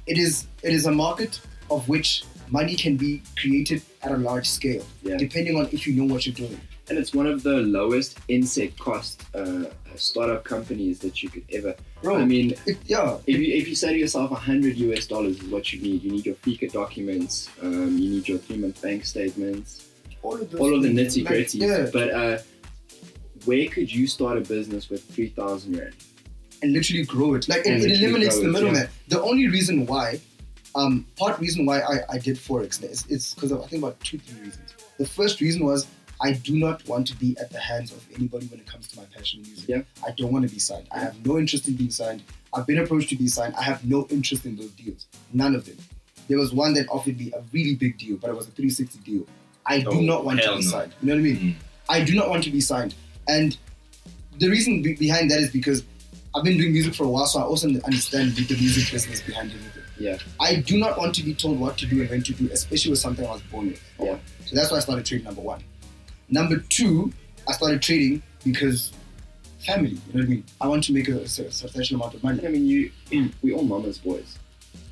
it 0.07 0.19
is, 0.19 0.47
it 0.65 0.73
is 0.73 0.87
a 0.87 0.93
market 0.93 1.41
of 1.71 1.89
which 1.89 2.25
money 2.51 2.75
can 2.75 2.97
be 2.97 3.23
created 3.41 3.83
at 4.03 4.11
a 4.11 4.17
large 4.17 4.49
scale, 4.49 4.85
Yeah. 5.03 5.17
depending 5.17 5.57
on 5.57 5.69
if 5.71 5.87
you 5.87 5.95
know 5.95 6.13
what 6.13 6.27
you're 6.27 6.35
doing. 6.35 6.61
And 6.91 6.99
it's 6.99 7.13
one 7.15 7.27
of 7.27 7.43
the 7.43 7.57
lowest 7.57 8.19
insect 8.29 8.79
cost 8.79 9.23
uh, 9.35 9.65
startup 9.97 10.45
companies 10.45 10.99
that 11.01 11.23
you 11.23 11.29
could 11.29 11.45
ever. 11.53 11.75
Bro, 12.03 12.17
I 12.19 12.25
mean, 12.25 12.55
it, 12.67 12.79
yeah, 12.87 13.19
if 13.27 13.39
you, 13.39 13.55
if 13.55 13.69
you 13.69 13.75
say 13.75 13.93
to 13.93 13.99
yourself 13.99 14.31
100 14.31 14.77
US 14.77 15.07
dollars 15.07 15.41
is 15.41 15.49
what 15.51 15.73
you 15.73 15.81
need, 15.83 16.03
you 16.03 16.13
need 16.13 16.25
your 16.27 16.37
FICA 16.37 16.73
documents, 16.73 17.51
um, 17.63 17.99
you 17.99 18.11
need 18.11 18.29
your 18.29 18.39
three 18.39 18.57
month 18.57 18.81
bank 18.81 19.05
statements, 19.05 19.89
all 20.23 20.35
of 20.35 20.51
those 20.51 20.61
all 20.61 20.75
of 20.75 20.83
the 20.83 20.89
nitty 20.89 21.25
like, 21.25 21.27
gritty. 21.35 21.59
yeah, 21.59 21.89
But 21.93 22.11
uh, 22.11 22.39
where 23.45 23.69
could 23.69 23.93
you 23.93 24.07
start 24.07 24.39
a 24.39 24.41
business 24.41 24.89
with 24.89 25.05
3,000 25.05 25.77
rand? 25.79 25.95
and 26.63 26.73
literally 26.73 27.05
grow 27.05 27.35
it. 27.35 27.49
Like 27.49 27.61
it, 27.61 27.67
And 27.67 27.77
it 27.77 27.83
literally 27.89 28.05
eliminates 28.05 28.37
the 28.41 28.49
it, 28.49 28.53
middleman. 28.53 28.89
The 29.09 29.23
only 29.23 29.49
reason 29.49 29.87
why, 29.87 30.21
um, 30.75 31.07
part 31.17 31.39
reason 31.39 31.67
why 31.67 31.81
I, 31.81 32.01
I 32.15 32.19
did 32.19 32.37
forex 32.37 32.83
is 32.83 33.05
it's 33.09 33.35
because 33.35 33.53
of 33.53 33.63
I 33.63 33.67
think 33.67 33.83
about 33.83 34.01
two 34.01 34.19
three 34.19 34.41
reasons. 34.41 34.75
The 34.99 35.07
first 35.07 35.41
reason 35.41 35.65
was 35.65 35.87
I 36.21 36.33
do 36.33 36.59
not 36.59 36.87
want 36.89 37.07
to 37.09 37.17
be 37.17 37.37
at 37.39 37.51
the 37.51 37.59
hands 37.61 37.93
of 37.93 38.05
anybody 38.15 38.47
when 38.47 38.59
it 38.61 38.67
comes 38.67 38.89
to 38.89 38.97
my 38.99 39.05
passion 39.17 39.41
in 39.41 39.47
music. 39.47 39.69
Yeah. 39.69 39.83
I 40.07 40.11
don't 40.13 40.33
want 40.33 40.47
to 40.49 40.53
be 40.53 40.59
signed. 40.59 40.89
I 40.91 40.99
have 40.99 41.25
no 41.25 41.39
interest 41.39 41.69
in 41.69 41.75
being 41.75 41.91
signed. 41.91 42.23
I've 42.53 42.67
been 42.67 42.79
approached 42.79 43.09
to 43.11 43.17
be 43.17 43.29
signed. 43.29 43.55
I 43.55 43.63
have 43.63 43.85
no 43.85 44.07
interest 44.11 44.45
in 44.45 44.57
those 44.57 44.71
deals. 44.73 45.07
None 45.33 45.55
of 45.55 45.65
them. 45.65 45.77
There 46.29 46.39
was 46.39 46.53
one 46.53 46.75
that 46.75 46.89
offered 46.91 47.19
me 47.19 47.33
a 47.37 47.43
really 47.53 47.75
big 47.77 47.99
deal, 47.99 48.17
but 48.17 48.31
it 48.31 48.37
was 48.37 48.49
a 48.49 48.51
360 48.51 48.99
deal. 49.01 49.27
I 49.65 49.81
do 49.81 49.91
Oh, 49.91 50.01
not 50.01 50.25
want 50.25 50.41
to 50.43 50.49
be 50.49 50.55
no. 50.57 50.61
signed. 50.61 50.93
You 51.03 51.09
know 51.09 51.15
what 51.15 51.21
I 51.21 51.23
mean? 51.23 51.37
Mm. 51.37 51.55
I 51.89 52.05
do 52.05 52.15
not 52.15 52.29
want 52.31 52.45
to 52.45 52.51
be 52.51 52.61
signed. 52.61 52.95
And 53.29 53.57
the 54.39 54.49
reason 54.49 54.83
be- 54.83 54.95
behind 54.95 55.31
that 55.31 55.41
is 55.41 55.51
because 55.51 55.85
I've 56.35 56.45
been 56.45 56.59
doing 56.59 56.73
music 56.73 56.95
for 56.95 57.05
a 57.05 57.09
while, 57.09 57.27
so 57.27 57.39
I 57.39 57.43
also 57.43 57.69
understand 57.69 58.33
the, 58.33 58.55
music 58.57 58.93
business 58.93 59.21
behind 59.23 59.51
everything. 59.53 59.83
Yeah. 59.99 60.19
I 60.41 60.57
do 60.57 60.79
not 60.79 60.99
want 60.99 61.15
to 61.17 61.23
be 61.23 61.35
told 61.35 61.59
what 61.59 61.77
to 61.79 61.87
do 61.87 62.01
and 62.01 62.11
when 62.11 62.23
to 62.23 62.33
do, 62.33 62.49
especially 62.53 62.91
with 62.91 63.01
something 63.01 63.27
I 63.27 63.31
was 63.33 63.43
born 63.43 63.69
with. 63.69 63.83
Yeah. 64.01 64.19
So 64.47 64.55
that's 64.57 64.71
why 64.71 64.77
I 64.77 64.81
started 64.81 65.05
trading, 65.07 65.25
number 65.25 65.41
one. 65.41 65.63
Number 66.31 66.59
two, 66.69 67.13
I 67.47 67.53
started 67.53 67.81
trading 67.83 68.23
because 68.45 68.93
family, 69.61 69.91
you 69.91 69.97
know 69.97 70.21
what 70.21 70.25
I 70.25 70.29
mean? 70.29 70.45
I 70.61 70.69
want 70.69 70.85
to 70.85 70.93
make 70.93 71.09
a, 71.09 71.19
a 71.21 71.29
substantial 71.29 71.97
amount 71.97 72.15
of 72.15 72.23
money. 72.23 72.47
I 72.47 72.51
mean, 72.51 72.67
you 72.67 72.91
we 73.43 73.53
all 73.53 73.63
mama's 73.65 73.99
boys. 73.99 74.39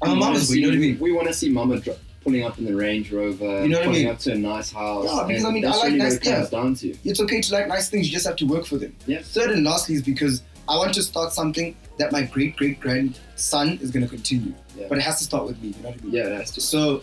I'm 0.02 0.12
a 0.12 0.16
mama's 0.16 0.48
boy, 0.48 0.54
you 0.54 0.62
know 0.62 0.68
what 0.68 0.76
I 0.76 0.80
mean? 0.80 0.98
We 0.98 1.12
want 1.12 1.28
to 1.28 1.34
see 1.34 1.48
mama 1.50 1.78
dro- 1.80 1.96
pulling 2.24 2.44
up 2.44 2.58
in 2.58 2.64
the 2.64 2.74
Range 2.74 3.10
Rover, 3.12 3.62
You 3.62 3.68
know 3.68 3.78
what 3.78 3.82
I 3.82 3.86
pulling 3.86 4.02
mean? 4.04 4.08
up 4.12 4.18
to 4.20 4.32
a 4.32 4.34
nice 4.36 4.72
house. 4.72 5.04
Yeah, 5.06 5.24
because, 5.26 5.44
I 5.44 5.50
mean, 5.52 5.62
that's 5.62 5.76
I 5.76 5.80
like 5.80 5.86
really 5.92 5.98
nice- 5.98 6.14
it 6.26 6.50
down 6.50 6.74
to. 6.76 6.96
It's 7.04 7.20
okay 7.20 7.40
to 7.40 7.52
like 7.52 7.68
nice 7.68 7.88
things, 7.88 8.06
you 8.06 8.12
just 8.12 8.26
have 8.26 8.36
to 8.36 8.46
work 8.46 8.66
for 8.66 8.78
them. 8.78 8.94
Yeah. 9.06 9.22
Third 9.22 9.50
and 9.52 9.64
lastly 9.64 9.94
is 9.94 10.02
because 10.02 10.42
I 10.68 10.76
want 10.76 10.92
to 10.94 11.02
start 11.02 11.32
something 11.32 11.76
that 11.98 12.10
my 12.12 12.22
great 12.22 12.56
great 12.56 12.80
grandson 12.80 13.78
is 13.80 13.90
going 13.90 14.02
to 14.04 14.08
continue. 14.10 14.52
Yeah. 14.76 14.86
But 14.88 14.98
it 14.98 15.02
has 15.02 15.18
to 15.18 15.24
start 15.24 15.46
with 15.46 15.62
me, 15.62 15.68
you 15.68 15.82
know 15.82 15.90
what 15.90 16.00
I 16.00 16.02
mean? 16.02 16.12
Yeah, 16.12 16.24
it 16.26 16.32
has 16.36 16.50
to. 16.52 16.60
So, 16.60 17.02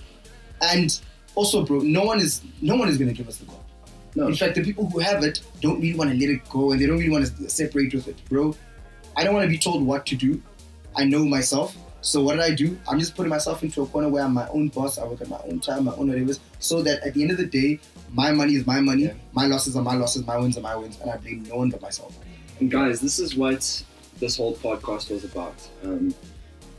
and 0.62 1.00
also, 1.36 1.66
bro, 1.66 1.80
no 1.80 2.04
one 2.04 2.20
is 2.20 2.42
no 2.62 2.76
one 2.76 2.90
is 2.90 2.98
gonna 2.98 3.14
give 3.14 3.28
us 3.28 3.38
the 3.38 3.46
goal. 3.46 3.63
No. 4.16 4.28
In 4.28 4.36
fact, 4.36 4.56
the 4.56 4.64
people 4.64 4.90
who 4.90 5.00
have 5.00 5.24
it 5.24 5.42
don't 5.62 5.80
really 5.82 5.96
want 5.96 6.12
to 6.12 6.18
let 6.18 6.30
it 6.30 6.48
go, 6.50 6.72
and 6.72 6.80
they 6.80 6.86
don't 6.86 6.98
really 6.98 7.10
want 7.10 7.26
to 7.26 7.50
separate 7.50 7.94
with 7.94 8.08
it, 8.08 8.18
bro. 8.30 8.56
I 9.16 9.24
don't 9.24 9.34
want 9.34 9.46
to 9.46 9.50
be 9.50 9.58
told 9.58 9.86
what 9.86 10.06
to 10.08 10.16
do. 10.16 10.42
I 10.96 11.04
know 11.06 11.26
myself. 11.26 11.76
So 12.02 12.22
what 12.22 12.34
did 12.34 12.42
I 12.42 12.54
do? 12.54 12.78
I'm 12.88 13.00
just 13.00 13.16
putting 13.16 13.30
myself 13.30 13.64
into 13.64 13.82
a 13.82 13.86
corner 13.86 14.10
where 14.10 14.24
I'm 14.24 14.34
my 14.34 14.48
own 14.50 14.68
boss. 14.68 14.98
I 14.98 15.06
work 15.06 15.22
at 15.22 15.30
my 15.30 15.40
own 15.48 15.62
time, 15.62 15.86
my 15.86 15.96
own 15.96 16.10
whatever. 16.10 16.34
So 16.60 16.82
that 16.82 17.02
at 17.02 17.14
the 17.14 17.22
end 17.22 17.32
of 17.32 17.38
the 17.38 17.46
day, 17.46 17.80
my 18.12 18.32
money 18.32 18.56
is 18.56 18.68
my 18.68 18.82
money. 18.82 19.04
Yeah. 19.04 19.14
My 19.32 19.46
losses 19.48 19.76
are 19.78 19.84
my 19.84 19.96
losses. 19.96 20.26
My 20.26 20.38
wins 20.38 20.58
are 20.58 20.62
my 20.62 20.76
wins, 20.76 21.00
and 21.00 21.10
I 21.10 21.18
blame 21.18 21.44
no 21.44 21.56
one 21.56 21.70
but 21.70 21.82
myself. 21.82 22.18
And 22.60 22.70
guys, 22.70 23.00
this 23.00 23.20
is 23.20 23.36
what 23.36 23.84
this 24.20 24.38
whole 24.38 24.56
podcast 24.56 25.10
was 25.12 25.24
about. 25.24 25.56
Um, 25.84 26.14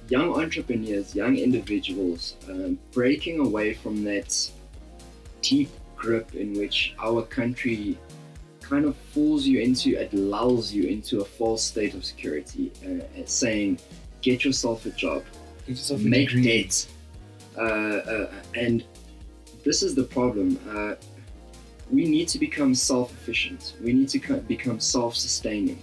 young 0.08 0.34
entrepreneurs, 0.34 1.14
young 1.14 1.36
individuals, 1.36 2.36
um, 2.48 2.78
breaking 2.92 3.40
away 3.40 3.74
from 3.74 4.04
that 4.04 4.50
deep 5.40 5.70
grip 6.04 6.34
in 6.34 6.48
which 6.60 6.94
our 7.08 7.22
country 7.38 7.98
kind 8.60 8.84
of 8.84 8.94
fools 9.12 9.46
you 9.46 9.60
into, 9.60 9.88
it 10.04 10.12
lulls 10.14 10.72
you 10.76 10.84
into 10.94 11.20
a 11.20 11.24
false 11.24 11.62
state 11.72 11.94
of 11.94 12.02
security, 12.04 12.72
uh, 12.86 13.02
saying, 13.24 13.78
get 14.22 14.44
yourself 14.44 14.86
a 14.86 14.90
job, 14.90 15.22
Get 15.66 15.76
yourself 15.76 16.00
a 16.00 16.04
make 16.04 16.28
degree. 16.30 16.62
debt. 16.62 16.86
Uh, 17.56 17.62
uh, 18.14 18.32
and 18.54 18.84
this 19.64 19.82
is 19.82 19.94
the 19.94 20.04
problem. 20.04 20.48
Uh, 20.74 20.94
we 21.90 22.04
need 22.16 22.28
to 22.28 22.38
become 22.38 22.74
self-efficient. 22.74 23.62
We 23.86 23.92
need 23.92 24.08
to 24.08 24.18
co- 24.18 24.40
become 24.56 24.80
self-sustaining 24.80 25.78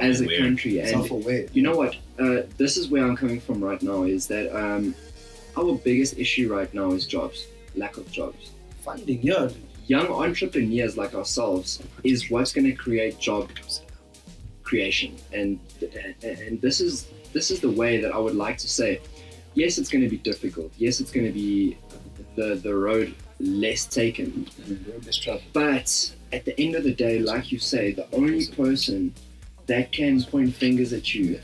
as 0.00 0.20
a 0.20 0.28
country. 0.38 0.78
And 0.80 0.88
Self-aware. 0.90 1.46
you 1.52 1.62
know 1.62 1.76
what? 1.82 1.96
Uh, 2.18 2.42
this 2.58 2.76
is 2.76 2.84
where 2.92 3.02
I'm 3.06 3.16
coming 3.16 3.40
from 3.40 3.58
right 3.64 3.82
now. 3.82 4.02
Is 4.04 4.26
that 4.28 4.46
um, 4.54 4.94
our 5.56 5.74
biggest 5.88 6.18
issue 6.18 6.46
right 6.54 6.72
now 6.74 6.92
is 6.92 7.06
jobs, 7.06 7.46
lack 7.74 7.96
of 7.96 8.06
jobs. 8.12 8.51
Funding, 8.84 9.22
yeah. 9.22 9.48
Young 9.86 10.06
entrepreneurs 10.08 10.96
like 10.96 11.14
ourselves 11.14 11.82
is 12.04 12.30
what's 12.30 12.52
going 12.52 12.64
to 12.64 12.72
create 12.72 13.18
job 13.18 13.50
creation, 14.62 15.16
and 15.32 15.58
and 16.22 16.60
this 16.60 16.80
is 16.80 17.08
this 17.32 17.50
is 17.50 17.60
the 17.60 17.70
way 17.70 18.00
that 18.00 18.12
I 18.12 18.18
would 18.18 18.34
like 18.34 18.58
to 18.58 18.68
say. 18.68 19.00
Yes, 19.54 19.76
it's 19.78 19.90
going 19.90 20.02
to 20.02 20.08
be 20.08 20.18
difficult. 20.18 20.72
Yes, 20.78 21.00
it's 21.00 21.10
going 21.10 21.26
to 21.26 21.32
be 21.32 21.76
the 22.36 22.54
the 22.54 22.74
road 22.74 23.14
less 23.40 23.86
taken. 23.86 24.48
But 25.52 26.14
at 26.32 26.44
the 26.44 26.58
end 26.58 26.74
of 26.74 26.84
the 26.84 26.94
day, 26.94 27.18
like 27.18 27.52
you 27.52 27.58
say, 27.58 27.92
the 27.92 28.06
only 28.14 28.46
person 28.46 29.14
that 29.66 29.92
can 29.92 30.22
point 30.22 30.54
fingers 30.54 30.92
at 30.92 31.14
you 31.14 31.40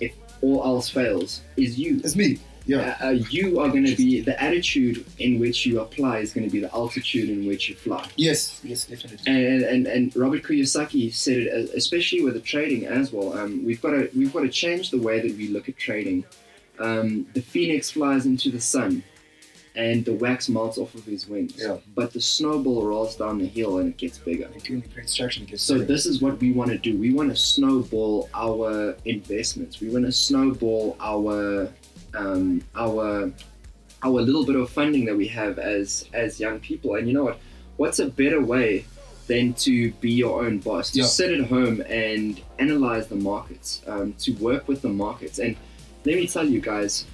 if 0.00 0.12
all 0.42 0.64
else 0.64 0.88
fails 0.88 1.42
is 1.56 1.78
you. 1.78 2.00
It's 2.02 2.16
me. 2.16 2.38
Yeah. 2.66 2.96
Uh, 3.00 3.06
uh, 3.06 3.10
you 3.10 3.60
are 3.60 3.68
going 3.68 3.84
to 3.86 3.94
be 3.94 4.20
the 4.20 4.40
attitude 4.42 5.04
in 5.18 5.38
which 5.38 5.66
you 5.66 5.80
apply 5.80 6.18
is 6.18 6.32
going 6.32 6.46
to 6.46 6.52
be 6.52 6.60
the 6.60 6.72
altitude 6.74 7.28
in 7.28 7.46
which 7.46 7.68
you 7.68 7.74
fly. 7.74 8.08
Yes. 8.16 8.60
Yes, 8.64 8.84
definitely. 8.86 9.18
And 9.26 9.62
and, 9.62 9.86
and 9.86 10.16
Robert 10.16 10.42
Kiyosaki 10.42 11.12
said 11.12 11.36
it, 11.38 11.48
uh, 11.70 11.72
especially 11.76 12.22
with 12.24 12.34
the 12.34 12.40
trading 12.40 12.86
as 12.86 13.12
well. 13.12 13.36
Um, 13.38 13.64
we've 13.64 13.82
got 13.82 13.90
to 13.90 14.08
we've 14.16 14.32
got 14.32 14.40
to 14.40 14.48
change 14.48 14.90
the 14.90 14.98
way 15.00 15.20
that 15.20 15.36
we 15.36 15.48
look 15.48 15.68
at 15.68 15.76
trading. 15.76 16.24
Um, 16.78 17.26
the 17.34 17.40
phoenix 17.42 17.90
flies 17.90 18.26
into 18.26 18.50
the 18.50 18.60
sun, 18.60 19.04
and 19.76 20.04
the 20.04 20.12
wax 20.12 20.48
melts 20.48 20.78
off 20.78 20.94
of 20.94 21.04
his 21.04 21.28
wings. 21.28 21.54
Yeah. 21.56 21.76
But 21.94 22.12
the 22.12 22.20
snowball 22.20 22.84
rolls 22.86 23.14
down 23.16 23.38
the 23.38 23.46
hill 23.46 23.78
and 23.78 23.88
it 23.90 23.96
gets 23.96 24.18
bigger. 24.18 24.48
Like, 24.52 24.66
when 24.68 24.78
it 24.82 24.92
creates 24.92 25.14
traction, 25.14 25.44
it 25.44 25.50
gets 25.50 25.62
So 25.62 25.74
bigger. 25.74 25.86
this 25.86 26.06
is 26.06 26.20
what 26.22 26.40
we 26.40 26.52
want 26.52 26.70
to 26.70 26.78
do. 26.78 26.96
We 26.98 27.12
want 27.12 27.30
to 27.30 27.36
snowball 27.36 28.28
our 28.34 28.96
investments. 29.04 29.80
We 29.80 29.88
want 29.90 30.04
to 30.06 30.12
snowball 30.12 30.96
our 31.00 31.68
um, 32.14 32.62
our 32.74 33.30
our 34.02 34.20
little 34.20 34.44
bit 34.44 34.56
of 34.56 34.68
funding 34.68 35.04
that 35.06 35.16
we 35.16 35.26
have 35.28 35.58
as 35.58 36.06
as 36.12 36.38
young 36.40 36.60
people. 36.60 36.94
And 36.96 37.08
you 37.08 37.14
know 37.14 37.24
what? 37.24 37.38
What's 37.76 37.98
a 37.98 38.06
better 38.06 38.40
way 38.40 38.84
than 39.26 39.54
to 39.54 39.90
be 39.92 40.12
your 40.12 40.44
own 40.44 40.58
boss? 40.58 40.90
To 40.92 40.98
Yeah. 41.00 41.06
sit 41.06 41.32
at 41.32 41.46
home 41.46 41.80
and 41.88 42.40
analyze 42.58 43.06
the 43.08 43.16
markets, 43.16 43.80
um, 43.86 44.12
to 44.20 44.32
work 44.34 44.68
with 44.68 44.82
the 44.82 44.90
markets. 44.90 45.38
And 45.38 45.56
let 46.04 46.16
me 46.16 46.26
tell 46.26 46.46
you 46.46 46.60
guys, 46.60 47.06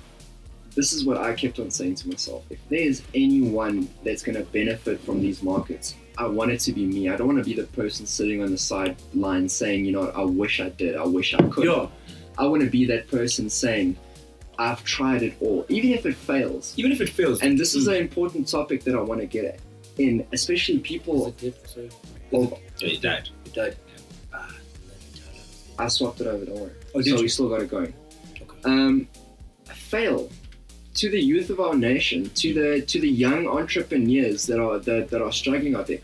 this 0.74 0.92
is 0.92 1.04
what 1.04 1.16
I 1.18 1.34
kept 1.34 1.58
on 1.60 1.70
saying 1.70 1.94
to 1.96 2.08
myself. 2.08 2.44
If 2.50 2.58
there's 2.68 3.02
anyone 3.14 3.88
that's 4.04 4.22
going 4.22 4.36
to 4.36 4.44
benefit 4.44 5.00
from 5.00 5.20
these 5.20 5.42
markets, 5.42 5.94
I 6.18 6.26
want 6.26 6.50
it 6.50 6.60
to 6.60 6.72
be 6.72 6.84
me. 6.84 7.08
I 7.08 7.16
don't 7.16 7.28
want 7.28 7.38
to 7.38 7.44
be 7.44 7.54
the 7.54 7.66
person 7.68 8.04
sitting 8.06 8.42
on 8.42 8.50
the 8.50 8.58
sideline 8.58 9.48
saying, 9.48 9.84
you 9.84 9.92
know, 9.92 10.08
I 10.10 10.22
wish 10.22 10.60
I 10.60 10.68
did, 10.70 10.96
I 10.96 11.04
wish 11.04 11.32
I 11.34 11.42
could. 11.48 11.64
I 12.38 12.46
want 12.46 12.62
to 12.62 12.68
be 12.70 12.84
that 12.86 13.08
person 13.08 13.48
saying, 13.48 13.96
I've 14.66 14.82
tried 14.84 15.22
it 15.28 15.34
all, 15.40 15.64
even 15.68 15.90
if 15.98 16.04
it 16.10 16.14
fails. 16.30 16.74
even 16.80 16.92
if 16.92 17.00
it 17.00 17.08
fails. 17.08 17.40
And 17.44 17.58
this 17.58 17.74
is 17.74 17.86
an 17.86 17.94
important 18.06 18.46
topic 18.46 18.84
that 18.84 18.94
I 18.94 19.00
want 19.10 19.20
to 19.20 19.26
get 19.26 19.44
at. 19.52 19.58
In 19.98 20.26
especially 20.32 20.78
people, 20.92 21.34
Sorry. 21.66 21.90
well, 22.30 22.46
Yeah, 22.78 22.88
he 22.88 22.96
died. 22.98 23.26
It 23.46 23.52
died. 23.54 23.76
I 25.78 25.88
swapped 25.88 26.20
it 26.20 26.26
over. 26.26 26.44
Don't 26.44 26.58
worry. 26.60 26.72
Oh, 26.94 27.00
so 27.00 27.10
did 27.16 27.20
we 27.20 27.28
still 27.28 27.48
got 27.48 27.62
it 27.62 27.70
going. 27.70 27.92
Okay. 28.42 28.56
Um, 28.64 29.08
fail 29.66 30.30
to 30.94 31.08
the 31.10 31.20
youth 31.20 31.48
of 31.50 31.58
our 31.60 31.74
nation, 31.74 32.28
to 32.42 32.52
the 32.52 32.82
to 32.82 33.00
the 33.00 33.08
young 33.08 33.46
entrepreneurs 33.48 34.46
that 34.46 34.60
are 34.60 34.78
that, 34.80 35.08
that 35.10 35.22
are 35.22 35.32
struggling 35.32 35.74
out 35.74 35.86
there. 35.86 36.00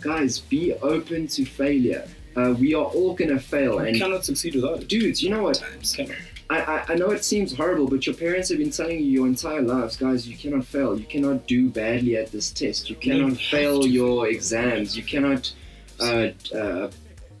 Guys, 0.00 0.38
be 0.38 0.72
open 0.74 1.26
to 1.28 1.44
failure. 1.44 2.08
Uh, 2.36 2.54
we 2.58 2.72
are 2.72 2.84
all 2.84 3.14
gonna 3.14 3.38
fail, 3.40 3.72
You 3.74 3.78
and 3.80 3.96
cannot 3.98 4.24
succeed 4.24 4.54
without 4.54 4.80
it. 4.82 4.88
dudes, 4.88 5.22
you 5.22 5.28
know 5.30 5.42
what? 5.42 5.56
Times 5.56 5.92
cannot. 5.96 6.16
I, 6.50 6.60
I, 6.60 6.84
I 6.90 6.94
know 6.94 7.10
it 7.10 7.24
seems 7.24 7.54
horrible, 7.54 7.86
but 7.88 8.06
your 8.06 8.14
parents 8.14 8.48
have 8.48 8.58
been 8.58 8.70
telling 8.70 8.98
you 9.00 9.04
your 9.04 9.26
entire 9.26 9.60
lives, 9.60 9.96
guys, 9.96 10.26
you 10.26 10.36
cannot 10.36 10.64
fail. 10.64 10.98
You 10.98 11.04
cannot 11.04 11.46
do 11.46 11.68
badly 11.68 12.16
at 12.16 12.32
this 12.32 12.50
test. 12.50 12.88
You 12.88 12.96
You 12.96 13.00
cannot 13.02 13.28
have 13.30 13.40
fail 13.40 13.86
your 13.86 14.28
exams. 14.28 14.96
You 14.96 15.02
cannot 15.02 15.52
uh, 16.00 16.28
uh, 16.56 16.90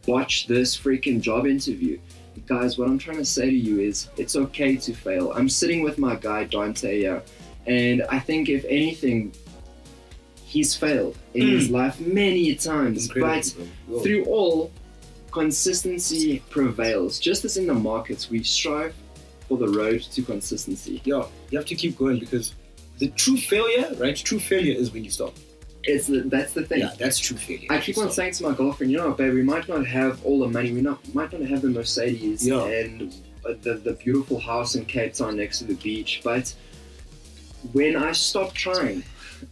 botch 0.06 0.46
this 0.46 0.76
freaking 0.76 1.20
job 1.22 1.46
interview. 1.46 1.98
Guys, 2.46 2.76
what 2.78 2.88
I'm 2.88 2.98
trying 2.98 3.16
to 3.16 3.24
say 3.24 3.48
to 3.50 3.56
you 3.56 3.80
is 3.80 4.08
it's 4.16 4.36
okay 4.36 4.76
to 4.76 4.92
fail. 4.92 5.32
I'm 5.34 5.48
sitting 5.48 5.82
with 5.82 5.98
my 5.98 6.14
guy, 6.14 6.44
Dante, 6.44 6.98
here, 6.98 7.22
and 7.66 8.02
I 8.10 8.18
think 8.18 8.48
if 8.48 8.64
anything, 8.66 9.32
he's 10.44 10.74
failed 10.74 11.16
in 11.34 11.46
Mm. 11.46 11.52
his 11.58 11.70
life 11.70 11.98
many 12.00 12.54
times. 12.54 13.08
But 13.08 13.54
bro. 13.86 14.00
through 14.00 14.24
all, 14.26 14.70
consistency 15.38 16.42
prevails. 16.50 17.18
Just 17.18 17.44
as 17.44 17.56
in 17.56 17.66
the 17.66 17.74
markets, 17.74 18.28
we 18.30 18.42
strive 18.42 18.94
for 19.48 19.56
the 19.56 19.68
road 19.68 20.02
to 20.02 20.22
consistency. 20.22 21.00
Yeah, 21.04 21.24
you 21.50 21.58
have 21.58 21.66
to 21.66 21.74
keep 21.74 21.96
going 21.96 22.18
because 22.18 22.54
the 22.98 23.08
true 23.10 23.36
failure, 23.36 23.88
right? 23.98 24.16
True 24.16 24.40
failure 24.40 24.74
is 24.74 24.92
when 24.92 25.04
you 25.04 25.10
stop. 25.10 25.34
It's 25.84 26.08
the, 26.08 26.20
that's 26.20 26.52
the 26.52 26.64
thing. 26.64 26.80
Yeah, 26.80 26.92
that's 26.98 27.18
true 27.18 27.36
failure. 27.36 27.68
I 27.70 27.78
keep 27.80 27.96
on 27.98 28.10
saying 28.10 28.32
to 28.34 28.42
my 28.48 28.54
girlfriend, 28.54 28.90
you 28.92 28.98
know, 28.98 29.12
babe, 29.12 29.32
we 29.32 29.42
might 29.42 29.68
not 29.68 29.86
have 29.86 30.24
all 30.26 30.40
the 30.40 30.48
money, 30.48 30.72
we 30.72 30.82
not 30.82 30.98
might 31.14 31.32
not 31.32 31.42
have 31.48 31.62
the 31.62 31.68
Mercedes 31.70 32.46
Yeah. 32.46 32.64
and 32.64 33.14
uh, 33.46 33.54
the 33.62 33.74
the 33.74 33.92
beautiful 33.92 34.40
house 34.40 34.74
in 34.74 34.84
Cape 34.84 35.14
Town 35.14 35.36
next 35.36 35.58
to 35.60 35.64
the 35.64 35.74
beach, 35.74 36.20
but 36.24 36.52
when 37.72 37.96
I 37.96 38.12
stop 38.12 38.54
trying, 38.54 39.02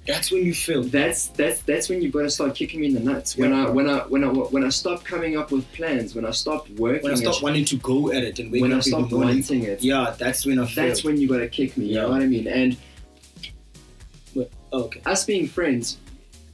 That's 0.06 0.30
when 0.32 0.44
you 0.44 0.54
fail. 0.54 0.82
that's 0.82 1.28
that's 1.28 1.60
that's 1.62 1.88
when 1.88 2.00
you've 2.02 2.12
got 2.12 2.22
to 2.22 2.30
start 2.30 2.54
kicking 2.54 2.80
me 2.80 2.86
in 2.88 2.94
the 2.94 3.00
nuts. 3.00 3.36
When 3.36 3.50
Yeah. 3.50 3.66
I 3.66 3.70
when 3.70 3.88
I 3.88 3.98
when 4.06 4.24
I 4.24 4.28
when 4.28 4.64
I 4.64 4.68
stop 4.70 5.04
coming 5.04 5.36
up 5.36 5.50
with 5.52 5.70
plans, 5.72 6.14
when 6.14 6.24
I 6.24 6.30
stop 6.32 6.68
working, 6.70 7.02
When 7.04 7.12
I 7.12 7.16
stop 7.16 7.42
wanting 7.42 7.64
to 7.66 7.76
go 7.78 8.12
at 8.12 8.22
it 8.24 8.38
and 8.38 8.50
when 8.52 8.72
I 8.72 8.80
stop 8.80 9.08
the 9.08 9.16
morning. 9.16 9.36
wanting 9.36 9.62
it, 9.64 9.82
Yeah, 9.82 10.14
that's 10.18 10.44
when 10.46 10.58
I 10.58 10.66
fail. 10.66 10.86
that's 10.88 11.04
when 11.04 11.16
you 11.20 11.28
got 11.28 11.38
to 11.38 11.48
kick 11.48 11.76
me. 11.76 11.86
You 11.86 11.94
Yeah. 11.94 12.02
know 12.02 12.10
what 12.10 12.22
I 12.22 12.26
mean? 12.26 12.46
And 12.48 12.76
oh, 14.36 14.48
okay. 14.72 15.00
us 15.06 15.24
being 15.24 15.48
friends, 15.48 15.98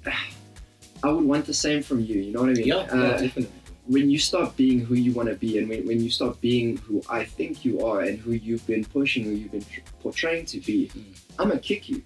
I 1.03 1.11
would 1.11 1.25
want 1.25 1.47
the 1.47 1.55
same 1.55 1.83
from 1.83 2.01
you. 2.01 2.21
You 2.21 2.33
know 2.33 2.41
what 2.41 2.51
I 2.51 2.53
mean? 2.55 2.67
Yeah, 2.67 2.77
Uh, 2.77 2.97
yeah, 2.97 3.11
definitely. 3.23 3.49
when 3.87 4.09
you 4.11 4.19
stop 4.19 4.57
being 4.57 4.81
who 4.81 4.95
you 4.95 5.13
want 5.13 5.29
to 5.29 5.35
be 5.35 5.59
and 5.59 5.69
when, 5.69 5.87
when 5.87 6.01
you 6.01 6.11
stop 6.11 6.41
being 6.41 6.77
who 6.79 7.03
I 7.09 7.25
think 7.25 7.65
you 7.65 7.85
are 7.85 8.01
and 8.03 8.19
who 8.19 8.33
you've 8.33 8.65
been 8.67 8.85
pushing, 8.85 9.25
who 9.25 9.31
you've 9.33 9.51
been 9.53 9.65
portraying 10.01 10.47
to 10.47 10.61
be, 10.61 10.91
Mm. 10.95 11.03
I'm 11.39 11.49
gonna 11.49 11.61
kick 11.61 11.89
you. 11.89 12.03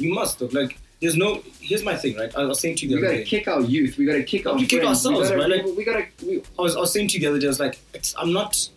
You 0.00 0.14
must 0.14 0.38
though. 0.38 0.46
Like, 0.46 0.78
there's 1.00 1.16
no. 1.16 1.42
Here's 1.60 1.82
my 1.84 1.96
thing, 1.96 2.16
right? 2.16 2.34
I 2.36 2.44
was 2.44 2.60
saying 2.60 2.76
to 2.76 2.86
you 2.86 2.96
We 2.96 3.00
the 3.00 3.06
other 3.06 3.16
gotta 3.16 3.26
kick 3.26 3.48
our 3.48 3.60
youth. 3.62 3.96
We 3.96 4.04
gotta 4.06 4.22
kick 4.22 4.44
We 4.44 4.50
our 4.50 4.58
have 4.58 4.68
to 4.68 4.76
kick 4.76 4.84
ourselves, 4.84 5.30
we 5.30 5.36
gotta, 5.36 5.38
right? 5.38 5.50
Like- 5.50 5.64
we, 5.64 5.72
we 5.72 5.84
gotta. 5.84 6.06
We, 6.26 6.42
I 6.58 6.62
was, 6.62 6.76
I 6.76 6.80
was 6.80 6.92
saying 6.92 7.08
to 7.08 7.14
you 7.14 7.20
the 7.20 7.26
other 7.30 7.38
day. 7.38 7.46
I 7.46 7.48
was 7.48 7.60
like, 7.60 7.78
it's, 7.94 8.14
I'm 8.18 8.32
not. 8.32 8.68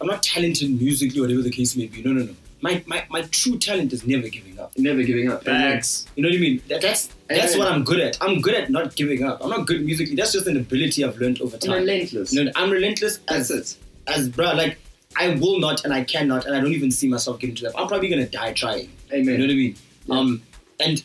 I'm 0.00 0.06
not 0.06 0.22
talented 0.22 0.70
musically, 0.80 1.20
whatever 1.20 1.42
the 1.42 1.50
case 1.50 1.76
may 1.76 1.86
be. 1.86 2.02
No, 2.02 2.12
no, 2.12 2.24
no. 2.24 2.34
My, 2.62 2.82
my, 2.86 3.04
my 3.10 3.22
true 3.22 3.58
talent 3.58 3.92
is 3.92 4.06
never 4.06 4.28
giving 4.28 4.58
up. 4.58 4.72
never 4.78 5.02
giving 5.02 5.30
up. 5.30 5.44
Facts. 5.44 6.06
You 6.16 6.22
know 6.22 6.28
what 6.30 6.36
I 6.36 6.40
mean? 6.40 6.62
That, 6.68 6.80
that's 6.82 7.08
that's 7.28 7.54
Amen. 7.54 7.58
what 7.58 7.68
I'm 7.72 7.84
good 7.84 8.00
at. 8.00 8.18
I'm 8.22 8.40
good 8.40 8.54
at 8.54 8.70
not 8.70 8.96
giving 8.96 9.22
up. 9.22 9.42
I'm 9.42 9.50
not 9.50 9.66
good 9.66 9.84
musically. 9.84 10.14
That's 10.14 10.32
just 10.32 10.46
an 10.46 10.56
ability 10.56 11.04
I've 11.04 11.16
learned 11.18 11.40
over 11.42 11.56
I'm 11.56 11.60
time. 11.60 11.70
relentless. 11.80 12.32
You 12.32 12.44
know, 12.44 12.52
I'm 12.56 12.70
relentless 12.70 13.18
That's 13.28 13.50
as 13.50 13.76
it. 13.76 13.76
as 14.08 14.28
bruh, 14.30 14.56
like 14.56 14.78
I 15.16 15.34
will 15.36 15.58
not 15.58 15.84
and 15.84 15.92
I 15.94 16.04
cannot 16.04 16.44
and 16.46 16.54
I 16.56 16.60
don't 16.60 16.72
even 16.72 16.90
see 16.90 17.08
myself 17.08 17.38
getting 17.40 17.56
to 17.56 17.64
that. 17.64 17.78
I'm 17.78 17.88
probably 17.88 18.08
gonna 18.08 18.26
die 18.26 18.52
trying. 18.52 18.90
Amen. 19.12 19.24
You 19.26 19.38
know 19.38 19.44
what 19.44 19.50
I 19.52 19.54
mean? 19.54 19.76
Yeah. 20.10 20.18
Um, 20.18 20.42
and 20.78 21.02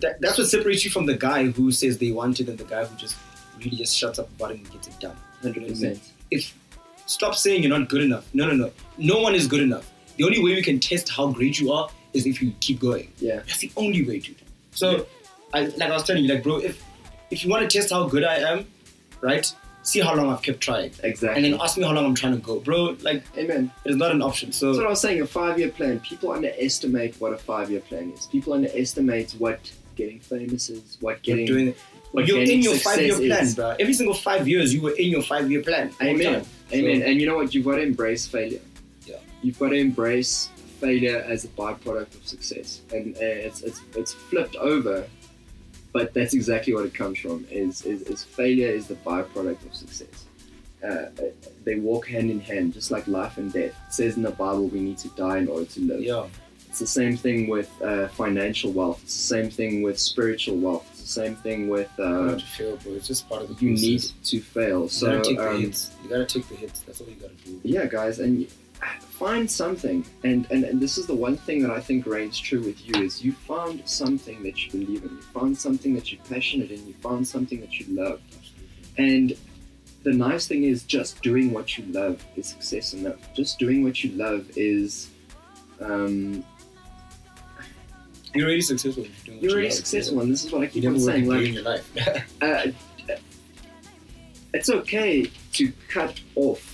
that, 0.00 0.20
that's 0.20 0.38
what 0.38 0.48
separates 0.48 0.84
you 0.84 0.90
from 0.90 1.06
the 1.06 1.16
guy 1.16 1.46
who 1.46 1.72
says 1.72 1.98
they 1.98 2.10
want 2.10 2.40
it 2.40 2.48
and 2.48 2.58
the 2.58 2.64
guy 2.64 2.84
who 2.84 2.96
just 2.96 3.16
really 3.58 3.76
just 3.76 3.96
shuts 3.96 4.18
up 4.18 4.28
about 4.36 4.50
it 4.52 4.58
and 4.58 4.70
gets 4.70 4.88
it 4.88 4.98
done. 5.00 5.16
Hundred 5.40 5.66
percent. 5.66 6.00
If 6.30 6.54
stop 7.06 7.34
saying 7.34 7.62
you're 7.62 7.78
not 7.78 7.88
good 7.88 8.02
enough. 8.02 8.28
No, 8.34 8.46
no, 8.46 8.54
no. 8.54 8.72
No 8.98 9.20
one 9.20 9.34
is 9.34 9.46
good 9.46 9.60
enough. 9.60 9.90
The 10.16 10.24
only 10.24 10.42
way 10.42 10.54
we 10.54 10.62
can 10.62 10.78
test 10.78 11.08
how 11.08 11.28
great 11.32 11.58
you 11.58 11.72
are 11.72 11.88
is 12.12 12.26
if 12.26 12.42
you 12.42 12.52
keep 12.60 12.80
going. 12.80 13.12
Yeah. 13.18 13.36
That's 13.36 13.58
the 13.58 13.72
only 13.76 14.06
way, 14.06 14.18
dude. 14.18 14.36
So, 14.72 15.06
I, 15.52 15.66
like 15.66 15.90
I 15.90 15.92
was 15.92 16.04
telling 16.04 16.24
you, 16.24 16.32
like, 16.32 16.42
bro, 16.42 16.58
if 16.58 16.82
if 17.30 17.44
you 17.44 17.50
want 17.50 17.68
to 17.68 17.78
test 17.78 17.90
how 17.90 18.06
good 18.06 18.24
I 18.24 18.36
am, 18.36 18.66
right? 19.20 19.50
See 19.84 20.00
how 20.00 20.14
long 20.14 20.30
I've 20.30 20.42
kept 20.42 20.60
trying, 20.60 20.92
Exactly. 21.02 21.28
and 21.44 21.44
then 21.54 21.60
ask 21.60 21.76
me 21.76 21.82
how 21.84 21.92
long 21.92 22.04
I'm 22.06 22.14
trying 22.14 22.34
to 22.34 22.38
go, 22.38 22.60
bro. 22.60 22.96
Like, 23.02 23.24
Amen. 23.36 23.70
it's 23.84 23.96
not 23.96 24.12
an 24.12 24.22
option. 24.22 24.52
So, 24.52 24.66
That's 24.66 24.78
what 24.78 24.86
I 24.86 24.90
was 24.90 25.00
saying. 25.00 25.20
A 25.22 25.26
five-year 25.26 25.70
plan. 25.70 25.98
People 26.00 26.30
underestimate 26.32 27.16
what 27.20 27.32
a 27.32 27.38
five-year 27.38 27.80
plan 27.80 28.12
is. 28.16 28.26
People 28.26 28.52
underestimate 28.52 29.32
what 29.38 29.58
getting 29.96 30.20
famous 30.20 30.70
is. 30.70 30.98
What 31.00 31.20
getting. 31.22 31.46
doing 31.46 31.68
it. 31.68 31.78
what 32.12 32.26
You're 32.28 32.42
in 32.42 32.62
your 32.62 32.76
five-year 32.76 33.16
plan, 33.16 33.42
is. 33.44 33.54
bro. 33.56 33.74
Every 33.80 33.92
single 33.94 34.14
five 34.14 34.46
years, 34.46 34.72
you 34.72 34.82
were 34.82 34.92
in 34.92 35.08
your 35.08 35.22
five-year 35.22 35.62
plan. 35.62 35.90
Amen. 36.00 36.44
Amen. 36.72 37.00
So- 37.00 37.06
And 37.06 37.20
you 37.20 37.26
know 37.26 37.36
what? 37.36 37.52
You've 37.54 37.64
got 37.64 37.76
to 37.76 37.82
embrace 37.82 38.26
failure. 38.26 38.60
Yeah. 39.06 39.16
You've 39.42 39.58
got 39.58 39.70
to 39.70 39.76
embrace 39.76 40.48
failure 40.80 41.24
as 41.28 41.44
a 41.44 41.48
byproduct 41.48 42.14
of 42.14 42.26
success, 42.26 42.82
and 42.92 43.16
uh, 43.16 43.20
it's, 43.20 43.62
it's 43.62 43.80
it's 43.96 44.12
flipped 44.12 44.56
over, 44.56 45.06
but 45.92 46.12
that's 46.14 46.34
exactly 46.34 46.74
what 46.74 46.84
it 46.86 46.94
comes 46.94 47.18
from. 47.18 47.46
Is 47.50 47.84
is, 47.84 48.02
is 48.02 48.22
failure 48.24 48.68
is 48.68 48.86
the 48.88 48.94
byproduct 48.96 49.64
of 49.66 49.74
success. 49.74 50.26
Uh, 50.82 51.06
they 51.64 51.76
walk 51.76 52.08
hand 52.08 52.30
in 52.30 52.40
hand, 52.40 52.72
just 52.74 52.90
like 52.90 53.06
life 53.06 53.38
and 53.38 53.52
death. 53.52 53.70
It 53.88 53.92
says 53.92 54.16
in 54.16 54.22
the 54.22 54.30
Bible, 54.32 54.66
we 54.68 54.80
need 54.80 54.98
to 54.98 55.08
die 55.10 55.38
in 55.38 55.48
order 55.48 55.64
to 55.66 55.80
live. 55.80 56.00
yeah. 56.02 56.26
It's 56.68 56.78
the 56.78 56.86
same 56.86 57.18
thing 57.18 57.48
with 57.48 57.70
uh, 57.82 58.08
financial 58.08 58.72
wealth. 58.72 59.00
It's 59.04 59.14
the 59.14 59.22
same 59.34 59.50
thing 59.50 59.82
with 59.82 59.98
spiritual 59.98 60.56
wealth. 60.56 60.86
It's 60.92 61.02
the 61.02 61.06
same 61.08 61.36
thing 61.36 61.68
with 61.68 61.90
You 61.98 62.04
uh, 62.04 62.38
to 62.38 62.46
fail, 62.46 62.76
bro. 62.78 62.92
It's 62.94 63.06
just 63.06 63.28
part 63.28 63.42
of 63.42 63.48
the 63.48 63.54
you 63.62 63.72
process. 63.72 63.84
need 63.86 64.24
to 64.24 64.40
fail. 64.40 64.82
You 64.84 64.88
So 64.88 65.06
gotta 65.06 65.22
take 65.28 65.36
the 65.36 65.50
um, 65.50 65.60
hits. 65.60 65.90
You 66.02 66.08
gotta 66.08 66.24
take 66.24 66.48
the 66.48 66.54
hits. 66.56 66.80
That's 66.80 67.00
all 67.02 67.08
you 67.08 67.16
gotta 67.16 67.34
do. 67.44 67.60
yeah 67.62 67.84
guys 67.84 68.20
and 68.20 68.40
you- 68.40 68.48
find 69.00 69.48
something 69.50 70.04
and, 70.24 70.46
and 70.50 70.64
and 70.64 70.80
this 70.80 70.98
is 70.98 71.06
the 71.06 71.14
one 71.14 71.36
thing 71.36 71.62
that 71.62 71.70
i 71.70 71.80
think 71.80 72.06
reigns 72.06 72.38
true 72.38 72.60
with 72.60 72.84
you 72.86 73.04
is 73.04 73.22
you 73.24 73.32
found 73.32 73.80
something 73.88 74.42
that 74.42 74.64
you 74.64 74.72
believe 74.72 75.02
in 75.04 75.10
you 75.10 75.22
found 75.22 75.56
something 75.56 75.94
that 75.94 76.10
you're 76.12 76.22
passionate 76.24 76.70
in 76.70 76.84
you 76.86 76.94
found 76.94 77.26
something 77.26 77.60
that 77.60 77.78
you 77.78 77.86
love 77.94 78.20
and 78.98 79.36
the 80.02 80.12
nice 80.12 80.48
thing 80.48 80.64
is 80.64 80.82
just 80.82 81.22
doing 81.22 81.52
what 81.52 81.78
you 81.78 81.84
love 81.92 82.24
is 82.36 82.48
success 82.48 82.94
enough 82.94 83.32
just 83.34 83.58
doing 83.58 83.84
what 83.84 84.02
you 84.02 84.10
love 84.16 84.46
is 84.56 85.10
um, 85.80 86.44
You're 88.34 88.46
already 88.46 88.60
successful. 88.62 89.06
you're 89.24 89.36
you're 89.36 89.52
already 89.52 89.68
love. 89.68 89.76
successful 89.76 90.20
and 90.20 90.32
this 90.32 90.44
is 90.44 90.50
what 90.52 90.62
i 90.62 90.66
keep 90.66 90.84
on 90.84 90.98
saying 90.98 91.28
like 91.28 91.46
your 91.52 91.62
life. 91.62 92.32
uh, 92.42 92.66
it's 94.54 94.68
okay 94.68 95.30
to 95.52 95.72
cut 95.88 96.20
off 96.34 96.71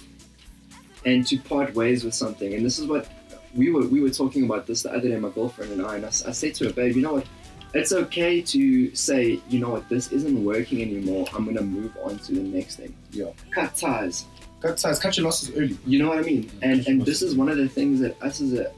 and 1.09 1.27
to 1.27 1.39
part 1.39 1.75
ways 1.75 2.05
with 2.05 2.15
something. 2.15 2.55
And 2.55 2.65
this 2.65 2.79
is 2.79 2.87
what 2.87 3.09
we 3.55 3.71
were 3.71 3.87
we 3.87 4.01
were 4.01 4.11
talking 4.11 4.45
about 4.45 4.67
this 4.67 4.83
the 4.83 4.93
other 4.93 5.09
day, 5.09 5.17
my 5.17 5.31
girlfriend 5.31 5.73
and 5.73 5.83
I. 5.85 5.97
And 5.97 6.05
I, 6.05 6.09
I 6.09 6.11
said 6.11 6.55
to 6.57 6.67
her, 6.67 6.73
babe, 6.73 6.97
you 6.97 7.03
know 7.03 7.15
what? 7.15 7.27
It's 7.75 7.93
okay 7.93 8.41
to 8.43 8.95
say, 8.95 9.41
you 9.49 9.59
know 9.61 9.71
what, 9.71 9.89
this 9.89 10.11
isn't 10.13 10.45
working 10.45 10.81
anymore. 10.83 11.27
I'm 11.35 11.45
gonna 11.45 11.63
move 11.63 11.97
on 12.03 12.19
to 12.19 12.33
the 12.33 12.41
next 12.41 12.77
thing. 12.77 12.95
Yeah. 13.11 13.31
Cut 13.51 13.75
ties. 13.75 14.27
Cut 14.61 14.77
ties, 14.77 14.99
cut 14.99 15.17
your 15.17 15.25
losses 15.25 15.51
early. 15.57 15.79
You 15.87 15.99
know 16.03 16.09
what 16.09 16.19
I 16.19 16.23
mean? 16.23 16.45
Yeah, 16.45 16.71
And 16.71 16.87
and 16.89 17.03
this 17.05 17.23
is 17.23 17.35
one 17.35 17.49
of 17.49 17.57
the 17.57 17.69
things 17.69 18.01
that 18.01 18.21
us 18.23 18.41
as 18.41 18.53
a, 18.53 18.71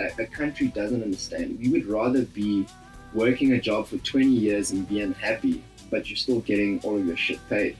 a 0.00 0.22
a 0.22 0.26
country 0.26 0.68
doesn't 0.68 1.02
understand. 1.02 1.58
We 1.60 1.68
would 1.70 1.86
rather 1.86 2.22
be 2.22 2.66
working 3.12 3.52
a 3.52 3.60
job 3.60 3.86
for 3.86 3.98
20 3.98 4.26
years 4.26 4.72
and 4.72 4.88
be 4.88 5.00
unhappy, 5.00 5.62
but 5.90 6.08
you're 6.08 6.16
still 6.16 6.40
getting 6.40 6.80
all 6.80 6.96
of 6.96 7.06
your 7.06 7.16
shit 7.16 7.38
paid, 7.48 7.76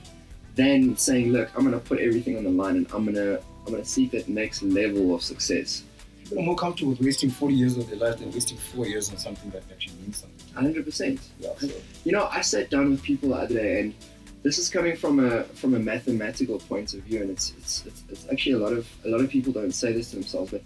than 0.54 0.96
saying, 0.96 1.32
look, 1.32 1.50
I'm 1.56 1.64
gonna 1.64 1.78
put 1.78 1.98
everything 2.00 2.36
on 2.36 2.44
the 2.44 2.50
line 2.50 2.76
and 2.76 2.86
I'm 2.92 3.04
gonna 3.04 3.40
I'm 3.66 3.72
gonna 3.72 3.84
seek 3.84 4.10
that 4.12 4.28
next 4.28 4.62
level 4.62 5.14
of 5.14 5.22
success. 5.22 5.84
People 6.22 6.38
are 6.38 6.42
more 6.46 6.56
comfortable 6.56 6.90
with 6.92 7.00
wasting 7.02 7.30
40 7.30 7.54
years 7.54 7.76
of 7.76 7.88
their 7.88 7.98
life 7.98 8.18
than 8.18 8.32
wasting 8.32 8.56
four 8.56 8.86
years 8.86 9.10
on 9.10 9.18
something 9.18 9.50
that 9.50 9.62
actually 9.70 9.96
means 10.00 10.18
something. 10.18 10.46
100. 10.54 10.84
percent 10.84 11.20
Yeah, 11.38 11.50
so 11.58 11.68
You 12.04 12.12
know, 12.12 12.28
I 12.30 12.40
sat 12.40 12.70
down 12.70 12.90
with 12.90 13.02
people 13.02 13.30
the 13.30 13.36
other 13.36 13.54
day, 13.54 13.80
and 13.80 13.94
this 14.42 14.58
is 14.58 14.68
coming 14.70 14.96
from 14.96 15.18
a 15.24 15.44
from 15.44 15.74
a 15.74 15.78
mathematical 15.78 16.58
point 16.58 16.94
of 16.94 17.00
view, 17.00 17.22
and 17.22 17.30
it's 17.30 17.52
it's, 17.58 17.84
it's, 17.86 18.02
it's 18.08 18.26
actually 18.30 18.52
a 18.52 18.58
lot 18.58 18.72
of 18.72 18.88
a 19.04 19.08
lot 19.08 19.20
of 19.20 19.28
people 19.30 19.52
don't 19.52 19.72
say 19.72 19.92
this 19.92 20.10
to 20.10 20.16
themselves, 20.16 20.50
but 20.50 20.62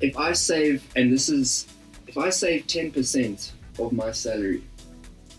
if 0.00 0.16
I 0.16 0.32
save, 0.32 0.82
and 0.96 1.12
this 1.12 1.28
is, 1.28 1.66
if 2.06 2.16
I 2.16 2.30
save 2.30 2.66
ten 2.66 2.90
percent 2.90 3.52
of 3.78 3.92
my 3.92 4.10
salary 4.12 4.62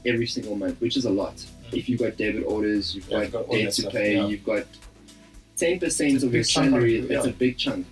every 0.05 0.26
single 0.28 0.55
month, 0.55 0.80
which 0.82 0.97
is 0.97 1.05
a 1.05 1.09
lot. 1.09 1.36
Mm. 1.36 1.78
If 1.78 1.89
you've 1.89 1.99
got 1.99 2.18
debit 2.18 2.43
orders, 2.45 2.95
you've 2.95 3.07
Yeah, 3.07 3.26
got 3.26 3.47
got 3.47 3.51
debt 3.51 3.74
to 3.74 3.89
pay, 3.89 4.16
yeah. 4.16 4.28
you've 4.28 4.43
got 4.43 4.66
ten 5.62 5.80
percent 5.80 6.14
It's 6.16 6.24
of 6.24 6.34
your 6.34 6.43
salary. 6.43 6.99
of 6.99 7.05
it, 7.05 7.12
It's 7.16 7.26
yeah. 7.26 7.32
a 7.32 7.34
big 7.45 7.57
chunk. 7.57 7.86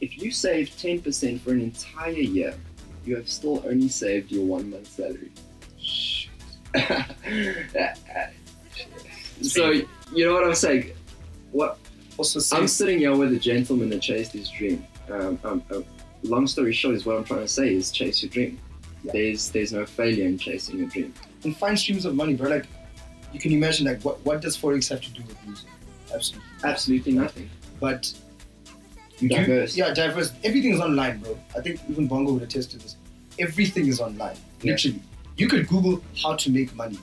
If 0.00 0.10
you 0.22 0.30
save 0.30 0.66
ten 0.78 0.96
percent 1.06 1.42
for 1.42 1.50
an 1.56 1.60
entire 1.70 2.12
year, 2.36 2.54
you 3.04 3.16
have 3.16 3.28
still 3.28 3.62
only 3.70 3.88
saved 3.88 4.30
your 4.32 4.44
one 4.56 4.70
month 4.70 4.88
salary. 4.88 5.30
so 9.42 9.70
you 9.70 10.24
know 10.26 10.34
what 10.34 10.44
I'm 10.46 10.54
saying? 10.54 10.92
What 11.52 11.78
Also, 12.16 12.38
I'm 12.56 12.68
sitting 12.68 12.98
here 12.98 13.14
with 13.16 13.32
a 13.32 13.38
gentleman 13.38 13.88
that 13.90 14.02
chased 14.02 14.32
his 14.32 14.48
dream. 14.50 14.86
Um, 15.10 15.38
um, 15.44 15.62
uh, 15.70 15.80
long 16.22 16.46
story 16.46 16.72
short, 16.72 16.94
is 16.94 17.04
what 17.06 17.16
I'm 17.16 17.24
trying 17.24 17.40
to 17.40 17.48
say 17.48 17.74
is 17.74 17.90
chase 17.90 18.22
your 18.22 18.30
dream. 18.30 18.58
Yeah. 19.04 19.12
There's 19.14 19.50
there's 19.50 19.72
no 19.72 19.84
failure 19.86 20.26
in 20.26 20.38
chasing 20.38 20.78
your 20.78 20.88
dream. 20.88 21.12
and 21.44 21.56
find 21.56 21.78
streams 21.78 22.04
of 22.04 22.14
money, 22.14 22.34
bro. 22.34 22.50
Like, 22.50 22.66
you 23.32 23.40
can 23.40 23.52
imagine, 23.52 23.86
like, 23.86 24.02
what, 24.02 24.16
what 24.26 24.40
does 24.42 24.56
Forex 24.58 24.88
have 24.90 25.00
to 25.00 25.10
do 25.10 25.22
with 25.26 25.38
music? 25.46 25.68
Absolutely. 26.14 26.48
Absolutely 26.64 27.12
nothing. 27.12 27.50
But 27.80 28.12
Diverse. 29.26 29.76
yeah, 29.76 29.92
diverse. 29.92 30.32
Everything 30.44 30.72
is 30.74 30.80
online, 30.80 31.18
bro. 31.18 31.38
I 31.56 31.60
think 31.60 31.80
even 31.90 32.06
Bongo 32.06 32.32
would 32.32 32.42
attest 32.42 32.70
to 32.72 32.78
this. 32.78 32.96
Everything 33.38 33.86
is 33.86 34.00
online, 34.00 34.36
Yeah. 34.62 34.72
literally. 34.72 35.00
You 35.36 35.48
could 35.48 35.68
Google 35.68 36.02
how 36.22 36.36
to 36.36 36.50
make 36.50 36.74
money 36.74 36.98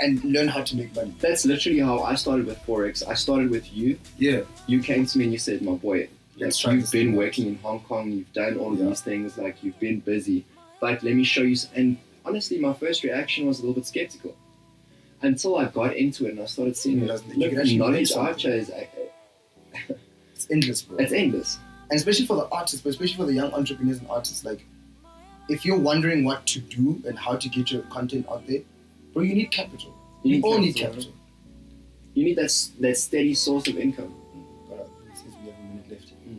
and 0.00 0.22
learn 0.24 0.48
how 0.48 0.62
to 0.62 0.76
make 0.76 0.94
money. 0.94 1.14
That's 1.20 1.44
literally 1.44 1.80
how 1.80 2.00
I 2.00 2.14
started 2.14 2.46
with 2.46 2.58
forex. 2.66 3.06
I 3.06 3.14
started 3.14 3.50
with 3.50 3.72
you. 3.72 3.98
Yeah, 4.18 4.40
You 4.66 4.80
came 4.80 5.06
to 5.06 5.18
me 5.18 5.24
and 5.24 5.32
you 5.32 5.38
said, 5.38 5.62
"My 5.62 5.72
boy, 5.74 6.08
Let's 6.38 6.62
like, 6.64 6.76
you've 6.76 6.90
been 6.92 7.14
working 7.14 7.46
in 7.46 7.56
Hong 7.62 7.80
Kong. 7.80 8.12
You've 8.12 8.32
done 8.34 8.58
all 8.58 8.72
of 8.74 8.78
Yeah. 8.78 8.86
these 8.88 9.00
things. 9.00 9.38
Like 9.38 9.56
you've 9.62 9.78
been 9.80 10.00
busy. 10.00 10.44
But 10.80 11.02
let 11.02 11.14
me 11.14 11.24
show 11.24 11.42
you." 11.42 11.56
And 11.74 11.96
honestly, 12.24 12.58
my 12.58 12.74
first 12.74 13.02
reaction 13.04 13.46
was 13.46 13.58
a 13.58 13.62
little 13.62 13.74
bit 13.74 13.86
skeptical 13.86 14.36
until 15.22 15.56
I 15.56 15.66
got 15.66 15.96
into 15.96 16.26
it 16.26 16.32
and 16.32 16.40
I 16.40 16.46
started 16.46 16.76
seeing 16.76 17.00
You 17.00 17.06
the 17.06 17.06
realized 17.14 17.28
that 17.28 17.36
you 17.38 17.50
look, 17.56 17.64
the 17.64 17.76
knowledge 17.78 18.12
I've 18.12 18.40
something. 18.40 18.66
chose. 18.66 18.70
It's 20.34 20.50
endless, 20.50 20.82
bro. 20.82 20.98
It's 20.98 21.12
endless. 21.12 21.58
and 21.90 21.96
especially 21.98 22.26
for 22.26 22.36
the 22.36 22.48
artists, 22.48 22.82
but 22.82 22.90
especially 22.90 23.16
for 23.16 23.24
the 23.26 23.32
young 23.32 23.52
entrepreneurs 23.52 23.98
and 23.98 24.08
artists, 24.08 24.44
like 24.44 24.64
if 25.48 25.64
you're 25.64 25.78
wondering 25.78 26.24
what 26.24 26.44
to 26.48 26.60
do 26.60 27.00
and 27.06 27.18
how 27.18 27.36
to 27.36 27.48
get 27.48 27.70
your 27.70 27.82
content 27.82 28.26
out 28.30 28.46
there, 28.46 28.60
bro, 29.12 29.22
you 29.22 29.34
need 29.34 29.50
capital. 29.50 29.94
You 30.22 30.36
need 30.36 30.44
all 30.44 30.58
need 30.58 30.74
capital. 30.76 31.02
capital. 31.04 31.12
You 32.14 32.24
need 32.24 32.36
that 32.36 32.52
that 32.80 32.96
steady 32.98 33.34
source 33.34 33.66
of 33.68 33.76
income. 33.78 34.12
Alright, 34.70 34.86
it 35.12 35.16
says 35.16 35.32
we 35.42 35.50
have 35.50 35.58
a 35.58 35.62
minute 35.62 35.90
left. 35.90 36.12
Mm. 36.28 36.38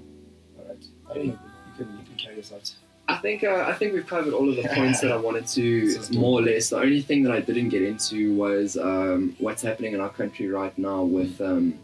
Alright, 0.60 0.86
I 1.10 1.14
don't 1.14 1.28
know. 1.28 1.40
You 1.80 1.86
can 1.86 1.98
you 2.00 2.06
can 2.06 2.16
carry 2.18 2.40
us 2.40 2.52
out. 2.52 2.72
I 3.10 3.16
think 3.18 3.44
uh, 3.44 3.64
I 3.68 3.74
think 3.74 3.94
we've 3.94 4.06
covered 4.06 4.34
all 4.34 4.50
of 4.50 4.56
the 4.56 4.68
points 4.68 5.00
that 5.02 5.12
I 5.12 5.16
wanted 5.16 5.48
to 5.48 5.86
This 5.86 5.96
is 5.96 6.10
dope. 6.10 6.20
more 6.20 6.40
or 6.40 6.44
less. 6.44 6.70
The 6.70 6.78
only 6.78 7.02
thing 7.02 7.24
that 7.24 7.32
I 7.32 7.40
didn't 7.40 7.70
get 7.70 7.82
into 7.82 8.34
was 8.36 8.78
um, 8.78 9.36
what's 9.40 9.62
happening 9.62 9.94
in 9.94 10.02
our 10.02 10.10
country 10.10 10.50
right 10.50 10.78
now 10.78 11.04
with 11.04 11.40
um, 11.40 11.80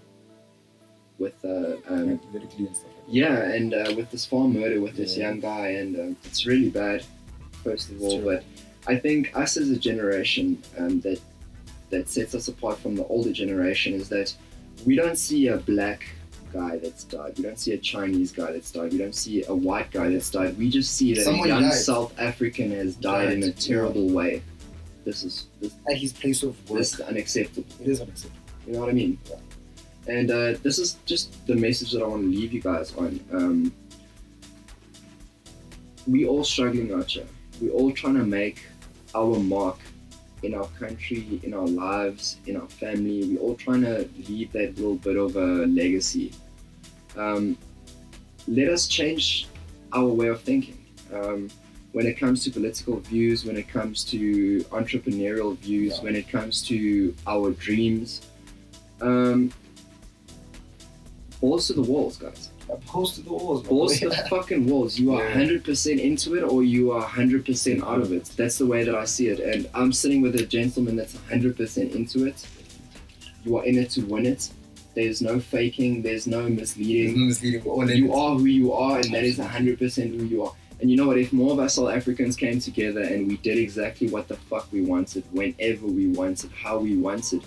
with 1.20 1.34
uh, 1.46 1.78
um, 1.88 2.20
Like, 2.34 2.44
and 2.44 2.76
stuff. 2.76 2.86
Like 2.86 3.06
yeah, 3.08 3.44
and 3.54 3.74
uh, 3.74 3.94
with 3.96 4.12
this 4.12 4.26
farm 4.26 4.54
murder 4.54 4.82
with 4.82 4.96
this 4.98 5.18
young 5.18 5.40
guy, 5.40 5.68
and 5.70 5.98
um, 5.98 6.18
it's 6.26 6.46
really 6.46 6.70
bad. 6.70 7.04
First 7.64 7.92
of 7.92 8.02
all, 8.02 8.22
but 8.22 8.44
I 8.88 8.98
think 8.98 9.32
us 9.34 9.56
as 9.56 9.70
a 9.70 9.78
generation 9.78 10.62
um, 10.78 11.00
that 11.02 11.22
that 11.90 12.10
sets 12.10 12.36
us 12.36 12.50
apart 12.50 12.80
from 12.80 12.96
the 12.96 13.06
older 13.06 13.32
generation 13.32 13.94
is 13.94 14.10
that 14.10 14.36
we 14.86 14.96
don't 14.96 15.18
see 15.18 15.48
a 15.48 15.58
black 15.58 16.04
guy 16.54 16.78
that's 16.78 17.04
died. 17.04 17.34
We 17.38 17.44
don't 17.44 17.60
see 17.60 17.74
a 17.74 17.78
Chinese 17.78 18.32
guy 18.32 18.52
that's 18.52 18.72
died. 18.72 18.92
We 18.92 18.98
don't 19.00 19.16
see 19.16 19.44
a 19.46 19.54
white 19.56 19.90
guy 19.92 20.10
that's 20.10 20.30
died. 20.30 20.58
We 20.58 20.70
just 20.70 20.96
see 20.96 21.14
that 21.16 21.24
Someone 21.24 21.48
a 21.50 21.54
young 21.54 21.64
died. 21.64 21.74
South 21.74 22.14
African 22.20 22.72
has 22.72 22.96
died 22.96 23.34
in 23.34 23.44
a 23.44 23.48
Died, 23.48 23.60
terrible 23.60 24.10
way. 24.10 24.42
This 25.06 25.24
is 25.24 25.48
this, 25.60 25.74
At 25.90 25.98
his 25.98 26.14
place 26.14 26.44
of 26.44 26.54
work, 26.70 26.80
this 26.80 26.94
is 26.94 27.02
unacceptable. 27.02 27.68
it 27.82 27.88
is 27.88 28.00
unacceptable. 28.02 28.40
You 28.68 28.74
know 28.74 28.80
what 28.80 28.90
I 28.90 28.94
mean? 28.94 29.18
Yeah. 29.30 29.36
And 30.08 30.32
uh, 30.32 30.54
this 30.64 30.80
is 30.80 30.98
just 31.06 31.46
the 31.48 31.56
message 31.56 31.92
that 31.92 32.02
I 32.04 32.08
want 32.08 32.22
to 32.24 32.30
leave 32.30 32.54
you 32.54 32.62
guys 32.62 32.96
on. 32.96 33.20
Um, 33.34 33.74
we 36.08 36.26
all 36.26 36.44
struggling 36.44 36.94
out 36.94 37.10
here. 37.12 37.26
We 37.62 37.70
all 37.70 37.92
trying 37.92 38.16
to 38.16 38.26
make 38.26 38.64
our 39.16 39.38
mark 39.40 39.80
in 40.44 40.54
our 40.54 40.68
country, 40.80 41.40
in 41.44 41.54
our 41.54 41.66
lives, 41.68 42.38
in 42.46 42.58
our 42.58 42.68
family. 42.68 43.24
We're 43.30 43.40
all 43.40 43.56
trying 43.56 43.82
to 43.82 44.08
leave 44.28 44.52
that 44.52 44.76
little 44.78 44.96
bit 44.96 45.16
of 45.16 45.36
a 45.36 45.66
legacy. 45.66 46.34
Um, 47.18 47.58
let 48.48 48.68
us 48.70 48.88
change 48.88 49.48
our 49.94 50.08
way 50.08 50.28
of 50.28 50.42
thinking. 50.42 50.78
Um, 51.14 51.50
when 51.94 52.08
it 52.08 52.16
comes 52.18 52.44
to 52.44 52.52
political 52.52 53.00
views, 53.00 53.46
when 53.46 53.56
it 53.56 53.68
comes 53.68 54.04
to 54.06 54.62
entrepreneurial 54.72 55.56
views, 55.58 55.98
Yeah. 55.98 56.04
when 56.04 56.16
it 56.16 56.28
comes 56.28 56.62
to 56.68 57.14
our 57.28 57.52
dreams, 57.52 58.22
um, 59.00 59.52
balls 61.40 61.68
to 61.68 61.74
the 61.74 61.84
walls, 61.84 62.18
guys. 62.18 62.50
Opposed 62.70 63.16
to 63.16 63.22
the 63.22 63.34
walls, 63.34 63.64
Balls 63.64 64.00
to 64.00 64.10
the 64.10 64.16
fucking 64.30 64.66
walls. 64.68 64.98
You 64.98 65.14
are 65.16 65.24
Yeah. 65.30 65.36
100% 65.36 66.00
into 66.00 66.36
it 66.36 66.44
or 66.44 66.64
you 66.64 66.92
are 66.92 67.04
100% 67.04 67.84
out 67.84 68.00
of 68.02 68.12
it. 68.14 68.32
That's 68.38 68.58
the 68.58 68.66
way 68.66 68.84
that 68.84 68.96
I 68.96 69.06
see 69.06 69.28
it. 69.28 69.40
And 69.40 69.70
I'm 69.74 69.92
sitting 69.92 70.22
with 70.22 70.36
a 70.36 70.46
gentleman 70.46 70.96
that's 70.96 71.16
100% 71.16 71.94
into 71.94 72.26
it. 72.26 72.48
You 73.46 73.58
are 73.58 73.66
in 73.66 73.78
it 73.78 73.90
to 73.92 74.02
win 74.06 74.26
it. 74.26 74.50
There's 74.96 75.22
no 75.22 75.40
faking, 75.40 76.02
there's 76.04 76.28
no 76.28 76.44
There's 76.44 76.78
misleading. 76.78 77.20
no 77.20 77.26
misleading. 77.26 77.64
We're 77.64 77.74
all 77.74 77.90
in 77.90 77.98
You 77.98 78.14
it. 78.14 78.16
are 78.16 78.36
who 78.38 78.46
you 78.46 78.74
are, 78.74 79.00
and 79.00 79.14
that 79.14 79.24
is 79.24 79.40
100% 79.40 80.18
who 80.20 80.26
you 80.26 80.44
are. 80.44 80.54
And 80.80 80.90
you 80.92 80.98
know 80.98 81.08
what? 81.08 81.18
If 81.18 81.34
more 81.34 81.52
of 81.54 81.60
us 81.60 81.76
South 81.76 81.90
Africans 81.90 82.36
came 82.36 82.60
together 82.60 83.02
and 83.02 83.28
we 83.28 83.38
did 83.38 83.58
exactly 83.58 84.08
what 84.10 84.28
the 84.28 84.36
fuck 84.36 84.68
we 84.72 84.82
wanted, 84.82 85.24
whenever 85.32 85.88
we 85.88 86.08
wanted, 86.08 86.52
how 86.52 86.78
we 86.78 86.96
wanted, 86.98 87.42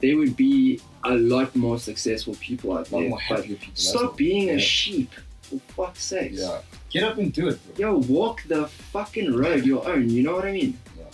there 0.00 0.16
would 0.16 0.36
be 0.36 0.80
a 1.04 1.14
lot 1.14 1.54
more 1.56 1.78
successful 1.78 2.34
people 2.40 2.72
out 2.76 2.90
A 2.90 2.94
lot 2.94 3.00
there. 3.00 3.08
more 3.10 3.18
But 3.28 3.38
happier 3.38 3.56
people. 3.56 3.74
stop 3.74 4.02
all. 4.02 4.10
being 4.12 4.50
a 4.50 4.58
sheep, 4.58 5.10
for 5.42 5.58
fuck's 5.74 6.04
sake. 6.04 6.32
Yeah. 6.34 6.60
Get 6.90 7.02
up 7.04 7.18
and 7.18 7.32
do 7.32 7.48
it, 7.48 7.76
bro. 7.76 7.92
Yo, 7.92 7.98
walk 8.08 8.42
the 8.48 8.66
fucking 8.66 9.34
road 9.36 9.64
your 9.64 9.86
own. 9.88 10.08
You 10.10 10.22
know 10.22 10.34
what 10.34 10.44
I 10.46 10.52
mean? 10.52 10.78
Yeah. 10.98 11.04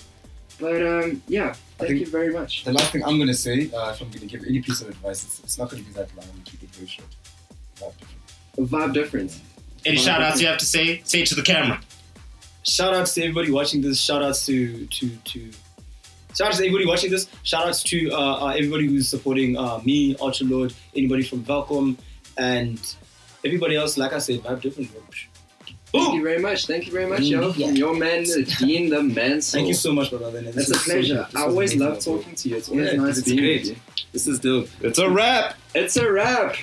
But 0.59 0.87
um, 0.87 1.23
yeah. 1.29 1.55
Thank 1.79 1.99
you 2.01 2.07
very 2.07 2.33
much. 2.33 2.65
The 2.65 2.73
last 2.73 2.93
thing 2.93 3.05
I'm 3.05 3.19
gonna 3.19 3.35
say, 3.35 3.71
uh, 3.73 3.91
if 3.91 4.01
I'm 4.01 4.09
gonna 4.11 4.27
give 4.27 4.45
any 4.45 4.61
piece 4.63 4.81
of 4.81 4.89
advice, 4.89 5.25
it's, 5.25 5.41
it's 5.41 5.59
not 5.59 5.71
gonna 5.71 5.83
be 5.83 5.91
that 5.93 6.09
long. 6.17 6.25
I'm 6.27 6.31
gonna 6.33 6.45
keep 6.45 6.63
it 6.63 6.71
very 6.71 6.87
short. 6.87 7.09
About 7.79 7.95
different. 7.99 8.71
Vibe 8.71 8.95
difference. 8.95 9.41
Any 9.85 9.97
shout 9.97 10.23
outs 10.23 10.41
you 10.41 10.47
have 10.47 10.59
to 10.59 10.67
say? 10.67 11.03
Say 11.05 11.23
it 11.23 11.27
to 11.29 11.35
the 11.35 11.43
camera. 11.43 11.81
shout 12.63 12.95
outs 12.95 13.13
to 13.15 13.23
everybody 13.23 13.51
watching 13.51 13.83
this. 13.83 14.01
Shout 14.01 14.23
outs 14.23 14.47
to 14.47 14.87
to 14.87 15.09
to. 15.11 15.51
Shout 16.37 16.49
outs 16.49 16.59
to 16.59 16.65
everybody 16.65 16.87
watching 16.87 17.11
this. 17.11 17.29
Shout 17.45 17.67
outs 17.69 17.83
to 17.85 18.11
uh, 18.11 18.17
uh, 18.47 18.47
everybody 18.49 18.87
who's 18.89 19.09
supporting 19.09 19.57
uh, 19.57 19.79
me, 19.85 20.17
Ultra 20.21 20.47
Lord, 20.47 20.75
anybody 20.97 21.23
from 21.23 21.45
Welkom, 21.45 21.97
and 22.37 22.81
everybody 23.45 23.77
else. 23.77 23.97
Like 23.97 24.13
I 24.13 24.19
said, 24.19 24.41
vibe 24.41 24.61
different. 24.61 24.91
Thank 25.93 26.15
you 26.15 26.23
very 26.25 26.41
much. 26.41 26.67
Thank 26.67 26.87
you 26.87 26.93
very 26.93 27.07
much, 27.07 27.21
yo. 27.21 27.53
Yeah. 27.53 27.69
From 27.69 27.77
your 27.77 27.95
man, 27.95 28.25
Dean 28.59 28.91
the 28.91 29.01
man. 29.03 29.41
Thank 29.41 29.69
you 29.69 29.75
so 29.75 29.93
much, 29.93 30.11
brother. 30.11 30.41
This 30.41 30.57
It's 30.57 30.69
a 30.69 30.73
was 30.73 30.81
so- 30.85 30.91
pleasure. 30.91 31.29
I 31.37 31.43
always 31.43 31.77
love 31.77 32.01
talking 32.01 32.35
to 32.35 32.49
you. 32.49 32.57
It's 32.57 32.69
always 32.69 32.93
Yeah, 32.93 32.97
nice 32.99 33.19
it's 33.19 33.29
being 33.29 33.39
great. 33.39 33.61
with 33.61 33.71
you. 33.71 33.77
This 34.13 34.27
is 34.27 34.41
dope. 34.41 34.69
It's 34.81 34.99
a 34.99 35.09
wrap. 35.09 35.55
It's 35.73 35.97
a 35.97 36.11
wrap. 36.11 36.57